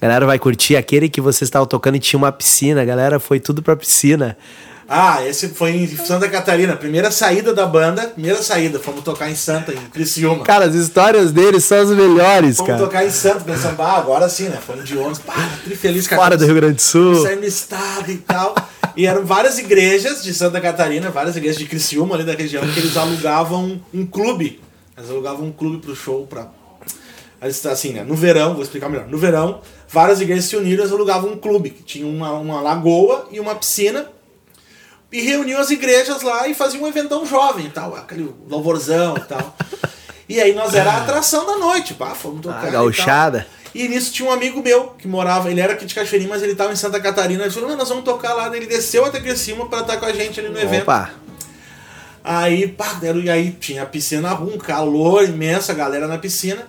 A 0.05 0.07
galera 0.07 0.27
vai 0.27 0.39
curtir 0.39 0.77
aquele 0.77 1.09
que 1.09 1.19
vocês 1.19 1.47
estavam 1.47 1.67
tocando 1.67 1.95
e 1.95 1.99
tinha 1.99 2.19
uma 2.19 2.31
piscina, 2.31 2.83
a 2.83 2.85
galera 2.85 3.19
foi 3.19 3.41
tudo 3.41 3.63
pra 3.63 3.75
piscina. 3.75 4.37
Ah, 4.87 5.27
esse 5.27 5.49
foi 5.49 5.71
em 5.71 5.97
Santa 5.97 6.29
Catarina, 6.29 6.77
primeira 6.77 7.11
saída 7.11 7.55
da 7.55 7.65
banda, 7.65 8.09
primeira 8.09 8.43
saída, 8.43 8.79
fomos 8.79 9.03
tocar 9.03 9.31
em 9.31 9.35
Santa, 9.35 9.73
em 9.73 9.79
Criciúma. 9.91 10.45
Cara, 10.45 10.67
as 10.67 10.75
histórias 10.75 11.33
deles 11.33 11.65
são 11.65 11.79
as 11.79 11.89
melhores, 11.89 12.59
Fomos 12.59 12.73
cara. 12.73 12.85
tocar 12.85 13.07
em 13.07 13.11
Santa, 13.11 13.41
pensando, 13.41 13.81
ah, 13.81 13.97
agora 13.97 14.29
sim, 14.29 14.51
né? 14.51 14.59
Fomos 14.59 14.85
de 14.85 14.95
ônibus, 14.95 15.21
pá, 15.21 15.33
feliz 15.75 16.07
com 16.07 16.17
a 16.17 16.19
Fora 16.19 16.37
do 16.37 16.45
Rio 16.45 16.57
Grande 16.57 16.75
do 16.75 16.83
Sul. 16.83 17.23
Saímos 17.23 17.41
no 17.41 17.49
estado 17.49 18.11
e 18.13 18.19
tal. 18.19 18.55
E 18.95 19.07
eram 19.07 19.25
várias 19.25 19.59
igrejas 19.59 20.23
de 20.23 20.35
Santa 20.35 20.61
Catarina, 20.61 21.09
várias 21.09 21.35
igrejas 21.35 21.59
de 21.59 21.65
Criciúma 21.65 22.15
ali 22.15 22.25
da 22.25 22.35
região, 22.35 22.63
que 22.63 22.79
eles 22.79 22.95
alugavam 22.95 23.81
um 23.95 24.05
clube. 24.05 24.61
Eles 24.99 25.09
alugavam 25.09 25.47
um 25.47 25.53
clube 25.53 25.79
pro 25.79 25.97
show, 25.97 26.27
pra... 26.27 26.49
Assim, 27.71 27.93
né? 27.93 28.03
No 28.05 28.15
verão, 28.15 28.55
vou 28.55 28.63
explicar 28.63 28.89
melhor. 28.89 29.07
No 29.07 29.19
verão, 29.19 29.61
várias 29.95 30.21
igrejas 30.21 30.47
se 30.47 30.57
uniram, 30.57 30.83
eles 30.83 30.93
alugavam 30.93 31.31
um 31.31 31.37
clube, 31.39 31.71
que 31.71 31.85
tinha 31.85 32.05
uma, 32.05 32.33
uma 32.33 32.61
lagoa 32.61 33.29
e 33.31 33.39
uma 33.39 33.55
piscina. 33.55 34.11
E 35.13 35.21
reuniam 35.21 35.61
as 35.61 35.71
igrejas 35.71 36.23
lá 36.23 36.49
e 36.49 36.55
faziam 36.55 36.83
um 36.83 36.89
eventão 36.89 37.25
jovem 37.25 37.67
e 37.67 37.71
tal, 37.71 37.95
aquele 37.95 38.35
louvorzão 38.49 39.17
e 39.17 39.21
tal. 39.21 39.57
E 40.27 40.41
aí 40.41 40.55
nós 40.55 40.73
era 40.73 40.91
a 40.91 41.03
atração 41.03 41.45
da 41.45 41.59
noite, 41.59 41.93
pá, 41.93 42.15
fomos 42.15 42.41
tocar. 42.41 42.57
Ah, 42.57 42.61
e 42.61 42.73
tal. 42.73 42.85
gauchada. 42.85 43.47
E 43.75 43.87
nisso 43.87 44.11
tinha 44.11 44.27
um 44.27 44.33
amigo 44.33 44.63
meu 44.63 44.95
que 44.99 45.07
morava, 45.07 45.51
ele 45.51 45.61
era 45.61 45.75
aqui 45.75 45.85
de 45.85 45.95
Cachoeirinha, 45.95 46.31
mas 46.31 46.43
ele 46.43 46.55
tava 46.55 46.73
em 46.73 46.77
Santa 46.77 46.99
Catarina. 46.99 47.43
Ele 47.43 47.53
falou, 47.53 47.69
"Não, 47.69 47.77
nós 47.77 47.91
vamos 47.91 48.05
tocar 48.05 48.33
lá. 48.33 48.57
Ele 48.57 48.65
desceu 48.65 49.05
até 49.05 49.21
Criciúma 49.21 49.69
pra 49.69 49.81
estar 49.81 49.99
com 49.99 50.07
a 50.07 50.15
gente 50.15 50.41
ali 50.41 50.49
no 50.49 50.59
evento. 50.59 50.85
Opa. 50.85 51.11
Aí, 52.25 52.67
pá, 52.69 52.95
deram, 52.95 53.21
e 53.21 53.29
aí 53.29 53.51
tinha 53.53 53.83
a 53.83 53.87
piscina 53.87 54.23
na 54.23 54.31
rua, 54.31 54.55
um 54.55 54.57
calor 54.59 55.25
imenso, 55.25 55.71
a 55.71 55.75
galera 55.75 56.09
na 56.09 56.17
piscina. 56.17 56.67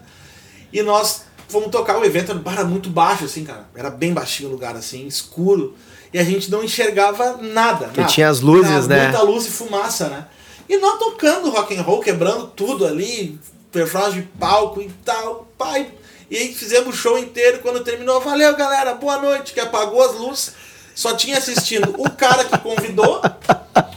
E 0.73 0.81
nós 0.81 1.24
fomos 1.47 1.69
tocar 1.69 1.97
o 1.97 2.05
evento, 2.05 2.31
era 2.45 2.63
muito 2.63 2.89
baixo, 2.89 3.25
assim, 3.25 3.43
cara. 3.43 3.67
Era 3.75 3.89
bem 3.89 4.13
baixinho 4.13 4.49
o 4.49 4.51
lugar, 4.51 4.75
assim, 4.75 5.05
escuro. 5.07 5.75
E 6.13 6.19
a 6.19 6.23
gente 6.23 6.49
não 6.49 6.63
enxergava 6.63 7.37
nada. 7.41 7.87
Porque 7.87 8.01
nada. 8.01 8.13
tinha 8.13 8.29
as 8.29 8.39
luzes, 8.39 8.71
Nada, 8.71 8.95
né? 8.95 9.03
Muita 9.09 9.23
luz 9.23 9.45
e 9.45 9.51
fumaça, 9.51 10.07
né? 10.07 10.25
E 10.67 10.77
nós 10.77 10.97
tocando 10.97 11.49
rock 11.49 11.77
and 11.77 11.81
roll, 11.81 11.99
quebrando 11.99 12.47
tudo 12.47 12.85
ali, 12.85 13.39
personagem 13.71 14.21
de 14.21 14.27
palco 14.39 14.81
e 14.81 14.89
tal, 15.03 15.47
pai. 15.57 15.91
E 16.29 16.37
aí 16.37 16.53
fizemos 16.53 16.95
o 16.95 16.97
show 16.97 17.19
inteiro, 17.19 17.59
quando 17.59 17.83
terminou, 17.83 18.19
valeu 18.19 18.55
galera, 18.55 18.95
boa 18.95 19.21
noite, 19.21 19.53
que 19.53 19.59
apagou 19.59 20.01
as 20.01 20.15
luzes. 20.15 20.53
Só 20.95 21.13
tinha 21.13 21.37
assistindo 21.37 21.93
o 21.97 22.09
cara 22.09 22.45
que 22.45 22.57
convidou, 22.59 23.21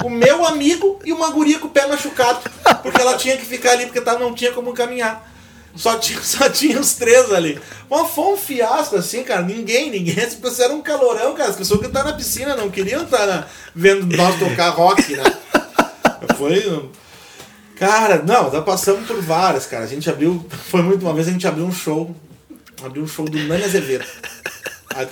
o 0.05 0.11
meu 0.11 0.45
amigo 0.45 0.99
e 1.05 1.13
uma 1.13 1.31
guria 1.31 1.59
com 1.59 1.69
o 1.69 1.71
pé 1.71 1.87
machucado. 1.87 2.41
Porque 2.83 3.01
ela 3.01 3.17
tinha 3.17 3.37
que 3.37 3.47
ficar 3.47 3.73
ali, 3.73 3.87
porque 3.87 4.01
não 4.01 4.35
tinha 4.35 4.53
como 4.53 4.73
caminhar. 4.73 5.38
Só 5.77 5.97
tinha, 5.99 6.21
só 6.23 6.49
tinha 6.49 6.81
os 6.81 6.95
três 6.95 7.33
ali. 7.33 7.61
Mas 7.89 8.11
foi 8.11 8.33
um 8.33 8.37
fiasco, 8.37 8.97
assim, 8.97 9.23
cara. 9.23 9.43
Ninguém, 9.43 9.91
ninguém. 9.91 10.19
As 10.25 10.35
pessoas 10.35 10.61
eram 10.61 10.77
um 10.77 10.83
calorão, 10.83 11.35
cara. 11.35 11.51
As 11.51 11.57
pessoas 11.57 11.81
que 11.81 11.87
estavam 11.87 12.11
na 12.11 12.17
piscina 12.17 12.57
não 12.57 12.69
queriam 12.71 13.03
estar 13.05 13.27
na- 13.27 13.45
vendo 13.75 14.17
nós 14.17 14.39
tocar 14.39 14.71
rock, 14.71 15.15
né? 15.17 15.23
Foi. 16.37 16.91
Cara, 17.77 18.23
não, 18.27 18.51
já 18.51 18.61
passamos 18.61 19.07
por 19.07 19.21
várias, 19.23 19.67
cara. 19.67 19.85
A 19.85 19.87
gente 19.87 20.11
abriu. 20.11 20.45
Foi 20.69 20.83
muito 20.83 21.03
uma 21.03 21.15
vez 21.15 21.29
a 21.29 21.31
gente 21.31 21.47
abriu 21.47 21.65
um 21.65 21.73
show. 21.73 22.15
Abriu 22.85 23.05
um 23.05 23.09
show 23.09 23.25
do 23.29 23.39
Nani 23.39 23.65
Azevedo. 23.65 24.05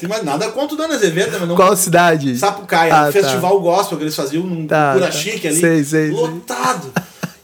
Tem 0.00 0.08
mais 0.08 0.24
nada 0.24 0.48
contra 0.50 0.74
o 0.74 0.78
Nani 0.78 0.94
Azevedo, 0.94 1.36
mas 1.38 1.48
não. 1.48 1.54
Qual 1.54 1.76
cidade? 1.76 2.36
Sapucaia, 2.36 2.92
Ah, 2.92 3.06
tá. 3.06 3.12
festival 3.12 3.60
gospel 3.60 3.98
que 3.98 4.04
eles 4.04 4.16
faziam 4.16 4.42
num 4.42 4.66
Tá, 4.66 4.94
Cura 4.94 5.06
tá. 5.06 5.12
Chique 5.12 5.46
ali. 5.46 5.60
Sei, 5.60 5.84
sei, 5.84 6.10
sei. 6.12 6.30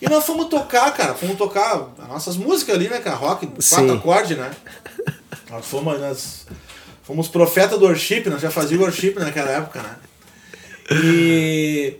E 0.02 0.08
nós 0.08 0.24
fomos 0.24 0.48
tocar, 0.48 0.92
cara. 0.92 1.14
Fomos 1.14 1.38
tocar 1.38 1.88
as 1.96 2.08
nossas 2.08 2.36
músicas 2.36 2.74
ali, 2.74 2.88
né, 2.88 2.98
cara? 2.98 3.14
Rock, 3.14 3.46
quatro 3.46 3.92
acordes, 3.92 4.36
né? 4.36 4.50
Nós 5.48 5.64
fomos, 5.64 6.00
nós 6.00 6.46
fomos 7.04 7.28
profeta 7.28 7.78
do 7.78 7.86
worship, 7.86 8.28
nós 8.28 8.42
já 8.42 8.50
fazíamos 8.50 8.86
worship 8.86 9.14
naquela 9.20 9.50
época, 9.52 9.80
né? 9.80 9.96
E. 10.90 11.94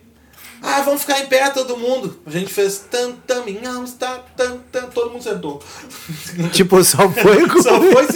Ah, 0.62 0.80
vamos 0.82 1.00
ficar 1.00 1.20
em 1.20 1.26
pé 1.26 1.50
todo 1.50 1.76
mundo. 1.76 2.20
A 2.24 2.30
gente 2.30 2.52
fez 2.52 2.84
tan 2.90 3.12
tan 3.26 3.42
minham, 3.42 3.84
tá, 3.98 4.20
tan 4.36 4.58
tan, 4.70 4.82
todo 4.86 5.10
mundo 5.10 5.22
sentou. 5.22 5.60
Tipo, 6.52 6.82
só 6.84 7.10
foi 7.10 7.46
com... 7.50 7.60
Só 7.60 7.80
foi 7.80 8.06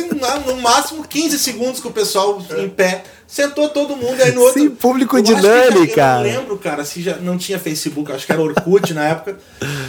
no 0.46 0.56
máximo 0.60 1.06
15 1.06 1.38
segundos 1.38 1.80
com 1.80 1.88
o 1.88 1.92
pessoal 1.92 2.40
em 2.56 2.68
pé. 2.68 3.02
Sentou 3.26 3.68
todo 3.68 3.96
mundo 3.96 4.20
aí 4.22 4.32
no 4.32 4.42
outro. 4.42 4.62
Sim, 4.62 4.70
público 4.70 5.16
que 5.16 5.22
dinâmico, 5.22 5.94
cara. 5.94 6.28
Eu 6.28 6.34
não 6.34 6.40
lembro, 6.40 6.58
cara, 6.58 6.84
se 6.84 7.02
já 7.02 7.16
não 7.16 7.36
tinha 7.36 7.58
Facebook, 7.58 8.12
acho 8.12 8.24
que 8.24 8.30
era 8.30 8.40
Orkut 8.40 8.94
na 8.94 9.04
época. 9.08 9.38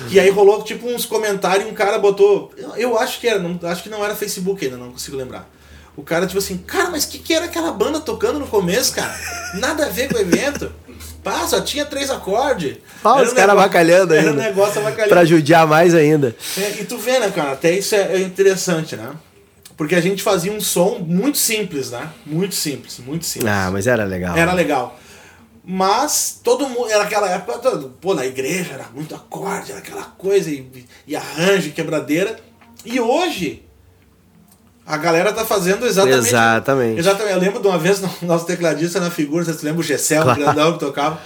E 0.09 0.19
aí 0.19 0.29
rolou 0.31 0.63
tipo 0.63 0.87
uns 0.87 1.05
comentários 1.05 1.67
e 1.67 1.71
um 1.71 1.73
cara 1.75 1.99
botou. 1.99 2.51
Eu, 2.75 2.97
acho 2.97 3.19
que 3.19 3.27
era, 3.27 3.37
não, 3.37 3.59
acho 3.69 3.83
que 3.83 3.89
não 3.89 4.03
era 4.03 4.15
Facebook 4.15 4.65
ainda, 4.65 4.77
não 4.77 4.91
consigo 4.91 5.15
lembrar. 5.15 5.47
O 5.95 6.01
cara, 6.01 6.25
tipo 6.25 6.39
assim, 6.39 6.57
cara, 6.57 6.89
mas 6.89 7.05
o 7.05 7.09
que, 7.09 7.19
que 7.19 7.33
era 7.33 7.45
aquela 7.45 7.71
banda 7.71 7.99
tocando 7.99 8.39
no 8.39 8.47
começo, 8.47 8.93
cara? 8.93 9.15
Nada 9.55 9.85
a 9.85 9.89
ver 9.89 10.07
com 10.07 10.15
o 10.15 10.21
evento. 10.21 10.71
Pá, 11.31 11.47
só 11.47 11.61
tinha 11.61 11.85
três 11.85 12.09
acordes. 12.09 12.77
Ah, 13.03 13.15
Era 13.17 13.23
os 13.23 13.31
um 13.31 13.35
caras 13.35 13.35
negócio- 13.35 13.51
avacalhando 13.59 14.13
Era 14.13 14.31
um 14.31 14.35
negócio 14.35 14.79
avacalhando. 14.81 15.09
Pra 15.09 15.25
judiar 15.25 15.67
mais 15.67 15.93
ainda. 15.93 16.35
É, 16.57 16.81
e 16.81 16.85
tu 16.85 16.97
vê, 16.97 17.19
né, 17.19 17.29
cara, 17.31 17.51
até 17.53 17.71
isso 17.71 17.95
é, 17.95 18.13
é 18.15 18.19
interessante, 18.19 18.95
né? 18.95 19.11
Porque 19.75 19.93
a 19.95 20.01
gente 20.01 20.23
fazia 20.23 20.51
um 20.51 20.59
som 20.59 20.99
muito 20.99 21.37
simples, 21.37 21.91
né? 21.91 22.09
Muito 22.25 22.55
simples, 22.55 22.97
muito 22.99 23.25
simples. 23.25 23.51
Ah, 23.51 23.69
mas 23.71 23.85
era 23.87 24.03
legal. 24.05 24.35
Era 24.35 24.53
legal. 24.53 24.97
Mas 25.63 26.39
todo 26.43 26.67
mundo, 26.69 26.89
era 26.89 27.03
aquela 27.03 27.29
época, 27.29 27.59
todo, 27.59 27.89
pô, 27.99 28.13
na 28.13 28.25
igreja 28.25 28.71
era 28.73 28.85
muito 28.95 29.13
acorde, 29.13 29.71
era 29.71 29.79
aquela 29.81 30.03
coisa, 30.03 30.49
e, 30.49 30.85
e 31.05 31.15
arranjo, 31.15 31.71
quebradeira. 31.71 32.37
E 32.85 32.99
hoje, 32.99 33.63
a 34.87 34.97
galera 34.97 35.33
tá 35.33 35.43
fazendo 35.45 35.85
exatamente. 35.85 36.27
Exatamente. 36.29 36.99
Exatamente. 36.99 37.33
Eu 37.33 37.39
lembro 37.41 37.61
de 37.61 37.67
uma 37.67 37.77
vez, 37.77 38.01
nosso 38.23 38.45
tecladista 38.45 38.99
na 38.99 39.11
figura, 39.11 39.43
você 39.43 39.53
se 39.53 39.65
lembra 39.65 39.81
o 39.81 39.83
Gessel, 39.83 40.23
Claro. 40.23 40.41
o 40.41 40.43
grandão 40.45 40.73
que 40.73 40.79
tocava. 40.79 41.19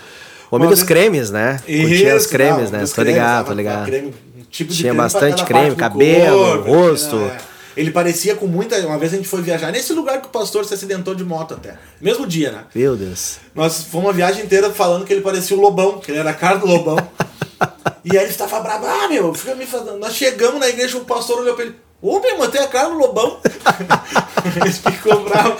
O 0.49 0.55
homem 0.55 0.67
Uma 0.67 0.75
dos 0.75 0.83
cremes, 0.83 1.29
né? 1.29 1.61
Curtia 1.65 2.15
os 2.15 2.23
isso, 2.23 2.29
cremes, 2.31 2.71
não, 2.71 2.79
né? 2.79 2.85
Tô 2.87 3.03
ligado, 3.03 3.45
tô 3.47 3.53
ligado. 3.53 3.85
creme, 3.85 4.07
um 4.37 4.43
tipo 4.49 4.71
de 4.73 4.79
Tinha 4.79 4.93
bastante 4.93 5.45
creme, 5.45 5.75
cabelo, 5.75 6.37
corpo, 6.63 6.71
rosto. 6.71 7.15
né? 7.17 7.37
Ele 7.77 7.89
parecia 7.89 8.35
com 8.35 8.47
muita. 8.47 8.75
Uma 8.85 8.97
vez 8.97 9.13
a 9.13 9.15
gente 9.15 9.29
foi 9.29 9.41
viajar 9.41 9.71
nesse 9.71 9.93
lugar 9.93 10.19
que 10.19 10.27
o 10.27 10.29
pastor 10.29 10.65
se 10.65 10.73
acidentou 10.73 11.15
de 11.15 11.23
moto 11.23 11.53
até. 11.53 11.75
Mesmo 12.01 12.27
dia, 12.27 12.51
né? 12.51 12.63
Meu 12.75 12.97
Deus. 12.97 13.37
Nós 13.55 13.83
fomos 13.85 14.07
uma 14.07 14.13
viagem 14.13 14.43
inteira 14.43 14.69
falando 14.71 15.05
que 15.05 15.13
ele 15.13 15.21
parecia 15.21 15.55
o 15.55 15.61
Lobão, 15.61 15.99
que 15.99 16.11
ele 16.11 16.19
era 16.19 16.31
a 16.31 16.33
cara 16.33 16.57
do 16.57 16.65
Lobão. 16.65 16.97
e 18.03 18.17
aí 18.17 18.23
ele 18.23 18.31
estava 18.31 18.59
bravo, 18.59 18.85
ah, 18.85 19.07
meu, 19.07 19.33
fica 19.33 19.55
me 19.55 19.65
falando. 19.65 19.99
Nós 19.99 20.13
chegamos 20.15 20.59
na 20.59 20.67
igreja, 20.67 20.97
o 20.97 21.05
pastor 21.05 21.39
olhou 21.39 21.55
pra 21.55 21.63
ele. 21.63 21.75
Ô, 22.01 22.19
meu, 22.19 22.37
mantém 22.37 22.61
a 22.61 22.67
cara 22.67 22.89
do 22.89 22.97
Lobão. 22.97 23.37
ele 24.59 24.71
ficou 24.71 25.23
bravo. 25.23 25.55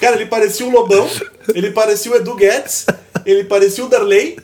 Cara, 0.00 0.16
ele 0.16 0.26
parecia 0.26 0.66
o 0.66 0.70
Lobão, 0.70 1.08
ele 1.54 1.70
parecia 1.70 2.12
o 2.12 2.16
Edu 2.16 2.34
Guedes, 2.34 2.86
ele 3.24 3.44
parecia 3.44 3.84
o 3.84 3.88
Darley, 3.88 4.38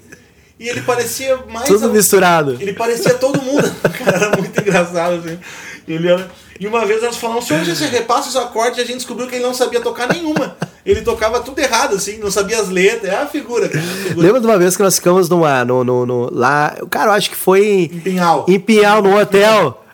e 0.58 0.68
ele 0.68 0.80
parecia 0.82 1.36
mais. 1.50 1.66
Tudo 1.66 1.86
a- 1.86 1.88
misturado. 1.88 2.56
ele 2.60 2.72
parecia 2.72 3.14
todo 3.14 3.42
mundo. 3.42 3.70
Cara, 4.04 4.16
era 4.16 4.36
muito 4.36 4.58
engraçado, 4.60 5.16
assim. 5.16 5.38
Ele 5.86 6.08
era... 6.08 6.30
E 6.60 6.66
uma 6.66 6.84
vez 6.84 7.00
nós 7.02 7.16
falamos, 7.16 7.46
senhor, 7.46 7.64
você 7.64 7.86
repassa 7.86 8.28
os 8.28 8.36
acordes 8.36 8.78
e 8.78 8.80
a 8.80 8.84
gente 8.84 8.96
descobriu 8.96 9.28
que 9.28 9.36
ele 9.36 9.44
não 9.44 9.54
sabia 9.54 9.80
tocar 9.80 10.08
nenhuma. 10.12 10.56
Ele 10.84 11.02
tocava 11.02 11.38
tudo 11.40 11.58
errado, 11.60 11.94
assim, 11.94 12.18
não 12.18 12.30
sabia 12.32 12.58
as 12.58 12.68
letras. 12.68 13.12
É 13.12 13.16
a 13.16 13.26
figura, 13.26 13.68
cara. 13.68 13.84
a 13.84 13.88
figura. 14.08 14.26
Lembra 14.26 14.40
de 14.40 14.46
uma 14.46 14.58
vez 14.58 14.76
que 14.76 14.82
nós 14.82 14.96
ficamos 14.96 15.28
numa, 15.28 15.64
no, 15.64 15.84
no, 15.84 16.04
no- 16.04 16.30
lá. 16.34 16.74
Cara, 16.90 17.10
eu 17.10 17.12
acho 17.12 17.30
que 17.30 17.36
foi 17.36 17.90
Em 17.92 18.00
Pinhal. 18.00 18.44
em 18.48 18.58
Pinhal, 18.58 19.00
no 19.00 19.16
hotel. 19.16 19.84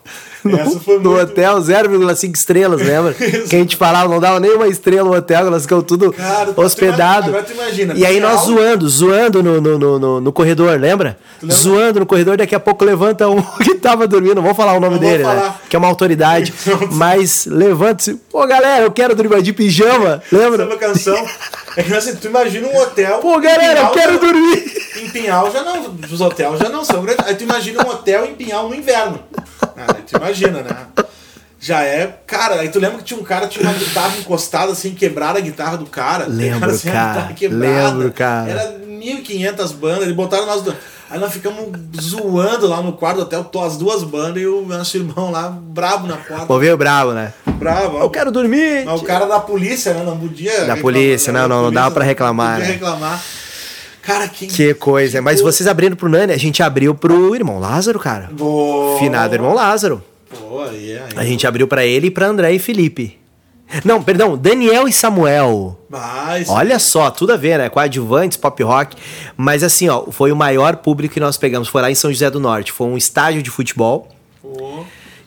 No, 0.55 0.59
Essa 0.59 0.79
foi 0.81 0.99
no 0.99 1.11
muito- 1.13 1.23
hotel, 1.23 1.57
0,5 1.59 2.35
estrelas, 2.35 2.81
lembra? 2.83 3.15
que 3.15 3.57
a 3.57 3.59
gente 3.59 3.77
falava, 3.77 4.09
não 4.09 4.21
dava 4.21 4.39
nenhuma 4.39 4.69
estrela 4.69 5.09
no 5.09 5.17
hotel, 5.17 5.51
nós 5.51 5.63
ficamos 5.63 5.85
tudo 5.85 6.13
Cara, 6.13 6.53
hospedado. 6.57 7.29
agora 7.29 7.43
tu 7.43 7.53
imagina, 7.53 7.95
e 7.95 8.05
aí 8.05 8.21
nós 8.21 8.43
zoando, 8.43 8.89
zoando 8.89 9.43
no, 9.43 9.61
no, 9.61 9.99
no, 9.99 10.21
no- 10.21 10.33
corredor, 10.33 10.79
lembra? 10.79 11.19
lembra? 11.43 11.57
Zoando 11.57 12.01
no 12.01 12.07
corredor, 12.07 12.37
daqui 12.37 12.55
a 12.55 12.61
pouco 12.61 12.85
levanta 12.85 13.29
um 13.29 13.41
que 13.65 13.75
tava 13.77 14.07
dormindo, 14.07 14.37
não 14.37 14.43
vou 14.43 14.55
falar 14.55 14.75
o 14.75 14.81
nome 14.81 14.95
Não 14.97 15.01
dele, 15.01 15.25
né? 15.25 15.55
Que 15.69 15.77
é 15.77 15.79
uma 15.79 15.89
autoridade. 15.89 16.53
mas 16.93 17.47
levanta-se, 17.47 18.15
pô 18.31 18.47
galera, 18.47 18.85
eu 18.85 18.91
quero 18.91 19.15
dormir 19.15 19.41
de 19.43 19.53
pijama, 19.53 20.23
lembra? 20.31 20.65
Sabe 20.65 20.75
a 20.75 20.79
canção? 20.79 21.27
É 21.77 21.83
que 21.83 21.93
assim, 21.95 22.15
tu 22.17 22.27
imagina 22.29 22.69
um 22.69 22.77
hotel. 22.77 23.19
Pô 23.19 23.39
em 23.39 23.41
galera, 23.41 23.81
eu 23.81 23.87
Pinhal 23.89 23.93
quero 23.93 24.13
já- 24.15 24.19
dormir. 24.19 24.85
Em 24.97 25.11
Pinhal 25.11 25.51
já 25.53 25.63
não, 25.63 25.97
os 26.11 26.21
hotéis 26.21 26.59
já 26.59 26.69
não 26.69 26.85
são 26.85 27.03
grandes. 27.03 27.27
Aí 27.27 27.35
tu 27.35 27.45
imagina 27.45 27.85
um 27.85 27.91
hotel 27.91 28.25
em 28.27 28.35
Pinhal 28.35 28.69
no 28.69 28.75
inverno. 28.75 29.19
Ah, 29.63 29.95
aí 29.97 30.03
tu 30.03 30.17
imagina, 30.17 30.63
né? 30.63 31.05
Já 31.59 31.83
é. 31.83 32.19
Cara, 32.27 32.57
aí 32.61 32.69
tu 32.69 32.79
lembra 32.79 32.99
que 32.99 33.05
tinha 33.05 33.19
um 33.19 33.25
cara 33.25 33.49
tinha 33.49 33.65
uma 33.67 33.73
guitarra 33.73 34.17
encostada 34.19 34.71
assim, 34.73 34.95
quebraram 34.95 35.39
a 35.39 35.41
guitarra 35.41 35.77
do 35.79 35.87
cara. 35.87 36.27
Lembro, 36.29 36.71
assim, 36.71 36.91
cara. 36.91 37.33
guitarra 37.33 37.57
Lembro, 37.89 38.13
cara. 38.13 38.51
Era 38.51 38.79
1.500 38.87 39.73
bandas, 39.73 40.03
eles 40.03 40.15
botaram 40.15 40.47
nós. 40.47 40.63
do- 40.63 40.77
Aí 41.11 41.19
nós 41.19 41.33
ficamos 41.33 41.71
zoando 42.01 42.67
lá 42.67 42.81
no 42.83 42.93
quarto 42.95 43.17
do 43.19 43.23
hotel, 43.23 43.45
tô 43.45 43.63
as 43.63 43.77
duas 43.77 44.03
bandas 44.03 44.43
e 44.43 44.47
o 44.47 44.63
nosso 44.67 44.97
irmão 44.97 45.31
lá, 45.31 45.49
brabo 45.49 46.07
na 46.07 46.17
porta. 46.17 46.47
Pô, 46.47 46.59
veio 46.59 46.77
bravo, 46.77 47.13
né? 47.13 47.33
Bravo. 47.65 47.99
Eu 47.99 48.11
quero 48.11 48.31
dormir. 48.31 48.85
Mas 48.85 49.01
o 49.01 49.05
cara 49.05 49.27
da 49.27 49.41
polícia, 49.41 49.95
né? 49.95 50.03
Não 50.05 50.19
podia. 50.19 50.51
reclamar, 50.51 50.81
polícia, 50.81 51.33
né? 51.33 51.41
não, 51.41 51.49
Da 51.49 51.55
não, 51.55 51.63
não 51.65 51.73
dava 51.73 51.91
pra 51.91 52.01
não 52.01 52.09
reclamar, 52.09 52.53
podia 52.57 52.67
né? 52.67 52.73
reclamar. 52.75 53.23
Cara, 54.03 54.29
que. 54.29 54.47
Que 54.47 54.75
coisa. 54.75 55.23
Mas 55.23 55.41
coisa. 55.41 55.57
vocês 55.57 55.67
abrindo 55.67 55.97
pro 55.97 56.09
Nani, 56.09 56.33
a 56.33 56.39
gente 56.39 56.63
abriu 56.63 56.95
pro 56.95 57.35
irmão 57.35 57.59
Lázaro, 57.59 57.99
cara. 57.99 58.29
Boa. 58.33 58.99
Finado 58.99 59.35
irmão 59.35 59.55
Lázaro. 59.55 60.03
Aí, 60.69 60.99
aí. 60.99 61.03
A 61.17 61.25
gente 61.25 61.47
abriu 61.47 61.67
pra 61.67 61.85
ele 61.87 62.09
e 62.09 62.11
pra 62.11 62.27
André 62.27 62.53
e 62.53 62.59
Felipe. 62.59 63.19
Não, 63.85 64.03
perdão, 64.03 64.37
Daniel 64.37 64.87
e 64.87 64.93
Samuel. 64.93 65.79
Mas. 65.89 66.49
Olha 66.49 66.79
só, 66.79 67.11
tudo 67.11 67.33
a 67.33 67.37
ver, 67.37 67.59
né? 67.59 67.69
Coadjuvantes, 67.69 68.37
pop 68.37 68.63
rock. 68.63 68.97
Mas 69.37 69.63
assim, 69.63 69.89
ó, 69.89 70.11
foi 70.11 70.31
o 70.31 70.37
maior 70.37 70.77
público 70.77 71.15
que 71.15 71.21
nós 71.21 71.37
pegamos. 71.37 71.69
Foi 71.69 71.81
lá 71.81 71.91
em 71.91 71.95
São 71.95 72.13
José 72.13 72.31
do 72.31 72.39
Norte. 72.39 72.73
Foi 72.73 72.87
um 72.87 72.97
estádio 72.97 73.43
de 73.43 73.51
futebol. 73.51 74.09
Pô. 74.43 74.85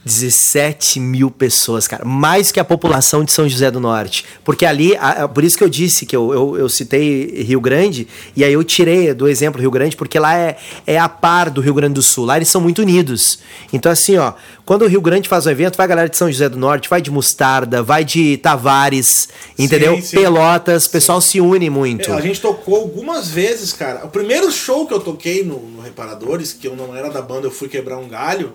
17 0.08 1.00
mil 1.00 1.30
pessoas, 1.30 1.88
cara. 1.88 2.04
Mais 2.06 2.52
que 2.52 2.60
a 2.60 2.64
população 2.64 3.24
de 3.24 3.32
São 3.32 3.48
José 3.48 3.70
do 3.70 3.80
Norte. 3.80 4.26
Porque 4.44 4.66
ali, 4.66 4.96
a- 4.98 5.28
por 5.28 5.44
isso 5.44 5.58
que 5.58 5.64
eu 5.64 5.70
disse 5.70 6.06
que 6.06 6.16
eu, 6.16 6.34
eu, 6.34 6.58
eu 6.58 6.70
citei 6.70 7.44
Rio 7.44 7.62
Grande, 7.62 8.08
e 8.36 8.44
aí 8.44 8.54
eu 8.54 8.64
tirei 8.64 9.14
do 9.14 9.28
exemplo 9.28 9.60
Rio 9.62 9.72
Grande, 9.72 9.96
porque 9.96 10.18
lá 10.20 10.36
é, 10.36 10.58
é 10.86 10.98
a 10.98 11.08
par 11.10 11.50
do 11.50 11.62
Rio 11.62 11.74
Grande 11.74 11.94
do 11.96 12.02
Sul. 12.02 12.26
Lá 12.26 12.38
eles 12.38 12.48
são 12.50 12.60
muito 12.62 12.82
unidos. 12.82 13.40
Então, 13.72 13.92
assim, 13.92 14.18
ó, 14.18 14.34
quando 14.66 14.84
o 14.84 14.88
Rio 14.88 15.02
Grande 15.02 15.30
faz 15.30 15.46
um 15.46 15.50
evento, 15.50 15.78
vai 15.78 15.86
a 15.86 15.88
galera 15.88 16.10
de 16.10 16.18
São 16.18 16.32
José 16.32 16.50
do 16.50 16.58
Norte, 16.58 16.90
vai 16.90 17.02
de 17.02 17.12
Mostarda, 17.12 17.82
vai 17.84 18.04
de 18.04 18.38
Tavares, 18.38 19.30
entendeu? 19.58 19.96
Sim, 19.96 20.02
sim. 20.02 20.18
Pelotas, 20.18 20.86
o 20.86 20.90
pessoal 20.90 21.22
se 21.22 21.40
une 21.40 21.70
muito. 21.70 22.12
É, 22.12 22.16
a 22.16 22.22
gente 22.22 22.42
tocou 22.42 22.76
algumas 22.76 23.30
vezes, 23.30 23.74
cara. 23.74 24.06
O 24.06 24.10
primeiro 24.10 24.52
show 24.52 24.86
que 24.86 24.94
eu 24.94 25.00
toquei 25.00 25.44
no, 25.44 25.60
no 25.60 25.82
Reparadores, 25.82 26.54
que 26.54 26.68
eu 26.68 26.76
não 26.76 26.96
era 26.96 27.10
da 27.10 27.22
banda, 27.22 27.48
eu 27.48 27.52
fui 27.52 27.68
quebrar 27.68 27.98
um 27.98 28.08
galho, 28.08 28.54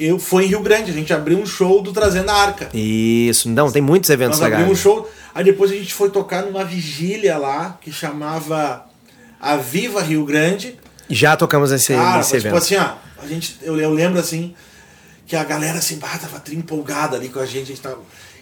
eu 0.00 0.18
foi 0.18 0.44
em 0.44 0.48
Rio 0.48 0.60
Grande. 0.60 0.90
A 0.90 0.94
gente 0.94 1.12
abriu 1.12 1.38
um 1.38 1.46
show 1.46 1.82
do 1.82 1.92
Trazendo 1.92 2.30
a 2.30 2.34
Arca. 2.34 2.70
Isso, 2.74 3.48
não, 3.48 3.70
tem 3.70 3.82
muitos 3.82 4.08
eventos 4.10 4.40
Nós 4.40 4.52
abrimos 4.52 4.84
um 4.84 4.90
legais. 4.90 5.04
show. 5.04 5.10
Aí 5.34 5.44
depois 5.44 5.70
a 5.70 5.74
gente 5.74 5.92
foi 5.92 6.10
tocar 6.10 6.42
numa 6.42 6.64
vigília 6.64 7.36
lá, 7.36 7.78
que 7.80 7.92
chamava 7.92 8.86
A 9.40 9.56
Viva 9.56 10.02
Rio 10.02 10.24
Grande. 10.24 10.78
Já 11.08 11.36
tocamos 11.36 11.70
nesse, 11.70 11.92
mas, 11.92 12.26
tipo 12.26 12.36
evento. 12.38 12.56
assim, 12.56 12.76
ó, 12.76 12.94
a 13.22 13.26
gente, 13.26 13.58
eu, 13.62 13.78
eu 13.78 13.92
lembro 13.92 14.18
assim, 14.18 14.54
que 15.26 15.36
a 15.36 15.44
galera 15.44 15.78
assim, 15.78 15.98
bah, 15.98 16.18
tava 16.18 16.42
empolgada 16.52 17.16
ali 17.16 17.28
com 17.28 17.38
a 17.38 17.46
gente, 17.46 17.64
a 17.64 17.66
gente 17.66 17.80
tava... 17.80 17.98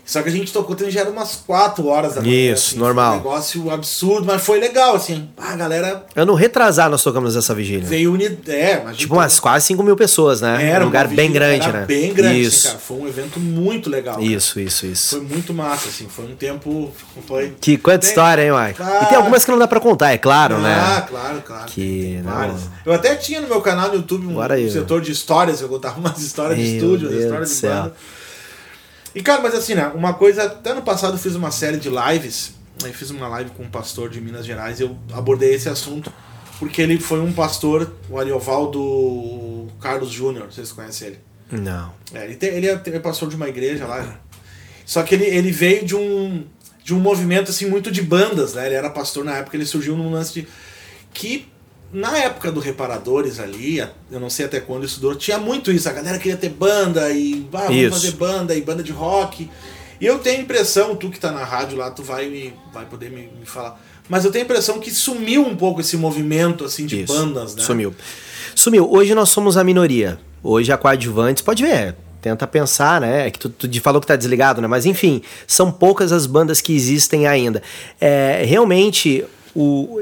Só 0.08 0.22
que 0.22 0.30
a 0.30 0.32
gente 0.32 0.50
tocou 0.54 0.74
também 0.74 0.90
já 0.90 1.00
era 1.00 1.10
umas 1.10 1.36
4 1.46 1.86
horas 1.86 2.14
da 2.14 2.22
manhã. 2.22 2.52
Isso, 2.54 2.68
assim, 2.70 2.78
normal. 2.78 3.12
Um 3.12 3.16
negócio 3.18 3.70
absurdo, 3.70 4.24
mas 4.26 4.42
foi 4.42 4.58
legal, 4.58 4.96
assim. 4.96 5.28
Ah, 5.36 5.52
a 5.52 5.56
galera 5.56 6.06
Ano 6.16 6.32
retrasado 6.32 6.92
nós 6.92 7.02
tocamos 7.02 7.36
essa 7.36 7.54
vigília. 7.54 7.84
veio 7.86 8.14
unida. 8.14 8.50
É, 8.50 8.82
mas 8.82 8.96
Tipo 8.96 9.12
umas 9.16 9.38
quase 9.38 9.66
5 9.66 9.82
mil 9.82 9.96
pessoas, 9.96 10.40
né? 10.40 10.70
era 10.70 10.82
um 10.82 10.86
lugar 10.86 11.08
bem 11.08 11.30
grande, 11.30 11.68
era 11.68 11.80
né? 11.80 11.84
Bem 11.86 12.14
grande, 12.14 12.40
Isso. 12.40 12.68
assim, 12.68 12.68
cara. 12.68 12.78
Foi 12.78 12.96
um 12.96 13.06
evento 13.06 13.38
muito 13.38 13.90
legal. 13.90 14.14
cara. 14.14 14.26
Isso, 14.26 14.58
isso, 14.58 14.86
isso. 14.86 15.10
Foi 15.18 15.20
muito 15.20 15.52
massa, 15.52 15.90
assim. 15.90 16.06
Foi 16.08 16.24
um 16.24 16.34
tempo. 16.34 16.90
Foi... 17.26 17.54
Que 17.60 17.76
quanta 17.76 17.98
Tem- 17.98 18.08
história, 18.08 18.42
hein, 18.42 18.50
Mike? 18.50 18.80
Ah. 18.82 19.00
E 19.02 19.06
tem 19.08 19.16
algumas 19.18 19.44
que 19.44 19.50
não 19.50 19.58
dá 19.58 19.68
pra 19.68 19.78
contar, 19.78 20.12
é 20.12 20.16
claro, 20.16 20.56
ah, 20.56 20.58
né? 20.60 21.04
claro, 21.06 21.42
claro. 21.44 21.66
Que 21.66 22.18
não- 22.24 22.32
várias. 22.32 22.60
Eu 22.86 22.94
até 22.94 23.14
tinha 23.14 23.42
no 23.42 23.48
meu 23.48 23.60
canal 23.60 23.88
no 23.88 23.96
YouTube 23.96 24.26
um, 24.26 24.40
um 24.40 24.70
setor 24.70 25.02
de 25.02 25.12
histórias, 25.12 25.60
eu 25.60 25.68
contava 25.68 26.00
umas 26.00 26.18
histórias 26.18 26.58
de 26.58 26.64
Meu 26.64 26.74
estúdio, 26.76 27.08
Deus 27.10 27.24
histórias 27.24 27.48
de 27.50 27.54
céu. 27.54 27.92
E 29.14 29.22
cara, 29.22 29.40
mas 29.42 29.54
assim, 29.54 29.74
né, 29.74 29.86
uma 29.94 30.14
coisa, 30.14 30.44
até 30.44 30.74
no 30.74 30.82
passado 30.82 31.14
eu 31.14 31.18
fiz 31.18 31.34
uma 31.34 31.50
série 31.50 31.78
de 31.78 31.88
lives, 31.88 32.52
aí 32.84 32.92
fiz 32.92 33.10
uma 33.10 33.26
live 33.28 33.50
com 33.50 33.64
um 33.64 33.70
pastor 33.70 34.08
de 34.10 34.20
Minas 34.20 34.44
Gerais, 34.46 34.78
e 34.80 34.82
eu 34.84 34.96
abordei 35.12 35.54
esse 35.54 35.68
assunto, 35.68 36.12
porque 36.58 36.82
ele 36.82 36.98
foi 37.00 37.20
um 37.20 37.32
pastor, 37.32 37.92
o 38.08 38.18
Ariovaldo 38.18 39.68
Carlos 39.80 40.10
Júnior, 40.10 40.46
vocês 40.52 40.72
conhecem 40.72 41.08
ele? 41.08 41.18
Não. 41.50 41.92
É, 42.12 42.24
ele, 42.24 42.36
tem- 42.36 42.50
ele 42.50 42.66
é, 42.68 42.72
é 42.84 42.98
pastor 42.98 43.28
de 43.28 43.36
uma 43.36 43.48
igreja 43.48 43.86
lá. 43.86 44.18
Só 44.84 45.02
que 45.02 45.14
ele, 45.14 45.24
ele 45.24 45.50
veio 45.50 45.84
de 45.84 45.94
um, 45.96 46.44
de 46.84 46.94
um 46.94 47.00
movimento 47.00 47.50
assim 47.50 47.66
muito 47.66 47.90
de 47.90 48.02
bandas, 48.02 48.54
né? 48.54 48.66
Ele 48.66 48.74
era 48.74 48.90
pastor 48.90 49.24
na 49.24 49.36
época, 49.38 49.56
ele 49.56 49.66
surgiu 49.66 49.96
num 49.96 50.10
lance 50.10 50.32
de. 50.34 50.48
Que 51.12 51.48
na 51.92 52.18
época 52.18 52.52
do 52.52 52.60
Reparadores 52.60 53.40
ali, 53.40 53.78
eu 54.10 54.20
não 54.20 54.28
sei 54.28 54.46
até 54.46 54.60
quando 54.60 54.84
isso 54.84 55.00
durou, 55.00 55.16
tinha 55.16 55.38
muito 55.38 55.72
isso. 55.72 55.88
A 55.88 55.92
galera 55.92 56.18
queria 56.18 56.36
ter 56.36 56.50
banda 56.50 57.10
e 57.10 57.46
ah, 57.52 57.58
vamos 57.66 57.76
Isso. 57.76 57.90
fazer 57.90 58.10
banda 58.12 58.54
e 58.54 58.60
banda 58.60 58.82
de 58.82 58.92
rock. 58.92 59.48
E 60.00 60.06
eu 60.06 60.18
tenho 60.18 60.38
a 60.38 60.42
impressão, 60.42 60.94
tu 60.94 61.10
que 61.10 61.18
tá 61.18 61.32
na 61.32 61.44
rádio 61.44 61.78
lá, 61.78 61.90
tu 61.90 62.02
vai, 62.02 62.28
me, 62.28 62.52
vai 62.72 62.84
poder 62.84 63.10
me, 63.10 63.30
me 63.38 63.46
falar. 63.46 63.80
Mas 64.08 64.24
eu 64.24 64.30
tenho 64.30 64.44
a 64.44 64.46
impressão 64.46 64.78
que 64.78 64.90
sumiu 64.90 65.46
um 65.46 65.56
pouco 65.56 65.80
esse 65.80 65.96
movimento 65.96 66.64
assim 66.64 66.86
de 66.86 67.02
Isso. 67.02 67.12
bandas, 67.12 67.54
né? 67.54 67.62
Sumiu. 67.62 67.94
Sumiu. 68.54 68.90
Hoje 68.90 69.14
nós 69.14 69.30
somos 69.30 69.56
a 69.56 69.64
minoria. 69.64 70.18
Hoje 70.42 70.70
a 70.70 70.76
coadjuvantes, 70.76 71.42
pode 71.42 71.64
ver, 71.64 71.96
tenta 72.22 72.46
pensar, 72.46 73.00
né? 73.00 73.26
É 73.26 73.30
que 73.30 73.38
tu, 73.38 73.48
tu 73.48 73.80
falou 73.80 74.00
que 74.00 74.06
tá 74.06 74.14
desligado, 74.14 74.60
né? 74.60 74.68
Mas 74.68 74.86
enfim, 74.86 75.22
são 75.46 75.72
poucas 75.72 76.12
as 76.12 76.26
bandas 76.26 76.60
que 76.60 76.74
existem 76.74 77.26
ainda. 77.26 77.62
É, 78.00 78.44
realmente, 78.46 79.24
o, 79.54 79.98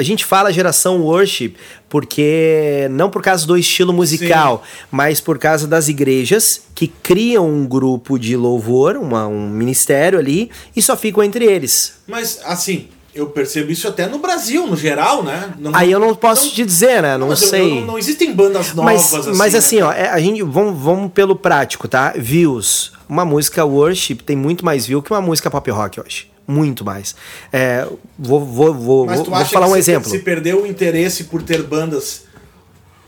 a 0.00 0.02
gente 0.02 0.24
fala 0.24 0.52
geração 0.52 1.00
worship 1.02 1.54
porque 1.88 2.88
não 2.90 3.10
por 3.10 3.20
causa 3.22 3.46
do 3.46 3.56
estilo 3.56 3.92
musical, 3.92 4.62
mas 4.90 5.20
por 5.20 5.38
causa 5.38 5.66
das 5.66 5.88
igrejas 5.88 6.62
que 6.74 6.88
criam 6.88 7.48
um 7.48 7.66
grupo 7.66 8.18
de 8.18 8.36
louvor, 8.36 8.96
uma- 8.96 9.26
um 9.26 9.48
ministério 9.50 10.18
ali, 10.18 10.50
e 10.74 10.80
só 10.80 10.96
ficam 10.96 11.22
entre 11.22 11.44
eles. 11.44 11.94
Mas 12.06 12.40
assim, 12.44 12.88
eu 13.14 13.26
percebo 13.26 13.70
isso 13.72 13.88
até 13.88 14.06
no 14.06 14.18
Brasil, 14.18 14.66
no 14.66 14.76
geral, 14.76 15.22
né? 15.22 15.52
Não- 15.58 15.72
Aí 15.74 15.90
eu 15.90 15.98
não 15.98 16.14
posso 16.14 16.50
te 16.54 16.64
dizer, 16.64 17.02
né? 17.02 17.18
Não, 17.18 17.30
eu- 17.30 17.36
sei. 17.36 17.60
eu 17.72 17.74
Não, 17.80 17.86
não 17.88 17.98
existem 17.98 18.32
bandas 18.32 18.72
novas 18.72 18.92
Mas, 19.12 19.14
assim. 19.14 19.36
mas 19.36 19.52
né, 19.52 19.58
assim, 19.58 19.80
ó, 19.82 19.88
cara? 19.88 19.98
é, 20.00 20.08
a 20.10 20.18
gente 20.20 20.42
vamos, 20.42 20.80
vamos 20.80 21.12
pelo 21.12 21.34
prático, 21.36 21.86
tá? 21.88 22.14
Views. 22.16 22.92
Uma 23.08 23.24
música 23.24 23.64
worship 23.64 24.16
tem 24.24 24.36
muito 24.36 24.64
mais 24.64 24.86
view 24.86 25.02
que 25.02 25.10
uma 25.12 25.20
música 25.20 25.50
pop 25.50 25.68
rock 25.70 26.00
hoje. 26.00 26.30
Muito 26.46 26.84
mais. 26.84 27.14
É, 27.52 27.86
vou 28.18 28.44
vou, 28.44 28.74
vou, 28.74 29.06
Mas 29.06 29.20
tu 29.20 29.30
vou 29.30 29.38
acha 29.38 29.50
falar 29.52 29.66
que 29.66 29.72
um 29.72 29.74
se, 29.74 29.78
exemplo. 29.80 30.10
se 30.10 30.18
perdeu 30.18 30.62
o 30.62 30.66
interesse 30.66 31.24
por 31.24 31.42
ter 31.42 31.62
bandas 31.62 32.24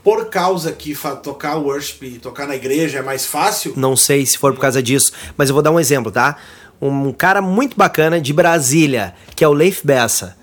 por 0.03 0.29
causa 0.29 0.71
que 0.71 0.95
tocar 1.23 1.55
worship 1.55 2.03
e 2.03 2.19
tocar 2.19 2.45
na 2.45 2.55
igreja 2.55 2.99
é 2.99 3.01
mais 3.01 3.25
fácil? 3.25 3.73
Não 3.77 3.95
sei 3.95 4.25
se 4.25 4.37
for 4.37 4.53
por 4.53 4.59
causa 4.59 4.83
disso, 4.83 5.13
mas 5.37 5.49
eu 5.49 5.53
vou 5.53 5.63
dar 5.63 5.71
um 5.71 5.79
exemplo, 5.79 6.11
tá? 6.11 6.35
Um 6.81 7.13
cara 7.13 7.41
muito 7.41 7.77
bacana 7.77 8.19
de 8.19 8.33
Brasília, 8.33 9.15
que 9.35 9.43
é 9.43 9.47
o 9.47 9.53
Leif 9.53 9.85
Bessa. 9.85 10.35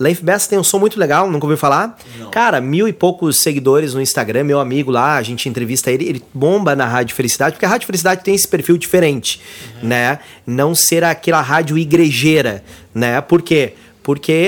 Leif 0.00 0.24
Bessa 0.24 0.48
tem 0.48 0.58
um 0.58 0.64
som 0.64 0.78
muito 0.78 0.98
legal, 0.98 1.30
nunca 1.30 1.44
ouviu 1.44 1.58
falar? 1.58 1.98
Não. 2.18 2.30
Cara, 2.30 2.58
mil 2.58 2.88
e 2.88 2.92
poucos 2.92 3.36
seguidores 3.36 3.92
no 3.92 4.00
Instagram, 4.00 4.44
meu 4.44 4.58
amigo 4.58 4.90
lá, 4.90 5.16
a 5.16 5.22
gente 5.22 5.46
entrevista 5.46 5.90
ele, 5.90 6.08
ele 6.08 6.24
bomba 6.32 6.74
na 6.74 6.86
Rádio 6.86 7.14
Felicidade, 7.14 7.52
porque 7.52 7.66
a 7.66 7.68
Rádio 7.68 7.86
Felicidade 7.86 8.24
tem 8.24 8.34
esse 8.34 8.48
perfil 8.48 8.78
diferente, 8.78 9.42
né? 9.82 10.18
Não 10.46 10.74
ser 10.74 11.04
aquela 11.04 11.42
rádio 11.42 11.76
igrejeira, 11.76 12.64
né? 12.94 13.20
Por 13.20 13.42
quê? 13.42 13.74
Porque 13.74 13.89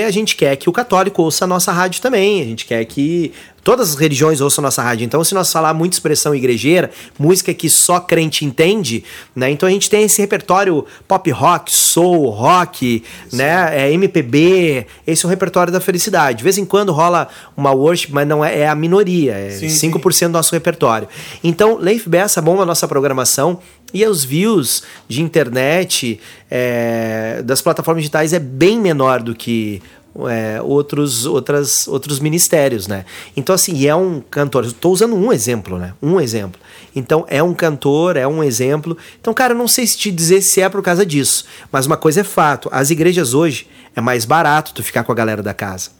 a 0.05 0.11
gente 0.11 0.35
quer 0.35 0.55
que 0.55 0.69
o 0.69 0.73
católico 0.73 1.21
ouça 1.21 1.45
a 1.45 1.47
nossa 1.47 1.71
rádio 1.71 2.01
também, 2.01 2.41
a 2.41 2.45
gente 2.45 2.65
quer 2.65 2.83
que 2.85 3.31
todas 3.63 3.91
as 3.91 3.95
religiões 3.95 4.41
ouçam 4.41 4.61
a 4.61 4.67
nossa 4.67 4.81
rádio. 4.81 5.05
Então, 5.05 5.23
se 5.23 5.33
nós 5.33 5.51
falar 5.51 5.73
muita 5.73 5.95
expressão 5.95 6.35
igrejeira, 6.35 6.91
música 7.17 7.53
que 7.53 7.69
só 7.69 7.99
crente 7.99 8.43
entende, 8.43 9.03
né? 9.35 9.49
Então 9.49 9.67
a 9.67 9.71
gente 9.71 9.89
tem 9.89 10.03
esse 10.03 10.21
repertório 10.21 10.85
pop 11.07 11.31
rock, 11.31 11.71
soul, 11.71 12.29
rock, 12.29 13.03
né? 13.31 13.87
É 13.87 13.91
MPB, 13.93 14.85
esse 15.07 15.25
é 15.25 15.27
o 15.27 15.29
repertório 15.29 15.71
da 15.71 15.79
felicidade. 15.79 16.39
De 16.39 16.43
vez 16.43 16.57
em 16.57 16.65
quando 16.65 16.91
rola 16.91 17.27
uma 17.55 17.71
worship, 17.71 18.11
mas 18.11 18.27
não 18.27 18.43
é, 18.43 18.59
é 18.59 18.67
a 18.67 18.75
minoria, 18.75 19.33
é 19.33 19.49
Sim, 19.51 19.91
5% 19.91 20.27
do 20.27 20.33
nosso 20.33 20.53
repertório. 20.53 21.07
Então, 21.43 21.77
Leif 21.77 22.09
Bessa 22.09 22.41
bomba 22.41 22.63
a 22.63 22.65
nossa 22.65 22.87
programação. 22.87 23.59
E 23.93 24.05
os 24.05 24.23
views 24.23 24.83
de 25.07 25.21
internet 25.21 26.19
é, 26.49 27.41
das 27.43 27.61
plataformas 27.61 28.01
digitais 28.01 28.33
é 28.33 28.39
bem 28.39 28.79
menor 28.79 29.21
do 29.21 29.35
que 29.35 29.81
é, 30.29 30.61
outros, 30.61 31.25
outras, 31.25 31.87
outros 31.87 32.19
ministérios, 32.19 32.87
né? 32.87 33.05
Então, 33.35 33.53
assim, 33.55 33.87
é 33.87 33.95
um 33.95 34.21
cantor. 34.21 34.65
Estou 34.65 34.93
usando 34.93 35.15
um 35.15 35.31
exemplo, 35.31 35.77
né? 35.77 35.93
Um 36.01 36.19
exemplo. 36.19 36.59
Então, 36.95 37.25
é 37.27 37.41
um 37.41 37.53
cantor, 37.53 38.15
é 38.15 38.27
um 38.27 38.43
exemplo. 38.43 38.97
Então, 39.19 39.33
cara, 39.33 39.53
não 39.53 39.67
sei 39.67 39.87
se 39.87 39.97
te 39.97 40.11
dizer 40.11 40.41
se 40.41 40.61
é 40.61 40.69
por 40.69 40.81
causa 40.83 41.05
disso. 41.05 41.45
Mas 41.71 41.85
uma 41.85 41.97
coisa 41.97 42.21
é 42.21 42.23
fato: 42.23 42.69
as 42.71 42.89
igrejas 42.89 43.33
hoje 43.33 43.67
é 43.95 44.01
mais 44.01 44.25
barato 44.25 44.73
tu 44.73 44.83
ficar 44.83 45.03
com 45.03 45.11
a 45.11 45.15
galera 45.15 45.41
da 45.41 45.53
casa. 45.53 45.91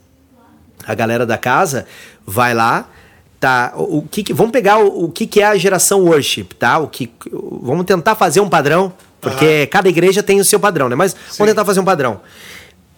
A 0.85 0.93
galera 0.93 1.25
da 1.25 1.37
casa 1.37 1.85
vai 2.25 2.53
lá, 2.53 2.89
tá? 3.43 3.73
O, 3.75 3.97
o 3.97 4.07
que, 4.09 4.31
vamos 4.31 4.53
pegar 4.53 4.77
o, 4.77 5.03
o 5.03 5.11
que, 5.11 5.27
que 5.27 5.41
é 5.41 5.45
a 5.45 5.57
geração 5.57 6.05
worship, 6.05 6.45
tá? 6.57 6.79
O 6.79 6.87
que, 6.87 7.11
vamos 7.61 7.85
tentar 7.85 8.15
fazer 8.15 8.39
um 8.39 8.47
padrão, 8.47 8.93
porque 9.19 9.63
uhum. 9.63 9.67
cada 9.69 9.89
igreja 9.89 10.23
tem 10.23 10.39
o 10.39 10.45
seu 10.45 10.57
padrão, 10.57 10.87
né? 10.87 10.95
Mas 10.95 11.11
Sim. 11.11 11.39
vamos 11.39 11.51
tentar 11.51 11.65
fazer 11.65 11.81
um 11.81 11.83
padrão. 11.83 12.21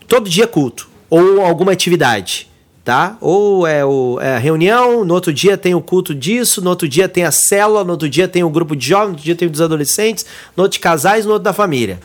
Todo 0.08 0.30
dia 0.30 0.46
culto 0.46 0.88
ou 1.10 1.42
alguma 1.42 1.72
atividade, 1.72 2.48
tá? 2.84 3.18
Ou 3.20 3.66
é, 3.66 3.84
o, 3.84 4.20
é 4.22 4.36
a 4.36 4.38
reunião, 4.38 5.04
no 5.04 5.16
outro 5.16 5.34
dia 5.34 5.58
tem 5.58 5.74
o 5.74 5.82
culto 5.82 6.14
disso, 6.14 6.62
no 6.62 6.70
outro 6.70 6.88
dia 6.88 7.10
tem 7.10 7.24
a 7.24 7.32
célula, 7.32 7.84
no 7.84 7.94
outro 7.94 8.08
dia 8.08 8.28
tem 8.28 8.44
o 8.44 8.50
grupo 8.52 8.76
de 8.76 8.90
jovens, 8.90 9.08
no 9.08 9.12
outro 9.14 9.26
dia 9.26 9.36
tem 9.36 9.48
o 9.48 9.52
dos 9.52 9.62
adolescentes, 9.62 10.28
no 10.56 10.62
outro 10.62 10.74
de 10.74 10.80
casais, 10.80 11.26
no 11.26 11.32
outro 11.32 11.44
da 11.44 11.54
família. 11.54 12.00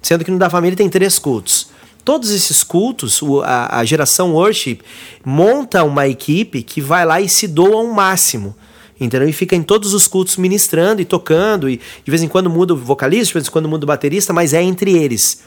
Sendo 0.00 0.24
que 0.24 0.30
no 0.30 0.38
da 0.38 0.48
família 0.48 0.74
tem 0.74 0.88
três 0.88 1.18
cultos. 1.18 1.68
Todos 2.06 2.30
esses 2.30 2.62
cultos, 2.62 3.20
a, 3.44 3.80
a 3.80 3.84
geração 3.84 4.32
worship 4.32 4.78
monta 5.24 5.82
uma 5.82 6.06
equipe 6.06 6.62
que 6.62 6.80
vai 6.80 7.04
lá 7.04 7.20
e 7.20 7.28
se 7.28 7.46
doa 7.46 7.76
ao 7.76 7.86
máximo 7.88 8.56
entendeu? 8.98 9.28
E 9.28 9.32
fica 9.32 9.54
em 9.54 9.62
todos 9.62 9.92
os 9.92 10.08
cultos 10.08 10.38
ministrando 10.38 11.02
e 11.02 11.04
tocando, 11.04 11.68
e 11.68 11.76
de 11.76 12.10
vez 12.10 12.22
em 12.22 12.28
quando 12.28 12.48
muda 12.48 12.72
o 12.72 12.76
vocalista, 12.78 13.26
de 13.26 13.32
vez 13.34 13.46
em 13.46 13.50
quando 13.50 13.68
muda 13.68 13.84
o 13.84 13.86
baterista, 13.86 14.32
mas 14.32 14.54
é 14.54 14.62
entre 14.62 14.96
eles. 14.96 15.42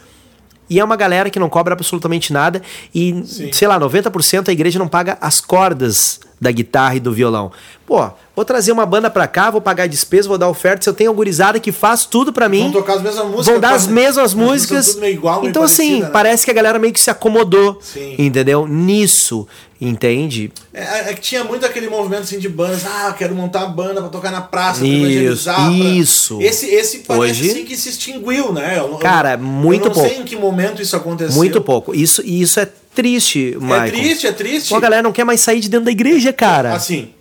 E 0.70 0.80
é 0.80 0.84
uma 0.84 0.96
galera 0.96 1.32
que 1.32 1.40
não 1.40 1.50
cobra 1.50 1.74
absolutamente 1.74 2.32
nada. 2.32 2.62
E, 2.94 3.24
Sim. 3.26 3.52
sei 3.52 3.68
lá, 3.68 3.80
90% 3.80 4.50
a 4.50 4.52
igreja 4.52 4.78
não 4.78 4.88
paga 4.88 5.18
as 5.20 5.42
cordas 5.42 6.20
da 6.40 6.52
guitarra 6.52 6.96
e 6.96 7.00
do 7.00 7.12
violão. 7.12 7.52
Pô, 7.86 8.08
vou 8.36 8.46
trazer 8.46 8.72
uma 8.72 8.86
banda 8.86 9.10
pra 9.10 9.28
cá, 9.28 9.50
vou 9.50 9.60
pagar 9.60 9.88
despesa, 9.88 10.28
vou 10.28 10.38
dar 10.38 10.48
oferta. 10.48 10.84
Se 10.84 10.90
eu 10.90 10.94
tenho 10.94 11.14
gurizada 11.14 11.60
que 11.60 11.72
faz 11.72 12.06
tudo 12.06 12.32
pra 12.32 12.48
mim. 12.48 12.64
Vão 12.64 12.72
tocar 12.72 12.94
as 12.94 13.02
mesmas 13.02 13.26
músicas. 13.26 13.46
Vão 13.48 13.60
dar 13.60 13.74
as 13.74 13.88
mesmas 13.88 14.34
músicas. 14.36 14.96
Meio 14.96 15.14
igual, 15.14 15.42
meio 15.42 15.50
então, 15.50 15.64
assim, 15.64 16.02
né? 16.02 16.10
parece 16.10 16.46
que 16.46 16.52
a 16.52 16.54
galera 16.54 16.78
meio 16.80 16.94
que 16.94 17.02
se 17.02 17.10
acomodou. 17.10 17.80
Sim. 17.82 18.16
Entendeu? 18.18 18.68
Nisso. 18.68 19.48
Entende? 19.82 20.52
É, 20.74 21.10
é, 21.10 21.14
que 21.14 21.22
tinha 21.22 21.42
muito 21.46 21.66
aquele 21.66 21.90
movimento 21.90 22.24
assim 22.24 22.38
de 22.38 22.50
bandas, 22.50 22.86
ah, 22.86 23.16
quero 23.18 23.34
montar 23.34 23.60
uma 23.60 23.70
banda 23.70 24.02
pra 24.02 24.10
tocar 24.10 24.30
na 24.30 24.42
praça, 24.42 24.86
isso, 24.86 25.00
pra 25.00 25.10
evangelizar. 25.10 25.74
Isso. 25.74 26.38
Pra... 26.38 26.46
Esse, 26.46 26.66
esse 26.68 26.98
parece 27.00 27.42
Hoje... 27.42 27.50
assim 27.52 27.66
que 27.66 27.78
se 27.78 27.90
extinguiu, 27.90 28.52
né? 28.52 28.78
Eu, 28.78 28.98
Cara, 28.98 29.38
muito 29.38 29.84
pouco. 29.84 30.00
Eu 30.00 30.04
não 30.04 30.10
pouco. 30.10 30.10
sei 30.10 30.18
em 30.20 30.26
que 30.26 30.36
momento 30.36 30.82
isso 30.82 30.98
aconteceu. 30.98 31.34
Muito 31.34 31.62
pouco. 31.62 31.96
Isso, 31.96 32.22
e 32.26 32.42
isso 32.42 32.60
é 32.60 32.68
triste, 32.94 33.58
Michael. 33.60 33.84
É 33.84 33.90
triste, 33.90 34.28
é 34.28 34.32
triste. 34.32 34.70
Pô, 34.70 34.76
a 34.76 34.80
galera 34.80 35.02
não 35.02 35.12
quer 35.12 35.24
mais 35.24 35.42
sair 35.42 35.60
de 35.60 35.70
dentro 35.70 35.86
da 35.86 35.92
igreja, 35.92 36.34
cara. 36.34 36.74
Assim, 36.74 37.14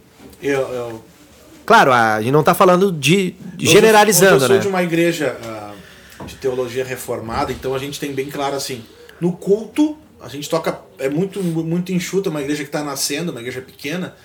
eu... 0.43 0.61
eu... 0.61 1.05
Claro, 1.64 1.93
a 1.93 2.21
gente 2.23 2.33
não 2.33 2.43
tá 2.43 2.55
falando 2.55 2.91
de 2.91 3.35
generalizando, 3.59 4.37
eu, 4.37 4.41
eu 4.41 4.47
sou 4.47 4.57
né? 4.57 4.62
de 4.62 4.69
uma 4.69 4.83
igreja 4.83 5.37
uh, 5.45 6.25
de 6.25 6.37
teologia 6.37 6.83
reformada, 6.83 7.53
então 7.53 7.75
a 7.75 7.79
gente 7.79 8.01
tem 8.01 8.12
bem 8.12 8.31
claro 8.31 8.57
assim, 8.57 8.83
no 9.21 9.33
culto 9.33 9.99
a 10.21 10.29
gente 10.29 10.49
toca, 10.49 10.81
é 10.99 11.09
muito, 11.09 11.43
muito 11.43 11.93
enxuta, 11.93 12.29
uma 12.31 12.41
igreja 12.41 12.62
que 12.62 12.69
está 12.69 12.83
nascendo, 12.83 13.31
uma 13.31 13.41
igreja 13.41 13.61
pequena, 13.61 14.16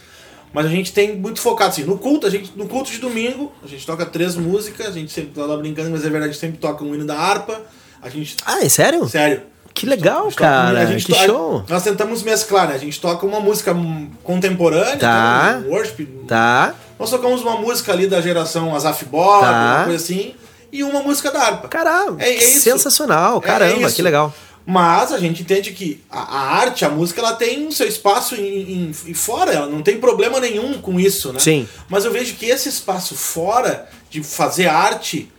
mas 0.51 0.65
a 0.65 0.69
gente 0.69 0.91
tem 0.91 1.15
muito 1.15 1.39
focado 1.39 1.71
assim, 1.71 1.83
no 1.83 1.97
culto, 1.97 2.25
a 2.27 2.29
gente, 2.29 2.51
no 2.55 2.67
culto 2.67 2.91
de 2.91 2.97
domingo, 2.97 3.51
a 3.63 3.67
gente 3.67 3.85
toca 3.85 4.05
três 4.05 4.35
músicas, 4.35 4.87
a 4.87 4.91
gente 4.91 5.11
sempre 5.11 5.31
tá 5.31 5.45
lá 5.45 5.57
brincando, 5.57 5.89
mas 5.91 6.01
é 6.01 6.09
verdade, 6.09 6.25
a 6.25 6.27
gente 6.31 6.39
sempre 6.39 6.57
toca 6.57 6.83
um 6.83 6.93
hino 6.93 7.05
da 7.05 7.17
harpa. 7.17 7.61
A 8.01 8.09
gente 8.09 8.35
Ah, 8.45 8.63
é 8.63 8.69
sério? 8.69 9.07
Sério. 9.07 9.43
Que 9.73 9.85
legal, 9.85 10.31
cara. 10.31 10.81
a 10.81 10.85
gente 10.85 11.05
que 11.05 11.13
show. 11.13 11.63
Nós 11.67 11.83
tentamos 11.83 12.21
mesclar, 12.23 12.67
né? 12.67 12.75
A 12.75 12.77
gente 12.77 12.99
toca 12.99 13.25
uma 13.25 13.39
música 13.39 13.75
contemporânea, 14.23 14.97
tá. 14.97 15.57
Então, 15.59 15.71
worship. 15.71 16.05
Tá. 16.27 16.75
Nós 16.99 17.09
tocamos 17.09 17.41
uma 17.41 17.57
música 17.57 17.91
ali 17.91 18.07
da 18.07 18.21
geração 18.21 18.75
Azaf 18.75 19.03
Bob, 19.05 19.41
tá. 19.41 19.75
uma 19.77 19.85
coisa 19.85 20.03
assim, 20.03 20.35
e 20.71 20.83
uma 20.83 21.01
música 21.01 21.31
da 21.31 21.41
harpa. 21.41 21.67
Caramba, 21.67 22.23
é, 22.23 22.35
é 22.35 22.39
sensacional. 22.39 23.37
É, 23.37 23.41
Caramba, 23.41 23.87
é 23.87 23.91
que 23.91 24.01
legal. 24.01 24.33
Mas 24.65 25.11
a 25.11 25.19
gente 25.19 25.41
entende 25.41 25.71
que 25.71 26.01
a, 26.09 26.19
a, 26.19 26.55
arte, 26.55 26.85
a 26.85 26.89
música, 26.89 27.19
ela 27.19 27.33
tem 27.33 27.69
seu 27.71 27.87
espaço 27.87 28.35
em, 28.35 28.41
em, 28.41 28.91
em, 29.07 29.13
fora, 29.13 29.51
ela 29.51 29.67
não 29.67 29.81
tem 29.81 29.99
problema 29.99 30.39
nenhum 30.39 30.79
com 30.79 30.99
isso, 30.99 31.33
né? 31.33 31.39
Sim. 31.39 31.67
Mas 31.89 32.05
eu 32.05 32.11
vejo 32.11 32.35
que 32.35 32.45
esse 32.45 32.69
espaço 32.69 33.15
fora 33.15 33.89
de 34.09 34.23
fazer 34.23 34.67
arte, 34.67 35.29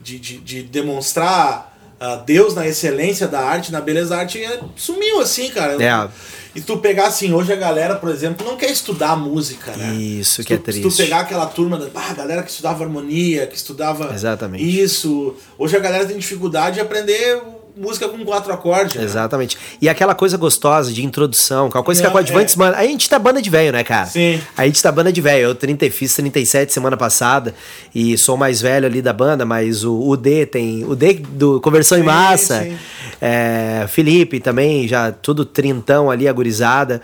de, 0.00 0.18
de, 0.18 0.38
de 0.38 0.62
demonstrar 0.62 1.73
uh, 2.04 2.24
Deus 2.24 2.54
na 2.54 2.66
excelência 2.66 3.26
da 3.26 3.40
arte, 3.40 3.72
na 3.72 3.80
beleza 3.80 4.10
da 4.10 4.18
arte, 4.18 4.42
é, 4.42 4.60
sumiu 4.76 5.20
assim, 5.20 5.48
cara. 5.50 5.82
É. 5.82 6.08
E 6.54 6.60
tu 6.60 6.76
pegar 6.76 7.08
assim, 7.08 7.32
hoje 7.32 7.52
a 7.52 7.56
galera, 7.56 7.96
por 7.96 8.08
exemplo, 8.08 8.46
não 8.46 8.56
quer 8.56 8.70
estudar 8.70 9.16
música, 9.16 9.72
né? 9.76 9.92
Isso 9.94 10.36
se 10.36 10.44
que 10.44 10.56
tu, 10.56 10.60
é 10.60 10.62
triste. 10.62 10.88
Se 10.88 10.96
tu 10.96 11.02
pegar 11.02 11.20
aquela 11.20 11.46
turma, 11.46 11.76
da, 11.76 11.86
ah, 11.92 12.10
a 12.10 12.14
galera 12.14 12.42
que 12.44 12.50
estudava 12.50 12.84
harmonia, 12.84 13.46
que 13.48 13.56
estudava 13.56 14.14
Exatamente. 14.14 14.62
isso. 14.64 15.34
Hoje 15.58 15.76
a 15.76 15.80
galera 15.80 16.06
tem 16.06 16.16
dificuldade 16.16 16.76
de 16.76 16.80
aprender 16.80 17.42
música 17.76 18.08
com 18.08 18.24
quatro 18.24 18.52
acordes. 18.52 18.94
Né? 18.96 19.04
Exatamente. 19.04 19.58
E 19.80 19.88
aquela 19.88 20.14
coisa 20.14 20.36
gostosa 20.36 20.92
de 20.92 21.04
introdução, 21.04 21.66
aquela 21.66 21.82
coisa 21.82 22.00
Não, 22.00 22.06
que 22.06 22.10
a 22.10 22.12
Coadjuvantes, 22.12 22.54
é. 22.54 22.58
mano. 22.58 22.76
A 22.76 22.84
gente 22.84 23.08
tá 23.08 23.18
banda 23.18 23.42
de 23.42 23.50
velho, 23.50 23.72
né, 23.72 23.82
cara? 23.82 24.06
Sim. 24.06 24.40
A 24.56 24.64
gente 24.66 24.82
tá 24.82 24.92
banda 24.92 25.12
de 25.12 25.20
velho. 25.20 25.48
Eu 25.48 25.54
30, 25.54 25.90
fiz 25.90 26.14
37 26.14 26.72
semana 26.72 26.96
passada 26.96 27.54
e 27.94 28.16
sou 28.16 28.36
mais 28.36 28.60
velho 28.60 28.86
ali 28.86 29.02
da 29.02 29.12
banda, 29.12 29.44
mas 29.44 29.84
o, 29.84 29.98
o 29.98 30.16
D 30.16 30.46
tem. 30.46 30.84
O 30.84 30.94
D 30.94 31.14
do 31.14 31.60
Conversão 31.60 31.98
sim, 31.98 32.02
em 32.02 32.06
Massa. 32.06 32.62
Sim. 32.62 32.76
É, 33.20 33.86
Felipe 33.88 34.40
também, 34.40 34.86
já 34.86 35.10
tudo 35.10 35.44
trintão 35.44 36.10
ali, 36.10 36.28
agorizada. 36.28 37.02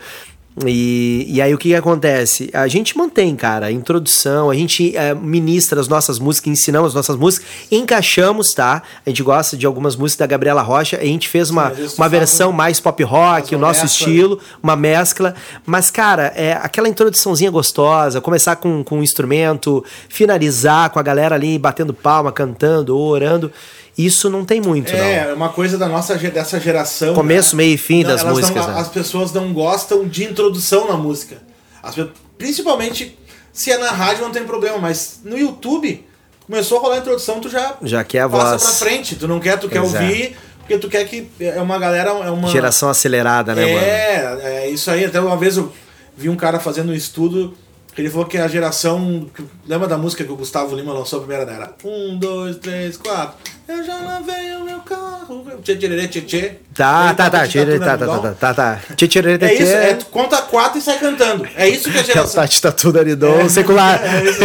E, 0.65 1.25
e 1.29 1.41
aí 1.41 1.53
o 1.53 1.57
que, 1.57 1.69
que, 1.69 1.75
acontece? 1.75 2.49
A 2.53 2.67
gente 2.67 2.97
mantém, 2.97 3.35
cara, 3.37 3.67
a 3.67 3.71
introdução, 3.71 4.49
a 4.49 4.53
gente 4.53 4.95
é, 4.97 5.15
ministra 5.15 5.79
as 5.79 5.87
nossas 5.87 6.19
músicas, 6.19 6.51
ensinamos 6.51 6.89
as 6.89 6.93
nossas 6.93 7.15
músicas, 7.15 7.47
encaixamos, 7.71 8.53
tá? 8.53 8.83
A 9.05 9.09
gente 9.09 9.23
gosta 9.23 9.55
de 9.55 9.65
algumas 9.65 9.95
músicas 9.95 10.19
da 10.19 10.27
Gabriela 10.27 10.61
Rocha, 10.61 10.97
a 10.97 11.05
gente 11.05 11.29
fez 11.29 11.49
uma, 11.49 11.71
uma 11.97 12.09
versão 12.09 12.51
mais 12.51 12.81
pop 12.81 13.01
rock, 13.01 13.55
o 13.55 13.59
nosso 13.59 13.85
estilo, 13.85 14.39
uma 14.61 14.75
mescla. 14.75 15.33
Mas, 15.65 15.89
cara, 15.89 16.33
é 16.35 16.51
aquela 16.53 16.89
introduçãozinha 16.89 17.49
gostosa, 17.49 18.19
começar 18.19 18.57
com, 18.57 18.83
com 18.83 18.99
um 18.99 19.03
instrumento, 19.03 19.83
finalizar 20.09 20.89
com 20.89 20.99
a 20.99 21.03
galera 21.03 21.33
ali 21.33 21.57
batendo 21.57 21.93
palma, 21.93 22.29
cantando 22.29 22.97
ou 22.97 23.07
orando. 23.07 23.49
Isso 23.97 24.29
não 24.29 24.45
tem 24.45 24.61
muito, 24.61 24.91
é, 24.91 24.97
não. 24.97 25.31
É, 25.31 25.33
uma 25.33 25.49
coisa 25.49 25.77
da 25.77 25.87
nossa 25.87 26.15
dessa 26.15 26.59
geração. 26.59 27.13
Começo, 27.13 27.55
né? 27.55 27.63
meio 27.63 27.75
e 27.75 27.77
fim 27.77 28.03
não, 28.03 28.11
das 28.11 28.23
músicas. 28.23 28.65
Não, 28.65 28.73
né? 28.73 28.79
As 28.79 28.87
pessoas 28.87 29.33
não 29.33 29.53
gostam 29.53 30.07
de 30.07 30.23
introdução 30.23 30.87
na 30.87 30.95
música. 30.95 31.37
As, 31.83 31.95
principalmente 32.37 33.17
se 33.53 33.71
é 33.71 33.77
na 33.77 33.91
rádio 33.91 34.23
não 34.23 34.31
tem 34.31 34.43
problema, 34.43 34.77
mas 34.77 35.19
no 35.23 35.37
YouTube 35.37 36.05
começou 36.45 36.77
a 36.77 36.81
rolar 36.81 36.95
a 36.95 36.99
introdução, 36.99 37.39
tu 37.39 37.49
já, 37.49 37.75
já 37.81 38.03
quer 38.03 38.21
a 38.21 38.29
passa 38.29 38.57
voz. 38.57 38.63
pra 38.63 38.87
frente. 38.87 39.15
Tu 39.15 39.27
não 39.27 39.39
quer, 39.39 39.59
tu 39.59 39.67
quer 39.67 39.81
ouvir, 39.81 40.37
porque 40.59 40.77
tu 40.77 40.89
quer 40.89 41.05
que 41.05 41.29
é 41.39 41.61
uma 41.61 41.77
galera. 41.77 42.11
É 42.11 42.29
uma... 42.29 42.49
Geração 42.49 42.89
acelerada, 42.89 43.53
né, 43.53 43.69
é, 43.69 43.73
mano? 43.73 44.41
É, 44.41 44.63
é 44.65 44.69
isso 44.69 44.89
aí. 44.89 45.05
Até 45.05 45.19
uma 45.19 45.37
vez 45.37 45.57
eu 45.57 45.71
vi 46.15 46.29
um 46.29 46.35
cara 46.35 46.59
fazendo 46.59 46.91
um 46.91 46.95
estudo 46.95 47.55
ele 47.97 48.09
falou 48.09 48.25
que 48.25 48.37
a 48.37 48.47
geração. 48.47 49.27
Lembra 49.67 49.87
da 49.87 49.97
música 49.97 50.23
que 50.23 50.31
o 50.31 50.35
Gustavo 50.35 50.75
Lima 50.75 50.93
lançou 50.93 51.19
a 51.19 51.23
primeira 51.23 51.51
era? 51.51 51.73
Um, 51.83 52.17
dois, 52.17 52.55
três, 52.57 52.95
quatro. 52.95 53.37
Eu 53.67 53.83
já 53.83 53.95
lavei 53.99 54.55
o 54.55 54.63
meu 54.63 54.79
carro. 54.79 55.45
Tchê, 55.61 55.75
tchê, 55.75 56.07
tchê, 56.07 56.21
tchê. 56.21 56.55
Tá, 56.73 57.13
tá, 57.13 57.29
tá, 57.29 57.47
tchê, 57.47 57.65
tá, 57.79 57.97
tá, 57.97 58.07
tá, 58.07 58.33
tá, 58.33 58.53
tá. 58.53 58.81
Tchê, 58.95 59.07
tchê, 59.07 59.21
tchê. 59.21 59.45
É 59.45 59.53
isso, 59.53 59.73
é, 59.73 59.93
conta 60.09 60.41
quatro 60.41 60.79
e 60.79 60.81
sai 60.81 60.99
cantando. 60.99 61.47
É 61.55 61.67
isso 61.67 61.91
que 61.91 61.97
a 61.97 62.03
geração. 62.03 62.41
É 62.41 62.45
o 62.45 62.47
Tati 62.47 62.61
tá 62.61 62.71
tudo 62.71 62.99
aridon 62.99 63.41
é, 63.41 63.49
secular. 63.49 63.99
É, 64.03 64.23
isso, 64.23 64.41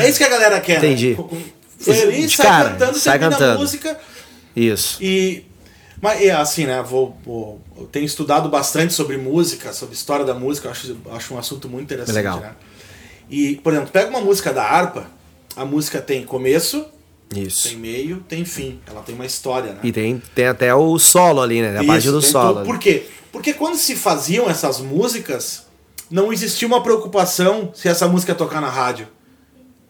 é 0.00 0.08
isso 0.08 0.18
que 0.18 0.24
a 0.24 0.28
galera 0.28 0.60
quer. 0.60 0.78
Entendi. 0.78 1.16
Né? 1.16 1.42
Feliz, 1.78 2.34
sai 2.34 2.64
cantando, 2.64 2.98
sai 2.98 3.18
cantando. 3.18 3.58
música. 3.60 3.96
Isso. 4.54 4.98
E. 5.00 5.49
Mas 6.00 6.22
é 6.22 6.30
assim, 6.30 6.66
né? 6.66 6.82
Vou, 6.82 7.16
vou, 7.24 7.60
eu 7.76 7.86
tenho 7.86 8.06
estudado 8.06 8.48
bastante 8.48 8.94
sobre 8.94 9.16
música, 9.18 9.72
sobre 9.72 9.94
história 9.94 10.24
da 10.24 10.34
música. 10.34 10.68
Eu 10.68 10.72
acho, 10.72 10.96
acho 11.12 11.34
um 11.34 11.38
assunto 11.38 11.68
muito 11.68 11.84
interessante. 11.84 12.14
Legal. 12.14 12.40
Né? 12.40 12.54
E, 13.28 13.56
por 13.56 13.72
exemplo, 13.72 13.90
pega 13.92 14.08
uma 14.08 14.20
música 14.20 14.52
da 14.52 14.64
harpa, 14.64 15.06
a 15.54 15.64
música 15.64 16.00
tem 16.00 16.24
começo, 16.24 16.86
isso. 17.34 17.68
Tem 17.68 17.76
meio, 17.76 18.24
tem 18.28 18.44
fim. 18.44 18.80
Ela 18.86 19.02
tem 19.02 19.14
uma 19.14 19.26
história, 19.26 19.72
né? 19.72 19.80
E 19.84 19.92
tem, 19.92 20.20
tem 20.34 20.46
até 20.46 20.74
o 20.74 20.98
solo 20.98 21.40
ali, 21.40 21.62
né? 21.62 21.78
A 21.78 21.84
parte 21.84 22.10
do 22.10 22.20
solo. 22.20 22.54
Tudo. 22.54 22.66
Por 22.66 22.78
quê? 22.78 23.06
Porque 23.30 23.52
quando 23.52 23.76
se 23.76 23.94
faziam 23.94 24.50
essas 24.50 24.80
músicas, 24.80 25.66
não 26.10 26.32
existia 26.32 26.66
uma 26.66 26.82
preocupação 26.82 27.70
se 27.72 27.88
essa 27.88 28.08
música 28.08 28.32
ia 28.32 28.36
tocar 28.36 28.60
na 28.60 28.68
rádio. 28.68 29.06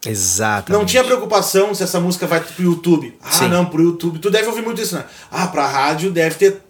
Exato. 0.07 0.72
Não 0.72 0.84
tinha 0.84 1.05
preocupação 1.05 1.74
se 1.74 1.82
essa 1.82 2.01
música 2.01 2.26
vai 2.26 2.40
pro 2.40 2.62
YouTube. 2.64 3.16
Ah, 3.22 3.30
Sim. 3.30 3.48
não, 3.48 3.66
pro 3.66 3.82
YouTube. 3.82 4.18
Tu 4.18 4.30
deve 4.30 4.46
ouvir 4.48 4.62
muito 4.62 4.80
isso, 4.80 4.94
né? 4.94 5.05
Ah, 5.30 5.46
pra 5.46 5.66
rádio 5.66 6.11
deve 6.11 6.34
ter. 6.36 6.61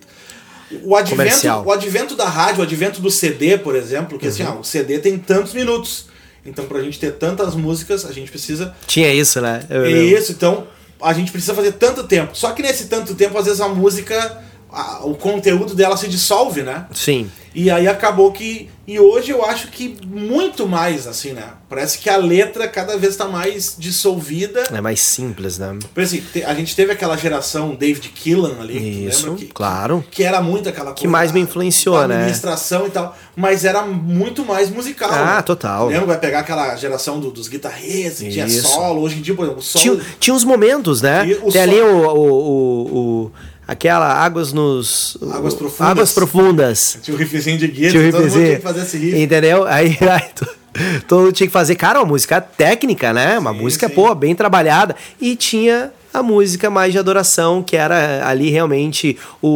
O 0.85 0.95
advento, 0.95 1.47
o 1.65 1.73
advento 1.73 2.15
da 2.15 2.29
rádio, 2.29 2.61
o 2.61 2.63
advento 2.63 3.01
do 3.01 3.11
CD, 3.11 3.59
por 3.59 3.75
exemplo, 3.75 4.19
que 4.19 4.29
assim, 4.29 4.43
uhum. 4.45 4.49
assim, 4.51 4.57
ah, 4.59 4.61
o 4.61 4.65
CD 4.65 4.99
tem 5.01 5.19
tantos 5.19 5.53
minutos. 5.53 6.07
Então, 6.47 6.65
pra 6.65 6.81
gente 6.81 6.99
ter 6.99 7.13
tantas 7.13 7.55
músicas, 7.55 8.07
a 8.07 8.13
gente 8.13 8.31
precisa. 8.31 8.75
Tinha 8.87 9.13
isso, 9.13 9.41
né? 9.41 9.65
Eu 9.69 9.85
É 9.85 9.91
isso, 9.91 10.33
então 10.33 10.67
a 11.03 11.13
gente 11.13 11.31
precisa 11.33 11.55
fazer 11.55 11.73
tanto 11.73 12.05
tempo. 12.05 12.37
Só 12.37 12.53
que 12.53 12.63
nesse 12.63 12.87
tanto 12.87 13.15
tempo, 13.15 13.37
às 13.37 13.47
vezes 13.47 13.61
a 13.61 13.69
música, 13.69 14.39
a- 14.73 15.01
o 15.05 15.15
conteúdo 15.15 15.75
dela 15.75 15.97
se 15.97 16.09
dissolve, 16.09 16.63
né? 16.63 16.87
Sim. 16.95 17.31
E 17.55 17.69
aí 17.71 17.89
acabou 17.89 18.31
que. 18.33 18.71
E 18.91 18.99
hoje 18.99 19.31
eu 19.31 19.45
acho 19.45 19.69
que 19.69 19.97
muito 20.05 20.67
mais, 20.67 21.07
assim, 21.07 21.33
né? 21.33 21.45
Parece 21.69 21.97
que 21.99 22.11
a 22.11 22.17
letra 22.17 22.67
cada 22.67 22.97
vez 22.99 23.15
tá 23.15 23.29
mais 23.29 23.77
dissolvida. 23.79 24.65
É 24.73 24.81
mais 24.81 25.01
simples, 25.01 25.59
né? 25.59 25.79
Por 25.95 26.03
assim, 26.03 26.21
a 26.45 26.53
gente 26.55 26.75
teve 26.75 26.91
aquela 26.91 27.17
geração 27.17 27.77
David 27.77 28.09
Killan 28.09 28.57
ali, 28.61 29.07
Isso? 29.07 29.35
Que, 29.37 29.47
claro. 29.47 30.05
que 30.11 30.25
era 30.25 30.43
muito 30.43 30.69
aquela 30.69 30.87
coisa. 30.87 31.01
Que 31.01 31.07
mais 31.07 31.31
me 31.31 31.39
da- 31.41 31.49
influenciou, 31.49 31.99
da 32.01 32.09
né? 32.09 32.15
administração 32.17 32.89
e 32.89 32.91
tal, 32.91 33.17
mas 33.37 33.65
era 33.65 33.83
muito 33.87 34.45
mais 34.45 34.69
musical. 34.69 35.09
Ah, 35.13 35.37
né? 35.37 35.43
total. 35.43 35.87
Lembra? 35.87 36.07
Vai 36.07 36.19
pegar 36.19 36.41
aquela 36.41 36.75
geração 36.75 37.21
do- 37.21 37.31
dos 37.31 37.47
guitarristas, 37.47 38.19
que 38.27 38.31
tinha 38.33 38.49
solo. 38.49 39.03
Hoje 39.03 39.19
em 39.19 39.23
dia, 39.23 39.35
por 39.37 39.45
exemplo, 39.45 39.61
o 39.61 39.65
solo. 39.65 39.83
Tinha, 39.85 40.01
tinha 40.19 40.35
uns 40.35 40.43
momentos, 40.45 41.01
né? 41.01 41.29
E 41.29 41.35
Tem 41.53 41.63
ali 41.63 41.81
o, 41.81 42.09
o, 42.09 42.19
o- 42.19 42.97
o- 43.27 43.33
aquela 43.71 44.13
águas 44.13 44.53
nos 44.53 45.17
Águas 45.23 45.55
profundas. 45.55 45.91
águas 45.91 46.13
profundas. 46.13 46.99
Tinha 47.03 47.15
o 47.15 47.19
riffzinho 47.19 47.57
de 47.59 47.69
guitarra, 47.69 47.91
Tinha 47.93 48.09
o 48.09 48.13
todo 48.13 48.23
mundo 48.23 48.33
tinha 48.33 48.57
que 48.57 48.63
fazer 48.63 48.81
esse 48.83 48.99
riff. 48.99 49.19
Entendeu? 49.23 49.65
Aí, 49.67 49.97
aí 50.11 51.01
todo 51.07 51.21
mundo 51.21 51.33
tinha 51.33 51.47
que 51.47 51.53
fazer, 51.53 51.77
cara, 51.77 52.01
uma 52.01 52.07
música 52.07 52.41
técnica, 52.41 53.13
né? 53.13 53.39
Uma 53.39 53.53
Sim, 53.53 53.59
música, 53.59 53.89
sim. 53.89 53.95
pô, 53.95 54.15
bem 54.15 54.35
trabalhada. 54.35 54.97
E 55.21 55.37
tinha 55.37 55.93
a 56.13 56.23
música 56.23 56.69
mais 56.69 56.93
de 56.93 56.99
adoração, 56.99 57.63
que 57.63 57.77
era 57.77 58.27
ali 58.29 58.51
realmente 58.51 59.17
o. 59.41 59.49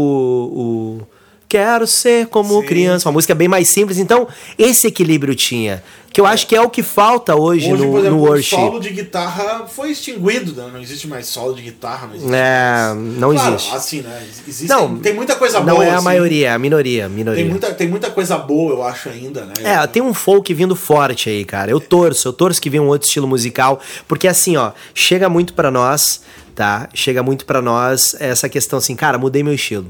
o 1.01 1.14
Quero 1.49 1.87
ser 1.87 2.27
como 2.29 2.61
Sim. 2.61 2.67
criança, 2.67 3.09
uma 3.09 3.13
música 3.13 3.35
bem 3.35 3.47
mais 3.47 3.69
simples. 3.69 3.99
Então, 3.99 4.27
esse 4.59 4.87
equilíbrio 4.89 5.35
tinha. 5.35 5.83
Que 6.13 6.21
eu 6.21 6.27
acho 6.27 6.47
que 6.47 6.55
é 6.55 6.61
o 6.61 6.71
que 6.71 6.81
falta 6.83 7.35
hoje, 7.35 7.73
Hoje, 7.73 7.85
no, 7.85 7.91
por 7.91 7.99
exemplo, 8.01 8.17
no 8.19 8.23
o 8.25 8.29
worship. 8.29 8.55
solo 8.55 8.79
de 8.79 8.91
guitarra 8.91 9.67
foi 9.67 9.91
extinguido, 9.91 10.53
né? 10.53 10.71
não 10.73 10.81
existe 10.81 11.09
mais 11.09 11.27
solo 11.27 11.55
de 11.55 11.63
guitarra, 11.63 12.07
não 12.07 12.15
existe 12.15 12.33
É, 12.33 12.95
mais. 12.95 13.19
não 13.19 13.33
Claro, 13.33 13.55
existe. 13.57 13.75
assim, 13.75 14.01
né? 14.03 14.23
Existem, 14.47 14.69
Não, 14.77 14.97
tem 14.97 15.13
muita 15.13 15.35
coisa 15.35 15.59
Não 15.59 15.75
boa. 15.75 15.85
é 15.85 15.91
a 15.91 15.97
assim. 15.97 16.05
maioria, 16.05 16.49
é 16.49 16.53
a 16.53 16.59
minoria, 16.59 17.09
minoria. 17.09 17.43
Tem 17.43 17.51
muita, 17.51 17.75
tem 17.75 17.89
muita 17.89 18.11
coisa 18.13 18.39
boa, 18.39 18.73
eu 18.75 18.83
acho, 18.85 19.09
ainda, 19.09 19.45
né? 19.45 19.55
É, 19.65 19.87
tem 19.89 20.01
um 20.03 20.15
folk 20.15 20.55
vindo 20.55 20.77
forte 20.77 21.29
aí, 21.29 21.45
cara. 21.45 21.69
Eu 21.73 21.81
torço, 21.81 22.29
eu 22.29 22.33
torço 22.33 22.63
que 22.63 22.71
venha 22.71 22.83
um 22.85 22.87
outro 22.89 23.07
estilo 23.09 23.27
musical, 23.27 23.81
porque 24.07 24.29
assim, 24.29 24.57
ó, 24.57 24.71
chega 24.95 25.29
muito 25.29 25.53
pra 25.53 25.69
nós, 25.69 26.21
tá? 26.55 26.89
Chega 26.95 27.25
muito 27.25 27.45
pra 27.45 27.61
nós 27.61 28.15
essa 28.21 28.49
questão 28.49 28.79
assim, 28.79 28.95
cara, 28.95 29.19
mudei 29.19 29.43
meu 29.43 29.55
estilo. 29.55 29.89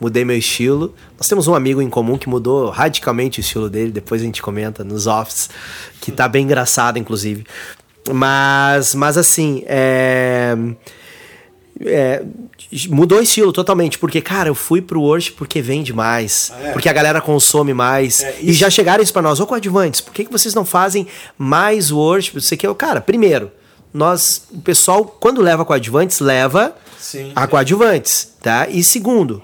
Mudei 0.00 0.24
meu 0.24 0.36
estilo. 0.38 0.94
Nós 1.16 1.26
temos 1.28 1.46
um 1.48 1.54
amigo 1.54 1.82
em 1.82 1.90
comum 1.90 2.16
que 2.16 2.28
mudou 2.28 2.70
radicalmente 2.70 3.40
o 3.40 3.42
estilo 3.42 3.68
dele, 3.68 3.90
depois 3.90 4.22
a 4.22 4.24
gente 4.24 4.40
comenta 4.40 4.84
nos 4.84 5.06
offs, 5.06 5.50
que 6.00 6.12
tá 6.12 6.28
bem 6.28 6.44
engraçado, 6.44 6.98
inclusive. 6.98 7.44
Mas, 8.12 8.94
mas 8.94 9.16
assim, 9.18 9.64
é 9.66 10.56
é, 11.84 12.24
mudou 12.88 13.18
o 13.18 13.22
estilo 13.22 13.52
totalmente, 13.52 13.98
porque, 13.98 14.20
cara, 14.20 14.48
eu 14.48 14.54
fui 14.54 14.80
pro 14.82 15.00
worship 15.00 15.32
porque 15.34 15.62
vende 15.62 15.92
mais, 15.92 16.52
É. 16.60 16.72
porque 16.72 16.88
a 16.88 16.92
galera 16.92 17.20
consome 17.20 17.72
mais, 17.72 18.20
É, 18.22 18.36
e 18.40 18.52
já 18.52 18.68
chegaram 18.68 19.02
isso 19.02 19.12
pra 19.12 19.22
nós, 19.22 19.38
ô 19.38 19.46
coadjuvantes, 19.46 20.00
por 20.00 20.12
que, 20.12 20.24
que 20.24 20.32
vocês 20.32 20.54
não 20.54 20.64
fazem 20.64 21.06
mais 21.36 21.90
worship? 21.92 22.40
Você 22.40 22.56
quer, 22.56 22.72
cara, 22.74 23.00
primeiro, 23.00 23.50
nós, 23.94 24.42
o 24.50 24.60
pessoal, 24.60 25.04
quando 25.04 25.40
leva 25.40 25.64
coadjuvantes, 25.64 26.18
leva 26.20 26.74
Sim. 26.98 27.32
a 27.34 27.46
coadjuvantes, 27.46 28.34
tá? 28.42 28.68
E 28.68 28.82
segundo, 28.82 29.40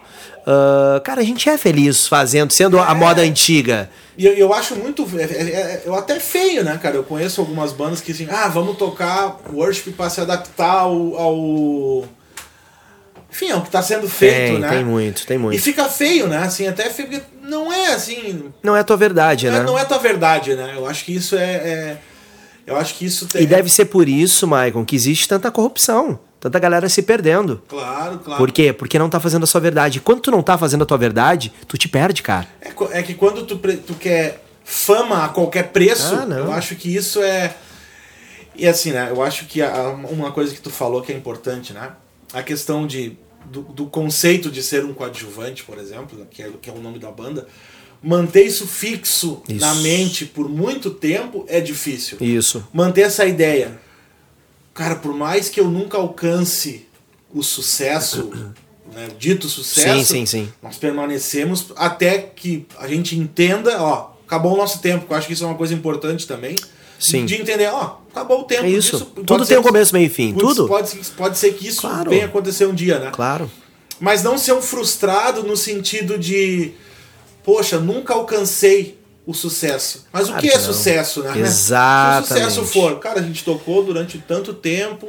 ah, 0.46 1.00
cara, 1.04 1.20
a 1.20 1.24
gente 1.24 1.48
é 1.48 1.56
feliz 1.58 2.06
fazendo, 2.06 2.52
sendo 2.52 2.78
a 2.78 2.90
É. 2.90 2.94
moda 2.94 3.22
antiga. 3.22 3.88
E 4.16 4.26
eu, 4.26 4.32
eu 4.34 4.54
acho 4.54 4.76
muito. 4.76 5.06
é- 5.18 5.22
é- 5.22 5.26
é- 5.26 5.82
eu 5.86 5.94
até 5.94 6.20
feio, 6.20 6.62
né, 6.62 6.78
cara? 6.80 6.96
Eu 6.96 7.02
conheço 7.04 7.40
algumas 7.40 7.72
bandas 7.72 8.00
que 8.00 8.12
assim, 8.12 8.28
ah, 8.30 8.48
vamos 8.48 8.76
tocar 8.76 9.38
worship 9.52 9.90
pra 9.92 10.08
se 10.10 10.20
adaptar 10.20 10.80
ao. 10.80 11.16
ao... 11.16 12.04
Enfim, 13.30 13.50
ao 13.50 13.62
que 13.62 13.70
tá 13.70 13.82
sendo 13.82 14.08
feito, 14.08 14.52
tem, 14.52 14.58
né? 14.60 14.68
tem 14.68 14.84
muito, 14.84 15.26
tem 15.26 15.36
E 15.36 15.40
muito. 15.40 15.60
fica 15.60 15.86
feio, 15.86 16.28
né? 16.28 16.38
Assim, 16.38 16.68
até 16.68 16.88
feio, 16.88 17.08
porque 17.08 17.24
não 17.42 17.72
é 17.72 17.92
assim. 17.92 18.52
Não 18.62 18.76
é 18.76 18.80
a 18.80 18.84
tua 18.84 18.96
verdade, 18.96 19.48
é- 19.48 19.50
né? 19.50 19.62
Não 19.64 19.76
é 19.76 19.84
tua 19.84 19.98
verdade, 19.98 20.54
né? 20.54 20.74
Eu 20.76 20.86
acho 20.86 21.04
que 21.04 21.12
isso 21.16 21.34
é. 21.34 21.42
é- 21.54 21.96
eu 22.64 22.76
acho 22.76 22.94
que 22.94 23.04
isso 23.04 23.26
tem. 23.26 23.42
E 23.42 23.46
deve 23.46 23.68
ser 23.68 23.86
por 23.86 24.08
isso, 24.08 24.46
Maicon, 24.46 24.84
que 24.84 24.94
existe 24.94 25.26
tanta 25.26 25.50
corrupção, 25.50 26.16
tanta 26.44 26.58
galera 26.58 26.88
se 26.90 27.02
perdendo. 27.02 27.62
Claro, 27.66 28.18
claro. 28.18 28.38
Por 28.38 28.52
quê? 28.52 28.70
Porque 28.70 28.98
não 28.98 29.08
tá 29.08 29.18
fazendo 29.18 29.44
a 29.44 29.46
sua 29.46 29.62
verdade. 29.62 29.96
E 29.96 30.00
quando 30.02 30.20
tu 30.20 30.30
não 30.30 30.42
tá 30.42 30.58
fazendo 30.58 30.82
a 30.82 30.86
tua 30.86 30.98
verdade, 30.98 31.50
tu 31.66 31.78
te 31.78 31.88
perde, 31.88 32.22
cara. 32.22 32.46
É, 32.60 32.98
é 32.98 33.02
que 33.02 33.14
quando 33.14 33.46
tu, 33.46 33.56
tu 33.56 33.94
quer 33.94 34.44
fama 34.62 35.24
a 35.24 35.28
qualquer 35.30 35.70
preço, 35.70 36.14
Ah, 36.14 36.26
não. 36.26 36.36
eu 36.36 36.52
acho 36.52 36.76
que 36.76 36.94
isso 36.94 37.22
é. 37.22 37.56
E 38.54 38.66
assim, 38.66 38.92
né? 38.92 39.08
Eu 39.10 39.22
acho 39.22 39.46
que 39.46 39.60
uma 40.10 40.32
coisa 40.32 40.54
que 40.54 40.60
tu 40.60 40.68
falou 40.70 41.00
que 41.00 41.10
é 41.12 41.16
importante, 41.16 41.72
né? 41.72 41.92
A 42.32 42.42
questão 42.42 42.86
de, 42.86 43.16
do, 43.46 43.62
do 43.62 43.86
conceito 43.86 44.50
de 44.50 44.62
ser 44.62 44.84
um 44.84 44.92
coadjuvante, 44.92 45.64
por 45.64 45.78
exemplo, 45.78 46.26
que 46.30 46.42
é, 46.42 46.50
que 46.60 46.68
é 46.68 46.72
o 46.72 46.78
nome 46.78 46.98
da 46.98 47.10
banda, 47.10 47.46
manter 48.02 48.42
isso 48.44 48.66
fixo 48.66 49.42
Isso. 49.48 49.60
na 49.64 49.74
mente 49.76 50.26
por 50.26 50.46
muito 50.48 50.90
tempo 50.90 51.46
é 51.48 51.58
difícil. 51.60 52.18
Isso. 52.20 52.66
Manter 52.72 53.02
essa 53.02 53.24
ideia. 53.24 53.82
Cara, 54.74 54.96
por 54.96 55.14
mais 55.14 55.48
que 55.48 55.60
eu 55.60 55.68
nunca 55.68 55.96
alcance 55.96 56.86
o 57.32 57.42
sucesso, 57.42 58.30
né, 58.92 59.08
o 59.10 59.14
dito 59.16 59.48
sucesso, 59.48 60.00
Sim, 60.08 60.26
sim, 60.26 60.26
sim. 60.26 60.52
nós 60.62 60.76
permanecemos 60.76 61.66
até 61.76 62.18
que 62.18 62.66
a 62.78 62.88
gente 62.88 63.16
entenda, 63.16 63.80
ó, 63.80 64.10
acabou 64.26 64.54
o 64.54 64.56
nosso 64.56 64.80
tempo, 64.80 65.06
que 65.06 65.12
eu 65.12 65.16
acho 65.16 65.26
que 65.28 65.32
isso 65.32 65.44
é 65.44 65.46
uma 65.46 65.56
coisa 65.56 65.72
importante 65.74 66.26
também. 66.26 66.56
Sim. 66.98 67.24
De 67.26 67.34
entender, 67.34 67.68
ó, 67.68 67.98
acabou 68.10 68.40
o 68.40 68.44
tempo. 68.44 68.64
É 68.64 68.68
isso. 68.68 68.92
disso, 68.98 69.04
Tudo 69.26 69.44
tem 69.44 69.58
um 69.58 69.62
começo, 69.62 69.92
meio 69.92 70.06
e 70.06 70.08
fim. 70.08 70.32
putz, 70.32 70.46
Tudo. 70.46 70.68
Pode, 70.68 70.96
pode 71.16 71.38
ser 71.38 71.52
que 71.54 71.66
isso 71.68 71.82
Claro. 71.82 72.10
venha 72.10 72.24
acontecer 72.26 72.66
um 72.66 72.74
dia, 72.74 72.98
né? 72.98 73.10
Claro. 73.12 73.50
Mas 74.00 74.22
não 74.22 74.38
ser 74.38 74.52
um 74.54 74.62
frustrado 74.62 75.42
no 75.42 75.56
sentido 75.56 76.18
de, 76.18 76.72
poxa, 77.44 77.78
nunca 77.78 78.14
alcancei 78.14 78.98
o 79.26 79.32
sucesso. 79.32 80.04
Mas 80.12 80.26
Claro 80.26 80.38
o 80.38 80.40
que 80.42 80.48
que 80.48 80.54
é 80.54 80.58
não. 80.58 80.64
sucesso, 80.64 81.22
né? 81.22 81.32
Exatamente. 81.40 82.26
Se 82.28 82.34
o 82.34 82.36
sucesso 82.50 82.64
for, 82.66 82.98
cara, 82.98 83.20
a 83.20 83.22
gente 83.22 83.42
tocou 83.44 83.82
durante 83.82 84.18
tanto 84.18 84.52
tempo, 84.52 85.08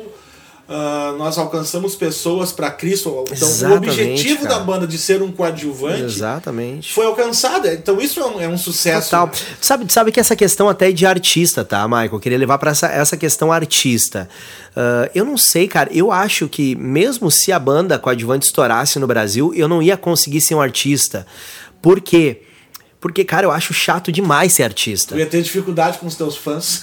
ah, 0.68 1.14
nós 1.18 1.38
alcançamos 1.38 1.96
pessoas 1.96 2.52
para 2.52 2.72
Cristo. 2.72 3.24
Então, 3.32 3.48
Exatamente, 3.48 3.88
o 3.88 3.92
objetivo 3.92 4.44
cara. 4.44 4.56
da 4.56 4.60
banda 4.62 4.88
de 4.88 4.98
ser 4.98 5.22
um 5.22 5.32
coadjuvante 5.32 6.04
Exatamente. 6.04 6.92
foi 6.94 7.06
alcançado. 7.06 7.68
Então, 7.68 8.00
isso 8.02 8.20
é 8.20 8.26
um, 8.26 8.42
é 8.42 8.48
um 8.48 8.58
sucesso. 8.58 9.12
Total. 9.12 9.28
né? 9.28 9.34
Sabe, 9.62 9.94
sabe 9.94 10.12
que 10.12 10.20
essa 10.20 10.36
questão 10.36 10.68
até 10.70 10.92
de 10.92 11.06
artista, 11.06 11.64
tá, 11.64 11.88
Michael? 11.88 12.14
Eu 12.14 12.20
queria 12.20 12.38
levar 12.38 12.58
pra 12.58 12.72
essa, 12.72 12.88
essa 12.88 13.16
questão 13.18 13.52
artista. 13.52 14.28
Ah, 14.76 15.10
eu 15.14 15.24
não 15.26 15.38
sei, 15.38 15.68
cara. 15.68 15.90
Eu 15.94 16.12
acho 16.12 16.48
que 16.48 16.74
mesmo 16.76 17.30
se 17.30 17.52
a 17.52 17.60
banda 17.60 18.00
coadjuvante 18.00 18.46
estourasse 18.46 18.98
no 18.98 19.06
Brasil, 19.06 19.54
eu 19.54 19.68
não 19.68 19.84
ia 19.84 19.98
conseguir 19.98 20.40
ser 20.42 20.56
um 20.56 20.62
artista. 20.62 21.28
Por 21.82 22.02
quê? 22.02 22.42
Porque, 23.06 23.24
cara, 23.24 23.46
eu 23.46 23.52
acho 23.52 23.72
chato 23.72 24.12
demais 24.12 24.52
ser 24.52 24.64
artista. 24.64 25.14
Tu 25.14 25.20
ia 25.20 25.28
ter 25.28 25.40
dificuldade 25.44 26.00
com 26.00 26.08
os 26.08 26.16
teus 26.16 26.36
fãs. 26.36 26.82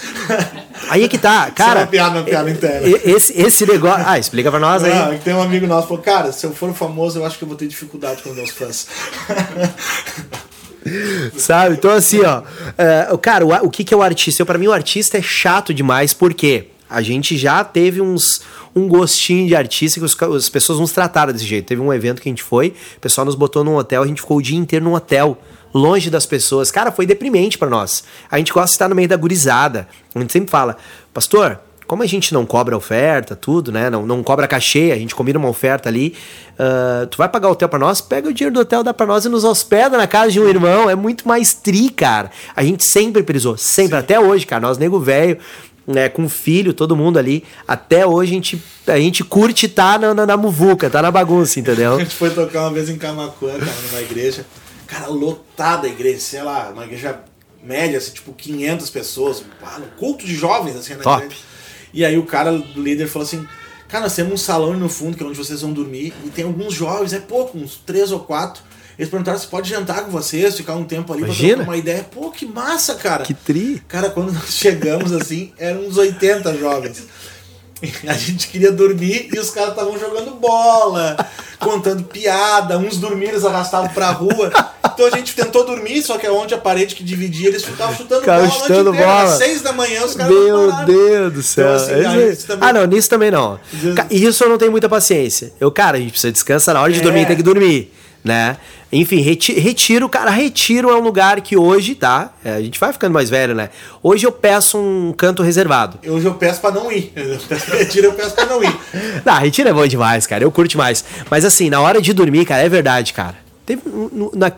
Aí 0.88 1.02
é 1.02 1.08
que 1.08 1.18
tá, 1.18 1.50
cara. 1.50 1.80
uma 1.80 1.86
piada, 1.88 2.18
uma 2.20 2.24
piada 2.24 2.48
interna. 2.48 2.86
e- 2.86 3.10
Esse, 3.10 3.36
esse 3.42 3.66
negócio. 3.66 4.04
Ah, 4.06 4.20
explica 4.20 4.48
pra 4.48 4.60
nós 4.60 4.84
aí. 4.84 4.94
Não, 4.94 5.18
tem 5.18 5.34
um 5.34 5.42
amigo 5.42 5.66
nosso 5.66 5.82
que 5.82 5.88
falou, 5.88 6.02
cara, 6.04 6.30
se 6.30 6.46
eu 6.46 6.54
for 6.54 6.72
famoso, 6.74 7.18
eu 7.18 7.26
acho 7.26 7.36
que 7.36 7.42
eu 7.42 7.48
vou 7.48 7.56
ter 7.56 7.66
dificuldade 7.66 8.22
com 8.22 8.30
os 8.30 8.36
meus 8.36 8.50
fãs. 8.50 8.86
Sabe? 11.36 11.74
Então, 11.74 11.90
assim, 11.90 12.20
ó. 12.20 12.42
é, 12.78 13.08
o 13.10 13.18
cara, 13.18 13.44
o, 13.44 13.52
o 13.66 13.68
que, 13.68 13.82
que 13.82 13.92
é 13.92 13.96
o 13.96 14.02
artista? 14.02 14.42
Eu, 14.42 14.46
pra 14.46 14.58
mim, 14.58 14.68
o 14.68 14.72
artista 14.72 15.18
é 15.18 15.22
chato 15.22 15.74
demais, 15.74 16.12
porque 16.12 16.68
a 16.88 17.02
gente 17.02 17.36
já 17.36 17.64
teve 17.64 18.00
uns. 18.00 18.42
Um 18.74 18.88
gostinho 18.88 19.46
de 19.46 19.54
artista 19.54 20.00
que 20.00 20.06
os 20.06 20.16
as 20.22 20.48
pessoas 20.48 20.78
nos 20.78 20.92
trataram 20.92 21.30
desse 21.30 21.44
jeito. 21.44 21.66
Teve 21.66 21.82
um 21.82 21.92
evento 21.92 22.22
que 22.22 22.28
a 22.28 22.32
gente 22.32 22.42
foi, 22.42 22.68
o 22.96 23.00
pessoal 23.00 23.26
nos 23.26 23.34
botou 23.34 23.62
num 23.62 23.76
hotel, 23.76 24.02
a 24.02 24.06
gente 24.06 24.22
ficou 24.22 24.38
o 24.38 24.42
dia 24.42 24.56
inteiro 24.56 24.82
num 24.82 24.94
hotel, 24.94 25.36
longe 25.72 26.10
das 26.10 26.26
pessoas. 26.26 26.70
Cara, 26.70 26.92
foi 26.92 27.06
deprimente 27.06 27.58
pra 27.58 27.68
nós. 27.68 28.04
A 28.30 28.38
gente 28.38 28.52
gosta 28.52 28.68
de 28.68 28.72
estar 28.72 28.88
no 28.88 28.94
meio 28.94 29.08
da 29.08 29.16
gurizada. 29.16 29.88
A 30.14 30.18
gente 30.18 30.32
sempre 30.32 30.50
fala, 30.50 30.76
pastor, 31.12 31.58
como 31.86 32.02
a 32.02 32.06
gente 32.06 32.32
não 32.32 32.46
cobra 32.46 32.74
oferta, 32.76 33.36
tudo, 33.36 33.70
né? 33.70 33.90
Não, 33.90 34.06
não 34.06 34.22
cobra 34.22 34.48
cachê, 34.48 34.92
a 34.92 34.96
gente 34.96 35.14
combina 35.14 35.38
uma 35.38 35.48
oferta 35.48 35.88
ali. 35.88 36.14
ah, 36.58 37.06
tu 37.10 37.18
vai 37.18 37.28
pagar 37.28 37.48
o 37.48 37.52
hotel 37.52 37.68
pra 37.68 37.78
nós? 37.78 38.00
Pega 38.00 38.28
o 38.28 38.32
dinheiro 38.32 38.54
do 38.54 38.60
hotel, 38.60 38.82
dá 38.82 38.94
pra 38.94 39.04
nós 39.06 39.24
e 39.24 39.28
nos 39.28 39.44
hospeda 39.44 39.98
na 39.98 40.06
casa 40.06 40.30
de 40.30 40.40
um 40.40 40.48
irmão. 40.48 40.88
É 40.88 40.94
muito 40.94 41.28
mais 41.28 41.52
tri, 41.52 41.90
cara. 41.90 42.30
A 42.56 42.62
gente 42.62 42.84
sempre 42.84 43.22
prisou, 43.22 43.56
sempre, 43.58 43.96
até 43.96 44.18
hoje, 44.18 44.46
cara. 44.46 44.62
Nós, 44.62 44.78
nego 44.78 44.98
velho, 44.98 45.36
né, 45.86 46.08
com 46.08 46.28
filho, 46.28 46.72
todo 46.72 46.96
mundo 46.96 47.18
ali. 47.18 47.44
Até 47.66 48.06
hoje 48.06 48.32
a 48.32 48.34
gente, 48.34 48.62
a 48.86 48.98
gente 48.98 49.24
curte 49.24 49.68
tá 49.68 49.98
na, 49.98 50.14
na, 50.14 50.24
na 50.24 50.36
muvuca, 50.36 50.88
tá 50.88 51.02
na 51.02 51.10
bagunça, 51.10 51.60
entendeu? 51.60 51.96
A 51.96 51.98
gente 51.98 52.14
foi 52.14 52.30
tocar 52.30 52.62
uma 52.62 52.72
vez 52.72 52.88
em 52.88 52.96
Camacuã, 52.96 53.52
cara, 53.52 53.72
numa 53.90 54.00
igreja. 54.00 54.46
Cara, 54.92 55.06
lotada 55.06 55.86
a 55.86 55.90
igreja, 55.90 56.20
sei 56.20 56.42
lá, 56.42 56.68
uma 56.68 56.84
igreja 56.84 57.18
média, 57.62 57.96
assim, 57.96 58.12
tipo 58.12 58.30
500 58.34 58.90
pessoas. 58.90 59.40
Um 59.40 59.98
culto 59.98 60.26
de 60.26 60.34
jovens, 60.34 60.76
assim, 60.76 60.94
na 60.94 61.02
Top. 61.02 61.24
igreja. 61.24 61.42
E 61.94 62.04
aí 62.04 62.18
o 62.18 62.26
cara, 62.26 62.52
o 62.52 62.58
líder, 62.78 63.08
falou 63.08 63.26
assim: 63.26 63.48
Cara, 63.88 64.04
nós 64.04 64.14
temos 64.14 64.34
um 64.34 64.36
salão 64.36 64.74
no 64.74 64.90
fundo, 64.90 65.16
que 65.16 65.22
é 65.22 65.26
onde 65.26 65.38
vocês 65.38 65.62
vão 65.62 65.72
dormir, 65.72 66.12
e 66.26 66.28
tem 66.28 66.44
alguns 66.44 66.74
jovens, 66.74 67.14
é 67.14 67.20
pouco, 67.20 67.56
uns 67.56 67.76
três 67.76 68.12
ou 68.12 68.20
quatro. 68.20 68.62
Eles 68.98 69.10
perguntaram 69.10 69.38
se 69.38 69.46
pode 69.46 69.70
jantar 69.70 70.04
com 70.04 70.10
vocês, 70.10 70.54
ficar 70.54 70.74
um 70.74 70.84
tempo 70.84 71.10
ali 71.10 71.22
Imagina. 71.22 71.48
pra 71.48 71.56
trocar 71.56 71.70
uma 71.70 71.76
ideia. 71.78 72.04
Pô, 72.04 72.30
que 72.30 72.44
massa, 72.44 72.94
cara. 72.96 73.24
Que 73.24 73.32
tri. 73.32 73.82
Cara, 73.88 74.10
quando 74.10 74.30
nós 74.30 74.52
chegamos 74.52 75.10
assim, 75.10 75.54
eram 75.56 75.86
uns 75.86 75.96
80 75.96 76.54
jovens. 76.58 77.06
A 78.06 78.12
gente 78.14 78.48
queria 78.48 78.70
dormir 78.70 79.28
e 79.32 79.38
os 79.38 79.50
caras 79.50 79.70
estavam 79.70 79.98
jogando 79.98 80.32
bola, 80.34 81.16
contando 81.58 82.04
piada, 82.04 82.78
uns 82.78 82.96
dormiram, 82.98 83.32
eles 83.32 83.44
arrastavam 83.44 83.88
pra 83.88 84.10
rua. 84.10 84.52
Então 84.94 85.06
a 85.06 85.10
gente 85.10 85.34
tentou 85.34 85.64
dormir, 85.64 86.02
só 86.02 86.16
que 86.18 86.26
é 86.26 86.30
onde 86.30 86.54
a 86.54 86.58
parede 86.58 86.94
que 86.94 87.02
dividia, 87.02 87.48
eles 87.48 87.64
ficavam 87.64 87.96
chutando 87.96 88.20
Ficavam 88.20 88.46
bola. 88.46 88.58
noite 88.58 88.68
chutando 88.68 88.90
inteira. 88.90 89.06
bola. 89.06 89.22
Às 89.24 89.38
seis 89.38 89.62
da 89.62 89.72
manhã 89.72 90.04
os 90.04 90.14
caras 90.14 90.34
não 90.34 90.44
Meu 90.44 90.68
pararam. 90.70 90.86
Deus 90.86 91.32
do 91.32 91.42
céu. 91.42 91.64
Então, 91.76 91.76
assim, 92.30 92.46
também- 92.46 92.68
Ah, 92.68 92.72
não, 92.72 92.84
nisso 92.86 93.08
também 93.10 93.30
não. 93.30 93.58
Isso 94.10 94.44
eu 94.44 94.48
não 94.48 94.58
tenho 94.58 94.70
muita 94.70 94.88
paciência. 94.88 95.52
Eu, 95.60 95.70
cara, 95.72 95.96
a 95.96 96.00
gente 96.00 96.10
precisa 96.12 96.32
descansar. 96.32 96.74
Na 96.74 96.82
hora 96.82 96.92
de 96.92 97.00
É. 97.00 97.02
dormir, 97.02 97.26
tem 97.26 97.36
que 97.36 97.42
dormir, 97.42 97.92
né? 98.22 98.56
Enfim, 98.92 99.20
reti- 99.22 99.58
retiro, 99.58 100.06
cara, 100.06 100.30
retiro 100.30 100.90
é 100.90 100.94
um 100.94 101.00
lugar 101.00 101.40
que 101.40 101.56
hoje, 101.56 101.94
tá? 101.94 102.30
É, 102.44 102.52
a 102.56 102.60
gente 102.60 102.78
vai 102.78 102.92
ficando 102.92 103.14
mais 103.14 103.30
velho, 103.30 103.54
né? 103.54 103.70
Hoje 104.02 104.26
eu 104.26 104.32
peço 104.32 104.76
um 104.76 105.14
canto 105.16 105.42
reservado. 105.42 105.98
Hoje 106.06 106.26
eu 106.26 106.34
peço 106.34 106.60
pra 106.60 106.70
não 106.70 106.92
ir. 106.92 107.10
Retiro, 107.72 108.08
eu 108.08 108.12
peço 108.12 108.34
pra 108.34 108.44
não 108.44 108.62
ir. 108.62 108.76
Não, 109.24 109.34
retiro 109.38 109.68
é 109.70 109.72
bom 109.72 109.86
demais, 109.86 110.26
cara. 110.26 110.44
Eu 110.44 110.52
curto 110.52 110.76
mais. 110.76 111.02
Mas 111.30 111.44
assim, 111.44 111.70
na 111.70 111.80
hora 111.80 112.02
de 112.02 112.12
dormir, 112.12 112.44
cara, 112.44 112.62
é 112.62 112.68
verdade, 112.68 113.14
cara. 113.14 113.36
Teve 113.64 113.80
na- 114.34 114.50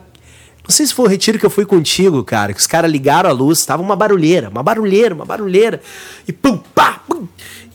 não 0.66 0.70
sei 0.70 0.86
se 0.86 0.94
foi 0.94 1.05
o 1.05 1.09
retiro 1.09 1.39
que 1.39 1.44
eu 1.47 1.51
fui 1.51 1.65
contigo, 1.66 2.24
cara, 2.24 2.52
que 2.55 2.59
os 2.59 2.66
caras 2.66 2.90
ligaram 2.90 3.28
a 3.28 3.32
luz, 3.32 3.65
tava 3.66 3.82
uma 3.82 3.94
barulheira, 3.94 4.48
uma 4.48 4.62
barulheira, 4.62 5.15
uma 5.15 5.27
barulheira. 5.27 5.81
E 6.27 6.32
pum, 6.32 6.56
pá, 6.56 7.01
pum. 7.06 7.28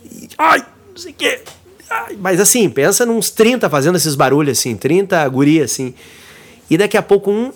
E, 0.04 0.28
ai, 0.38 0.60
não 0.90 0.98
sei 0.98 1.12
o 1.12 1.16
quê. 1.16 1.40
Ai, 1.90 2.18
mas 2.20 2.40
assim, 2.40 2.68
pensa 2.70 3.06
nos 3.06 3.30
30 3.30 3.70
fazendo 3.70 3.96
esses 3.96 4.16
barulhos 4.16 4.58
assim, 4.60 4.76
30 4.76 5.26
guri 5.30 5.62
assim. 5.62 5.94
E 6.70 6.78
daqui 6.78 6.98
a 6.98 7.02
pouco 7.02 7.32
um, 7.32 7.52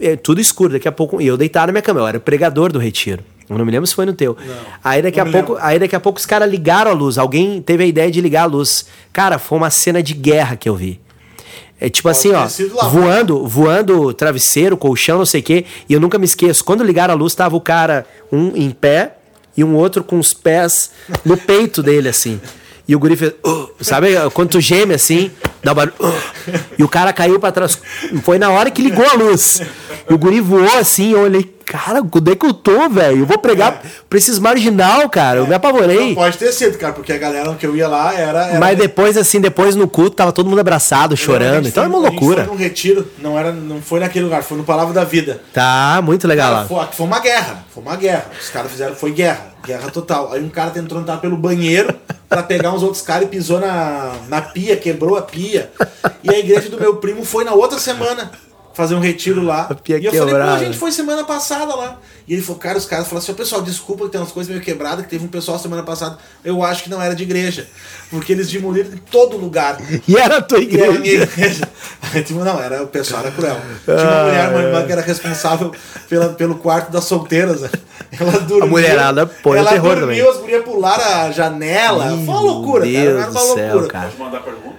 é, 0.00 0.16
tudo 0.16 0.40
escuro, 0.40 0.74
daqui 0.74 0.86
a 0.86 0.92
pouco 0.92 1.20
e 1.20 1.26
eu 1.26 1.36
deitado 1.36 1.68
na 1.68 1.72
minha 1.72 1.82
cama, 1.82 2.00
eu 2.00 2.06
era 2.06 2.20
pregador 2.20 2.70
do 2.70 2.78
retiro. 2.78 3.22
Eu 3.48 3.56
não 3.56 3.64
me 3.64 3.72
lembro 3.72 3.86
se 3.86 3.94
foi 3.94 4.04
no 4.04 4.12
teu. 4.12 4.36
Aí 4.84 5.00
daqui 5.00 5.18
não 5.18 5.26
a 5.28 5.32
pouco, 5.32 5.52
lembro. 5.54 5.66
aí 5.66 5.78
daqui 5.78 5.96
a 5.96 6.00
pouco 6.00 6.18
os 6.18 6.26
caras 6.26 6.50
ligaram 6.50 6.90
a 6.90 6.94
luz. 6.94 7.16
Alguém 7.16 7.62
teve 7.62 7.82
a 7.82 7.86
ideia 7.86 8.10
de 8.10 8.20
ligar 8.20 8.42
a 8.42 8.46
luz. 8.46 8.86
Cara, 9.12 9.38
foi 9.38 9.56
uma 9.56 9.70
cena 9.70 10.02
de 10.02 10.12
guerra 10.12 10.54
que 10.54 10.68
eu 10.68 10.76
vi. 10.76 11.00
É 11.80 11.88
tipo 11.88 12.08
assim, 12.08 12.32
ó, 12.32 12.46
sido 12.48 12.74
lá. 12.74 12.88
voando, 12.88 13.46
voando 13.46 14.12
travesseiro, 14.12 14.76
colchão, 14.76 15.18
não 15.18 15.26
sei 15.26 15.40
o 15.40 15.44
quê. 15.44 15.64
E 15.88 15.94
eu 15.94 16.00
nunca 16.00 16.18
me 16.18 16.24
esqueço. 16.24 16.64
Quando 16.64 16.82
ligaram 16.84 17.14
a 17.14 17.16
luz, 17.16 17.34
tava 17.34 17.56
o 17.56 17.60
cara, 17.60 18.04
um 18.30 18.54
em 18.54 18.70
pé 18.70 19.14
e 19.56 19.64
um 19.64 19.76
outro 19.76 20.02
com 20.04 20.18
os 20.18 20.34
pés 20.34 20.90
no 21.24 21.36
peito 21.36 21.82
dele, 21.82 22.08
assim. 22.08 22.40
E 22.86 22.96
o 22.96 22.98
guri 22.98 23.16
fez. 23.16 23.32
Sabe 23.80 24.08
quando 24.34 24.50
tu 24.50 24.60
geme 24.60 24.94
assim, 24.94 25.30
dá 25.62 25.72
um 25.72 25.74
barulho. 25.74 25.94
E 26.78 26.82
o 26.82 26.88
cara 26.88 27.12
caiu 27.12 27.38
pra 27.38 27.52
trás. 27.52 27.78
Foi 28.22 28.38
na 28.38 28.50
hora 28.50 28.70
que 28.70 28.82
ligou 28.82 29.04
a 29.08 29.14
luz. 29.14 29.60
E 30.08 30.12
o 30.14 30.18
guri 30.18 30.40
voou 30.40 30.78
assim, 30.78 31.12
eu 31.12 31.20
olhei, 31.20 31.54
cara, 31.70 32.00
onde 32.00 32.32
é 32.32 32.34
que 32.34 32.46
eu 32.46 32.54
tô, 32.54 32.88
velho? 32.88 33.18
Eu 33.18 33.26
vou 33.26 33.38
pregar 33.38 33.82
pra 34.08 34.18
esses 34.18 34.38
marginal, 34.38 35.08
cara. 35.10 35.38
Eu 35.40 35.46
me 35.46 35.54
apavorei. 35.54 36.08
Não 36.08 36.14
pode 36.14 36.38
ter 36.38 36.50
sido, 36.52 36.78
cara, 36.78 36.92
porque 36.92 37.12
a 37.12 37.18
galera 37.18 37.54
que 37.54 37.66
eu 37.66 37.76
ia 37.76 37.86
lá 37.86 38.14
era. 38.14 38.46
era 38.48 38.58
Mas 38.58 38.78
depois, 38.78 39.16
assim, 39.16 39.40
depois 39.40 39.74
no 39.74 39.86
culto, 39.86 40.16
tava 40.16 40.32
todo 40.32 40.48
mundo 40.48 40.58
abraçado, 40.60 41.16
chorando. 41.16 41.56
gente 41.64 41.68
Então 41.68 41.84
é 41.84 41.88
foi- 41.88 41.96
uma 41.98 42.08
loucura. 42.08 42.44
foi 42.44 42.52
num 42.54 42.58
retiro, 42.58 43.06
não, 43.18 43.38
era, 43.38 43.52
não 43.52 43.80
foi 43.82 44.00
naquele 44.00 44.24
lugar, 44.24 44.42
foi 44.42 44.56
no 44.56 44.64
Palavra 44.64 44.94
da 44.94 45.04
Vida. 45.04 45.40
Tá, 45.52 46.00
muito 46.02 46.26
legal 46.26 46.50
Cara, 46.50 46.60
lá. 46.62 46.66
foi, 46.86 46.96
foi 46.96 47.06
uma 47.06 47.20
guerra, 47.20 47.64
foi 47.72 47.82
uma 47.82 47.96
guerra. 47.96 48.26
Os 48.40 48.48
caras 48.50 48.70
fizeram, 48.70 48.94
foi 48.94 49.12
guerra, 49.12 49.46
guerra 49.66 49.90
total. 49.90 50.32
Aí 50.32 50.42
um 50.42 50.48
cara 50.48 50.70
tentou 50.70 50.98
entrar 51.00 51.18
pelo 51.18 51.36
banheiro 51.36 51.94
pra 52.28 52.42
pegar 52.42 52.72
uns 52.72 52.82
outros 52.82 53.02
caras 53.02 53.24
e 53.24 53.26
pisou 53.26 53.60
na, 53.60 54.12
na 54.28 54.40
pia, 54.40 54.76
quebrou 54.76 55.16
a 55.16 55.22
pia. 55.22 55.70
E 56.22 56.30
a 56.30 56.38
igreja 56.38 56.68
do 56.68 56.78
meu 56.80 56.96
primo 56.96 57.24
foi 57.24 57.44
na 57.44 57.52
outra 57.52 57.78
semana 57.78 58.30
fazer 58.78 58.94
um 58.94 59.00
retiro 59.00 59.42
lá. 59.42 59.66
A 59.68 59.74
pia 59.74 59.98
e 59.98 60.04
eu 60.04 60.12
falei, 60.12 60.26
pô, 60.26 60.30
quebrada. 60.30 60.54
a 60.54 60.64
gente 60.64 60.78
foi 60.78 60.92
semana 60.92 61.24
passada 61.24 61.74
lá. 61.74 61.98
E 62.28 62.32
ele 62.32 62.42
falou, 62.42 62.60
cara, 62.60 62.78
os 62.78 62.84
caras 62.86 63.06
falaram 63.06 63.22
assim, 63.24 63.32
"Ô, 63.32 63.34
pessoal, 63.34 63.60
desculpa 63.62 64.04
que 64.04 64.12
tem 64.12 64.20
umas 64.20 64.30
coisas 64.30 64.50
meio 64.50 64.62
quebradas, 64.62 65.04
que 65.04 65.10
teve 65.10 65.24
um 65.24 65.28
pessoal 65.28 65.58
semana 65.58 65.82
passada. 65.82 66.16
Eu 66.44 66.62
acho 66.62 66.84
que 66.84 66.90
não 66.90 67.02
era 67.02 67.14
de 67.14 67.24
igreja. 67.24 67.66
Porque 68.10 68.32
eles 68.32 68.48
demoliram 68.50 68.90
em 68.92 68.96
todo 68.98 69.36
lugar. 69.36 69.78
E 70.06 70.16
era 70.16 70.36
a 70.36 70.42
tua 70.42 70.60
E 70.60 70.76
era 70.80 70.90
a 70.94 70.98
minha 70.98 71.12
igreja. 71.14 71.32
igreja. 71.32 71.68
Aí, 72.14 72.22
tipo, 72.24 72.38
não, 72.44 72.60
era, 72.62 72.82
o 72.82 72.86
pessoal 72.86 73.22
era 73.22 73.30
cruel. 73.32 73.56
Tinha 73.84 73.96
uma 73.96 74.24
mulher, 74.24 74.48
uma 74.50 74.62
irmã 74.62 74.86
que 74.86 74.92
era 74.92 75.00
responsável 75.02 75.72
pela, 76.08 76.28
pelo 76.34 76.54
quarto 76.56 76.92
das 76.92 77.04
solteiras. 77.04 77.62
né? 77.62 77.70
Ela 78.20 78.32
dormiu. 78.40 78.64
A 78.64 78.66
mulherada 78.68 79.26
põe 79.26 79.52
no 79.54 79.58
ela 79.58 79.70
terror 79.70 79.96
dormiu, 79.96 80.24
também. 80.24 80.30
as 80.30 80.36
gurias 80.40 80.64
pularam 80.64 81.04
a 81.04 81.30
janela. 81.30 82.04
foi 82.08 82.16
uma 82.18 82.40
loucura, 82.40 82.86
Meu 82.86 82.94
cara. 82.94 83.04
Deus 83.04 83.20
Era 83.22 83.30
uma 83.30 83.40
do 83.40 83.54
céu, 83.54 83.72
loucura. 83.74 83.86
cara. 83.92 84.06
Pode 84.08 84.18
mandar 84.22 84.40
pergunta. 84.40 84.77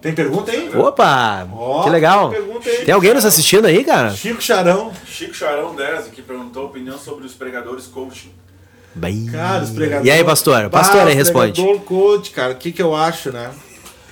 Tem 0.00 0.14
pergunta 0.14 0.52
aí? 0.52 0.70
Opa, 0.76 1.48
Ó, 1.52 1.82
que 1.82 1.90
legal. 1.90 2.30
pergunta 2.30 2.68
aí. 2.68 2.84
Tem 2.84 2.94
alguém 2.94 3.14
nos 3.14 3.24
assistindo 3.24 3.66
aí, 3.66 3.82
cara? 3.84 4.10
Chico 4.10 4.40
Charão. 4.40 4.92
Chico 5.06 5.34
Charão 5.34 5.74
10 5.74 6.06
aqui 6.06 6.22
perguntou 6.22 6.62
a 6.62 6.66
opinião 6.66 6.96
sobre 6.96 7.26
os 7.26 7.32
pregadores 7.34 7.86
coaching. 7.86 8.32
Bem. 8.94 9.26
Cara, 9.26 9.64
os 9.64 9.70
pregadores. 9.70 10.06
E 10.06 10.10
aí, 10.10 10.24
pastor? 10.24 10.70
Pastor 10.70 11.06
aí 11.06 11.14
responde. 11.14 11.60
Pregador 11.60 11.80
coach, 11.82 12.30
cara. 12.30 12.52
O 12.52 12.56
que 12.56 12.70
que 12.72 12.82
eu 12.82 12.94
acho, 12.94 13.32
né? 13.32 13.50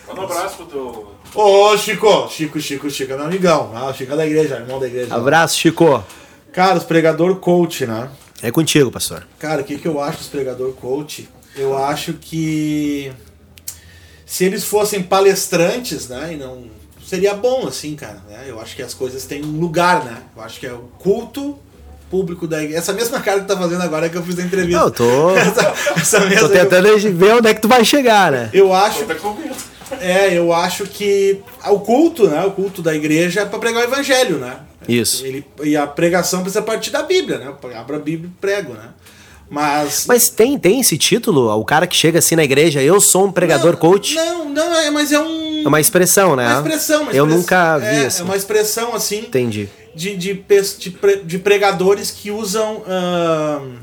Manda 0.08 0.20
um 0.20 0.24
abraço 0.24 0.56
pro 0.56 0.66
teu. 0.66 1.12
Ô, 1.34 1.76
Chico. 1.76 2.28
Chico, 2.30 2.60
Chico, 2.60 2.90
Chico. 2.90 3.12
É 3.12 3.16
meu 3.16 3.26
amigão. 3.26 3.72
Ah, 3.74 3.86
o 3.86 3.94
Chico 3.94 4.12
é 4.12 4.16
da 4.16 4.26
igreja, 4.26 4.56
irmão 4.56 4.80
da 4.80 4.86
igreja. 4.86 5.14
Abraço, 5.14 5.56
Chico. 5.58 6.04
Cara, 6.52 6.78
os 6.78 6.84
pregador 6.84 7.36
coach, 7.36 7.86
né? 7.86 8.08
É 8.42 8.50
contigo, 8.50 8.90
pastor. 8.90 9.26
Cara, 9.38 9.62
o 9.62 9.64
que, 9.64 9.78
que 9.78 9.86
eu 9.86 10.00
acho 10.00 10.18
dos 10.18 10.28
pregador 10.28 10.72
coach? 10.72 11.28
Eu 11.56 11.76
acho 11.76 12.12
que 12.14 13.12
se 14.26 14.44
eles 14.44 14.64
fossem 14.64 15.02
palestrantes, 15.02 16.08
né, 16.08 16.34
e 16.34 16.36
não 16.36 16.64
seria 17.06 17.32
bom 17.32 17.66
assim, 17.68 17.94
cara, 17.94 18.20
né? 18.28 18.44
Eu 18.48 18.60
acho 18.60 18.74
que 18.74 18.82
as 18.82 18.92
coisas 18.92 19.24
têm 19.24 19.44
um 19.44 19.60
lugar, 19.60 20.04
né? 20.04 20.18
Eu 20.36 20.42
acho 20.42 20.58
que 20.58 20.66
é 20.66 20.72
o 20.72 20.90
culto 20.98 21.56
público 22.10 22.46
da 22.46 22.60
igreja. 22.60 22.78
Essa 22.78 22.92
mesma 22.92 23.20
cara 23.20 23.40
que 23.40 23.46
tá 23.46 23.56
fazendo 23.56 23.82
agora 23.82 24.06
é 24.06 24.08
que 24.08 24.16
eu 24.16 24.22
fiz 24.24 24.38
a 24.38 24.42
entrevista. 24.42 24.80
Não, 24.80 24.86
eu 24.88 24.90
tô, 24.90 25.30
essa, 25.38 25.74
essa 25.96 26.20
mesma 26.20 26.48
tô 26.48 26.54
tentando 26.54 26.98
ver 27.16 27.34
onde 27.34 27.48
é 27.48 27.54
que 27.54 27.60
tu 27.60 27.68
vai 27.68 27.84
chegar, 27.84 28.32
né? 28.32 28.50
eu 28.52 28.72
acho, 28.72 29.04
é, 30.00 30.36
eu 30.36 30.52
acho 30.52 30.84
que 30.86 31.40
o 31.64 31.78
culto, 31.78 32.28
né, 32.28 32.44
o 32.44 32.50
culto 32.50 32.82
da 32.82 32.94
igreja 32.94 33.42
é 33.42 33.44
para 33.44 33.58
pregar 33.60 33.82
o 33.82 33.84
evangelho, 33.84 34.38
né? 34.38 34.58
Isso. 34.88 35.24
Ele, 35.24 35.44
e 35.62 35.76
a 35.76 35.86
pregação 35.86 36.42
precisa 36.42 36.62
partir 36.62 36.90
da 36.90 37.02
Bíblia, 37.02 37.38
né? 37.38 37.52
Abra 37.76 37.96
a 37.96 38.00
Bíblia 38.00 38.30
e 38.32 38.40
prego, 38.40 38.72
né? 38.72 38.90
Mas 39.48 40.06
Mas 40.08 40.28
tem, 40.28 40.58
tem 40.58 40.80
esse 40.80 40.98
título? 40.98 41.48
O 41.56 41.64
cara 41.64 41.86
que 41.86 41.94
chega 41.96 42.18
assim 42.18 42.34
na 42.34 42.42
igreja, 42.44 42.82
eu 42.82 43.00
sou 43.00 43.26
um 43.26 43.32
pregador 43.32 43.72
Não, 43.72 43.78
coach? 43.78 44.14
Não, 44.16 44.48
não, 44.48 44.74
é, 44.76 44.90
mas 44.90 45.12
é 45.12 45.20
um. 45.20 45.62
É 45.64 45.68
uma 45.68 45.80
expressão, 45.80 46.34
né? 46.36 46.46
uma 46.48 46.56
expressão, 46.58 47.02
uma 47.02 47.12
Eu 47.12 47.24
express- 47.24 47.40
nunca 47.40 47.78
vi 47.78 47.86
é, 47.86 48.06
assim. 48.06 48.20
É 48.20 48.24
uma 48.24 48.36
expressão 48.36 48.94
assim 48.94 49.18
Entendi. 49.20 49.68
de, 49.94 50.16
de, 50.16 50.34
de, 50.78 50.90
pre- 50.90 51.22
de 51.24 51.38
pregadores 51.38 52.10
que 52.10 52.30
usam 52.30 52.82
ahn, 52.86 53.76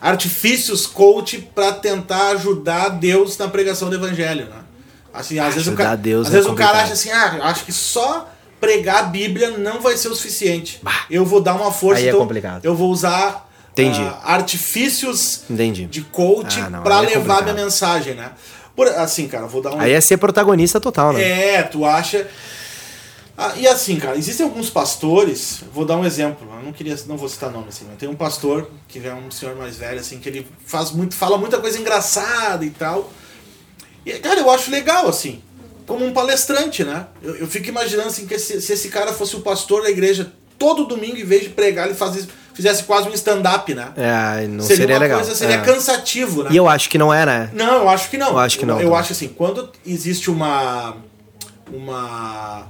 artifícios 0.00 0.86
coach 0.86 1.38
para 1.54 1.72
tentar 1.72 2.28
ajudar 2.30 2.88
Deus 2.90 3.36
na 3.38 3.48
pregação 3.48 3.88
do 3.88 3.96
evangelho, 3.96 4.46
né? 4.46 4.56
Assim, 5.12 5.38
às 5.38 5.54
vezes 5.54 5.68
o 5.68 5.72
cara, 5.72 5.96
Deus 5.96 6.26
às 6.26 6.32
é 6.34 6.36
vezes 6.36 6.50
o 6.50 6.54
cara 6.54 6.82
acha 6.82 6.92
assim, 6.92 7.10
ah, 7.10 7.34
eu 7.38 7.44
acho 7.44 7.64
que 7.64 7.72
só 7.72 8.28
pregar 8.60 8.98
a 8.98 9.02
Bíblia 9.04 9.56
não 9.56 9.80
vai 9.80 9.96
ser 9.96 10.08
o 10.08 10.14
suficiente. 10.14 10.80
Eu 11.10 11.24
vou 11.24 11.40
dar 11.40 11.54
uma 11.54 11.72
força, 11.72 12.00
Aí 12.00 12.06
é 12.06 12.08
então 12.10 12.20
complicado. 12.20 12.64
eu 12.64 12.74
vou 12.74 12.90
usar 12.90 13.45
Entendi. 13.82 14.00
ah, 14.00 14.20
artifícios 14.34 15.42
Entendi. 15.50 15.84
de 15.86 16.00
coach 16.02 16.58
Ah, 16.60 16.66
aí 16.66 16.72
é 16.72 17.08
levar 17.08 17.18
complicado. 17.36 17.42
minha 17.44 17.64
mensagem, 17.64 18.14
né? 18.14 18.32
Por, 18.74 18.88
assim, 18.88 19.28
cara, 19.28 19.44
eu 19.44 19.48
vou 19.48 19.60
dar 19.62 19.72
um 19.74 19.80
Aí 19.80 19.92
é 19.92 20.00
ser 20.00 20.16
protagonista 20.16 20.80
total, 20.80 21.12
né? 21.12 21.22
é, 21.56 21.62
tu 21.62 21.84
acha. 21.84 22.26
Ah, 23.38 23.52
e 23.56 23.66
assim, 23.68 23.96
cara, 23.96 24.16
existem 24.16 24.44
alguns 24.46 24.70
pastores, 24.70 25.60
vou 25.72 25.84
dar 25.84 25.96
um 25.98 26.04
exemplo, 26.06 26.48
eu 26.58 26.62
não 26.64 26.72
queria, 26.72 26.96
não 27.06 27.18
vou 27.18 27.28
citar 27.28 27.50
nome 27.50 27.66
assim, 27.68 27.84
mas 27.86 27.98
tem 27.98 28.08
um 28.08 28.14
pastor 28.14 28.70
que 28.88 28.98
é 29.06 29.12
um 29.12 29.30
senhor 29.30 29.54
mais 29.56 29.76
velho 29.76 30.00
assim, 30.00 30.18
que 30.18 30.28
ele 30.28 30.46
faz 30.64 30.90
muito, 30.90 31.14
fala 31.14 31.36
muita 31.36 31.58
coisa 31.58 31.78
engraçada 31.78 32.64
e 32.64 32.70
tal. 32.70 33.12
E 34.06 34.12
cara, 34.14 34.40
eu 34.40 34.50
acho 34.50 34.70
legal 34.70 35.06
assim, 35.06 35.42
como 35.86 36.02
um 36.06 36.14
palestrante, 36.14 36.82
né? 36.82 37.06
Eu, 37.22 37.36
eu 37.36 37.46
fico 37.46 37.68
imaginando 37.68 38.08
assim 38.08 38.26
que 38.26 38.38
se, 38.38 38.58
se 38.62 38.72
esse 38.72 38.88
cara 38.88 39.12
fosse 39.12 39.36
o 39.36 39.40
pastor 39.40 39.82
da 39.82 39.90
igreja 39.90 40.32
todo 40.58 40.86
domingo 40.86 41.18
em 41.18 41.24
vez 41.24 41.42
de 41.42 41.50
pregar, 41.50 41.86
ele 41.86 41.94
fazia, 41.94 42.26
fizesse 42.56 42.84
quase 42.84 43.06
um 43.06 43.12
stand 43.12 43.42
up, 43.54 43.74
né? 43.74 43.92
É, 43.96 44.46
não 44.46 44.62
seria, 44.64 44.76
seria, 44.78 44.98
legal. 44.98 45.18
coisa, 45.20 45.34
seria 45.36 45.56
É. 45.56 45.60
cansativo, 45.62 46.42
né? 46.42 46.50
E 46.50 46.56
eu 46.56 46.66
acho 46.66 46.88
que 46.88 46.96
não 46.96 47.12
é, 47.12 47.26
né? 47.26 47.50
Não, 47.52 47.82
eu 47.82 47.88
acho 47.90 48.08
que 48.08 48.16
não. 48.16 48.30
Eu 48.30 48.38
acho 48.38 48.58
que 48.58 48.64
não 48.64 48.76
Eu, 48.80 48.86
também. 48.86 48.98
acho 48.98 49.12
assim, 49.12 49.28
quando 49.28 49.70
existe 49.84 50.30
uma. 50.30 50.96
uma. 51.70 52.66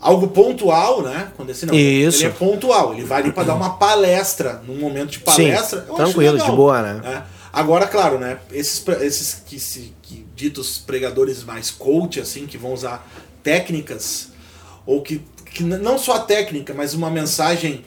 algo 0.00 0.28
pontual, 0.28 1.02
né? 1.02 1.32
Quando 1.36 1.50
esse 1.50 1.66
não. 1.66 1.74
Isso. 1.74 2.20
Ele 2.22 2.28
é 2.28 2.30
pontual. 2.30 2.94
Ele 2.94 3.04
vai 3.04 3.22
ali 3.22 3.32
pra 3.32 3.42
dar 3.42 3.56
uma 3.56 3.70
palestra, 3.70 4.62
num 4.64 4.76
momento 4.78 5.10
de 5.10 5.18
palestra. 5.18 5.84
eu 5.88 5.94
acho 5.94 6.04
tranquilo, 6.04 6.32
legal, 6.34 6.50
de 6.50 6.56
boa, 6.56 6.82
né? 6.82 7.00
É. 7.04 7.22
Agora, 7.52 7.86
claro, 7.88 8.18
né? 8.18 8.38
Esses, 8.52 8.86
esses 9.00 9.42
que 9.44 9.58
se 9.58 9.92
que 10.02 10.24
ditos 10.36 10.78
pregadores 10.78 11.42
mais 11.42 11.72
coach, 11.72 12.20
assim, 12.20 12.46
que 12.46 12.56
vão 12.56 12.72
usar 12.72 13.04
técnicas, 13.42 14.28
ou 14.84 15.02
que, 15.02 15.22
que 15.46 15.64
não 15.64 15.98
só 15.98 16.16
a 16.16 16.20
técnica, 16.20 16.72
mas 16.72 16.94
uma 16.94 17.10
mensagem 17.10 17.84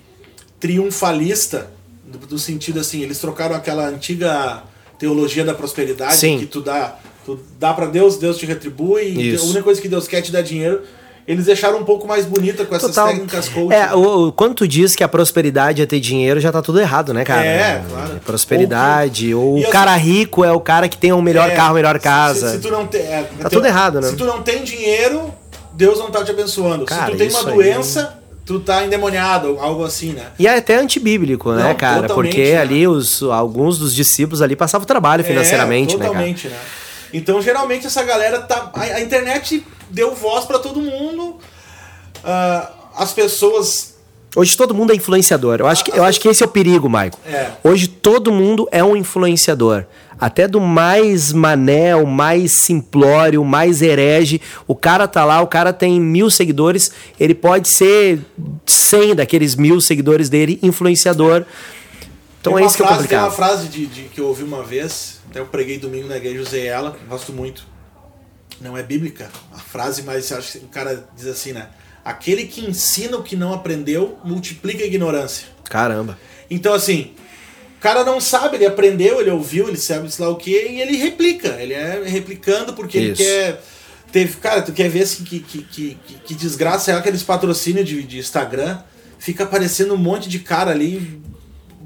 triunfalista, 0.60 1.68
do, 2.06 2.18
do 2.20 2.40
sentido 2.40 2.80
assim, 2.80 3.02
eles 3.02 3.20
trocaram 3.20 3.56
aquela 3.56 3.88
antiga 3.88 4.64
teologia 4.98 5.44
da 5.46 5.54
prosperidade, 5.54 6.16
Sim. 6.16 6.40
que 6.40 6.46
tu 6.46 6.62
dá, 6.62 6.96
tu 7.26 7.40
dá 7.60 7.74
para 7.74 7.86
Deus, 7.86 8.18
Deus 8.18 8.38
te 8.38 8.46
retribui, 8.46 9.14
e 9.16 9.36
a 9.36 9.42
única 9.42 9.64
coisa 9.64 9.82
que 9.82 9.88
Deus 9.88 10.08
quer 10.08 10.18
é 10.18 10.22
te 10.22 10.32
dar 10.32 10.42
dinheiro. 10.42 10.82
eles 11.28 11.46
deixaram 11.46 11.78
um 11.78 11.84
pouco 11.86 12.08
mais 12.08 12.26
bonita 12.26 12.66
com 12.66 12.76
essas 12.76 12.90
Total. 12.90 13.10
técnicas. 13.10 13.52
É, 13.56 13.68
né? 13.68 13.94
o, 13.94 14.28
o- 14.28 14.32
quando 14.32 14.56
tu 14.56 14.68
diz 14.68 14.96
que 14.96 15.04
a 15.04 15.08
prosperidade 15.08 15.80
é 15.80 15.86
ter 15.86 16.00
dinheiro, 16.00 16.40
já 16.40 16.52
tá 16.52 16.60
tudo 16.60 16.80
errado, 16.82 17.14
né, 17.14 17.24
cara? 17.24 17.46
É, 17.46 17.84
claro. 17.88 18.20
Prosperidade, 18.26 19.32
ou, 19.36 19.58
E 19.58 19.62
o 19.62 19.64
assim- 19.64 19.72
cara 19.72 19.96
rico 19.96 20.44
é 20.44 20.52
o 20.52 20.60
cara 20.60 20.90
que 20.90 20.98
tem 20.98 21.12
o 21.14 21.22
melhor 21.22 21.50
É, 21.52 21.56
carro, 21.56 21.76
melhor 21.76 22.00
casa. 22.00 22.50
Se, 22.50 22.56
se 22.56 22.62
tu 22.64 22.72
não 22.72 22.88
tem, 22.88 23.02
é, 23.02 23.30
Tá 23.42 23.48
tudo 23.50 23.68
errado, 23.68 24.02
né? 24.02 24.10
Se 24.10 24.16
tu 24.16 24.26
não 24.26 24.42
tem 24.42 24.64
dinheiro, 24.64 25.32
Deus 25.74 26.00
não 26.00 26.10
tá 26.10 26.24
te 26.26 26.32
abençoando. 26.32 26.84
Cara, 26.86 27.06
se 27.06 27.12
tu 27.12 27.18
tem 27.20 27.30
uma 27.30 27.40
isso 27.40 27.48
aí- 27.50 27.56
doença, 27.56 28.19
tu 28.50 28.60
tá 28.60 28.84
endemoniado, 28.84 29.60
algo 29.60 29.84
assim, 29.84 30.12
né? 30.14 30.26
E 30.40 30.48
é 30.48 30.58
até 30.58 30.76
antibíblico, 30.76 31.52
né, 31.52 31.62
Não, 31.62 31.76
cara? 31.76 32.08
totalmente, 32.08 32.32
Porque 32.36 32.52
né? 32.54 32.58
ali 32.58 32.88
os, 32.88 33.22
alguns 33.22 33.78
dos 33.78 33.94
discípulos 33.94 34.42
ali 34.42 34.56
passavam 34.56 34.88
trabalho 34.88 35.24
financeiramente, 35.24 35.94
é, 35.94 35.98
né, 35.98 36.00
cara? 36.00 36.10
totalmente, 36.14 36.48
né? 36.48 36.58
Então, 37.14 37.40
geralmente, 37.44 37.86
essa 37.86 38.02
galera 38.02 38.40
tá. 38.42 38.72
A, 38.74 38.82
a 38.82 39.02
internet 39.02 39.64
deu 39.92 40.16
voz 40.16 40.46
pra 40.46 40.58
todo 40.58 40.82
mundo. 40.82 41.38
Ah, 42.24 42.72
as 42.96 43.14
pessoas. 43.14 43.99
Hoje 44.36 44.56
todo 44.56 44.74
mundo 44.76 44.92
é 44.92 44.96
influenciador. 44.96 45.60
Eu 45.60 45.68
acho 45.68 45.84
que, 45.84 45.92
eu 45.92 46.04
acho 46.04 46.20
que 46.20 46.28
esse 46.28 46.44
é 46.44 46.46
o 46.46 46.50
perigo, 46.50 46.88
Maico. 46.90 47.18
É. 47.26 47.52
Hoje 47.64 47.88
todo 47.88 48.32
mundo 48.32 48.68
é 48.72 48.84
um 48.84 48.96
influenciador. 48.96 49.86
Até 50.20 50.48
do 50.48 50.60
mais 50.62 51.32
mané, 51.32 51.96
o 51.96 52.06
mais 52.06 52.52
simplório, 52.52 53.42
o 53.42 53.46
mais 53.46 53.82
herege. 53.82 54.42
O 54.68 54.76
cara 54.76 55.08
tá 55.08 55.24
lá, 55.26 55.42
o 55.42 55.48
cara 55.48 55.72
tem 55.74 56.00
mil 56.00 56.30
seguidores. 56.30 56.92
Ele 57.20 57.34
pode 57.34 57.68
ser 57.70 58.20
100 58.66 59.16
daqueles 59.16 59.56
mil 59.56 59.80
seguidores 59.82 60.30
dele, 60.30 60.60
influenciador. 60.62 61.44
Então 62.42 62.58
é 62.60 62.64
isso 62.66 62.78
que 62.78 62.84
é 62.84 62.88
frase, 62.88 63.08
Tem 63.08 63.18
uma 63.18 63.28
complicado. 63.30 63.36
frase 63.36 63.68
de, 63.68 63.86
de- 63.86 64.04
que 64.10 64.22
eu 64.22 64.28
ouvi 64.28 64.44
uma 64.44 64.64
vez, 64.64 65.20
até 65.30 65.40
eu 65.40 65.46
preguei 65.46 65.78
domingo 65.78 66.08
na 66.08 66.18
igreja, 66.18 66.42
usei 66.42 66.68
ela, 66.68 66.96
gosto 67.10 67.34
muito. 67.34 67.66
Não 68.62 68.78
é 68.78 68.84
bíblica 68.84 69.30
a 69.54 69.58
frase, 69.60 70.04
mas 70.04 70.32
acho 70.32 70.60
que 70.60 70.66
o 70.66 70.68
cara 70.70 71.06
diz 71.18 71.28
assim, 71.28 71.52
né? 71.54 71.68
Aquele 72.10 72.46
que 72.46 72.66
ensina 72.66 73.18
o 73.18 73.22
que 73.22 73.36
não 73.36 73.54
aprendeu, 73.54 74.18
multiplica 74.24 74.84
a 74.84 74.88
ignorância. 74.88 75.46
Caramba. 75.70 76.18
Então, 76.50 76.74
assim, 76.74 77.12
o 77.78 77.80
cara 77.80 78.04
não 78.04 78.20
sabe, 78.20 78.58
ele 78.58 78.66
aprendeu, 78.66 79.22
ele 79.22 79.30
ouviu, 79.30 79.68
ele 79.68 79.78
sabe 79.78 80.12
sei 80.12 80.26
lá 80.26 80.32
o 80.32 80.36
que, 80.36 80.50
e 80.50 80.82
ele 80.82 80.98
replica. 80.98 81.50
Ele 81.62 81.76
é 81.76 82.02
replicando 82.04 82.74
porque 82.74 82.98
ele 82.98 83.12
Isso. 83.12 83.22
quer. 83.22 83.62
Teve, 84.12 84.38
cara, 84.38 84.64
tu 84.64 84.72
quer 84.72 84.90
ver 84.90 85.04
assim, 85.04 85.24
que, 85.24 85.40
que, 85.40 85.62
que, 85.62 85.98
que, 86.26 86.34
desgraça 86.34 86.92
é 86.92 86.96
aqueles 86.96 87.22
patrocínios 87.22 87.88
de, 87.88 88.02
de 88.02 88.18
Instagram. 88.18 88.80
Fica 89.20 89.44
aparecendo 89.44 89.94
um 89.94 89.98
monte 89.98 90.28
de 90.28 90.40
cara 90.40 90.72
ali 90.72 91.22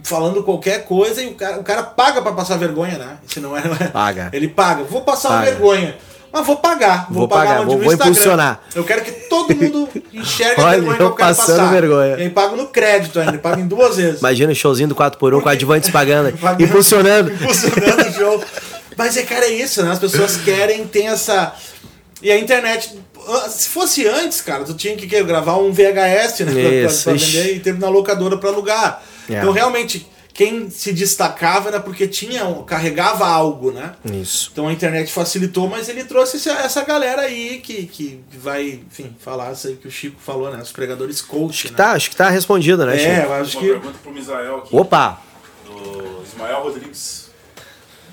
falando 0.04 0.42
qualquer 0.42 0.86
coisa 0.86 1.22
e 1.22 1.28
o 1.28 1.36
cara, 1.36 1.60
o 1.60 1.64
cara 1.66 1.84
paga 1.84 2.22
pra 2.22 2.32
passar 2.32 2.56
vergonha, 2.56 2.98
né? 2.98 3.18
Se 3.28 3.42
não 3.42 3.58
é, 3.58 3.68
não 3.68 3.76
é- 3.76 3.90
Paga. 3.90 4.30
Ele 4.32 4.48
paga. 4.48 4.86
Vou 4.86 5.02
passar 5.02 5.28
Paga. 5.28 5.52
vergonha. 5.52 5.98
Mas 6.34 6.46
vou 6.48 6.56
pagar. 6.58 7.06
Vou, 7.12 7.20
Vou 7.20 7.28
pagar, 7.28 7.46
pagar, 7.58 7.66
vou- 7.66 7.78
vou 7.80 7.94
impulsionar. 7.94 8.60
Eu 8.74 8.84
quero 8.84 9.04
que 9.04 9.12
todo 9.30 9.56
mundo 9.56 9.88
enxergue 10.12 10.60
Olha, 10.62 10.72
vergonha 10.78 10.98
que 10.98 11.04
eu 11.04 11.14
quero 11.16 11.30
passando 11.30 11.58
passar. 11.60 11.72
vergonha. 11.72 12.18
E 12.18 12.22
aí 12.24 12.30
pago 12.32 12.56
no 12.56 12.66
crédito 12.68 13.20
ainda, 13.20 13.38
pago 13.38 13.62
em 13.62 13.68
duas 13.68 13.98
vezes. 13.98 14.20
Imagina 14.20 14.52
o 14.52 14.56
showzinho 14.56 14.90
do 14.90 14.96
4x1 14.96 15.42
com 15.42 15.50
advantes 15.50 15.90
pagando, 15.92 16.36
Pagando. 16.42 16.64
impulsionando. 16.64 17.30
Impulsionando 17.34 18.10
o 18.10 18.12
jogo. 18.12 18.44
Mas 18.98 19.16
é, 19.16 19.22
cara, 19.24 19.46
é 19.46 19.52
isso, 19.54 19.84
né? 19.84 19.92
As 19.92 20.00
pessoas 20.00 20.38
querem, 20.38 20.86
tem 20.88 21.08
essa. 21.08 21.54
E 22.22 22.32
a 22.32 22.38
internet. 22.40 22.98
ah, 23.28 23.48
Se 23.50 23.70
fosse 23.70 24.08
antes, 24.08 24.42
cara, 24.42 24.64
tu 24.64 24.74
tinha 24.74 24.96
que 24.96 25.06
quê? 25.08 25.22
gravar 25.24 25.58
um 25.58 25.72
VHS, 25.72 26.40
né? 26.46 26.82
pra- 26.82 26.90
pra- 27.04 27.14
vender 27.14 27.56
e 27.56 27.60
ter 27.60 27.78
na 27.78 27.90
locadora 27.90 28.38
pra 28.38 28.50
alugar. 28.50 29.04
É. 29.30 29.38
Então, 29.38 29.52
realmente, 29.52 30.08
quem 30.34 30.70
se 30.70 30.92
destacava 30.92 31.70
era 31.70 31.80
porque 31.80 32.08
tinha, 32.08 32.44
carregava 32.66 33.28
algo, 33.28 33.72
né? 33.72 33.94
Isso. 34.06 34.50
Então 34.52 34.68
a 34.68 34.74
internet 34.74 35.12
facilitou, 35.12 35.68
mas 35.70 35.88
ele 35.90 36.04
trouxe 36.04 36.38
essa, 36.38 36.52
essa 36.54 36.84
galera 36.84 37.22
aí 37.22 37.60
que, 37.60 37.86
que 37.86 38.20
vai, 38.40 38.82
enfim, 38.90 39.16
falar 39.20 39.52
isso 39.54 39.68
aí 39.68 39.76
que 39.76 39.88
o 39.88 39.92
Chico 39.92 40.20
falou, 40.20 40.50
né? 40.52 40.60
Os 40.62 40.72
pregadores 40.72 41.22
coach, 41.22 41.70
né? 41.70 41.78
Tá, 41.78 41.92
acho 41.92 42.10
que 42.10 42.16
tá 42.16 42.30
respondido, 42.30 42.84
né, 42.86 42.96
É, 42.96 43.16
Chico? 43.22 43.28
eu 43.28 43.34
acho 43.34 43.58
Uma 43.58 43.62
que. 43.62 43.72
pergunta 43.74 43.98
pro 44.02 44.12
Misael 44.12 44.58
aqui, 44.58 44.76
Opa! 44.76 45.22
do 45.68 46.24
Ismael 46.24 46.64
Rodrigues. 46.64 47.30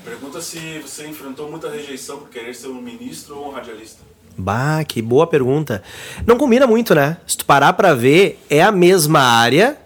Pergunta 0.05 0.41
se 0.41 0.79
você 0.79 1.07
enfrentou 1.07 1.49
muita 1.49 1.69
rejeição 1.69 2.17
por 2.19 2.29
querer 2.29 2.53
ser 2.55 2.67
um 2.67 2.81
ministro 2.81 3.37
ou 3.37 3.49
um 3.49 3.51
radialista. 3.51 3.99
Bah, 4.37 4.83
que 4.87 5.01
boa 5.01 5.27
pergunta. 5.27 5.83
Não 6.25 6.37
combina 6.37 6.65
muito, 6.65 6.95
né? 6.95 7.17
Se 7.27 7.37
tu 7.37 7.45
parar 7.45 7.73
pra 7.73 7.93
ver, 7.93 8.39
é 8.49 8.61
a 8.63 8.71
mesma 8.71 9.19
área, 9.21 9.77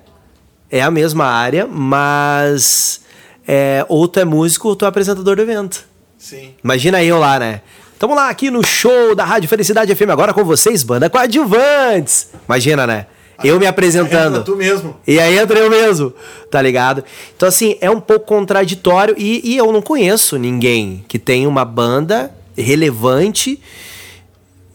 é 0.70 0.82
a 0.82 0.92
mesma 0.92 1.26
área, 1.26 1.68
mas 1.68 3.02
é, 3.48 3.86
ou 3.88 4.08
tu 4.08 4.20
é 4.20 4.26
músico 4.26 4.70
ou 4.70 4.76
tu 4.76 4.86
é 4.86 4.88
apresentador 4.88 5.36
do 5.36 5.42
evento. 5.42 5.86
Sim. 6.18 6.54
Imagina 6.64 7.04
eu 7.04 7.20
lá, 7.20 7.40
né? 7.40 7.62
Tamo 8.00 8.14
lá 8.14 8.30
aqui 8.30 8.52
no 8.52 8.66
show 8.66 9.16
da 9.16 9.24
Rádio 9.24 9.48
Felicidade 9.48 9.94
FM 9.96 10.10
agora 10.10 10.34
com 10.34 10.44
vocês, 10.44 10.84
banda 10.84 11.10
coadjuvantes. 11.10 12.30
Imagina, 12.48 12.86
né? 12.86 13.06
Eu 13.44 13.60
me 13.60 13.68
apresentando. 13.68 14.38
Entra 14.38 14.44
tu 14.44 14.56
mesmo. 14.56 14.96
E 15.06 15.20
aí 15.20 15.38
entra 15.38 15.60
eu 15.60 15.70
mesmo, 15.70 16.14
tá 16.50 16.62
ligado? 16.62 17.04
Então, 17.36 17.48
assim, 17.48 17.78
é 17.82 17.90
um 17.90 18.00
pouco 18.00 18.26
contraditório 18.26 19.16
e, 19.18 19.42
e 19.44 19.58
eu 19.58 19.72
não 19.72 19.82
conheço 19.82 20.38
ninguém 20.38 21.04
que 21.08 21.20
tenha 21.20 21.48
uma 21.48 21.66
banda 21.66 22.32
relevante. 22.58 23.60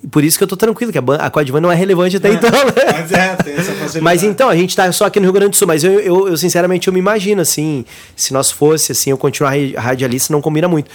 E 0.02 0.08
por 0.08 0.24
isso 0.24 0.38
que 0.38 0.44
eu 0.44 0.48
tô 0.48 0.56
tranquilo, 0.56 0.90
que 0.90 0.98
a, 0.98 1.02
a 1.02 1.60
não 1.60 1.70
é 1.70 1.74
relevante 1.74 2.16
até 2.16 2.32
então, 2.32 2.50
né? 2.50 2.72
Mas 3.00 3.12
é, 3.12 3.36
tem 3.36 3.52
essa 3.54 3.72
facilidade. 3.72 4.00
Mas 4.00 4.22
então, 4.22 4.48
a 4.48 4.56
gente 4.56 4.74
tá 4.74 4.90
só 4.92 5.04
aqui 5.04 5.20
no 5.20 5.26
Rio 5.26 5.32
Grande 5.34 5.50
do 5.50 5.56
Sul, 5.56 5.68
mas 5.68 5.84
eu, 5.84 6.00
eu, 6.00 6.28
eu, 6.28 6.36
sinceramente 6.36 6.88
eu 6.88 6.92
me 6.92 6.98
imagino, 6.98 7.42
assim, 7.42 7.84
se 8.16 8.32
nós 8.32 8.50
fosse 8.50 8.92
assim, 8.92 9.10
eu 9.10 9.18
continuar 9.18 9.50
ra- 9.50 9.80
radialista, 9.80 10.32
não 10.32 10.40
combina 10.40 10.66
muito. 10.68 10.90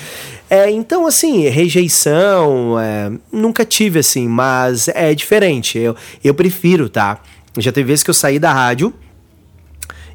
É, 0.50 0.72
então, 0.72 1.06
assim, 1.06 1.48
rejeição, 1.50 2.80
é, 2.80 3.12
nunca 3.32 3.64
tive, 3.64 4.00
assim, 4.00 4.28
mas 4.28 4.88
é 4.88 5.14
diferente. 5.14 5.78
Eu, 5.78 5.96
eu 6.24 6.34
prefiro, 6.34 6.90
tá? 6.90 7.20
Já 7.60 7.72
teve 7.72 7.88
vezes 7.88 8.04
que 8.04 8.10
eu 8.10 8.14
saí 8.14 8.40
da 8.40 8.52
rádio 8.52 8.94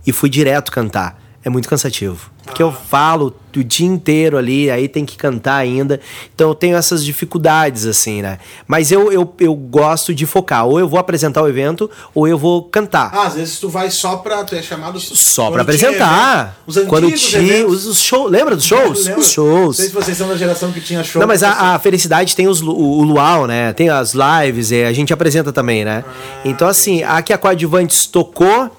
e 0.07 0.13
fui 0.13 0.29
direto 0.29 0.73
cantar. 0.73 1.30
É 1.43 1.49
muito 1.49 1.69
cansativo. 1.69 2.31
Porque 2.45 2.63
eu 2.63 2.71
falo 2.71 3.35
o 3.57 3.65
dia 3.65 3.87
inteiro 3.87 4.37
ali, 4.37 4.71
aí 4.71 4.89
tem 4.89 5.05
que 5.07 5.17
cantar 5.17 5.57
ainda. 5.57 5.99
Então 6.35 6.49
eu 6.49 6.55
tenho 6.55 6.77
essas 6.77 7.03
dificuldades, 7.05 7.87
assim, 7.87 8.21
né? 8.21 8.39
Mas 8.67 8.93
eu, 8.93 9.11
eu, 9.11 9.33
eu 9.41 9.55
gosto 9.55 10.15
de 10.15 10.27
focar. 10.27 10.67
Ou 10.67 10.79
eu 10.79 10.87
vou 10.89 10.99
apresentar 11.01 11.43
o 11.43 11.49
evento, 11.49 11.91
ou 12.15 12.29
eu 12.29 12.37
vou 12.37 12.65
cantar. 12.65 13.11
Ah, 13.15 13.27
às 13.27 13.35
vezes 13.35 13.59
tu 13.59 13.69
vai 13.71 13.91
só 13.91 14.17
pra. 14.17 14.45
Tu 14.45 14.55
é 14.55 14.63
chamado 14.63 15.01
Só 15.01 15.51
pra 15.51 15.63
apresentar. 15.63 16.43
evento. 16.43 16.57
Os 16.67 16.77
antigos 16.77 16.91
Quando 16.91 17.13
tinha 17.13 17.67
os, 17.67 17.87
os 17.87 18.01
shows. 18.03 18.31
Lembra 18.31 18.55
dos 18.55 18.65
shows? 18.65 19.07
Lembra? 19.07 19.21
Os 19.21 19.31
shows. 19.31 19.65
Não 19.67 19.73
sei 19.73 19.87
se 19.87 19.95
vocês 19.95 20.19
são 20.19 20.29
da 20.29 20.37
geração 20.37 20.71
que 20.73 20.81
tinha 20.81 21.03
show. 21.03 21.21
Não, 21.21 21.29
mas 21.29 21.43
a, 21.43 21.75
a 21.75 21.79
Felicidade 21.79 22.37
tem 22.37 22.49
os, 22.49 22.61
o, 22.61 22.71
o 22.71 23.03
Luau, 23.03 23.47
né? 23.47 23.73
Tem 23.73 23.89
as 23.89 24.13
lives, 24.15 24.73
é, 24.73 24.87
a 24.87 24.93
gente 24.93 25.13
apresenta 25.13 25.53
também, 25.53 25.85
né? 25.85 26.05
Ah, 26.07 26.41
então, 26.45 26.69
assim, 26.69 27.03
a 27.03 27.23
que 27.23 27.33
a 27.33 27.39
Coadjuvantes 27.39 28.07
tocou, 28.07 28.71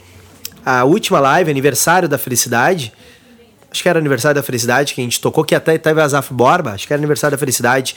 a 0.66 0.84
última 0.84 1.20
live, 1.20 1.50
aniversário 1.50 2.08
da 2.08 2.18
Felicidade, 2.18 2.94
acho 3.72 3.82
que 3.82 3.88
era 3.90 4.00
aniversário 4.00 4.36
da 4.36 4.44
Felicidade, 4.44 4.94
que 4.94 5.02
a 5.02 5.04
gente 5.04 5.20
tocou, 5.22 5.46
que 5.46 5.56
até 5.56 5.78
teve 5.78 6.02
a 6.02 6.08
Zaf 6.08 6.34
Borba, 6.34 6.72
acho 6.72 6.86
que 6.86 6.94
era 6.94 7.00
aniversário 7.00 7.36
da 7.36 7.40
Felicidade. 7.40 7.96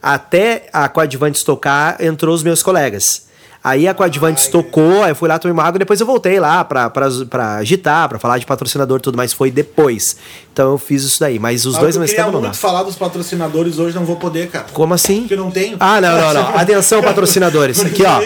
Até 0.00 0.68
a 0.72 0.88
Coadjuvantes 0.88 1.42
tocar, 1.42 2.00
entrou 2.00 2.34
os 2.34 2.42
meus 2.42 2.62
colegas. 2.62 3.25
Aí 3.68 3.88
a 3.88 3.92
Coadjuvantes 3.94 4.46
tocou, 4.46 5.02
aí 5.02 5.10
eu 5.10 5.16
fui 5.16 5.28
lá 5.28 5.40
tomar 5.40 5.52
uma 5.52 5.64
água, 5.64 5.76
depois 5.76 5.98
eu 5.98 6.06
voltei 6.06 6.38
lá 6.38 6.64
pra, 6.64 6.88
pra, 6.88 7.08
pra 7.28 7.54
agitar, 7.56 8.08
pra 8.08 8.16
falar 8.16 8.38
de 8.38 8.46
patrocinador 8.46 8.98
e 8.98 9.02
tudo, 9.02 9.16
mas 9.16 9.32
foi 9.32 9.50
depois. 9.50 10.16
Então 10.52 10.70
eu 10.70 10.78
fiz 10.78 11.02
isso 11.02 11.18
daí, 11.18 11.36
mas 11.40 11.66
os 11.66 11.74
Ah, 11.74 11.80
dois 11.80 11.96
eu 11.96 12.00
ao 12.00 12.02
mesmo 12.02 12.14
queria 12.14 12.24
tempo 12.26 12.36
não 12.36 12.42
dá. 12.42 12.48
muito 12.50 12.60
falar 12.60 12.84
dos 12.84 12.94
patrocinadores 12.94 13.80
hoje, 13.80 13.96
não 13.96 14.04
vou 14.04 14.14
poder, 14.14 14.48
cara. 14.50 14.66
Como 14.72 14.94
assim? 14.94 15.22
Porque 15.22 15.34
eu 15.34 15.38
não 15.38 15.50
tenho. 15.50 15.76
Ah, 15.80 16.00
não, 16.00 16.16
não, 16.16 16.32
não. 16.34 16.48
Atenção, 16.56 17.02
patrocinadores. 17.02 17.84
Aqui, 17.84 18.04
ó. 18.04 18.22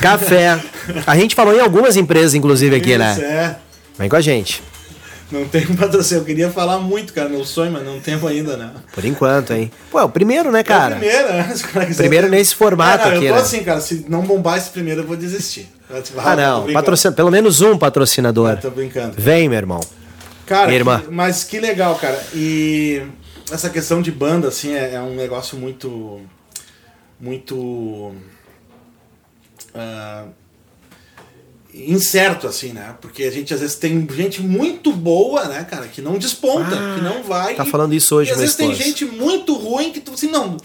Café. 0.00 0.58
A 1.06 1.14
gente 1.16 1.34
falou 1.34 1.54
em 1.54 1.60
algumas 1.60 1.94
empresas, 1.96 2.34
inclusive, 2.34 2.74
aqui, 2.74 2.90
Isso, 2.92 2.98
né? 2.98 3.20
é. 3.20 3.56
Vem 3.98 4.08
com 4.08 4.16
a 4.16 4.20
gente. 4.22 4.62
Não 5.30 5.46
tenho 5.46 5.76
patrocínio. 5.76 6.22
Eu 6.22 6.24
queria 6.24 6.50
falar 6.50 6.78
muito, 6.78 7.12
cara, 7.12 7.28
meu 7.28 7.44
sonho, 7.44 7.70
mas 7.70 7.84
não 7.84 8.00
tenho 8.00 8.26
ainda, 8.26 8.56
né? 8.56 8.70
Por 8.92 9.04
enquanto, 9.04 9.52
hein? 9.52 9.70
Pô, 9.90 9.98
é 10.00 10.04
o 10.04 10.08
primeiro, 10.08 10.50
né, 10.50 10.60
É 10.60 10.62
cara? 10.62 10.96
o 10.96 10.98
primeiro, 10.98 11.28
né? 11.28 11.54
Cara 11.72 11.94
Primeiro 11.94 12.28
nesse 12.28 12.54
formato 12.54 13.02
Ah, 13.04 13.10
não, 13.10 13.16
aqui, 13.16 13.26
Eu 13.26 13.32
tô 13.32 13.36
né? 13.40 13.42
assim, 13.44 13.62
cara, 13.62 13.80
se 13.80 14.06
não 14.08 14.22
bombar 14.22 14.56
esse 14.56 14.70
primeiro, 14.70 15.02
eu 15.02 15.06
vou 15.06 15.16
desistir. 15.16 15.68
Ah, 16.18 16.34
não. 16.36 16.72
Patrocina... 16.72 17.12
Pelo 17.12 17.30
menos 17.30 17.60
um 17.60 17.76
patrocinador. 17.76 18.56
Tô 18.58 18.70
brincando. 18.70 19.14
Vem, 19.18 19.48
meu 19.48 19.58
irmão. 19.58 19.80
Cara, 20.46 20.66
Minha 20.66 20.78
irmã. 20.78 21.00
que- 21.00 21.10
mas 21.10 21.44
que 21.44 21.60
legal, 21.60 21.94
cara. 21.96 22.18
E 22.34 23.02
essa 23.52 23.68
questão 23.68 24.00
de 24.00 24.10
banda, 24.10 24.48
assim, 24.48 24.72
é, 24.74 24.94
é 24.94 25.00
um 25.00 25.14
negócio 25.14 25.58
muito. 25.58 26.20
Muito. 27.20 28.14
ah, 29.74 30.24
incerto, 31.86 32.46
assim, 32.46 32.72
né? 32.72 32.94
Porque 33.00 33.22
a 33.24 33.30
gente 33.30 33.52
às 33.54 33.60
vezes 33.60 33.76
tem 33.76 34.06
gente 34.10 34.42
muito 34.42 34.92
boa, 34.92 35.44
né, 35.44 35.64
cara, 35.70 35.86
que 35.86 36.00
não 36.02 36.18
desponta, 36.18 36.74
Ah, 36.74 36.94
que 36.96 37.00
não 37.02 37.22
vai. 37.22 37.54
tá 37.54 37.64
falando 37.64 37.94
isso 37.94 38.16
hoje, 38.16 38.30
E 38.30 38.32
às 38.32 38.40
vezes 38.40 38.56
tem 38.56 38.74
gente 38.74 39.04
muito 39.04 39.54
ruim 39.54 39.92
que 39.92 40.00
tu 40.00 40.12
assim, 40.12 40.28
não. 40.30 40.56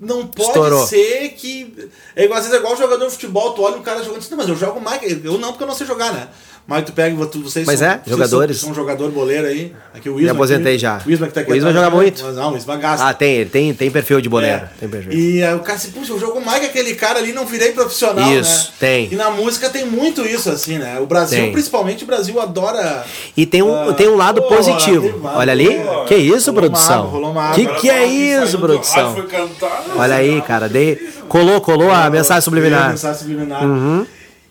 Não 0.00 0.26
pode 0.26 0.48
Estourou. 0.48 0.84
ser 0.86 1.28
que. 1.36 1.88
É 2.16 2.24
igual, 2.24 2.38
às 2.40 2.44
vezes 2.46 2.58
é 2.58 2.60
igual 2.60 2.76
jogador 2.76 3.04
de 3.06 3.12
futebol, 3.12 3.52
tu 3.52 3.62
olha 3.62 3.76
um 3.76 3.82
cara 3.82 4.02
jogando 4.02 4.18
assim, 4.18 4.30
não, 4.30 4.38
mas 4.38 4.48
eu 4.48 4.56
jogo 4.56 4.80
mais. 4.80 5.00
Eu 5.24 5.38
não, 5.38 5.50
porque 5.52 5.62
eu 5.62 5.68
não 5.68 5.76
sei 5.76 5.86
jogar, 5.86 6.12
né? 6.12 6.26
Mas 6.64 6.84
tu 6.84 6.92
pega, 6.92 7.26
tu- 7.26 7.42
vocês 7.42 7.66
Mas 7.66 7.80
são, 7.80 7.88
é, 7.88 7.94
vocês 7.98 8.08
jogadores. 8.08 8.56
São, 8.58 8.68
são 8.68 8.74
jogador 8.74 9.10
boleiro 9.10 9.48
aí. 9.48 9.74
Aqui 9.92 10.08
o 10.08 10.18
Isma. 10.20 10.30
aposentei 10.32 10.74
aqui, 10.74 10.80
já. 10.82 11.02
O 11.04 11.10
Isma 11.10 11.26
que 11.26 11.32
tá 11.34 11.40
aqui. 11.40 11.50
O 11.52 11.56
Isma 11.56 11.70
atrás, 11.70 11.84
joga 11.86 11.96
muito. 11.96 12.22
Mas 12.24 12.36
não, 12.36 12.52
o 12.52 12.56
Isma 12.56 12.76
gasta. 12.76 13.04
Ah, 13.08 13.12
tem, 13.12 13.34
ele 13.38 13.50
tem, 13.50 13.74
tem 13.74 13.90
perfil 13.90 14.20
de 14.20 14.28
boleiro. 14.28 14.58
É. 14.62 14.68
Tem 14.78 14.88
perfil. 14.88 15.12
E 15.12 15.42
aí 15.42 15.54
o 15.56 15.58
cara 15.58 15.76
se, 15.78 15.88
puxa, 15.88 16.12
eu 16.12 16.20
jogo 16.20 16.40
mais 16.40 16.60
que 16.60 16.66
aquele 16.66 16.94
cara 16.94 17.18
ali, 17.18 17.32
não 17.32 17.44
virei 17.44 17.72
profissional, 17.72 18.30
Isso, 18.32 18.68
né? 18.68 18.74
tem. 18.78 19.08
E 19.12 19.16
na 19.16 19.28
música 19.30 19.68
tem 19.70 19.84
muito 19.84 20.24
isso, 20.24 20.48
assim, 20.50 20.78
né? 20.78 21.00
O 21.00 21.04
Brasil, 21.06 21.40
Tem. 21.40 21.52
principalmente 21.52 22.04
o 22.04 22.06
Brasil, 22.06 22.40
adora... 22.40 23.04
E 23.36 23.44
tem 23.44 23.60
um, 23.60 23.90
Ah, 23.90 23.92
tem 23.92 24.08
um 24.08 24.16
lado 24.16 24.40
pô, 24.42 24.48
positivo. 24.54 25.20
Olha 25.34 25.52
ali. 25.52 25.68
pô, 25.80 26.04
Que 26.04 26.14
isso, 26.14 26.52
produção? 26.54 27.06
rolou 27.08 27.32
uma 27.32 27.50
Que 27.52 27.62
água. 27.66 27.74
que 27.80 27.90
é 27.90 28.06
isso, 28.06 28.56
produção? 28.58 29.14
cantar, 29.28 29.84
Olha 29.96 30.14
aí, 30.14 30.40
cara. 30.42 30.68
Dei, 30.68 30.96
colou, 31.28 31.60
colou 31.60 31.90
a 31.90 32.08
mensagem 32.08 32.40
subliminar. 32.42 32.84
Uhum. 32.84 32.90
Mensagem 32.90 33.18
subliminar. 33.18 33.62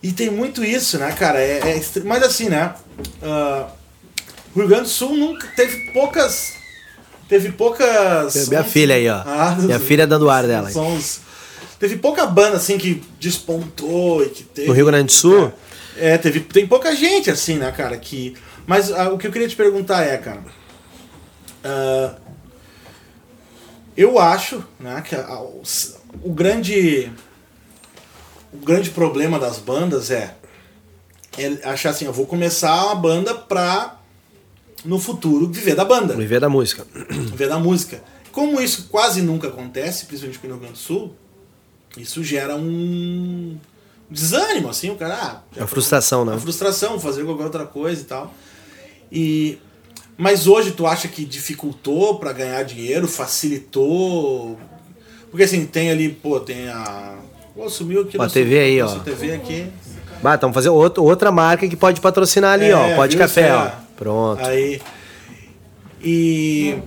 E 0.04 0.12
tem 0.12 0.30
muito 0.30 0.64
isso, 0.64 0.98
né, 0.98 1.12
cara? 1.12 1.40
É, 1.40 1.60
é 1.78 2.00
mas 2.04 2.24
assim, 2.24 2.50
né? 2.50 2.74
ah, 3.22 3.68
o 4.56 4.60
Rio 4.60 4.68
Grande 4.68 4.84
do 4.84 4.90
Sul 4.90 5.16
nunca 5.16 5.48
teve 5.56 5.92
poucas. 5.92 6.54
Teve 7.30 7.52
poucas. 7.52 8.48
Minha 8.50 8.64
filha 8.64 8.96
aí, 8.96 9.08
ó. 9.08 9.22
Ah, 9.26 9.56
Minha 9.60 9.78
dos- 9.78 9.88
filha 9.88 10.06
dando 10.08 10.30
ar 10.30 10.46
dela. 10.46 10.70
Sons. 10.72 11.22
Teve 11.80 11.96
pouca 11.98 12.26
banda 12.26 12.58
assim 12.58 12.78
que 12.78 13.02
despontou 13.20 14.24
e 14.24 14.30
que 14.30 14.44
teve. 14.44 14.68
No 14.68 14.74
Rio 14.74 14.86
Grande 14.88 15.06
do 15.06 15.12
Sul? 15.14 15.52
É, 15.98 16.18
teve, 16.18 16.40
tem 16.42 16.68
pouca 16.68 16.96
gente 16.96 17.30
assim, 17.30 17.56
né, 17.56 17.72
cara, 17.72 17.98
que. 17.98 18.36
Mas 18.68 18.92
ah, 18.92 19.10
o 19.10 19.18
que 19.18 19.28
eu 19.28 19.32
queria 19.32 19.48
te 19.48 19.56
perguntar 19.56 20.04
é, 20.04 20.18
cara. 20.18 20.44
ah, 21.64 22.16
eu 23.96 24.18
acho, 24.20 24.64
né, 24.80 25.02
que 25.08 25.16
a- 25.16 25.40
o, 25.42 25.62
o 26.24 26.34
grande. 26.34 27.12
O 28.54 28.58
grande 28.58 28.90
problema 28.90 29.40
das 29.40 29.58
bandas 29.60 30.12
é, 30.12 30.36
é 31.38 31.48
achar 31.70 31.92
assim, 31.92 32.06
eu 32.06 32.14
vou 32.14 32.26
começar 32.26 32.86
uma 32.86 32.96
banda 32.96 33.34
pra 33.34 33.98
no 34.84 35.00
futuro 35.00 35.48
viver 35.48 35.76
da 35.76 35.86
banda 35.86 36.16
Viver 36.16 36.40
da 36.40 36.50
música. 36.50 36.86
ver 37.36 37.48
da 37.48 37.60
música. 37.60 38.04
Como 38.32 38.60
isso 38.62 38.88
quase 38.90 39.22
nunca 39.22 39.48
acontece, 39.48 40.06
principalmente 40.06 40.38
aqui 40.40 40.48
no 40.48 40.54
Rio 40.54 40.62
Grande 40.64 40.80
do 40.80 40.80
Sul, 40.80 41.16
isso 41.98 42.24
gera 42.24 42.56
um 42.56 43.58
desânimo, 44.10 44.70
assim, 44.70 44.90
o 44.90 44.96
cara. 44.96 45.14
Ah, 45.16 45.42
Uma 45.58 45.68
frustração, 45.68 46.26
né? 46.26 46.32
Uma 46.34 46.40
frustração, 46.40 47.00
fazer 47.00 47.24
qualquer 47.26 47.44
outra 47.44 47.66
coisa 47.66 48.02
e 48.02 48.06
tal. 48.06 48.34
E. 49.12 49.58
Mas 50.18 50.46
hoje 50.48 50.72
tu 50.72 50.86
acha 50.86 51.08
que 51.08 51.26
dificultou 51.26 52.20
pra 52.20 52.32
ganhar 52.32 52.64
dinheiro, 52.64 53.08
facilitou? 53.08 54.58
Porque 55.30 55.44
assim, 55.44 55.66
tem 55.66 55.90
ali, 55.92 56.10
pô, 56.10 56.40
tem 56.40 56.68
a. 56.70 57.18
Pô, 57.56 57.70
sumiu 57.70 58.02
aqui 58.02 58.18
Pô, 58.18 58.24
a 58.24 58.26
nosso- 58.26 58.34
TV 58.34 58.60
aí, 58.60 58.82
ó. 58.82 58.88
TV 59.00 59.34
aqui. 59.34 59.68
Bah, 60.22 60.36
estamos 60.36 60.54
fazendo 60.54 60.76
outro- 60.76 61.04
outra 61.04 61.32
marca 61.32 61.68
que 61.68 61.76
pode 61.76 62.00
patrocinar 62.00 62.54
ali, 62.54 62.68
É, 62.70 62.76
ó. 62.76 62.96
Pode 62.96 63.18
café, 63.18 63.48
Isso 63.48 63.56
ó. 63.58 63.66
é. 63.66 63.74
Pronto. 63.98 64.46
Aí. 64.46 64.82
E. 66.04 66.78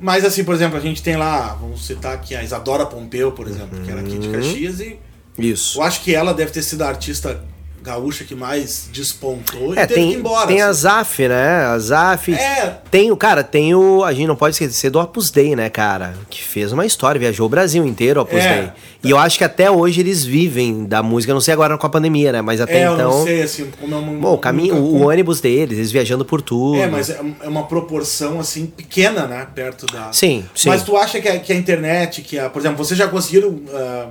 Mas 0.00 0.24
assim, 0.24 0.42
por 0.42 0.54
exemplo, 0.54 0.76
a 0.76 0.80
gente 0.80 1.00
tem 1.02 1.16
lá, 1.16 1.54
vamos 1.60 1.86
citar 1.86 2.14
aqui 2.14 2.34
a 2.34 2.42
Isadora 2.42 2.84
Pompeu, 2.86 3.30
por 3.32 3.46
exemplo, 3.46 3.80
que 3.82 3.90
era 3.90 4.00
aqui 4.00 4.12
Uhum. 4.14 4.18
de 4.18 4.28
Caxias, 4.30 4.80
e 4.80 4.98
Isso. 5.38 5.78
eu 5.78 5.82
acho 5.84 6.02
que 6.02 6.12
ela 6.14 6.34
deve 6.34 6.50
ter 6.50 6.62
sido 6.62 6.82
a 6.82 6.88
artista 6.88 7.40
gaúcha 7.82 8.24
que 8.24 8.34
mais 8.34 8.88
despontou 8.92 9.74
É, 9.76 9.82
e 9.82 9.86
teve 9.86 9.86
que 9.86 9.92
ir 9.92 9.94
tem, 9.94 10.12
embora. 10.14 10.46
tem 10.46 10.62
a 10.62 10.68
assim. 10.68 10.80
Zaf, 10.82 11.28
né? 11.28 11.64
A 11.66 11.78
Zaf. 11.78 12.32
É. 12.32 12.78
Tem 12.90 13.10
o, 13.10 13.16
cara, 13.16 13.42
tem 13.42 13.74
o. 13.74 14.04
A 14.04 14.12
gente 14.12 14.26
não 14.26 14.36
pode 14.36 14.54
esquecer 14.54 14.90
do 14.90 15.00
Opus 15.00 15.30
Dei, 15.30 15.56
né, 15.56 15.68
cara? 15.68 16.14
Que 16.30 16.42
fez 16.42 16.72
uma 16.72 16.86
história, 16.86 17.18
viajou 17.18 17.46
o 17.46 17.48
Brasil 17.48 17.84
inteiro, 17.84 18.20
o 18.20 18.22
Opus 18.22 18.38
É. 18.38 18.54
Dei. 18.60 18.72
E 19.04 19.10
eu 19.10 19.18
acho 19.18 19.36
que 19.36 19.42
até 19.42 19.68
hoje 19.68 20.00
eles 20.00 20.24
vivem 20.24 20.84
da 20.84 21.02
música. 21.02 21.32
Eu 21.32 21.34
não 21.34 21.40
sei 21.40 21.52
agora 21.52 21.76
com 21.76 21.86
a 21.86 21.90
pandemia, 21.90 22.30
né? 22.30 22.40
Mas 22.40 22.60
até 22.60 22.82
É, 22.82 22.86
eu 22.86 22.94
então. 22.94 23.10
não 23.10 23.24
sei, 23.24 23.42
assim, 23.42 23.68
como 23.80 23.96
é. 23.96 24.00
Bom, 24.20 24.34
o 24.34 24.38
caminho, 24.38 24.76
o, 24.76 24.98
o 24.98 25.08
ônibus 25.08 25.40
deles, 25.40 25.76
eles 25.76 25.90
viajando 25.90 26.24
por 26.24 26.40
tudo. 26.40 26.76
É, 26.78 26.86
mas 26.86 27.10
é 27.10 27.20
é 27.42 27.48
uma 27.48 27.64
proporção 27.64 28.38
assim 28.40 28.66
pequena, 28.66 29.26
né? 29.26 29.46
Perto 29.54 29.86
da. 29.86 30.12
Sim, 30.12 30.44
sim. 30.54 30.68
Mas 30.68 30.82
tu 30.82 30.96
acha 30.96 31.20
que 31.20 31.28
a, 31.28 31.38
que 31.38 31.52
a 31.52 31.56
internet, 31.56 32.22
que 32.22 32.38
a, 32.38 32.48
por 32.48 32.60
exemplo, 32.60 32.78
vocês 32.78 32.96
já 32.98 33.08
conseguiram 33.08 33.60
ah, 33.72 34.08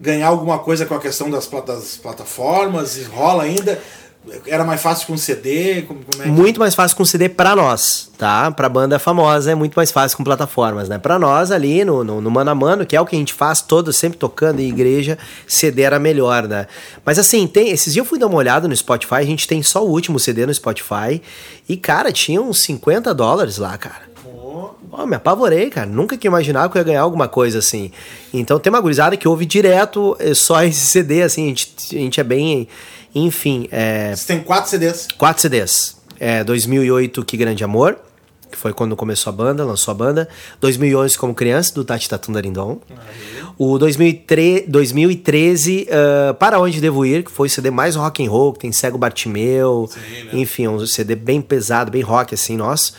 ganhar 0.00 0.28
alguma 0.28 0.58
coisa 0.58 0.84
com 0.86 0.94
a 0.94 1.00
questão 1.00 1.30
das, 1.30 1.46
das 1.48 1.96
plataformas? 1.96 3.06
Rola 3.06 3.44
ainda? 3.44 3.80
Era 4.46 4.64
mais 4.64 4.80
fácil 4.80 5.06
com 5.08 5.18
CD? 5.18 5.82
Como, 5.82 6.00
como 6.02 6.22
é 6.22 6.24
que- 6.24 6.30
Muito 6.32 6.58
mais 6.58 6.74
fácil 6.74 6.96
com 6.96 7.04
CD 7.04 7.28
pra 7.28 7.54
nós, 7.54 8.10
tá? 8.16 8.50
Pra 8.50 8.70
banda 8.70 8.98
famosa 8.98 9.52
é 9.52 9.54
muito 9.54 9.74
mais 9.74 9.90
fácil 9.92 10.16
com 10.16 10.24
plataformas, 10.24 10.88
né? 10.88 10.96
Pra 10.98 11.18
nós 11.18 11.50
ali 11.50 11.84
no, 11.84 12.02
no, 12.02 12.22
no 12.22 12.30
mano 12.30 12.50
a 12.50 12.54
mano, 12.54 12.86
que 12.86 12.96
é 12.96 13.00
o 13.00 13.04
que 13.04 13.14
a 13.14 13.18
gente 13.18 13.34
faz 13.34 13.60
todo, 13.60 13.92
sempre 13.92 14.16
tocando 14.16 14.60
em 14.60 14.68
igreja, 14.70 15.18
CD 15.46 15.82
era 15.82 15.98
melhor, 15.98 16.48
né? 16.48 16.66
Mas 17.04 17.18
assim, 17.18 17.46
tem, 17.46 17.68
esses 17.68 17.92
dias 17.92 18.02
eu 18.02 18.08
fui 18.08 18.18
dar 18.18 18.26
uma 18.28 18.38
olhada 18.38 18.66
no 18.66 18.74
Spotify, 18.74 19.16
a 19.16 19.22
gente 19.26 19.46
tem 19.46 19.62
só 19.62 19.84
o 19.84 19.90
último 19.90 20.18
CD 20.18 20.46
no 20.46 20.54
Spotify, 20.54 21.20
e 21.68 21.76
cara, 21.76 22.10
tinha 22.10 22.40
uns 22.40 22.62
50 22.62 23.12
dólares 23.12 23.58
lá, 23.58 23.76
cara. 23.76 24.04
Pô, 24.22 24.70
Pô, 24.94 25.04
me 25.08 25.16
apavorei, 25.16 25.70
cara. 25.70 25.88
Nunca 25.88 26.16
que 26.16 26.28
imaginava 26.28 26.68
que 26.68 26.78
eu 26.78 26.80
ia 26.80 26.84
ganhar 26.84 27.00
alguma 27.00 27.26
coisa 27.26 27.58
assim. 27.58 27.90
Então 28.32 28.60
tem 28.60 28.72
uma 28.72 28.80
gurizada 28.80 29.16
que 29.16 29.26
ouve 29.26 29.44
direto 29.44 30.16
eh, 30.20 30.34
só 30.34 30.62
esse 30.64 30.86
CD, 30.86 31.22
assim, 31.22 31.46
a 31.46 31.48
gente, 31.48 31.74
a 31.90 31.98
gente 31.98 32.20
é 32.20 32.24
bem. 32.24 32.68
Enfim, 33.12 33.68
é. 33.72 34.14
Você 34.14 34.26
tem 34.28 34.40
quatro 34.40 34.70
CDs. 34.70 35.08
Quatro 35.18 35.42
CDs. 35.42 35.96
É, 36.20 36.44
2008, 36.44 37.24
Que 37.24 37.36
Grande 37.36 37.64
Amor, 37.64 37.98
que 38.48 38.56
foi 38.56 38.72
quando 38.72 38.94
começou 38.94 39.32
a 39.32 39.34
banda, 39.34 39.64
lançou 39.64 39.90
a 39.90 39.94
banda. 39.96 40.28
2011, 40.60 41.18
Como 41.18 41.34
Criança, 41.34 41.74
do 41.74 41.84
Tati 41.84 42.08
Tatundarindon. 42.08 42.78
O 43.58 43.76
2003, 43.78 44.66
2013, 44.68 45.88
ah, 45.90 46.34
Para 46.34 46.60
Onde 46.60 46.80
Devo 46.80 47.04
Ir, 47.04 47.24
que 47.24 47.32
foi 47.32 47.48
o 47.48 47.50
CD 47.50 47.68
mais 47.68 47.96
rock 47.96 48.24
and 48.24 48.30
roll, 48.30 48.52
que 48.52 48.60
tem 48.60 48.70
Cego 48.70 48.96
Bartimeu. 48.96 49.88
Sim, 49.90 50.24
né? 50.24 50.30
Enfim, 50.34 50.68
um 50.68 50.86
CD 50.86 51.16
bem 51.16 51.42
pesado, 51.42 51.90
bem 51.90 52.02
rock, 52.02 52.32
assim, 52.32 52.56
nosso. 52.56 52.94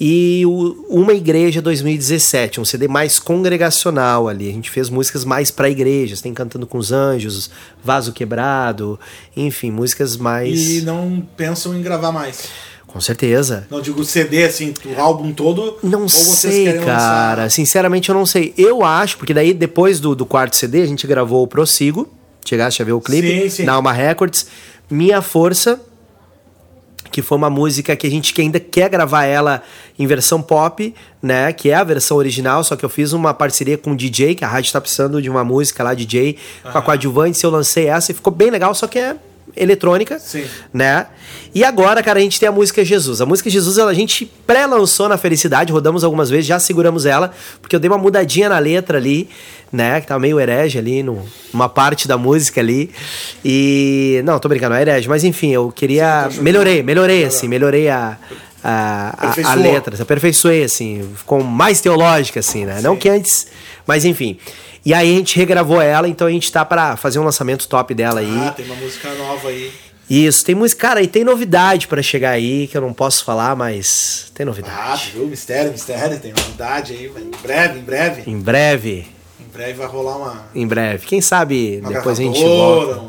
E 0.00 0.44
o 0.46 0.84
Uma 0.88 1.12
Igreja 1.12 1.60
2017, 1.60 2.60
um 2.60 2.64
CD 2.64 2.86
mais 2.86 3.18
congregacional 3.18 4.28
ali. 4.28 4.48
A 4.48 4.52
gente 4.52 4.70
fez 4.70 4.88
músicas 4.88 5.24
mais 5.24 5.50
pra 5.50 5.68
igrejas, 5.68 6.20
tem 6.20 6.32
Cantando 6.32 6.66
com 6.66 6.78
os 6.78 6.92
Anjos, 6.92 7.50
Vaso 7.82 8.12
Quebrado, 8.12 8.98
enfim, 9.36 9.70
músicas 9.72 10.16
mais. 10.16 10.68
E 10.70 10.82
não 10.82 11.26
pensam 11.36 11.76
em 11.76 11.82
gravar 11.82 12.12
mais. 12.12 12.48
Com 12.86 13.00
certeza. 13.00 13.66
Não 13.70 13.80
digo 13.82 14.02
CD, 14.04 14.44
assim, 14.44 14.72
o 14.96 15.00
álbum 15.00 15.32
todo. 15.32 15.76
Não 15.82 16.02
ou 16.02 16.08
vocês 16.08 16.54
sei, 16.54 16.64
cara. 16.78 17.42
lançar- 17.42 17.50
Sinceramente, 17.50 18.08
eu 18.08 18.14
não 18.14 18.24
sei. 18.24 18.54
Eu 18.56 18.82
acho, 18.84 19.18
porque 19.18 19.34
daí 19.34 19.52
depois 19.52 20.00
do, 20.00 20.14
do 20.14 20.24
quarto 20.24 20.56
CD, 20.56 20.80
a 20.82 20.86
gente 20.86 21.06
gravou 21.06 21.42
o 21.42 21.46
Prossigo. 21.46 22.08
Chegaste 22.44 22.80
a 22.80 22.84
ver 22.84 22.92
o 22.92 23.00
clipe? 23.00 23.42
Sim, 23.42 23.48
sim. 23.50 23.62
Na 23.64 23.74
Alma 23.74 23.92
Records. 23.92 24.46
Minha 24.90 25.20
Força, 25.20 25.78
que 27.18 27.22
foi 27.22 27.36
uma 27.36 27.50
música 27.50 27.96
que 27.96 28.06
a 28.06 28.10
gente 28.10 28.32
que 28.32 28.40
ainda 28.40 28.60
quer 28.60 28.88
gravar 28.88 29.24
ela 29.24 29.60
em 29.98 30.06
versão 30.06 30.40
pop, 30.40 30.94
né? 31.20 31.52
Que 31.52 31.70
é 31.70 31.74
a 31.74 31.82
versão 31.82 32.16
original, 32.16 32.62
só 32.62 32.76
que 32.76 32.84
eu 32.84 32.88
fiz 32.88 33.12
uma 33.12 33.34
parceria 33.34 33.76
com 33.76 33.90
o 33.90 33.96
DJ, 33.96 34.36
que 34.36 34.44
a 34.44 34.48
rádio 34.48 34.72
tá 34.72 34.80
precisando 34.80 35.20
de 35.20 35.28
uma 35.28 35.42
música 35.42 35.82
lá, 35.82 35.94
DJ, 35.94 36.36
com 36.62 36.78
a 36.78 36.80
coadjuvante, 36.80 37.42
eu 37.42 37.50
lancei 37.50 37.88
essa 37.88 38.12
e 38.12 38.14
ficou 38.14 38.32
bem 38.32 38.50
legal, 38.50 38.72
só 38.72 38.86
que 38.86 39.00
é 39.00 39.16
eletrônica, 39.56 40.18
Sim. 40.18 40.44
né? 40.72 41.06
E 41.54 41.64
agora, 41.64 42.02
cara, 42.02 42.18
a 42.18 42.22
gente 42.22 42.38
tem 42.38 42.48
a 42.48 42.52
música 42.52 42.84
Jesus. 42.84 43.20
A 43.20 43.26
música 43.26 43.48
Jesus, 43.48 43.78
ela, 43.78 43.90
a 43.90 43.94
gente 43.94 44.30
pré-lançou 44.46 45.08
na 45.08 45.16
Felicidade, 45.16 45.72
rodamos 45.72 46.04
algumas 46.04 46.30
vezes, 46.30 46.46
já 46.46 46.58
seguramos 46.58 47.06
ela, 47.06 47.32
porque 47.60 47.74
eu 47.74 47.80
dei 47.80 47.90
uma 47.90 47.98
mudadinha 47.98 48.48
na 48.48 48.58
letra 48.58 48.98
ali, 48.98 49.28
né? 49.72 50.00
Que 50.00 50.06
tava 50.06 50.20
meio 50.20 50.38
herege 50.38 50.78
ali, 50.78 51.02
no, 51.02 51.24
numa 51.52 51.68
parte 51.68 52.06
da 52.06 52.16
música 52.18 52.60
ali. 52.60 52.90
E. 53.44 54.22
Não, 54.24 54.38
tô 54.38 54.48
brincando, 54.48 54.70
não 54.70 54.76
é 54.76 54.82
herege, 54.82 55.08
mas 55.08 55.24
enfim, 55.24 55.50
eu 55.50 55.70
queria. 55.70 56.28
melhorei, 56.40 56.82
melhorei, 56.82 57.24
assim, 57.24 57.48
melhorei 57.48 57.88
a. 57.88 58.16
A, 58.62 59.14
a, 59.16 59.52
a 59.52 59.54
letra, 59.54 60.02
aperfeiçoei, 60.02 60.64
assim, 60.64 61.08
ficou 61.14 61.42
mais 61.44 61.80
teológica, 61.80 62.40
assim, 62.40 62.66
né? 62.66 62.80
Não 62.82 62.96
que 62.96 63.08
antes, 63.08 63.46
mas 63.86 64.04
enfim. 64.04 64.36
E 64.88 64.94
aí 64.94 65.12
a 65.12 65.18
gente 65.18 65.36
regravou 65.36 65.82
ela, 65.82 66.08
então 66.08 66.26
a 66.26 66.30
gente 66.30 66.50
tá 66.50 66.64
pra 66.64 66.96
fazer 66.96 67.18
um 67.18 67.22
lançamento 67.22 67.68
top 67.68 67.92
dela 67.92 68.20
aí. 68.20 68.38
Ah, 68.48 68.52
tem 68.52 68.64
uma 68.64 68.74
música 68.76 69.12
nova 69.16 69.48
aí. 69.50 69.70
Isso, 70.08 70.42
tem 70.42 70.54
música, 70.54 70.80
cara, 70.88 71.02
e 71.02 71.06
tem 71.06 71.22
novidade 71.22 71.86
pra 71.86 72.00
chegar 72.00 72.30
aí, 72.30 72.66
que 72.66 72.74
eu 72.74 72.80
não 72.80 72.94
posso 72.94 73.22
falar, 73.22 73.54
mas 73.54 74.32
tem 74.34 74.44
Ah, 74.44 74.46
novidade. 74.46 75.10
tu 75.12 75.18
viu? 75.18 75.26
Mistério, 75.26 75.70
mistério, 75.72 76.18
tem 76.18 76.32
novidade 76.32 76.94
aí. 76.94 77.06
vai- 77.06 77.20
Em 77.22 77.30
breve, 77.42 77.78
em 77.78 77.82
breve. 77.82 78.30
Em 78.30 78.40
breve, 78.40 79.06
Em 79.38 79.52
breve 79.52 79.72
vai 79.74 79.86
rolar 79.88 80.16
uma. 80.16 80.44
em 80.54 80.66
breve. 80.66 81.04
Quem 81.06 81.20
sabe 81.20 81.80
uma 81.82 81.92
depois 81.92 82.18
a 82.18 82.22
gente 82.22 82.42
volta. 82.42 82.94
um- 83.00 83.08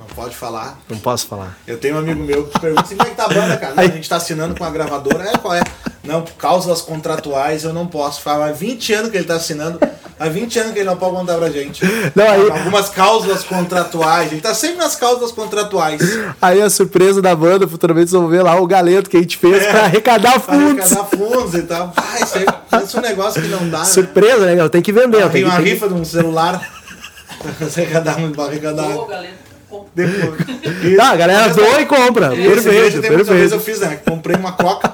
Não 0.00 0.06
pode 0.14 0.36
falar. 0.36 0.78
Não 0.86 0.98
posso 0.98 1.26
falar. 1.26 1.58
Eu 1.66 1.78
tenho 1.78 1.94
um 1.94 1.98
amigo 2.00 2.22
meu 2.22 2.46
que 2.46 2.60
pergunta 2.60 2.82
assim, 2.82 2.96
como 2.96 3.08
é 3.08 3.10
que 3.12 3.16
tá 3.16 3.24
a 3.24 3.28
banda, 3.28 3.56
cara? 3.56 3.74
Não, 3.74 3.84
a 3.84 3.86
gente 3.86 4.06
tá 4.06 4.16
assinando 4.16 4.54
com 4.54 4.64
a 4.64 4.70
gravadora. 4.70 5.30
É, 5.30 5.38
qual 5.38 5.54
é? 5.54 5.62
Não, 6.10 6.22
por 6.22 6.32
cláusulas 6.34 6.82
contratuais 6.82 7.62
eu 7.64 7.72
não 7.72 7.86
posso. 7.86 8.20
Faz 8.22 8.40
há 8.42 8.52
20 8.52 8.92
anos 8.94 9.10
que 9.10 9.16
ele 9.16 9.24
tá 9.26 9.34
assinando. 9.36 9.78
Há 10.18 10.28
20 10.28 10.58
anos 10.58 10.72
que 10.72 10.80
ele 10.80 10.88
não 10.88 10.96
pode 10.96 11.14
contar 11.16 11.36
pra 11.38 11.48
gente. 11.50 11.82
Não, 12.14 12.28
aí- 12.28 12.50
Algumas 12.50 12.88
cláusulas 12.90 13.42
contratuais. 13.44 14.30
Ele 14.32 14.40
tá 14.40 14.52
sempre 14.54 14.76
nas 14.78 14.96
cláusulas 14.96 15.32
contratuais. 15.32 16.00
Aí 16.42 16.60
a 16.60 16.68
surpresa 16.68 17.22
da 17.22 17.34
banda, 17.34 17.66
futuramente 17.66 18.10
vocês 18.10 18.20
vão 18.20 18.28
ver 18.30 18.42
lá 18.42 18.60
o 18.60 18.66
galeto 18.66 19.08
que 19.08 19.16
a 19.16 19.20
gente 19.20 19.38
fez 19.38 19.64
pra 19.66 19.84
arrecadar 19.84 20.34
É. 20.34 20.38
Pra 20.38 20.54
fundos. 20.54 20.92
arrecadar 20.92 21.04
fundos 21.16 21.54
e 21.54 21.62
tal. 21.62 21.92
Ah, 21.96 22.20
isso, 22.22 22.36
aí, 22.38 22.46
isso 22.84 22.96
é 22.96 23.00
um 23.00 23.02
negócio 23.02 23.40
que 23.40 23.48
não 23.48 23.68
dá. 23.70 23.78
né? 23.78 23.84
Surpresa, 23.86 24.44
né? 24.46 24.60
Eu 24.60 24.68
tenho 24.68 24.84
que 24.84 24.92
vender. 24.92 25.22
Eu 25.22 25.30
Tem 25.30 25.44
uma 25.44 25.56
que, 25.56 25.62
tem 25.62 25.72
rifa 25.74 25.88
de 25.88 25.94
um 25.94 26.04
celular. 26.04 26.60
Pra 27.56 27.66
arrecadar, 27.66 28.16
pra 28.34 28.44
arrecadar. 28.44 28.88
Ô, 28.96 29.06
galera. 29.06 29.32
Depois. 29.94 30.96
Tá, 30.96 31.10
a 31.10 31.16
galera 31.16 31.48
doa 31.54 31.80
e 31.80 31.86
compra. 31.86 32.30
Perfeito, 32.30 33.00
tem 33.00 33.10
muita 33.12 33.32
vez 33.32 33.52
eu 33.52 33.58
perfeito. 33.58 33.60
fiz, 33.60 33.80
né? 33.80 33.98
Comprei 34.04 34.36
uma 34.36 34.52
coca, 34.52 34.92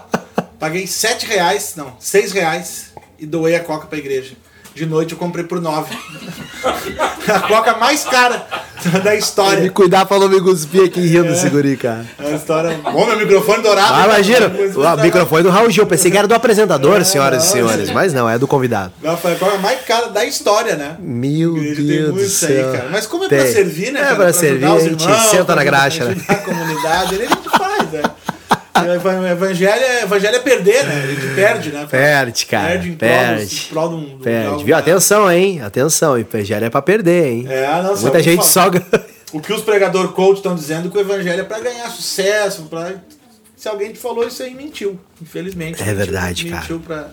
paguei 0.59 0.87
7 0.87 1.27
reais, 1.27 1.75
não, 1.77 1.95
6 1.99 2.33
reais 2.33 2.87
e 3.19 3.27
doei 3.27 3.55
a 3.57 3.61
coca 3.61 3.87
pra 3.87 3.99
igreja. 3.99 4.35
De 4.75 4.85
noite 4.85 5.13
eu 5.13 5.19
comprei 5.19 5.43
por 5.43 5.59
9. 5.59 5.97
a 7.29 7.41
coca 7.41 7.77
mais 7.79 8.05
cara 8.05 8.47
da 9.03 9.13
Me 9.13 9.19
história. 9.19 9.71
cuidar 9.71 10.05
pra 10.05 10.19
não 10.19 10.29
me 10.29 10.39
cuspir 10.39 10.85
aqui 10.85 11.01
rindo 11.01 11.25
desse 11.29 11.49
guri, 11.49 11.79
cara. 11.79 12.05
É 12.19 12.27
uma 12.27 12.37
história. 12.37 12.79
Bom, 12.85 13.07
meu 13.07 13.17
microfone 13.17 13.63
dourado. 13.63 13.95
Ah, 13.95 14.05
imagina, 14.05 14.49
o 14.49 15.03
microfone 15.03 15.43
do 15.45 15.49
Raul 15.49 15.71
Gil. 15.71 15.87
Pensei 15.87 16.11
que 16.11 16.19
era 16.19 16.29
do 16.29 16.35
apresentador, 16.35 17.01
É, 17.01 17.05
senhoras 17.05 17.43
e 17.43 17.47
não, 17.47 17.53
senhores. 17.53 17.91
Mas 17.91 18.13
não, 18.13 18.29
é 18.29 18.39
do 18.39 18.47
convidado. 18.47 18.93
Não, 19.03 19.17
foi 19.17 19.33
a 19.33 19.37
coca 19.37 19.57
mais 19.59 19.81
cara 19.81 20.09
da 20.11 20.27
história, 20.27 20.77
né? 20.77 20.97
Meu 21.01 21.57
Igreja 21.57 21.77
tem 21.77 21.87
Deus 21.87 22.11
muito 22.13 22.27
isso 22.27 22.47
aí, 22.47 22.63
cara. 22.65 22.89
Mas 22.93 23.07
como 23.07 23.25
é 23.25 23.29
pra 23.29 23.39
Tem. 23.39 23.53
servir, 23.53 23.93
né? 23.93 24.01
É 24.01 24.03
cara? 24.05 24.17
pra 24.17 24.25
ajudar 24.27 24.41
servir, 24.41 24.65
a 24.67 24.79
gente 24.79 25.03
irmãos, 25.05 25.31
senta 25.31 25.45
pra 25.47 25.55
na 25.57 25.65
graxa, 25.65 26.05
né? 26.05 26.17
a 26.29 26.35
comunidade, 26.35 27.15
ele 27.15 27.25
a 27.25 27.29
gente 27.29 27.49
faz, 27.49 27.91
né? 27.93 28.03
Evangelho 29.33 29.83
é, 29.85 30.03
evangelho 30.03 30.37
é 30.37 30.39
perder, 30.41 30.85
né? 30.85 31.03
A 31.03 31.07
gente 31.07 31.35
perde, 31.35 31.73
né? 31.73 31.87
Perde, 31.91 32.47
cara. 32.47 32.69
Perde 32.69 32.89
em 32.91 32.95
prol, 32.97 33.09
Perde. 33.11 33.57
em 33.57 33.69
prol 33.73 33.91
um- 33.91 33.97
um- 33.97 34.17
de 34.19 34.23
Perde. 34.25 34.47
algo, 34.49 34.59
Viu? 34.65 34.75
né? 34.75 34.81
Atenção, 34.83 35.31
hein? 35.33 35.61
Atenção. 35.63 36.19
Evangelho 36.19 36.65
é 36.67 36.71
pra 36.71 36.83
perder, 36.83 37.27
hein? 37.33 37.47
É, 37.49 37.83
não, 37.83 37.97
Muita 37.97 38.23
gente 38.23 38.47
só- 38.47 38.69
ganha. 38.69 38.87
O 39.33 39.41
que 39.41 39.53
os 39.53 39.61
pregador 39.63 40.13
coach 40.13 40.37
estão 40.39 40.55
dizendo 40.55 40.89
que 40.91 40.97
o 40.97 41.01
evangelho 41.01 41.41
é 41.41 41.45
pra 41.45 41.59
ganhar 41.59 41.89
sucesso, 41.91 42.63
pra... 42.71 42.93
Se 43.57 43.69
alguém 43.69 43.93
te 43.93 43.99
falou 43.99 44.27
isso 44.27 44.43
aí, 44.43 44.55
mentiu. 44.55 44.99
Infelizmente. 45.21 45.81
É 45.83 45.87
Mentiu- 45.87 45.97
verdade, 45.99 46.45
cara. 46.45 46.61
mentiu 46.61 46.79
Pra... 46.81 47.07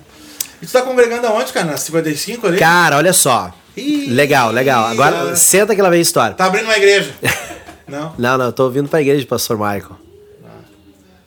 E 0.61 0.65
tu 0.65 0.71
tá 0.71 0.81
congregando 0.81 1.25
aonde, 1.27 1.51
cara? 1.51 1.65
Na 1.65 1.77
55 1.77 2.47
ali? 2.47 2.57
Cara, 2.57 2.97
olha 2.97 3.11
só. 3.13 3.51
Ih, 3.75 4.07
Legal, 4.11 4.51
legal. 4.51 4.85
Agora, 4.85 5.11
cara. 5.15 5.35
senta 5.35 5.75
que 5.75 5.81
lá 5.81 5.89
vem 5.89 5.99
a 5.99 6.01
história. 6.01 6.35
Tá 6.35 6.45
abrindo 6.45 6.65
uma 6.65 6.77
igreja. 6.77 7.11
não? 7.87 8.13
Não, 8.17 8.37
não, 8.37 8.45
eu 8.45 8.53
tô 8.53 8.69
vindo 8.69 8.87
pra 8.87 9.01
igreja, 9.01 9.25
pastor 9.25 9.57
Michael. 9.57 9.97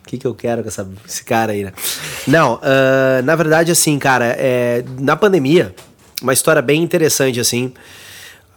O 0.06 0.08
que, 0.08 0.18
que 0.18 0.26
eu 0.26 0.34
quero 0.36 0.62
com 0.62 0.68
essa- 0.68 0.88
esse 1.06 1.24
cara 1.24 1.50
aí, 1.50 1.64
né? 1.64 1.72
Não, 2.28 2.60
ah, 2.62 3.20
na 3.24 3.34
verdade, 3.34 3.72
assim, 3.72 3.98
cara, 3.98 4.26
é, 4.38 4.84
na 5.00 5.16
pandemia, 5.16 5.74
uma 6.22 6.32
história 6.32 6.62
bem 6.62 6.80
interessante, 6.80 7.40
assim. 7.40 7.72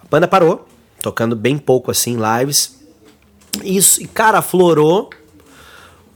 A 0.04 0.08
banda 0.10 0.28
parou, 0.28 0.68
tocando 1.02 1.36
bem 1.36 1.58
pouco, 1.58 1.90
assim, 1.90 2.18
lives. 2.40 2.78
Isso, 3.64 4.00
e, 4.02 4.06
cara, 4.08 4.38
aflorou 4.38 5.10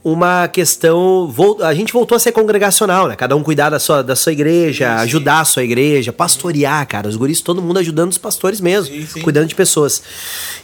uma 0.04 0.46
questão. 0.48 1.34
A 1.62 1.74
gente 1.74 1.92
voltou 1.92 2.14
a 2.14 2.18
ser 2.20 2.30
congregacional, 2.30 3.08
né? 3.08 3.16
Cada 3.16 3.34
um 3.34 3.42
cuidar 3.42 3.70
da 3.70 3.78
sua, 3.80 4.02
da 4.02 4.14
sua 4.14 4.32
igreja, 4.32 4.94
ajudar 5.00 5.40
a 5.40 5.44
sua 5.44 5.64
igreja, 5.64 6.12
pastorear, 6.12 6.86
cara. 6.86 7.08
Os 7.08 7.16
guris, 7.16 7.40
todo 7.40 7.60
mundo 7.60 7.78
ajudando 7.80 8.12
os 8.12 8.18
pastores 8.18 8.60
mesmo, 8.60 8.94
Sim, 8.94 9.04
sim. 9.06 9.20
cuidando 9.22 9.46
de 9.48 9.54
pessoas. 9.56 10.00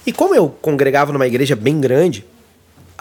E 0.06 0.12
como 0.12 0.34
eu 0.34 0.48
congregava 0.62 1.12
numa 1.12 1.26
igreja 1.26 1.56
bem 1.56 1.80
grande, 1.80 2.24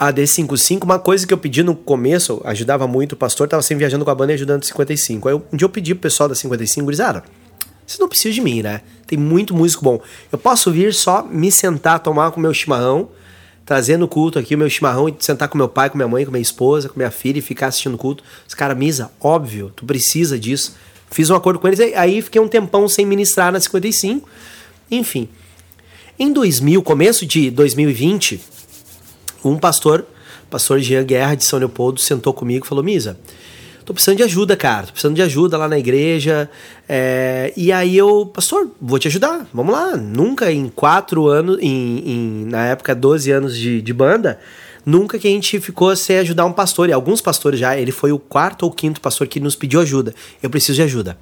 a 0.00 0.10
D55, 0.10 0.82
uma 0.84 0.98
coisa 0.98 1.26
que 1.26 1.34
eu 1.34 1.36
pedi 1.36 1.62
no 1.62 1.76
começo, 1.76 2.40
ajudava 2.44 2.86
muito 2.86 3.12
o 3.12 3.16
pastor, 3.16 3.46
tava 3.46 3.62
sempre 3.62 3.80
viajando 3.80 4.02
com 4.02 4.10
a 4.10 4.14
banda 4.14 4.32
e 4.32 4.34
ajudando 4.34 4.62
o 4.62 4.64
55. 4.64 5.28
Aí 5.28 5.34
um 5.34 5.42
dia 5.54 5.66
eu 5.66 5.68
pedi 5.68 5.94
pro 5.94 6.00
pessoal 6.00 6.26
da 6.26 6.34
55, 6.34 6.86
gurizada, 6.86 7.22
vocês 7.86 7.98
não 7.98 8.08
precisam 8.08 8.32
de 8.32 8.40
mim, 8.40 8.62
né? 8.62 8.80
Tem 9.06 9.18
muito 9.18 9.54
músico 9.54 9.84
bom. 9.84 10.00
Eu 10.32 10.38
posso 10.38 10.72
vir 10.72 10.94
só 10.94 11.22
me 11.22 11.52
sentar, 11.52 11.98
tomar 11.98 12.30
com 12.30 12.40
meu 12.40 12.54
chimarrão, 12.54 13.10
trazer 13.66 13.98
no 13.98 14.08
culto 14.08 14.38
aqui 14.38 14.54
o 14.54 14.58
meu 14.58 14.70
chimarrão 14.70 15.06
e 15.06 15.14
sentar 15.18 15.50
com 15.50 15.58
meu 15.58 15.68
pai, 15.68 15.90
com 15.90 15.98
minha 15.98 16.08
mãe, 16.08 16.24
com 16.24 16.30
minha 16.30 16.40
esposa, 16.40 16.88
com 16.88 16.98
minha 16.98 17.10
filha 17.10 17.38
e 17.38 17.42
ficar 17.42 17.66
assistindo 17.66 17.92
o 17.92 17.98
culto. 17.98 18.24
Os 18.48 18.54
caras, 18.54 18.78
Misa, 18.78 19.10
óbvio, 19.20 19.70
tu 19.76 19.84
precisa 19.84 20.38
disso. 20.38 20.76
Fiz 21.10 21.28
um 21.28 21.34
acordo 21.34 21.60
com 21.60 21.68
eles, 21.68 21.78
aí 21.78 22.22
fiquei 22.22 22.40
um 22.40 22.48
tempão 22.48 22.88
sem 22.88 23.04
ministrar 23.04 23.52
na 23.52 23.60
55. 23.60 24.26
Enfim. 24.90 25.28
Em 26.18 26.32
2000, 26.32 26.82
começo 26.82 27.26
de 27.26 27.50
2020, 27.50 28.40
um 29.44 29.56
pastor, 29.58 30.04
pastor 30.50 30.80
Jean 30.80 31.04
Guerra 31.04 31.34
de 31.34 31.44
São 31.44 31.58
Leopoldo, 31.58 32.00
sentou 32.00 32.32
comigo 32.32 32.64
e 32.64 32.68
falou: 32.68 32.82
Misa, 32.84 33.18
tô 33.84 33.92
precisando 33.94 34.18
de 34.18 34.22
ajuda, 34.22 34.56
cara. 34.56 34.86
Tô 34.86 34.92
precisando 34.92 35.14
de 35.16 35.22
ajuda 35.22 35.56
lá 35.56 35.68
na 35.68 35.78
igreja. 35.78 36.48
É, 36.88 37.52
e 37.56 37.70
aí 37.72 37.96
eu, 37.96 38.26
pastor, 38.26 38.70
vou 38.80 38.98
te 38.98 39.08
ajudar. 39.08 39.46
Vamos 39.52 39.72
lá. 39.72 39.96
Nunca 39.96 40.50
em 40.52 40.68
quatro 40.68 41.26
anos, 41.28 41.58
em, 41.60 41.98
em- 42.04 42.44
na 42.46 42.66
época, 42.66 42.94
12 42.94 43.30
anos 43.30 43.56
de, 43.56 43.80
de 43.80 43.92
banda, 43.92 44.38
nunca 44.84 45.18
que 45.18 45.28
a 45.28 45.30
gente 45.30 45.58
ficou 45.60 45.94
sem 45.96 46.18
ajudar 46.18 46.44
um 46.46 46.52
pastor. 46.52 46.88
E 46.88 46.92
alguns 46.92 47.20
pastores 47.20 47.58
já, 47.60 47.76
ele 47.76 47.92
foi 47.92 48.12
o 48.12 48.18
quarto 48.18 48.64
ou 48.64 48.70
quinto 48.72 49.00
pastor 49.00 49.26
que 49.26 49.38
nos 49.40 49.54
pediu 49.56 49.80
ajuda. 49.80 50.14
Eu 50.42 50.50
preciso 50.50 50.76
de 50.76 50.82
ajuda. 50.82 51.16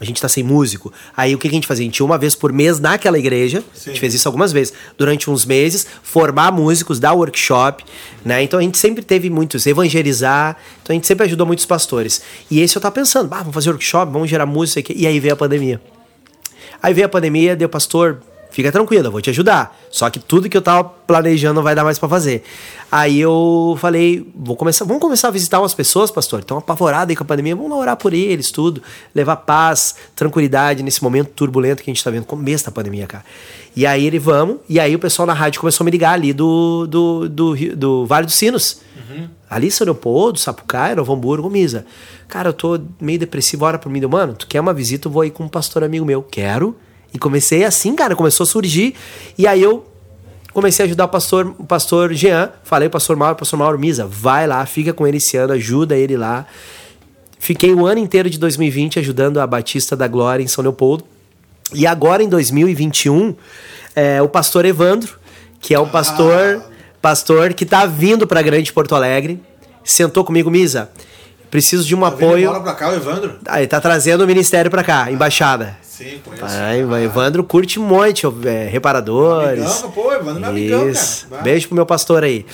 A 0.00 0.04
gente 0.04 0.20
tá 0.20 0.28
sem 0.28 0.42
músico. 0.42 0.90
Aí 1.14 1.34
o 1.34 1.38
que, 1.38 1.48
que 1.48 1.54
a 1.54 1.58
gente 1.58 1.66
fazia? 1.66 1.84
A 1.84 1.86
gente 1.86 1.98
ia 1.98 2.06
uma 2.06 2.16
vez 2.16 2.34
por 2.34 2.52
mês 2.52 2.80
naquela 2.80 3.18
igreja. 3.18 3.58
A 3.58 3.78
Sim. 3.78 3.90
gente 3.90 4.00
fez 4.00 4.14
isso 4.14 4.26
algumas 4.26 4.50
vezes. 4.50 4.72
Durante 4.96 5.30
uns 5.30 5.44
meses, 5.44 5.86
formar 6.02 6.50
músicos, 6.50 6.98
dar 6.98 7.12
workshop, 7.12 7.84
né? 8.24 8.42
Então 8.42 8.58
a 8.58 8.62
gente 8.62 8.78
sempre 8.78 9.02
teve 9.02 9.28
muitos, 9.28 9.66
evangelizar. 9.66 10.56
Então 10.82 10.94
a 10.94 10.96
gente 10.96 11.06
sempre 11.06 11.26
ajudou 11.26 11.46
muitos 11.46 11.66
pastores. 11.66 12.22
E 12.50 12.60
esse 12.60 12.74
eu 12.76 12.80
tava 12.80 12.94
pensando, 12.94 13.32
ah, 13.34 13.38
vamos 13.38 13.54
fazer 13.54 13.68
workshop, 13.68 14.10
vamos 14.10 14.30
gerar 14.30 14.46
música. 14.46 14.80
aqui. 14.80 14.94
E 14.96 15.06
aí 15.06 15.20
veio 15.20 15.34
a 15.34 15.36
pandemia. 15.36 15.80
Aí 16.82 16.94
veio 16.94 17.06
a 17.06 17.10
pandemia, 17.10 17.54
deu, 17.54 17.68
pastor, 17.68 18.22
fica 18.50 18.70
tranquilo, 18.70 19.06
eu 19.06 19.12
vou 19.12 19.20
te 19.20 19.30
ajudar. 19.30 19.76
Só 19.90 20.08
que 20.10 20.18
tudo 20.18 20.48
que 20.48 20.56
eu 20.56 20.62
tava 20.62 20.84
planejando 20.84 21.54
não 21.54 21.62
vai 21.62 21.74
dar 21.74 21.84
mais 21.84 21.98
pra 21.98 22.08
fazer. 22.08 22.42
Aí 22.90 23.20
eu 23.20 23.76
falei, 23.80 24.26
vou 24.34 24.56
começar, 24.56 24.84
vamos 24.84 25.00
começar 25.00 25.28
a 25.28 25.30
visitar 25.30 25.60
umas 25.60 25.74
pessoas, 25.74 26.10
pastor. 26.10 26.40
Estão 26.40 26.58
apavoradas 26.58 27.10
aí 27.10 27.16
com 27.16 27.22
a 27.22 27.26
pandemia, 27.26 27.54
vamos 27.54 27.70
lá 27.70 27.76
orar 27.76 27.96
por 27.96 28.12
eles, 28.12 28.50
tudo. 28.50 28.82
Levar 29.14 29.36
paz, 29.36 29.94
tranquilidade 30.14 30.82
nesse 30.82 31.02
momento 31.02 31.30
turbulento 31.30 31.82
que 31.82 31.90
a 31.90 31.94
gente 31.94 32.02
tá 32.02 32.10
vendo, 32.10 32.24
começo 32.24 32.64
da 32.64 32.70
pandemia, 32.70 33.06
cara. 33.06 33.24
E 33.74 33.86
aí 33.86 34.06
ele, 34.06 34.18
vamos, 34.18 34.58
e 34.68 34.80
aí 34.80 34.94
o 34.94 34.98
pessoal 34.98 35.26
na 35.26 35.32
rádio 35.32 35.60
começou 35.60 35.84
a 35.84 35.86
me 35.86 35.90
ligar 35.90 36.12
ali 36.12 36.32
do, 36.32 36.86
do, 36.86 37.28
do, 37.28 37.76
do 37.76 38.06
Vale 38.06 38.26
dos 38.26 38.34
Sinos. 38.34 38.80
Ali, 39.48 39.68
São 39.68 39.84
Leopoldo, 39.84 40.38
Sapucaia, 40.38 40.94
Novo 40.94 41.12
Hamburgo, 41.12 41.50
Misa. 41.50 41.84
Cara, 42.28 42.50
eu 42.50 42.52
tô 42.52 42.80
meio 43.00 43.18
depressivo, 43.18 43.64
ora 43.64 43.78
por 43.78 43.90
mim. 43.90 44.00
Mano, 44.06 44.34
tu 44.34 44.46
quer 44.46 44.60
uma 44.60 44.72
visita? 44.72 45.08
Eu 45.08 45.12
vou 45.12 45.22
aí 45.22 45.30
com 45.30 45.42
um 45.42 45.48
pastor 45.48 45.82
amigo 45.82 46.06
meu. 46.06 46.22
Quero. 46.22 46.76
E 47.12 47.18
comecei 47.18 47.64
assim, 47.64 47.94
cara, 47.94 48.14
começou 48.14 48.44
a 48.44 48.46
surgir. 48.46 48.94
E 49.36 49.46
aí 49.46 49.62
eu 49.62 49.86
comecei 50.52 50.84
a 50.84 50.86
ajudar 50.86 51.04
o 51.04 51.08
pastor, 51.08 51.54
o 51.58 51.64
pastor 51.64 52.12
Jean. 52.12 52.50
Falei, 52.62 52.88
pastor 52.88 53.16
Mauro, 53.16 53.36
pastor 53.36 53.58
Mauro, 53.58 53.78
Misa, 53.78 54.06
vai 54.06 54.46
lá, 54.46 54.64
fica 54.66 54.92
com 54.92 55.06
ele 55.06 55.16
esse 55.16 55.36
ano, 55.36 55.52
ajuda 55.52 55.96
ele 55.96 56.16
lá. 56.16 56.46
Fiquei 57.38 57.72
o 57.72 57.86
ano 57.86 57.98
inteiro 57.98 58.28
de 58.28 58.38
2020 58.38 58.98
ajudando 58.98 59.40
a 59.40 59.46
Batista 59.46 59.96
da 59.96 60.06
Glória 60.06 60.42
em 60.42 60.46
São 60.46 60.62
Leopoldo. 60.62 61.04
E 61.72 61.86
agora, 61.86 62.22
em 62.22 62.28
2021, 62.28 63.34
é, 63.96 64.20
o 64.20 64.28
pastor 64.28 64.64
Evandro, 64.64 65.18
que 65.60 65.72
é 65.74 65.78
o 65.78 65.86
pastor, 65.86 66.62
pastor 67.00 67.54
que 67.54 67.64
tá 67.64 67.86
vindo 67.86 68.26
pra 68.26 68.42
Grande 68.42 68.72
Porto 68.72 68.94
Alegre, 68.94 69.40
sentou 69.84 70.24
comigo, 70.24 70.50
Misa, 70.50 70.90
preciso 71.50 71.84
de 71.86 71.94
um 71.94 72.00
Tá 72.00 72.08
apoio. 72.08 72.50
cá, 72.74 72.90
o 72.90 72.94
Evandro? 72.94 73.38
Ah, 73.46 73.58
ele 73.60 73.68
tá 73.68 73.80
trazendo 73.80 74.22
o 74.22 74.26
ministério 74.26 74.70
pra 74.70 74.82
cá, 74.84 75.10
embaixada. 75.10 75.76
Sim, 76.00 76.18
conheço. 76.24 76.94
Evandro 77.04 77.44
curte 77.44 77.78
um 77.78 77.84
monte, 77.84 78.26
é, 78.46 78.66
reparadores. 78.68 79.64
Amigão, 79.64 79.90
pô, 79.90 80.10
Evandro 80.14 80.36
é 80.38 80.40
meu 80.40 80.48
amigão, 80.48 80.88
Isso. 80.88 81.26
cara. 81.28 81.42
Beijo 81.42 81.68
pro 81.68 81.74
meu 81.74 81.84
pastor 81.84 82.24
aí. 82.24 82.46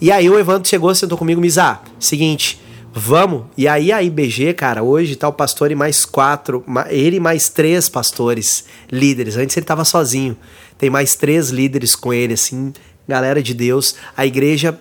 E 0.00 0.10
aí 0.10 0.30
o 0.30 0.38
Evandro 0.38 0.66
chegou, 0.66 0.94
sentou 0.94 1.18
comigo, 1.18 1.38
Misa, 1.38 1.80
seguinte, 2.00 2.58
vamos. 2.94 3.44
E 3.58 3.68
aí 3.68 3.92
a 3.92 4.02
IBG, 4.02 4.54
cara, 4.54 4.82
hoje 4.82 5.16
tá 5.16 5.28
o 5.28 5.34
pastor 5.34 5.70
e 5.70 5.74
mais 5.74 6.06
quatro, 6.06 6.64
ele 6.88 7.16
e 7.16 7.20
mais 7.20 7.50
três 7.50 7.90
pastores 7.90 8.64
líderes. 8.90 9.36
Antes 9.36 9.54
ele 9.54 9.66
tava 9.66 9.84
sozinho. 9.84 10.34
Tem 10.78 10.88
mais 10.88 11.14
três 11.14 11.50
líderes 11.50 11.94
com 11.94 12.10
ele, 12.12 12.32
assim, 12.32 12.72
galera 13.06 13.42
de 13.42 13.52
Deus. 13.52 13.96
A 14.16 14.24
igreja 14.24 14.78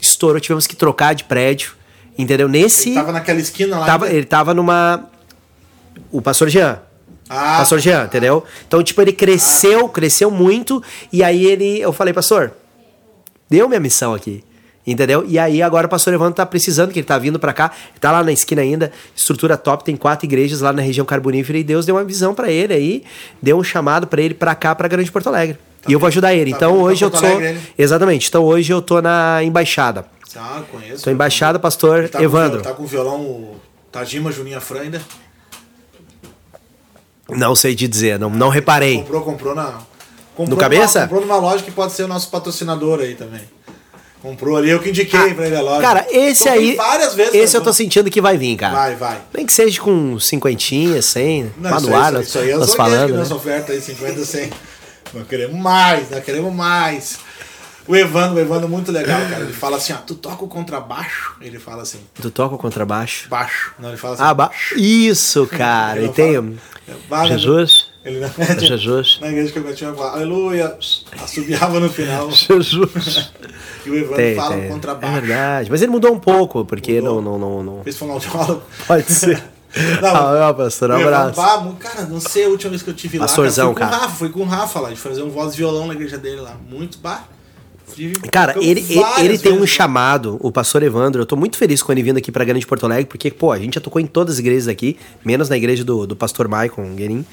estourou, 0.00 0.40
tivemos 0.40 0.66
que 0.66 0.74
trocar 0.74 1.14
de 1.14 1.24
prédio, 1.24 1.72
entendeu? 2.16 2.48
Nesse... 2.48 2.88
Ele 2.88 2.94
tava 2.96 3.12
naquela 3.12 3.38
esquina 3.38 3.78
lá. 3.78 3.84
tava- 3.84 4.08
ele 4.10 4.24
tava 4.24 4.54
numa... 4.54 5.10
O 6.10 6.22
pastor 6.22 6.48
Jean. 6.48 6.80
Ah, 7.28 7.56
Pastor 7.58 7.78
Jean, 7.80 8.04
entendeu? 8.04 8.44
Então, 8.66 8.82
tipo, 8.82 9.00
ele 9.02 9.12
cresceu, 9.12 9.88
cresceu 9.88 10.30
muito, 10.30 10.82
e 11.12 11.22
aí 11.24 11.44
ele, 11.44 11.80
eu 11.80 11.92
falei, 11.92 12.14
pastor, 12.14 12.52
deu 13.50 13.68
minha 13.68 13.80
missão 13.80 14.14
aqui. 14.14 14.44
Entendeu? 14.86 15.24
E 15.26 15.36
aí 15.36 15.60
agora 15.62 15.88
o 15.88 15.90
pastor 15.90 16.14
Evandro 16.14 16.34
tá 16.34 16.46
precisando, 16.46 16.92
que 16.92 17.00
ele 17.00 17.06
tá 17.06 17.18
vindo 17.18 17.40
pra 17.40 17.52
cá, 17.52 17.72
tá 18.00 18.12
lá 18.12 18.22
na 18.22 18.30
esquina 18.30 18.62
ainda, 18.62 18.92
estrutura 19.16 19.56
top, 19.56 19.82
tem 19.82 19.96
quatro 19.96 20.24
igrejas 20.26 20.60
lá 20.60 20.72
na 20.72 20.80
região 20.80 21.04
carbonífera 21.04 21.58
e 21.58 21.64
Deus 21.64 21.84
deu 21.84 21.96
uma 21.96 22.04
visão 22.04 22.32
pra 22.32 22.52
ele 22.52 22.72
aí, 22.72 23.02
deu 23.42 23.58
um 23.58 23.64
chamado 23.64 24.06
pra 24.06 24.22
ele 24.22 24.32
pra 24.34 24.54
cá, 24.54 24.76
pra 24.76 24.86
Grande 24.86 25.10
Porto 25.10 25.26
Alegre. 25.26 25.58
e 25.88 25.92
eu 25.92 25.98
vou 25.98 26.06
ajudar 26.06 26.32
ele. 26.34 26.52
tá 26.52 26.56
então 26.58 26.72
pra 26.74 26.82
hoje 26.84 27.04
eu 27.04 27.10
sou 27.10 27.28
Alegre? 27.28 27.60
Exatamente. 27.76 28.28
Então 28.28 28.44
hoje 28.44 28.72
eu 28.72 28.80
tô 28.80 29.02
na 29.02 29.42
embaixada. 29.42 30.04
Ah, 30.36 30.62
conheço. 30.70 31.02
Tô 31.02 31.10
embaixada, 31.10 31.58
pastor 31.58 32.08
tá 32.08 32.18
com 32.18 32.24
Evandro. 32.24 32.60
viol- 32.60 32.62
tá 32.62 32.72
com 32.72 32.82
o 32.84 32.86
violão 32.86 33.50
Tajima 33.90 34.30
Juninha 34.30 34.60
Fran 34.60 34.82
ainda? 34.82 35.02
Não 37.28 37.54
sei 37.56 37.74
te 37.74 37.88
dizer, 37.88 38.18
não, 38.18 38.30
não 38.30 38.48
reparei. 38.48 38.98
Comprou, 38.98 39.22
comprou 39.22 39.54
na. 39.54 39.78
Comprou 40.34 40.48
No 40.54 40.56
cabeça? 40.56 41.00
Numa, 41.00 41.08
comprou 41.08 41.20
numa 41.26 41.36
loja 41.50 41.64
que 41.64 41.70
pode 41.70 41.92
ser 41.92 42.02
o 42.04 42.08
nosso 42.08 42.30
patrocinador 42.30 43.00
aí 43.00 43.14
também. 43.14 43.40
Comprou 44.22 44.56
ali, 44.56 44.70
eu 44.70 44.80
que 44.80 44.88
indiquei 44.90 45.34
pra 45.34 45.46
ele 45.46 45.56
a 45.56 45.60
loja. 45.62 45.78
Ah, 45.78 45.82
Cara, 45.82 46.06
esse 46.10 46.48
aí. 46.48 46.74
várias 46.74 47.14
vezes. 47.14 47.34
esse 47.34 47.56
eu 47.56 47.60
tô 47.60 47.72
sentindo 47.72 48.10
que 48.10 48.20
vai 48.20 48.36
vir, 48.36 48.56
cara. 48.56 48.74
Vai, 48.74 48.94
vai. 48.96 49.20
Nem 49.34 49.46
que 49.46 49.52
seja 49.52 49.80
com 49.80 50.18
cinquentinha, 50.18 51.00
cem, 51.02 51.52
lá 51.60 52.10
isso, 52.12 52.20
isso, 52.22 52.38
aí 52.38 52.50
é 52.50 52.56
nós 52.56 52.70
os 52.70 52.74
falando. 52.74 53.12
né? 53.12 53.18
nossa 53.18 53.34
oferta 53.34 53.72
aí, 53.72 53.80
50, 53.80 54.24
100. 54.24 54.50
Nós 55.14 55.28
queremos 55.28 55.56
mais, 55.60 56.10
nós 56.10 56.24
queremos 56.24 56.52
mais. 56.52 57.18
O 57.86 57.94
Evandro, 57.94 58.36
o 58.36 58.40
Evandro 58.40 58.66
é 58.66 58.68
muito 58.68 58.90
legal, 58.90 59.20
cara. 59.30 59.44
Ele 59.44 59.52
fala 59.52 59.76
assim, 59.76 59.92
ó, 59.92 59.96
tu 59.98 60.16
toca 60.16 60.44
o 60.44 60.48
contrabaixo? 60.48 61.36
Ele 61.40 61.58
fala 61.60 61.82
assim, 61.82 62.00
Tu 62.20 62.30
toca 62.32 62.56
o 62.56 62.58
contrabaixo? 62.58 63.28
baixo. 63.28 63.72
Não, 63.78 63.90
ele 63.90 63.98
fala 63.98 64.14
assim, 64.14 64.22
Ah, 64.24 64.34
ba... 64.34 64.50
isso, 64.76 65.46
cara. 65.46 66.02
E 66.02 66.08
tem 66.08 66.34
fala- 66.34 66.52
Vai, 67.08 67.28
Jesus. 67.28 67.86
Ele 68.04 68.20
não 68.20 68.58
Jesus. 68.60 69.18
Na 69.20 69.28
igreja 69.28 69.52
que 69.52 69.58
eu 69.58 69.74
tinha 69.74 69.92
falado, 69.92 70.14
aleluia, 70.14 70.78
assobiava 71.20 71.80
no 71.80 71.90
final. 71.90 72.30
Jesus. 72.30 73.32
E 73.84 73.90
o 73.90 73.96
Evandro 73.96 74.16
Tem, 74.16 74.36
fala 74.36 74.54
tem. 74.54 74.64
É 74.64 74.68
contrabaixo. 74.68 75.20
verdade. 75.20 75.70
Mas 75.70 75.82
ele 75.82 75.90
mudou 75.90 76.12
um 76.12 76.18
pouco, 76.18 76.64
porque 76.64 77.00
Mudou. 77.00 77.20
não, 77.20 77.38
não, 77.38 77.62
não, 77.62 77.62
não. 77.76 77.82
Fez 77.84 77.96
fonoaudiólogo. 77.96 78.62
Pode 78.86 79.10
ser. 79.10 79.42
Não, 80.00 80.42
ah, 80.48 80.54
pastor, 80.54 80.90
um 80.90 80.94
Evandro, 80.98 81.14
abraço. 81.14 81.64
mu- 81.64 81.74
cara, 81.76 82.02
não 82.06 82.18
sei 82.18 82.46
a 82.46 82.48
última 82.48 82.70
vez 82.70 82.82
que 82.82 82.88
eu 82.88 82.94
tive 82.94 83.18
Pastorzão, 83.18 83.68
lá. 83.68 83.74
Cara, 83.74 83.90
cara. 83.98 84.08
fui 84.08 84.30
com 84.30 84.40
o 84.40 84.44
Rafa, 84.44 84.56
fui 84.56 84.68
com 84.70 84.80
o 84.80 84.80
Rafa 84.80 84.80
lá, 84.80 84.88
de 84.90 84.96
fazer 84.96 85.22
um 85.22 85.28
voz 85.28 85.52
e 85.52 85.58
violão 85.58 85.86
na 85.86 85.92
igreja 85.92 86.16
dele 86.16 86.40
lá. 86.40 86.56
Muito 86.66 86.96
bah. 86.96 87.24
Cara, 88.30 88.54
ele, 88.60 88.84
ele, 88.88 89.04
ele 89.18 89.38
tem 89.38 89.52
um 89.52 89.60
lá. 89.60 89.66
chamado, 89.66 90.36
o 90.40 90.50
pastor 90.50 90.82
Evandro. 90.82 91.22
Eu 91.22 91.26
tô 91.26 91.36
muito 91.36 91.56
feliz 91.56 91.82
com 91.82 91.92
ele 91.92 92.02
vindo 92.02 92.16
aqui 92.16 92.32
pra 92.32 92.44
Grande 92.44 92.66
Porto 92.66 92.84
Alegre, 92.84 93.06
porque, 93.06 93.30
pô, 93.30 93.52
a 93.52 93.58
gente 93.58 93.74
já 93.74 93.80
tocou 93.80 94.00
em 94.00 94.06
todas 94.06 94.34
as 94.34 94.38
igrejas 94.38 94.68
aqui, 94.68 94.96
menos 95.24 95.48
na 95.48 95.56
igreja 95.56 95.84
do, 95.84 96.06
do 96.06 96.16
pastor 96.16 96.48
Maicon 96.48 96.94
Guerin. 96.94 97.24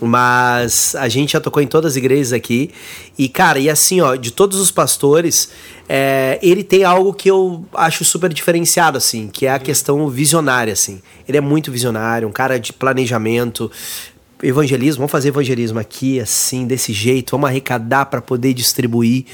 Mas 0.00 0.94
a 0.94 1.08
gente 1.08 1.32
já 1.32 1.40
tocou 1.40 1.62
em 1.62 1.66
todas 1.66 1.92
as 1.92 1.96
igrejas 1.96 2.32
aqui. 2.32 2.70
E, 3.18 3.28
cara, 3.28 3.58
e 3.58 3.68
assim, 3.68 4.00
ó, 4.00 4.14
de 4.14 4.30
todos 4.30 4.60
os 4.60 4.70
pastores, 4.70 5.50
é, 5.88 6.38
ele 6.40 6.62
tem 6.62 6.84
algo 6.84 7.12
que 7.12 7.28
eu 7.28 7.64
acho 7.74 8.04
super 8.04 8.32
diferenciado, 8.32 8.96
assim, 8.96 9.28
que 9.28 9.46
é 9.46 9.52
a 9.52 9.58
questão 9.58 10.08
visionária, 10.08 10.72
assim. 10.72 11.02
Ele 11.26 11.38
é 11.38 11.40
muito 11.40 11.72
visionário, 11.72 12.28
um 12.28 12.32
cara 12.32 12.58
de 12.60 12.72
planejamento. 12.72 13.70
Evangelismo, 14.42 15.00
vamos 15.00 15.12
fazer 15.12 15.28
evangelismo 15.28 15.78
aqui, 15.78 16.20
assim, 16.20 16.66
desse 16.66 16.92
jeito, 16.92 17.32
vamos 17.32 17.48
arrecadar 17.48 18.06
pra 18.06 18.20
poder 18.20 18.54
distribuir. 18.54 19.24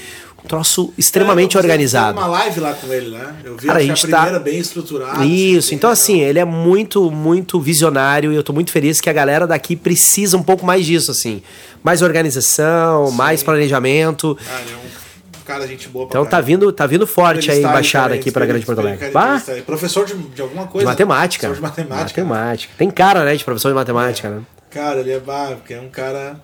Um 0.43 0.47
troço 0.47 0.93
extremamente 0.97 1.55
É, 1.55 1.59
eu 1.59 1.63
organizado. 1.63 2.17
uma 2.19 2.27
live 2.27 2.59
lá 2.59 2.73
com 2.73 2.93
ele, 2.93 3.09
né? 3.09 3.35
Eu 3.43 3.57
vi 3.57 3.65
Cara, 3.65 3.79
a 3.79 3.81
gente 3.81 4.05
a 4.05 4.09
tá- 4.09 4.17
primeira 4.21 4.39
bem 4.39 4.59
estruturada. 4.59 5.25
Isso, 5.25 5.69
bem 5.69 5.75
então 5.77 5.89
assim, 5.89 6.19
ele 6.21 6.37
é 6.37 6.45
muito, 6.45 7.09
muito 7.09 7.59
visionário 7.59 8.31
e 8.31 8.35
eu 8.35 8.43
tô 8.43 8.53
muito 8.53 8.69
feliz 8.71 9.01
que 9.01 9.09
a 9.09 9.13
galera 9.13 9.47
daqui 9.47 9.75
precisa 9.75 10.37
um 10.37 10.43
pouco 10.43 10.63
mais 10.63 10.85
disso, 10.85 11.09
assim. 11.09 11.41
Mais 11.83 12.03
organização, 12.03 13.09
mais 13.11 13.41
planejamento. 13.41 14.37
Cara, 14.45 14.61
ele 14.61 14.71
é 14.71 14.75
um 14.75 15.43
cara, 15.45 15.67
gente 15.67 15.87
boa 15.89 16.07
pra 16.07 16.19
Então 16.19 16.29
tá 16.29 16.41
vindo, 16.41 16.71
tá 16.71 16.85
vindo 16.87 17.05
forte 17.07 17.37
a 17.37 17.39
Entrevistar 17.39 17.55
ele 17.61 17.67
embaixada 17.67 18.05
também, 18.09 18.19
aqui 18.19 18.31
pra 18.31 18.45
Grande 18.45 18.65
Porto 18.65 18.79
Alegre. 18.79 19.09
Bah. 19.11 19.41
Professor 19.65 20.05
de, 20.05 20.13
de 20.15 20.41
alguma 20.41 20.63
de 20.65 20.69
coisa. 20.69 20.87
matemática. 20.87 21.47
Professor 21.47 21.71
de 21.73 21.81
matemática. 21.81 22.21
Matemática. 22.23 22.73
Tem 22.77 22.89
cara, 22.91 23.23
né, 23.25 23.35
de 23.35 23.43
professor 23.43 23.69
de 23.69 23.75
matemática, 23.75 24.29
né? 24.29 24.41
Cara, 24.75 24.99
ele 24.99 25.11
é, 25.13 25.19
porque 25.55 25.73
é 25.73 25.79
um 25.79 25.87
cara. 25.87 26.37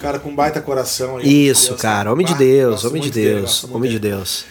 cara 0.00 0.18
com 0.18 0.34
baita 0.34 0.58
coração. 0.58 1.18
aí, 1.18 1.48
Isso, 1.48 1.68
Deus, 1.68 1.82
cara. 1.82 2.10
Homem 2.10 2.24
de 2.26 2.34
Deus, 2.34 2.70
gosto 2.76 2.88
homem 2.88 3.02
de 3.02 3.08
muito 3.08 3.14
Deus. 3.14 3.62
muito 3.64 3.76
Homem 3.76 3.90
de. 3.90 3.98
Deus. 3.98 4.44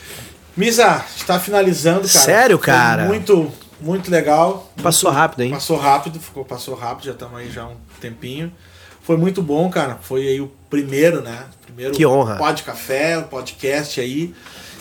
Misa, 0.56 1.03
está 1.18 1.40
finalizando, 1.40 2.02
cara. 2.02 2.26
Sério, 2.26 2.57
Foi 2.60 2.65
cara? 2.68 3.06
Muito, 3.06 3.52
muito 3.80 4.11
legal. 4.11 4.72
Passou 4.84 5.10
rápido, 5.10 5.41
hein? 5.41 5.49
Passou 5.49 5.78
rápido, 5.78 6.19
ficou, 6.19 6.45
passou 6.45 6.76
rápido, 6.76 7.06
já 7.06 7.14
estamos 7.14 7.40
aí 7.40 7.49
já 7.49 7.65
um 7.65 7.76
tempinho. 7.99 8.53
Foi 9.02 9.18
muito 9.18 9.41
bom, 9.41 9.68
cara. 9.72 9.98
Foi 9.99 10.28
aí 10.28 10.40
o 10.40 10.52
primeiro, 10.69 11.23
né? 11.23 11.45
Primeiro 11.65 11.94
Que 11.94 12.06
honra. 12.06 12.36
Pod 12.36 12.61
Café, 12.61 13.18
o 13.18 13.23
podcast 13.23 13.99
aí. 13.99 14.32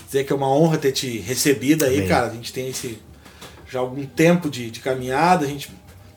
Dizer 0.04 0.24
que 0.24 0.32
é 0.34 0.36
uma 0.36 0.54
honra 0.54 0.76
ter 0.76 0.92
te 0.92 1.18
recebido 1.20 1.86
aí, 1.86 1.96
Amém. 1.96 2.08
cara. 2.08 2.26
A 2.26 2.30
gente 2.30 2.52
tem 2.52 2.68
esse 2.68 3.00
já 3.66 3.78
algum 3.78 4.04
tempo 4.04 4.50
de, 4.50 4.70
de 4.70 4.80
caminhada. 4.80 5.46
A 5.46 5.48
gente 5.48 5.70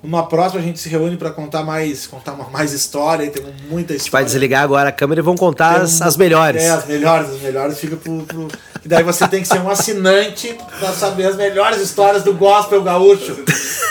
numa 0.04 0.28
próxima 0.28 0.60
a 0.62 0.64
gente 0.64 0.80
se 0.80 0.90
reúne 0.90 1.16
para 1.18 1.32
contar 1.32 1.64
mais, 1.64 2.06
contar 2.06 2.34
uma, 2.34 2.50
mais 2.50 2.74
história. 2.74 3.24
e 3.26 3.30
Temos 3.30 3.52
muita 3.70 3.94
A 3.94 3.98
gente 3.98 4.06
história. 4.06 4.26
vai 4.26 4.26
desligar 4.26 4.64
agora 4.64 4.90
a 4.90 4.92
câmera 4.92 5.22
e 5.22 5.24
vão 5.24 5.36
contar 5.36 5.82
as, 5.82 5.94
Tem 5.98 6.04
um- 6.06 6.08
as 6.10 6.18
melhores. 6.18 6.62
É, 6.64 6.70
as 6.72 6.86
melhores, 6.86 7.30
as 7.32 7.42
melhores 7.42 7.80
fica 7.80 7.96
pro. 7.96 8.24
pro... 8.24 8.48
E 8.84 8.88
daí 8.90 9.02
você 9.02 9.26
tem 9.30 9.42
que 9.42 9.48
ser 9.48 9.62
um 9.62 9.70
assinante 9.70 10.58
pra 10.78 10.92
saber 10.92 11.26
as 11.28 11.38
melhores 11.38 11.80
histórias 11.80 12.22
do 12.22 12.34
gospel 12.34 12.84
gaúcho. 12.84 13.42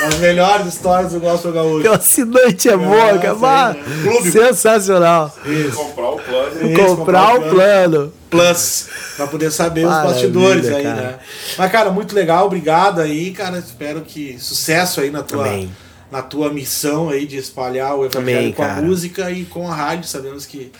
As 0.07 0.17
melhores 0.19 0.67
histórias 0.67 1.13
do 1.13 1.21
gospel 1.21 1.51
gaúcho. 1.53 1.83
Meu 1.83 1.95
assinante 1.95 2.69
é 2.69 2.77
boa, 2.77 3.13
Nossa, 3.15 3.19
cara. 3.41 3.73
Né? 3.73 3.85
Clube. 4.03 4.31
Sensacional. 4.31 5.35
Isso. 5.47 5.77
Comprar 5.77 6.11
o 6.11 6.19
plano. 6.19 6.71
Isso, 6.73 6.97
Comprar 6.97 7.35
o 7.35 7.39
o 7.39 7.51
plano. 7.51 8.13
Plus, 8.29 8.87
pra 9.17 9.27
poder 9.27 9.51
saber 9.51 9.85
os 9.85 9.91
Maravilha, 9.91 10.13
bastidores 10.15 10.69
aí, 10.69 10.83
cara. 10.83 10.95
né? 10.97 11.15
Mas, 11.57 11.73
cara, 11.73 11.91
muito 11.91 12.15
legal, 12.15 12.47
obrigado 12.47 13.01
aí, 13.01 13.31
cara. 13.31 13.59
Espero 13.59 14.03
que 14.03 14.37
sucesso 14.39 15.01
aí 15.01 15.11
na 15.11 15.23
tua, 15.23 15.47
Amém. 15.47 15.71
Na 16.13 16.21
tua 16.21 16.53
missão 16.53 17.09
aí 17.09 17.25
de 17.27 17.39
espalhar 17.39 17.97
o 17.97 18.05
evangelho 18.05 18.39
Amém, 18.39 18.53
com 18.53 18.63
a 18.63 18.67
cara. 18.67 18.83
música 18.83 19.31
e 19.31 19.47
com 19.47 19.67
a 19.67 19.75
rádio. 19.75 20.07
Sabemos 20.07 20.45
que 20.45 20.71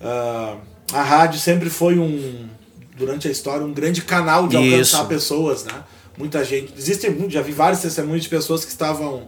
ah, 0.00 0.56
a 0.92 1.02
rádio 1.02 1.40
sempre 1.40 1.68
foi 1.68 1.98
um, 1.98 2.48
durante 2.96 3.26
a 3.26 3.30
história, 3.30 3.66
um 3.66 3.72
grande 3.72 4.02
canal 4.02 4.46
de 4.46 4.56
Isso. 4.56 4.94
alcançar 4.96 5.04
pessoas, 5.08 5.64
né? 5.64 5.82
Muita 6.16 6.44
gente. 6.44 6.72
Existem 6.78 7.10
muito, 7.10 7.32
já 7.32 7.42
vi 7.42 7.50
vários 7.50 7.80
testemunhos 7.80 8.22
de 8.22 8.28
pessoas 8.28 8.64
que 8.64 8.70
estavam, 8.70 9.26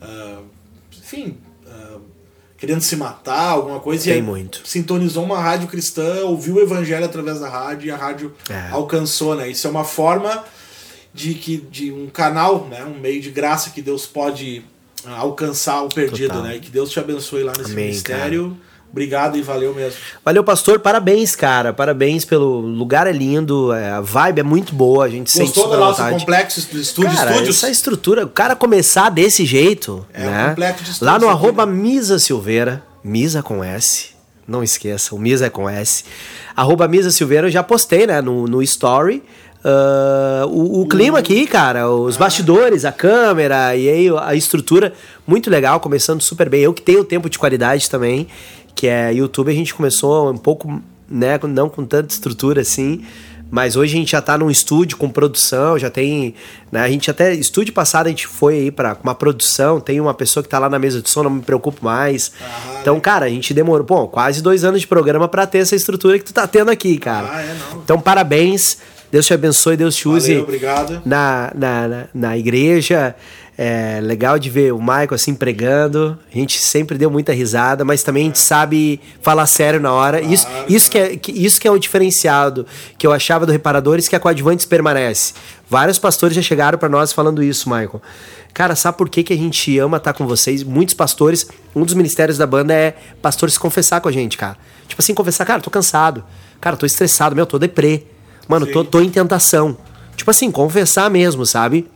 ah, 0.00 0.38
enfim, 0.98 1.36
ah, 1.68 1.98
querendo 2.56 2.80
se 2.80 2.96
matar, 2.96 3.50
alguma 3.50 3.78
coisa. 3.78 4.04
Tem 4.04 4.14
e 4.14 4.16
aí 4.16 4.22
muito. 4.22 4.62
Sintonizou 4.64 5.22
uma 5.22 5.38
rádio 5.38 5.68
cristã, 5.68 6.24
ouviu 6.24 6.54
o 6.54 6.60
evangelho 6.60 7.04
através 7.04 7.40
da 7.40 7.48
rádio 7.50 7.88
e 7.88 7.90
a 7.90 7.96
rádio 7.96 8.32
É. 8.48 8.70
alcançou, 8.70 9.34
né? 9.34 9.50
Isso 9.50 9.66
é 9.66 9.70
uma 9.70 9.84
forma 9.84 10.42
de 11.14 11.34
que 11.34 11.56
de 11.58 11.92
um 11.92 12.08
canal, 12.08 12.66
né? 12.70 12.84
Um 12.84 12.98
meio 13.00 13.20
de 13.20 13.30
graça 13.30 13.70
que 13.70 13.82
Deus 13.82 14.06
pode 14.06 14.64
ah, 15.04 15.18
alcançar 15.18 15.82
o 15.82 15.88
perdido, 15.88 16.28
Total. 16.28 16.42
né? 16.44 16.56
E 16.56 16.60
que 16.60 16.70
Deus 16.70 16.90
te 16.90 16.98
abençoe 16.98 17.42
lá 17.42 17.52
nesse 17.56 17.72
Amém, 17.72 17.86
ministério. 17.86 18.56
Obrigado 18.90 19.38
e 19.38 19.42
valeu 19.42 19.74
mesmo. 19.74 19.98
Valeu, 20.22 20.44
pastor. 20.44 20.78
Parabéns, 20.78 21.34
cara. 21.34 21.72
Parabéns 21.72 22.26
pelo 22.26 22.60
lugar 22.60 23.06
é 23.06 23.12
lindo, 23.12 23.72
é, 23.72 23.90
a 23.90 24.02
vibe 24.02 24.40
é 24.40 24.42
muito 24.42 24.74
boa, 24.74 25.06
a 25.06 25.08
gente 25.08 25.30
sente 25.30 25.46
Gostou 25.46 25.70
do 25.70 25.78
nosso 25.78 25.98
vontade. 26.02 26.18
complexo 26.20 26.60
estúdio? 26.76 27.10
Cara, 27.10 27.30
estúdios? 27.30 27.56
essa 27.56 27.70
estrutura, 27.70 28.26
o 28.26 28.28
cara 28.28 28.54
começar 28.54 29.08
desse 29.08 29.46
jeito, 29.46 30.06
É, 30.12 30.26
um 30.26 30.30
né? 30.30 30.48
complexo 30.50 30.84
de 30.84 30.90
estúdios 30.90 31.10
Lá 31.10 31.18
no 31.18 31.26
arroba 31.30 31.64
né? 31.64 31.72
Misa 31.72 32.18
Silveira, 32.18 32.84
Misa 33.02 33.42
com 33.42 33.64
S, 33.64 34.10
não 34.46 34.62
esqueça, 34.62 35.14
o 35.14 35.18
Misa 35.18 35.46
é 35.46 35.50
com 35.50 35.66
S. 35.70 36.04
Arroba 36.54 36.86
Misa 36.86 37.10
Silveira, 37.10 37.46
eu 37.46 37.50
já 37.50 37.62
postei, 37.62 38.06
né, 38.06 38.20
no, 38.20 38.46
no 38.46 38.62
story. 38.62 39.22
Ah, 39.64 40.44
o, 40.46 40.82
o 40.82 40.88
clima 40.88 41.18
aqui, 41.18 41.46
cara, 41.46 41.88
os 41.90 42.16
bastidores, 42.16 42.84
a 42.84 42.92
câmera 42.92 43.76
e 43.76 43.88
aí 43.88 44.08
a 44.20 44.34
estrutura, 44.34 44.92
muito 45.26 45.48
legal, 45.48 45.78
começando 45.80 46.20
super 46.20 46.48
bem. 46.48 46.62
Eu 46.62 46.74
que 46.74 46.82
tenho 46.82 47.04
tempo 47.04 47.30
de 47.30 47.38
qualidade 47.38 47.88
também, 47.88 48.26
que 48.74 48.86
é 48.86 49.12
YouTube, 49.12 49.50
a 49.50 49.54
gente 49.54 49.74
começou 49.74 50.30
um 50.30 50.36
pouco, 50.36 50.82
né, 51.08 51.38
não 51.48 51.68
com 51.68 51.84
tanta 51.84 52.12
estrutura 52.12 52.62
assim, 52.62 53.04
mas 53.50 53.76
hoje 53.76 53.94
a 53.94 53.98
gente 53.98 54.12
já 54.12 54.22
tá 54.22 54.38
num 54.38 54.50
estúdio 54.50 54.96
com 54.96 55.10
produção, 55.10 55.78
já 55.78 55.90
tem, 55.90 56.34
né, 56.72 56.80
a 56.80 56.88
gente 56.88 57.10
até, 57.10 57.34
estúdio 57.34 57.74
passado 57.74 58.06
a 58.06 58.08
gente 58.08 58.26
foi 58.26 58.54
aí 58.54 58.70
pra 58.70 58.96
uma 59.04 59.14
produção, 59.14 59.78
tem 59.78 60.00
uma 60.00 60.14
pessoa 60.14 60.42
que 60.42 60.48
tá 60.48 60.58
lá 60.58 60.70
na 60.70 60.78
mesa 60.78 61.02
de 61.02 61.10
som, 61.10 61.22
não 61.22 61.30
me 61.30 61.42
preocupo 61.42 61.84
mais. 61.84 62.32
Ah, 62.40 62.78
então, 62.80 62.98
cara, 62.98 63.26
a 63.26 63.28
gente 63.28 63.52
demorou, 63.52 63.86
pô, 63.86 64.08
quase 64.08 64.42
dois 64.42 64.64
anos 64.64 64.80
de 64.80 64.86
programa 64.86 65.28
pra 65.28 65.46
ter 65.46 65.58
essa 65.58 65.76
estrutura 65.76 66.18
que 66.18 66.24
tu 66.24 66.32
tá 66.32 66.46
tendo 66.46 66.70
aqui, 66.70 66.96
cara. 66.96 67.28
Ah, 67.30 67.42
é, 67.42 67.54
não. 67.54 67.82
Então, 67.82 68.00
parabéns, 68.00 68.78
Deus 69.12 69.26
te 69.26 69.34
abençoe, 69.34 69.76
Deus 69.76 69.94
te 69.94 70.08
use 70.08 70.28
Valeu, 70.28 70.42
obrigado. 70.42 71.02
na, 71.04 71.52
na, 71.54 71.86
na, 71.86 72.04
na 72.14 72.38
igreja. 72.38 73.14
É 73.58 74.00
legal 74.00 74.38
de 74.38 74.48
ver 74.48 74.72
o 74.72 74.78
Michael 74.78 75.12
assim 75.12 75.34
pregando. 75.34 76.18
A 76.34 76.38
gente 76.38 76.58
sempre 76.58 76.96
deu 76.96 77.10
muita 77.10 77.30
risada, 77.34 77.84
mas 77.84 78.02
também 78.02 78.22
a 78.22 78.26
gente 78.28 78.38
sabe 78.38 78.98
falar 79.20 79.46
sério 79.46 79.78
na 79.78 79.92
hora. 79.92 80.22
isso, 80.22 80.46
isso, 80.66 80.90
que 80.90 80.96
é, 80.96 81.20
isso 81.28 81.60
que 81.60 81.68
é 81.68 81.70
o 81.70 81.78
diferenciado 81.78 82.66
que 82.96 83.06
eu 83.06 83.12
achava 83.12 83.44
do 83.44 83.52
Reparadores, 83.52 84.08
que 84.08 84.16
a 84.16 84.20
Coadjuvantes 84.20 84.64
permanece. 84.64 85.34
Vários 85.68 85.98
pastores 85.98 86.34
já 86.34 86.40
chegaram 86.40 86.78
pra 86.78 86.88
nós 86.88 87.12
falando 87.12 87.42
isso, 87.42 87.68
Michael. 87.68 88.00
Cara, 88.54 88.74
sabe 88.74 88.96
por 88.96 89.10
que, 89.10 89.22
que 89.22 89.34
a 89.34 89.36
gente 89.36 89.78
ama 89.78 89.98
estar 89.98 90.14
com 90.14 90.26
vocês? 90.26 90.64
Muitos 90.64 90.94
pastores, 90.94 91.46
um 91.76 91.84
dos 91.84 91.92
ministérios 91.92 92.38
da 92.38 92.46
banda 92.46 92.72
é 92.72 92.96
pastores 93.20 93.58
confessar 93.58 94.00
com 94.00 94.08
a 94.08 94.12
gente, 94.12 94.38
cara. 94.38 94.56
Tipo 94.88 95.02
assim, 95.02 95.12
confessar, 95.12 95.44
cara, 95.44 95.60
tô 95.60 95.70
cansado. 95.70 96.24
Cara, 96.58 96.78
tô 96.78 96.86
estressado, 96.86 97.36
meu, 97.36 97.44
tô 97.44 97.58
deprê. 97.58 98.06
Mano, 98.48 98.66
tô, 98.66 98.84
tô 98.84 99.00
em 99.00 99.08
tentação. 99.10 99.76
Tipo 100.16 100.30
assim, 100.30 100.50
confessar 100.50 101.10
mesmo, 101.10 101.46
sabe? 101.46 101.88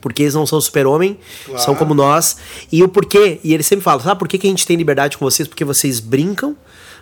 Porque 0.00 0.22
eles 0.22 0.34
não 0.34 0.46
são 0.46 0.60
super-homem, 0.60 1.18
Claro. 1.46 1.62
são 1.62 1.74
como 1.74 1.94
nós. 1.94 2.36
E 2.70 2.82
o 2.82 2.88
porquê, 2.88 3.40
e 3.42 3.54
ele 3.54 3.62
sempre 3.62 3.82
fala, 3.82 4.00
sabe 4.02 4.18
por 4.18 4.28
que, 4.28 4.38
que 4.38 4.46
a 4.46 4.50
gente 4.50 4.66
tem 4.66 4.76
liberdade 4.76 5.16
com 5.16 5.24
vocês? 5.24 5.48
Porque 5.48 5.64
vocês 5.64 6.00
brincam, 6.00 6.54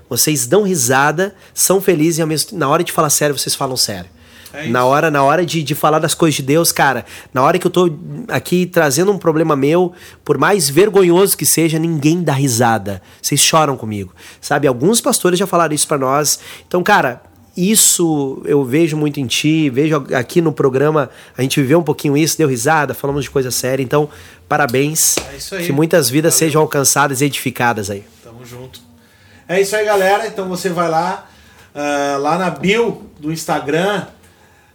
vocês 0.08 0.46
dão 0.46 0.62
risada, 0.62 1.34
são 1.52 1.80
felizes 1.80 2.18
e 2.18 2.22
ao 2.22 2.28
mesmo 2.28 2.56
na 2.56 2.68
hora 2.68 2.84
de 2.84 2.92
falar 2.92 3.10
sério, 3.10 3.36
vocês 3.36 3.54
falam 3.54 3.76
sério. 3.76 4.08
É 4.52 4.68
na 4.68 4.84
hora, 4.84 5.10
na 5.10 5.20
hora 5.24 5.44
de, 5.44 5.64
de 5.64 5.74
falar 5.74 5.98
das 5.98 6.14
coisas 6.14 6.36
de 6.36 6.42
Deus, 6.42 6.70
cara, 6.70 7.04
na 7.32 7.42
hora 7.42 7.58
que 7.58 7.66
eu 7.66 7.70
tô 7.70 7.90
aqui 8.28 8.64
trazendo 8.66 9.10
um 9.10 9.18
problema 9.18 9.56
meu, 9.56 9.92
por 10.24 10.38
mais 10.38 10.68
vergonhoso 10.70 11.36
que 11.36 11.44
seja, 11.44 11.76
ninguém 11.76 12.22
dá 12.22 12.32
risada. 12.32 13.02
Vocês 13.20 13.40
choram 13.40 13.76
comigo. 13.76 14.14
Sabe? 14.40 14.68
Alguns 14.68 15.00
pastores 15.00 15.40
já 15.40 15.46
falaram 15.46 15.74
isso 15.74 15.88
pra 15.88 15.98
nós. 15.98 16.38
Então, 16.68 16.84
cara, 16.84 17.20
isso 17.56 18.42
eu 18.44 18.64
vejo 18.64 18.96
muito 18.96 19.20
em 19.20 19.26
ti, 19.26 19.70
vejo 19.70 20.04
aqui 20.14 20.40
no 20.40 20.52
programa, 20.52 21.08
a 21.36 21.42
gente 21.42 21.60
viveu 21.60 21.78
um 21.78 21.82
pouquinho 21.82 22.16
isso, 22.16 22.36
deu 22.36 22.48
risada, 22.48 22.94
falamos 22.94 23.24
de 23.24 23.30
coisa 23.30 23.50
séria, 23.50 23.82
então 23.82 24.08
parabéns. 24.48 25.16
É 25.32 25.36
isso 25.36 25.54
aí. 25.54 25.66
Que 25.66 25.72
muitas 25.72 26.10
vidas 26.10 26.34
Valeu. 26.34 26.46
sejam 26.46 26.62
alcançadas 26.62 27.20
e 27.20 27.26
edificadas 27.26 27.90
aí. 27.90 28.04
Tamo 28.22 28.44
junto. 28.44 28.80
É 29.48 29.60
isso 29.60 29.76
aí, 29.76 29.84
galera. 29.84 30.26
Então 30.26 30.48
você 30.48 30.68
vai 30.68 30.88
lá, 30.88 31.28
uh, 31.74 32.18
lá 32.20 32.38
na 32.38 32.50
bio 32.50 33.02
do 33.20 33.32
Instagram, 33.32 34.06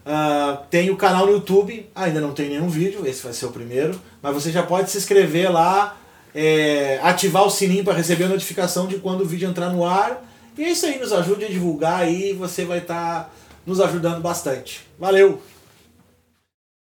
uh, 0.05 0.57
tem 0.69 0.89
o 0.89 0.95
canal 0.95 1.25
no 1.25 1.33
YouTube. 1.33 1.89
Ainda 1.93 2.21
não 2.21 2.31
tem 2.31 2.49
nenhum 2.49 2.69
vídeo, 2.69 3.05
esse 3.05 3.21
vai 3.21 3.33
ser 3.33 3.45
o 3.45 3.51
primeiro. 3.51 3.99
Mas 4.21 4.33
você 4.33 4.51
já 4.51 4.63
pode 4.63 4.89
se 4.89 4.97
inscrever 4.97 5.51
lá, 5.51 5.97
é, 6.33 6.99
ativar 7.03 7.43
o 7.43 7.49
sininho 7.49 7.83
para 7.83 7.93
receber 7.93 8.25
a 8.25 8.29
notificação 8.29 8.87
de 8.87 8.99
quando 8.99 9.21
o 9.21 9.25
vídeo 9.25 9.49
entrar 9.49 9.69
no 9.69 9.83
ar 9.85 10.28
e 10.59 10.65
é 10.65 10.71
isso 10.71 10.85
aí, 10.85 10.99
nos 10.99 11.13
ajude 11.13 11.45
a 11.45 11.47
divulgar 11.47 12.01
aí, 12.01 12.33
você 12.33 12.65
vai 12.65 12.79
estar 12.79 13.23
tá 13.23 13.29
nos 13.65 13.79
ajudando 13.79 14.21
bastante. 14.21 14.85
Valeu! 14.99 15.41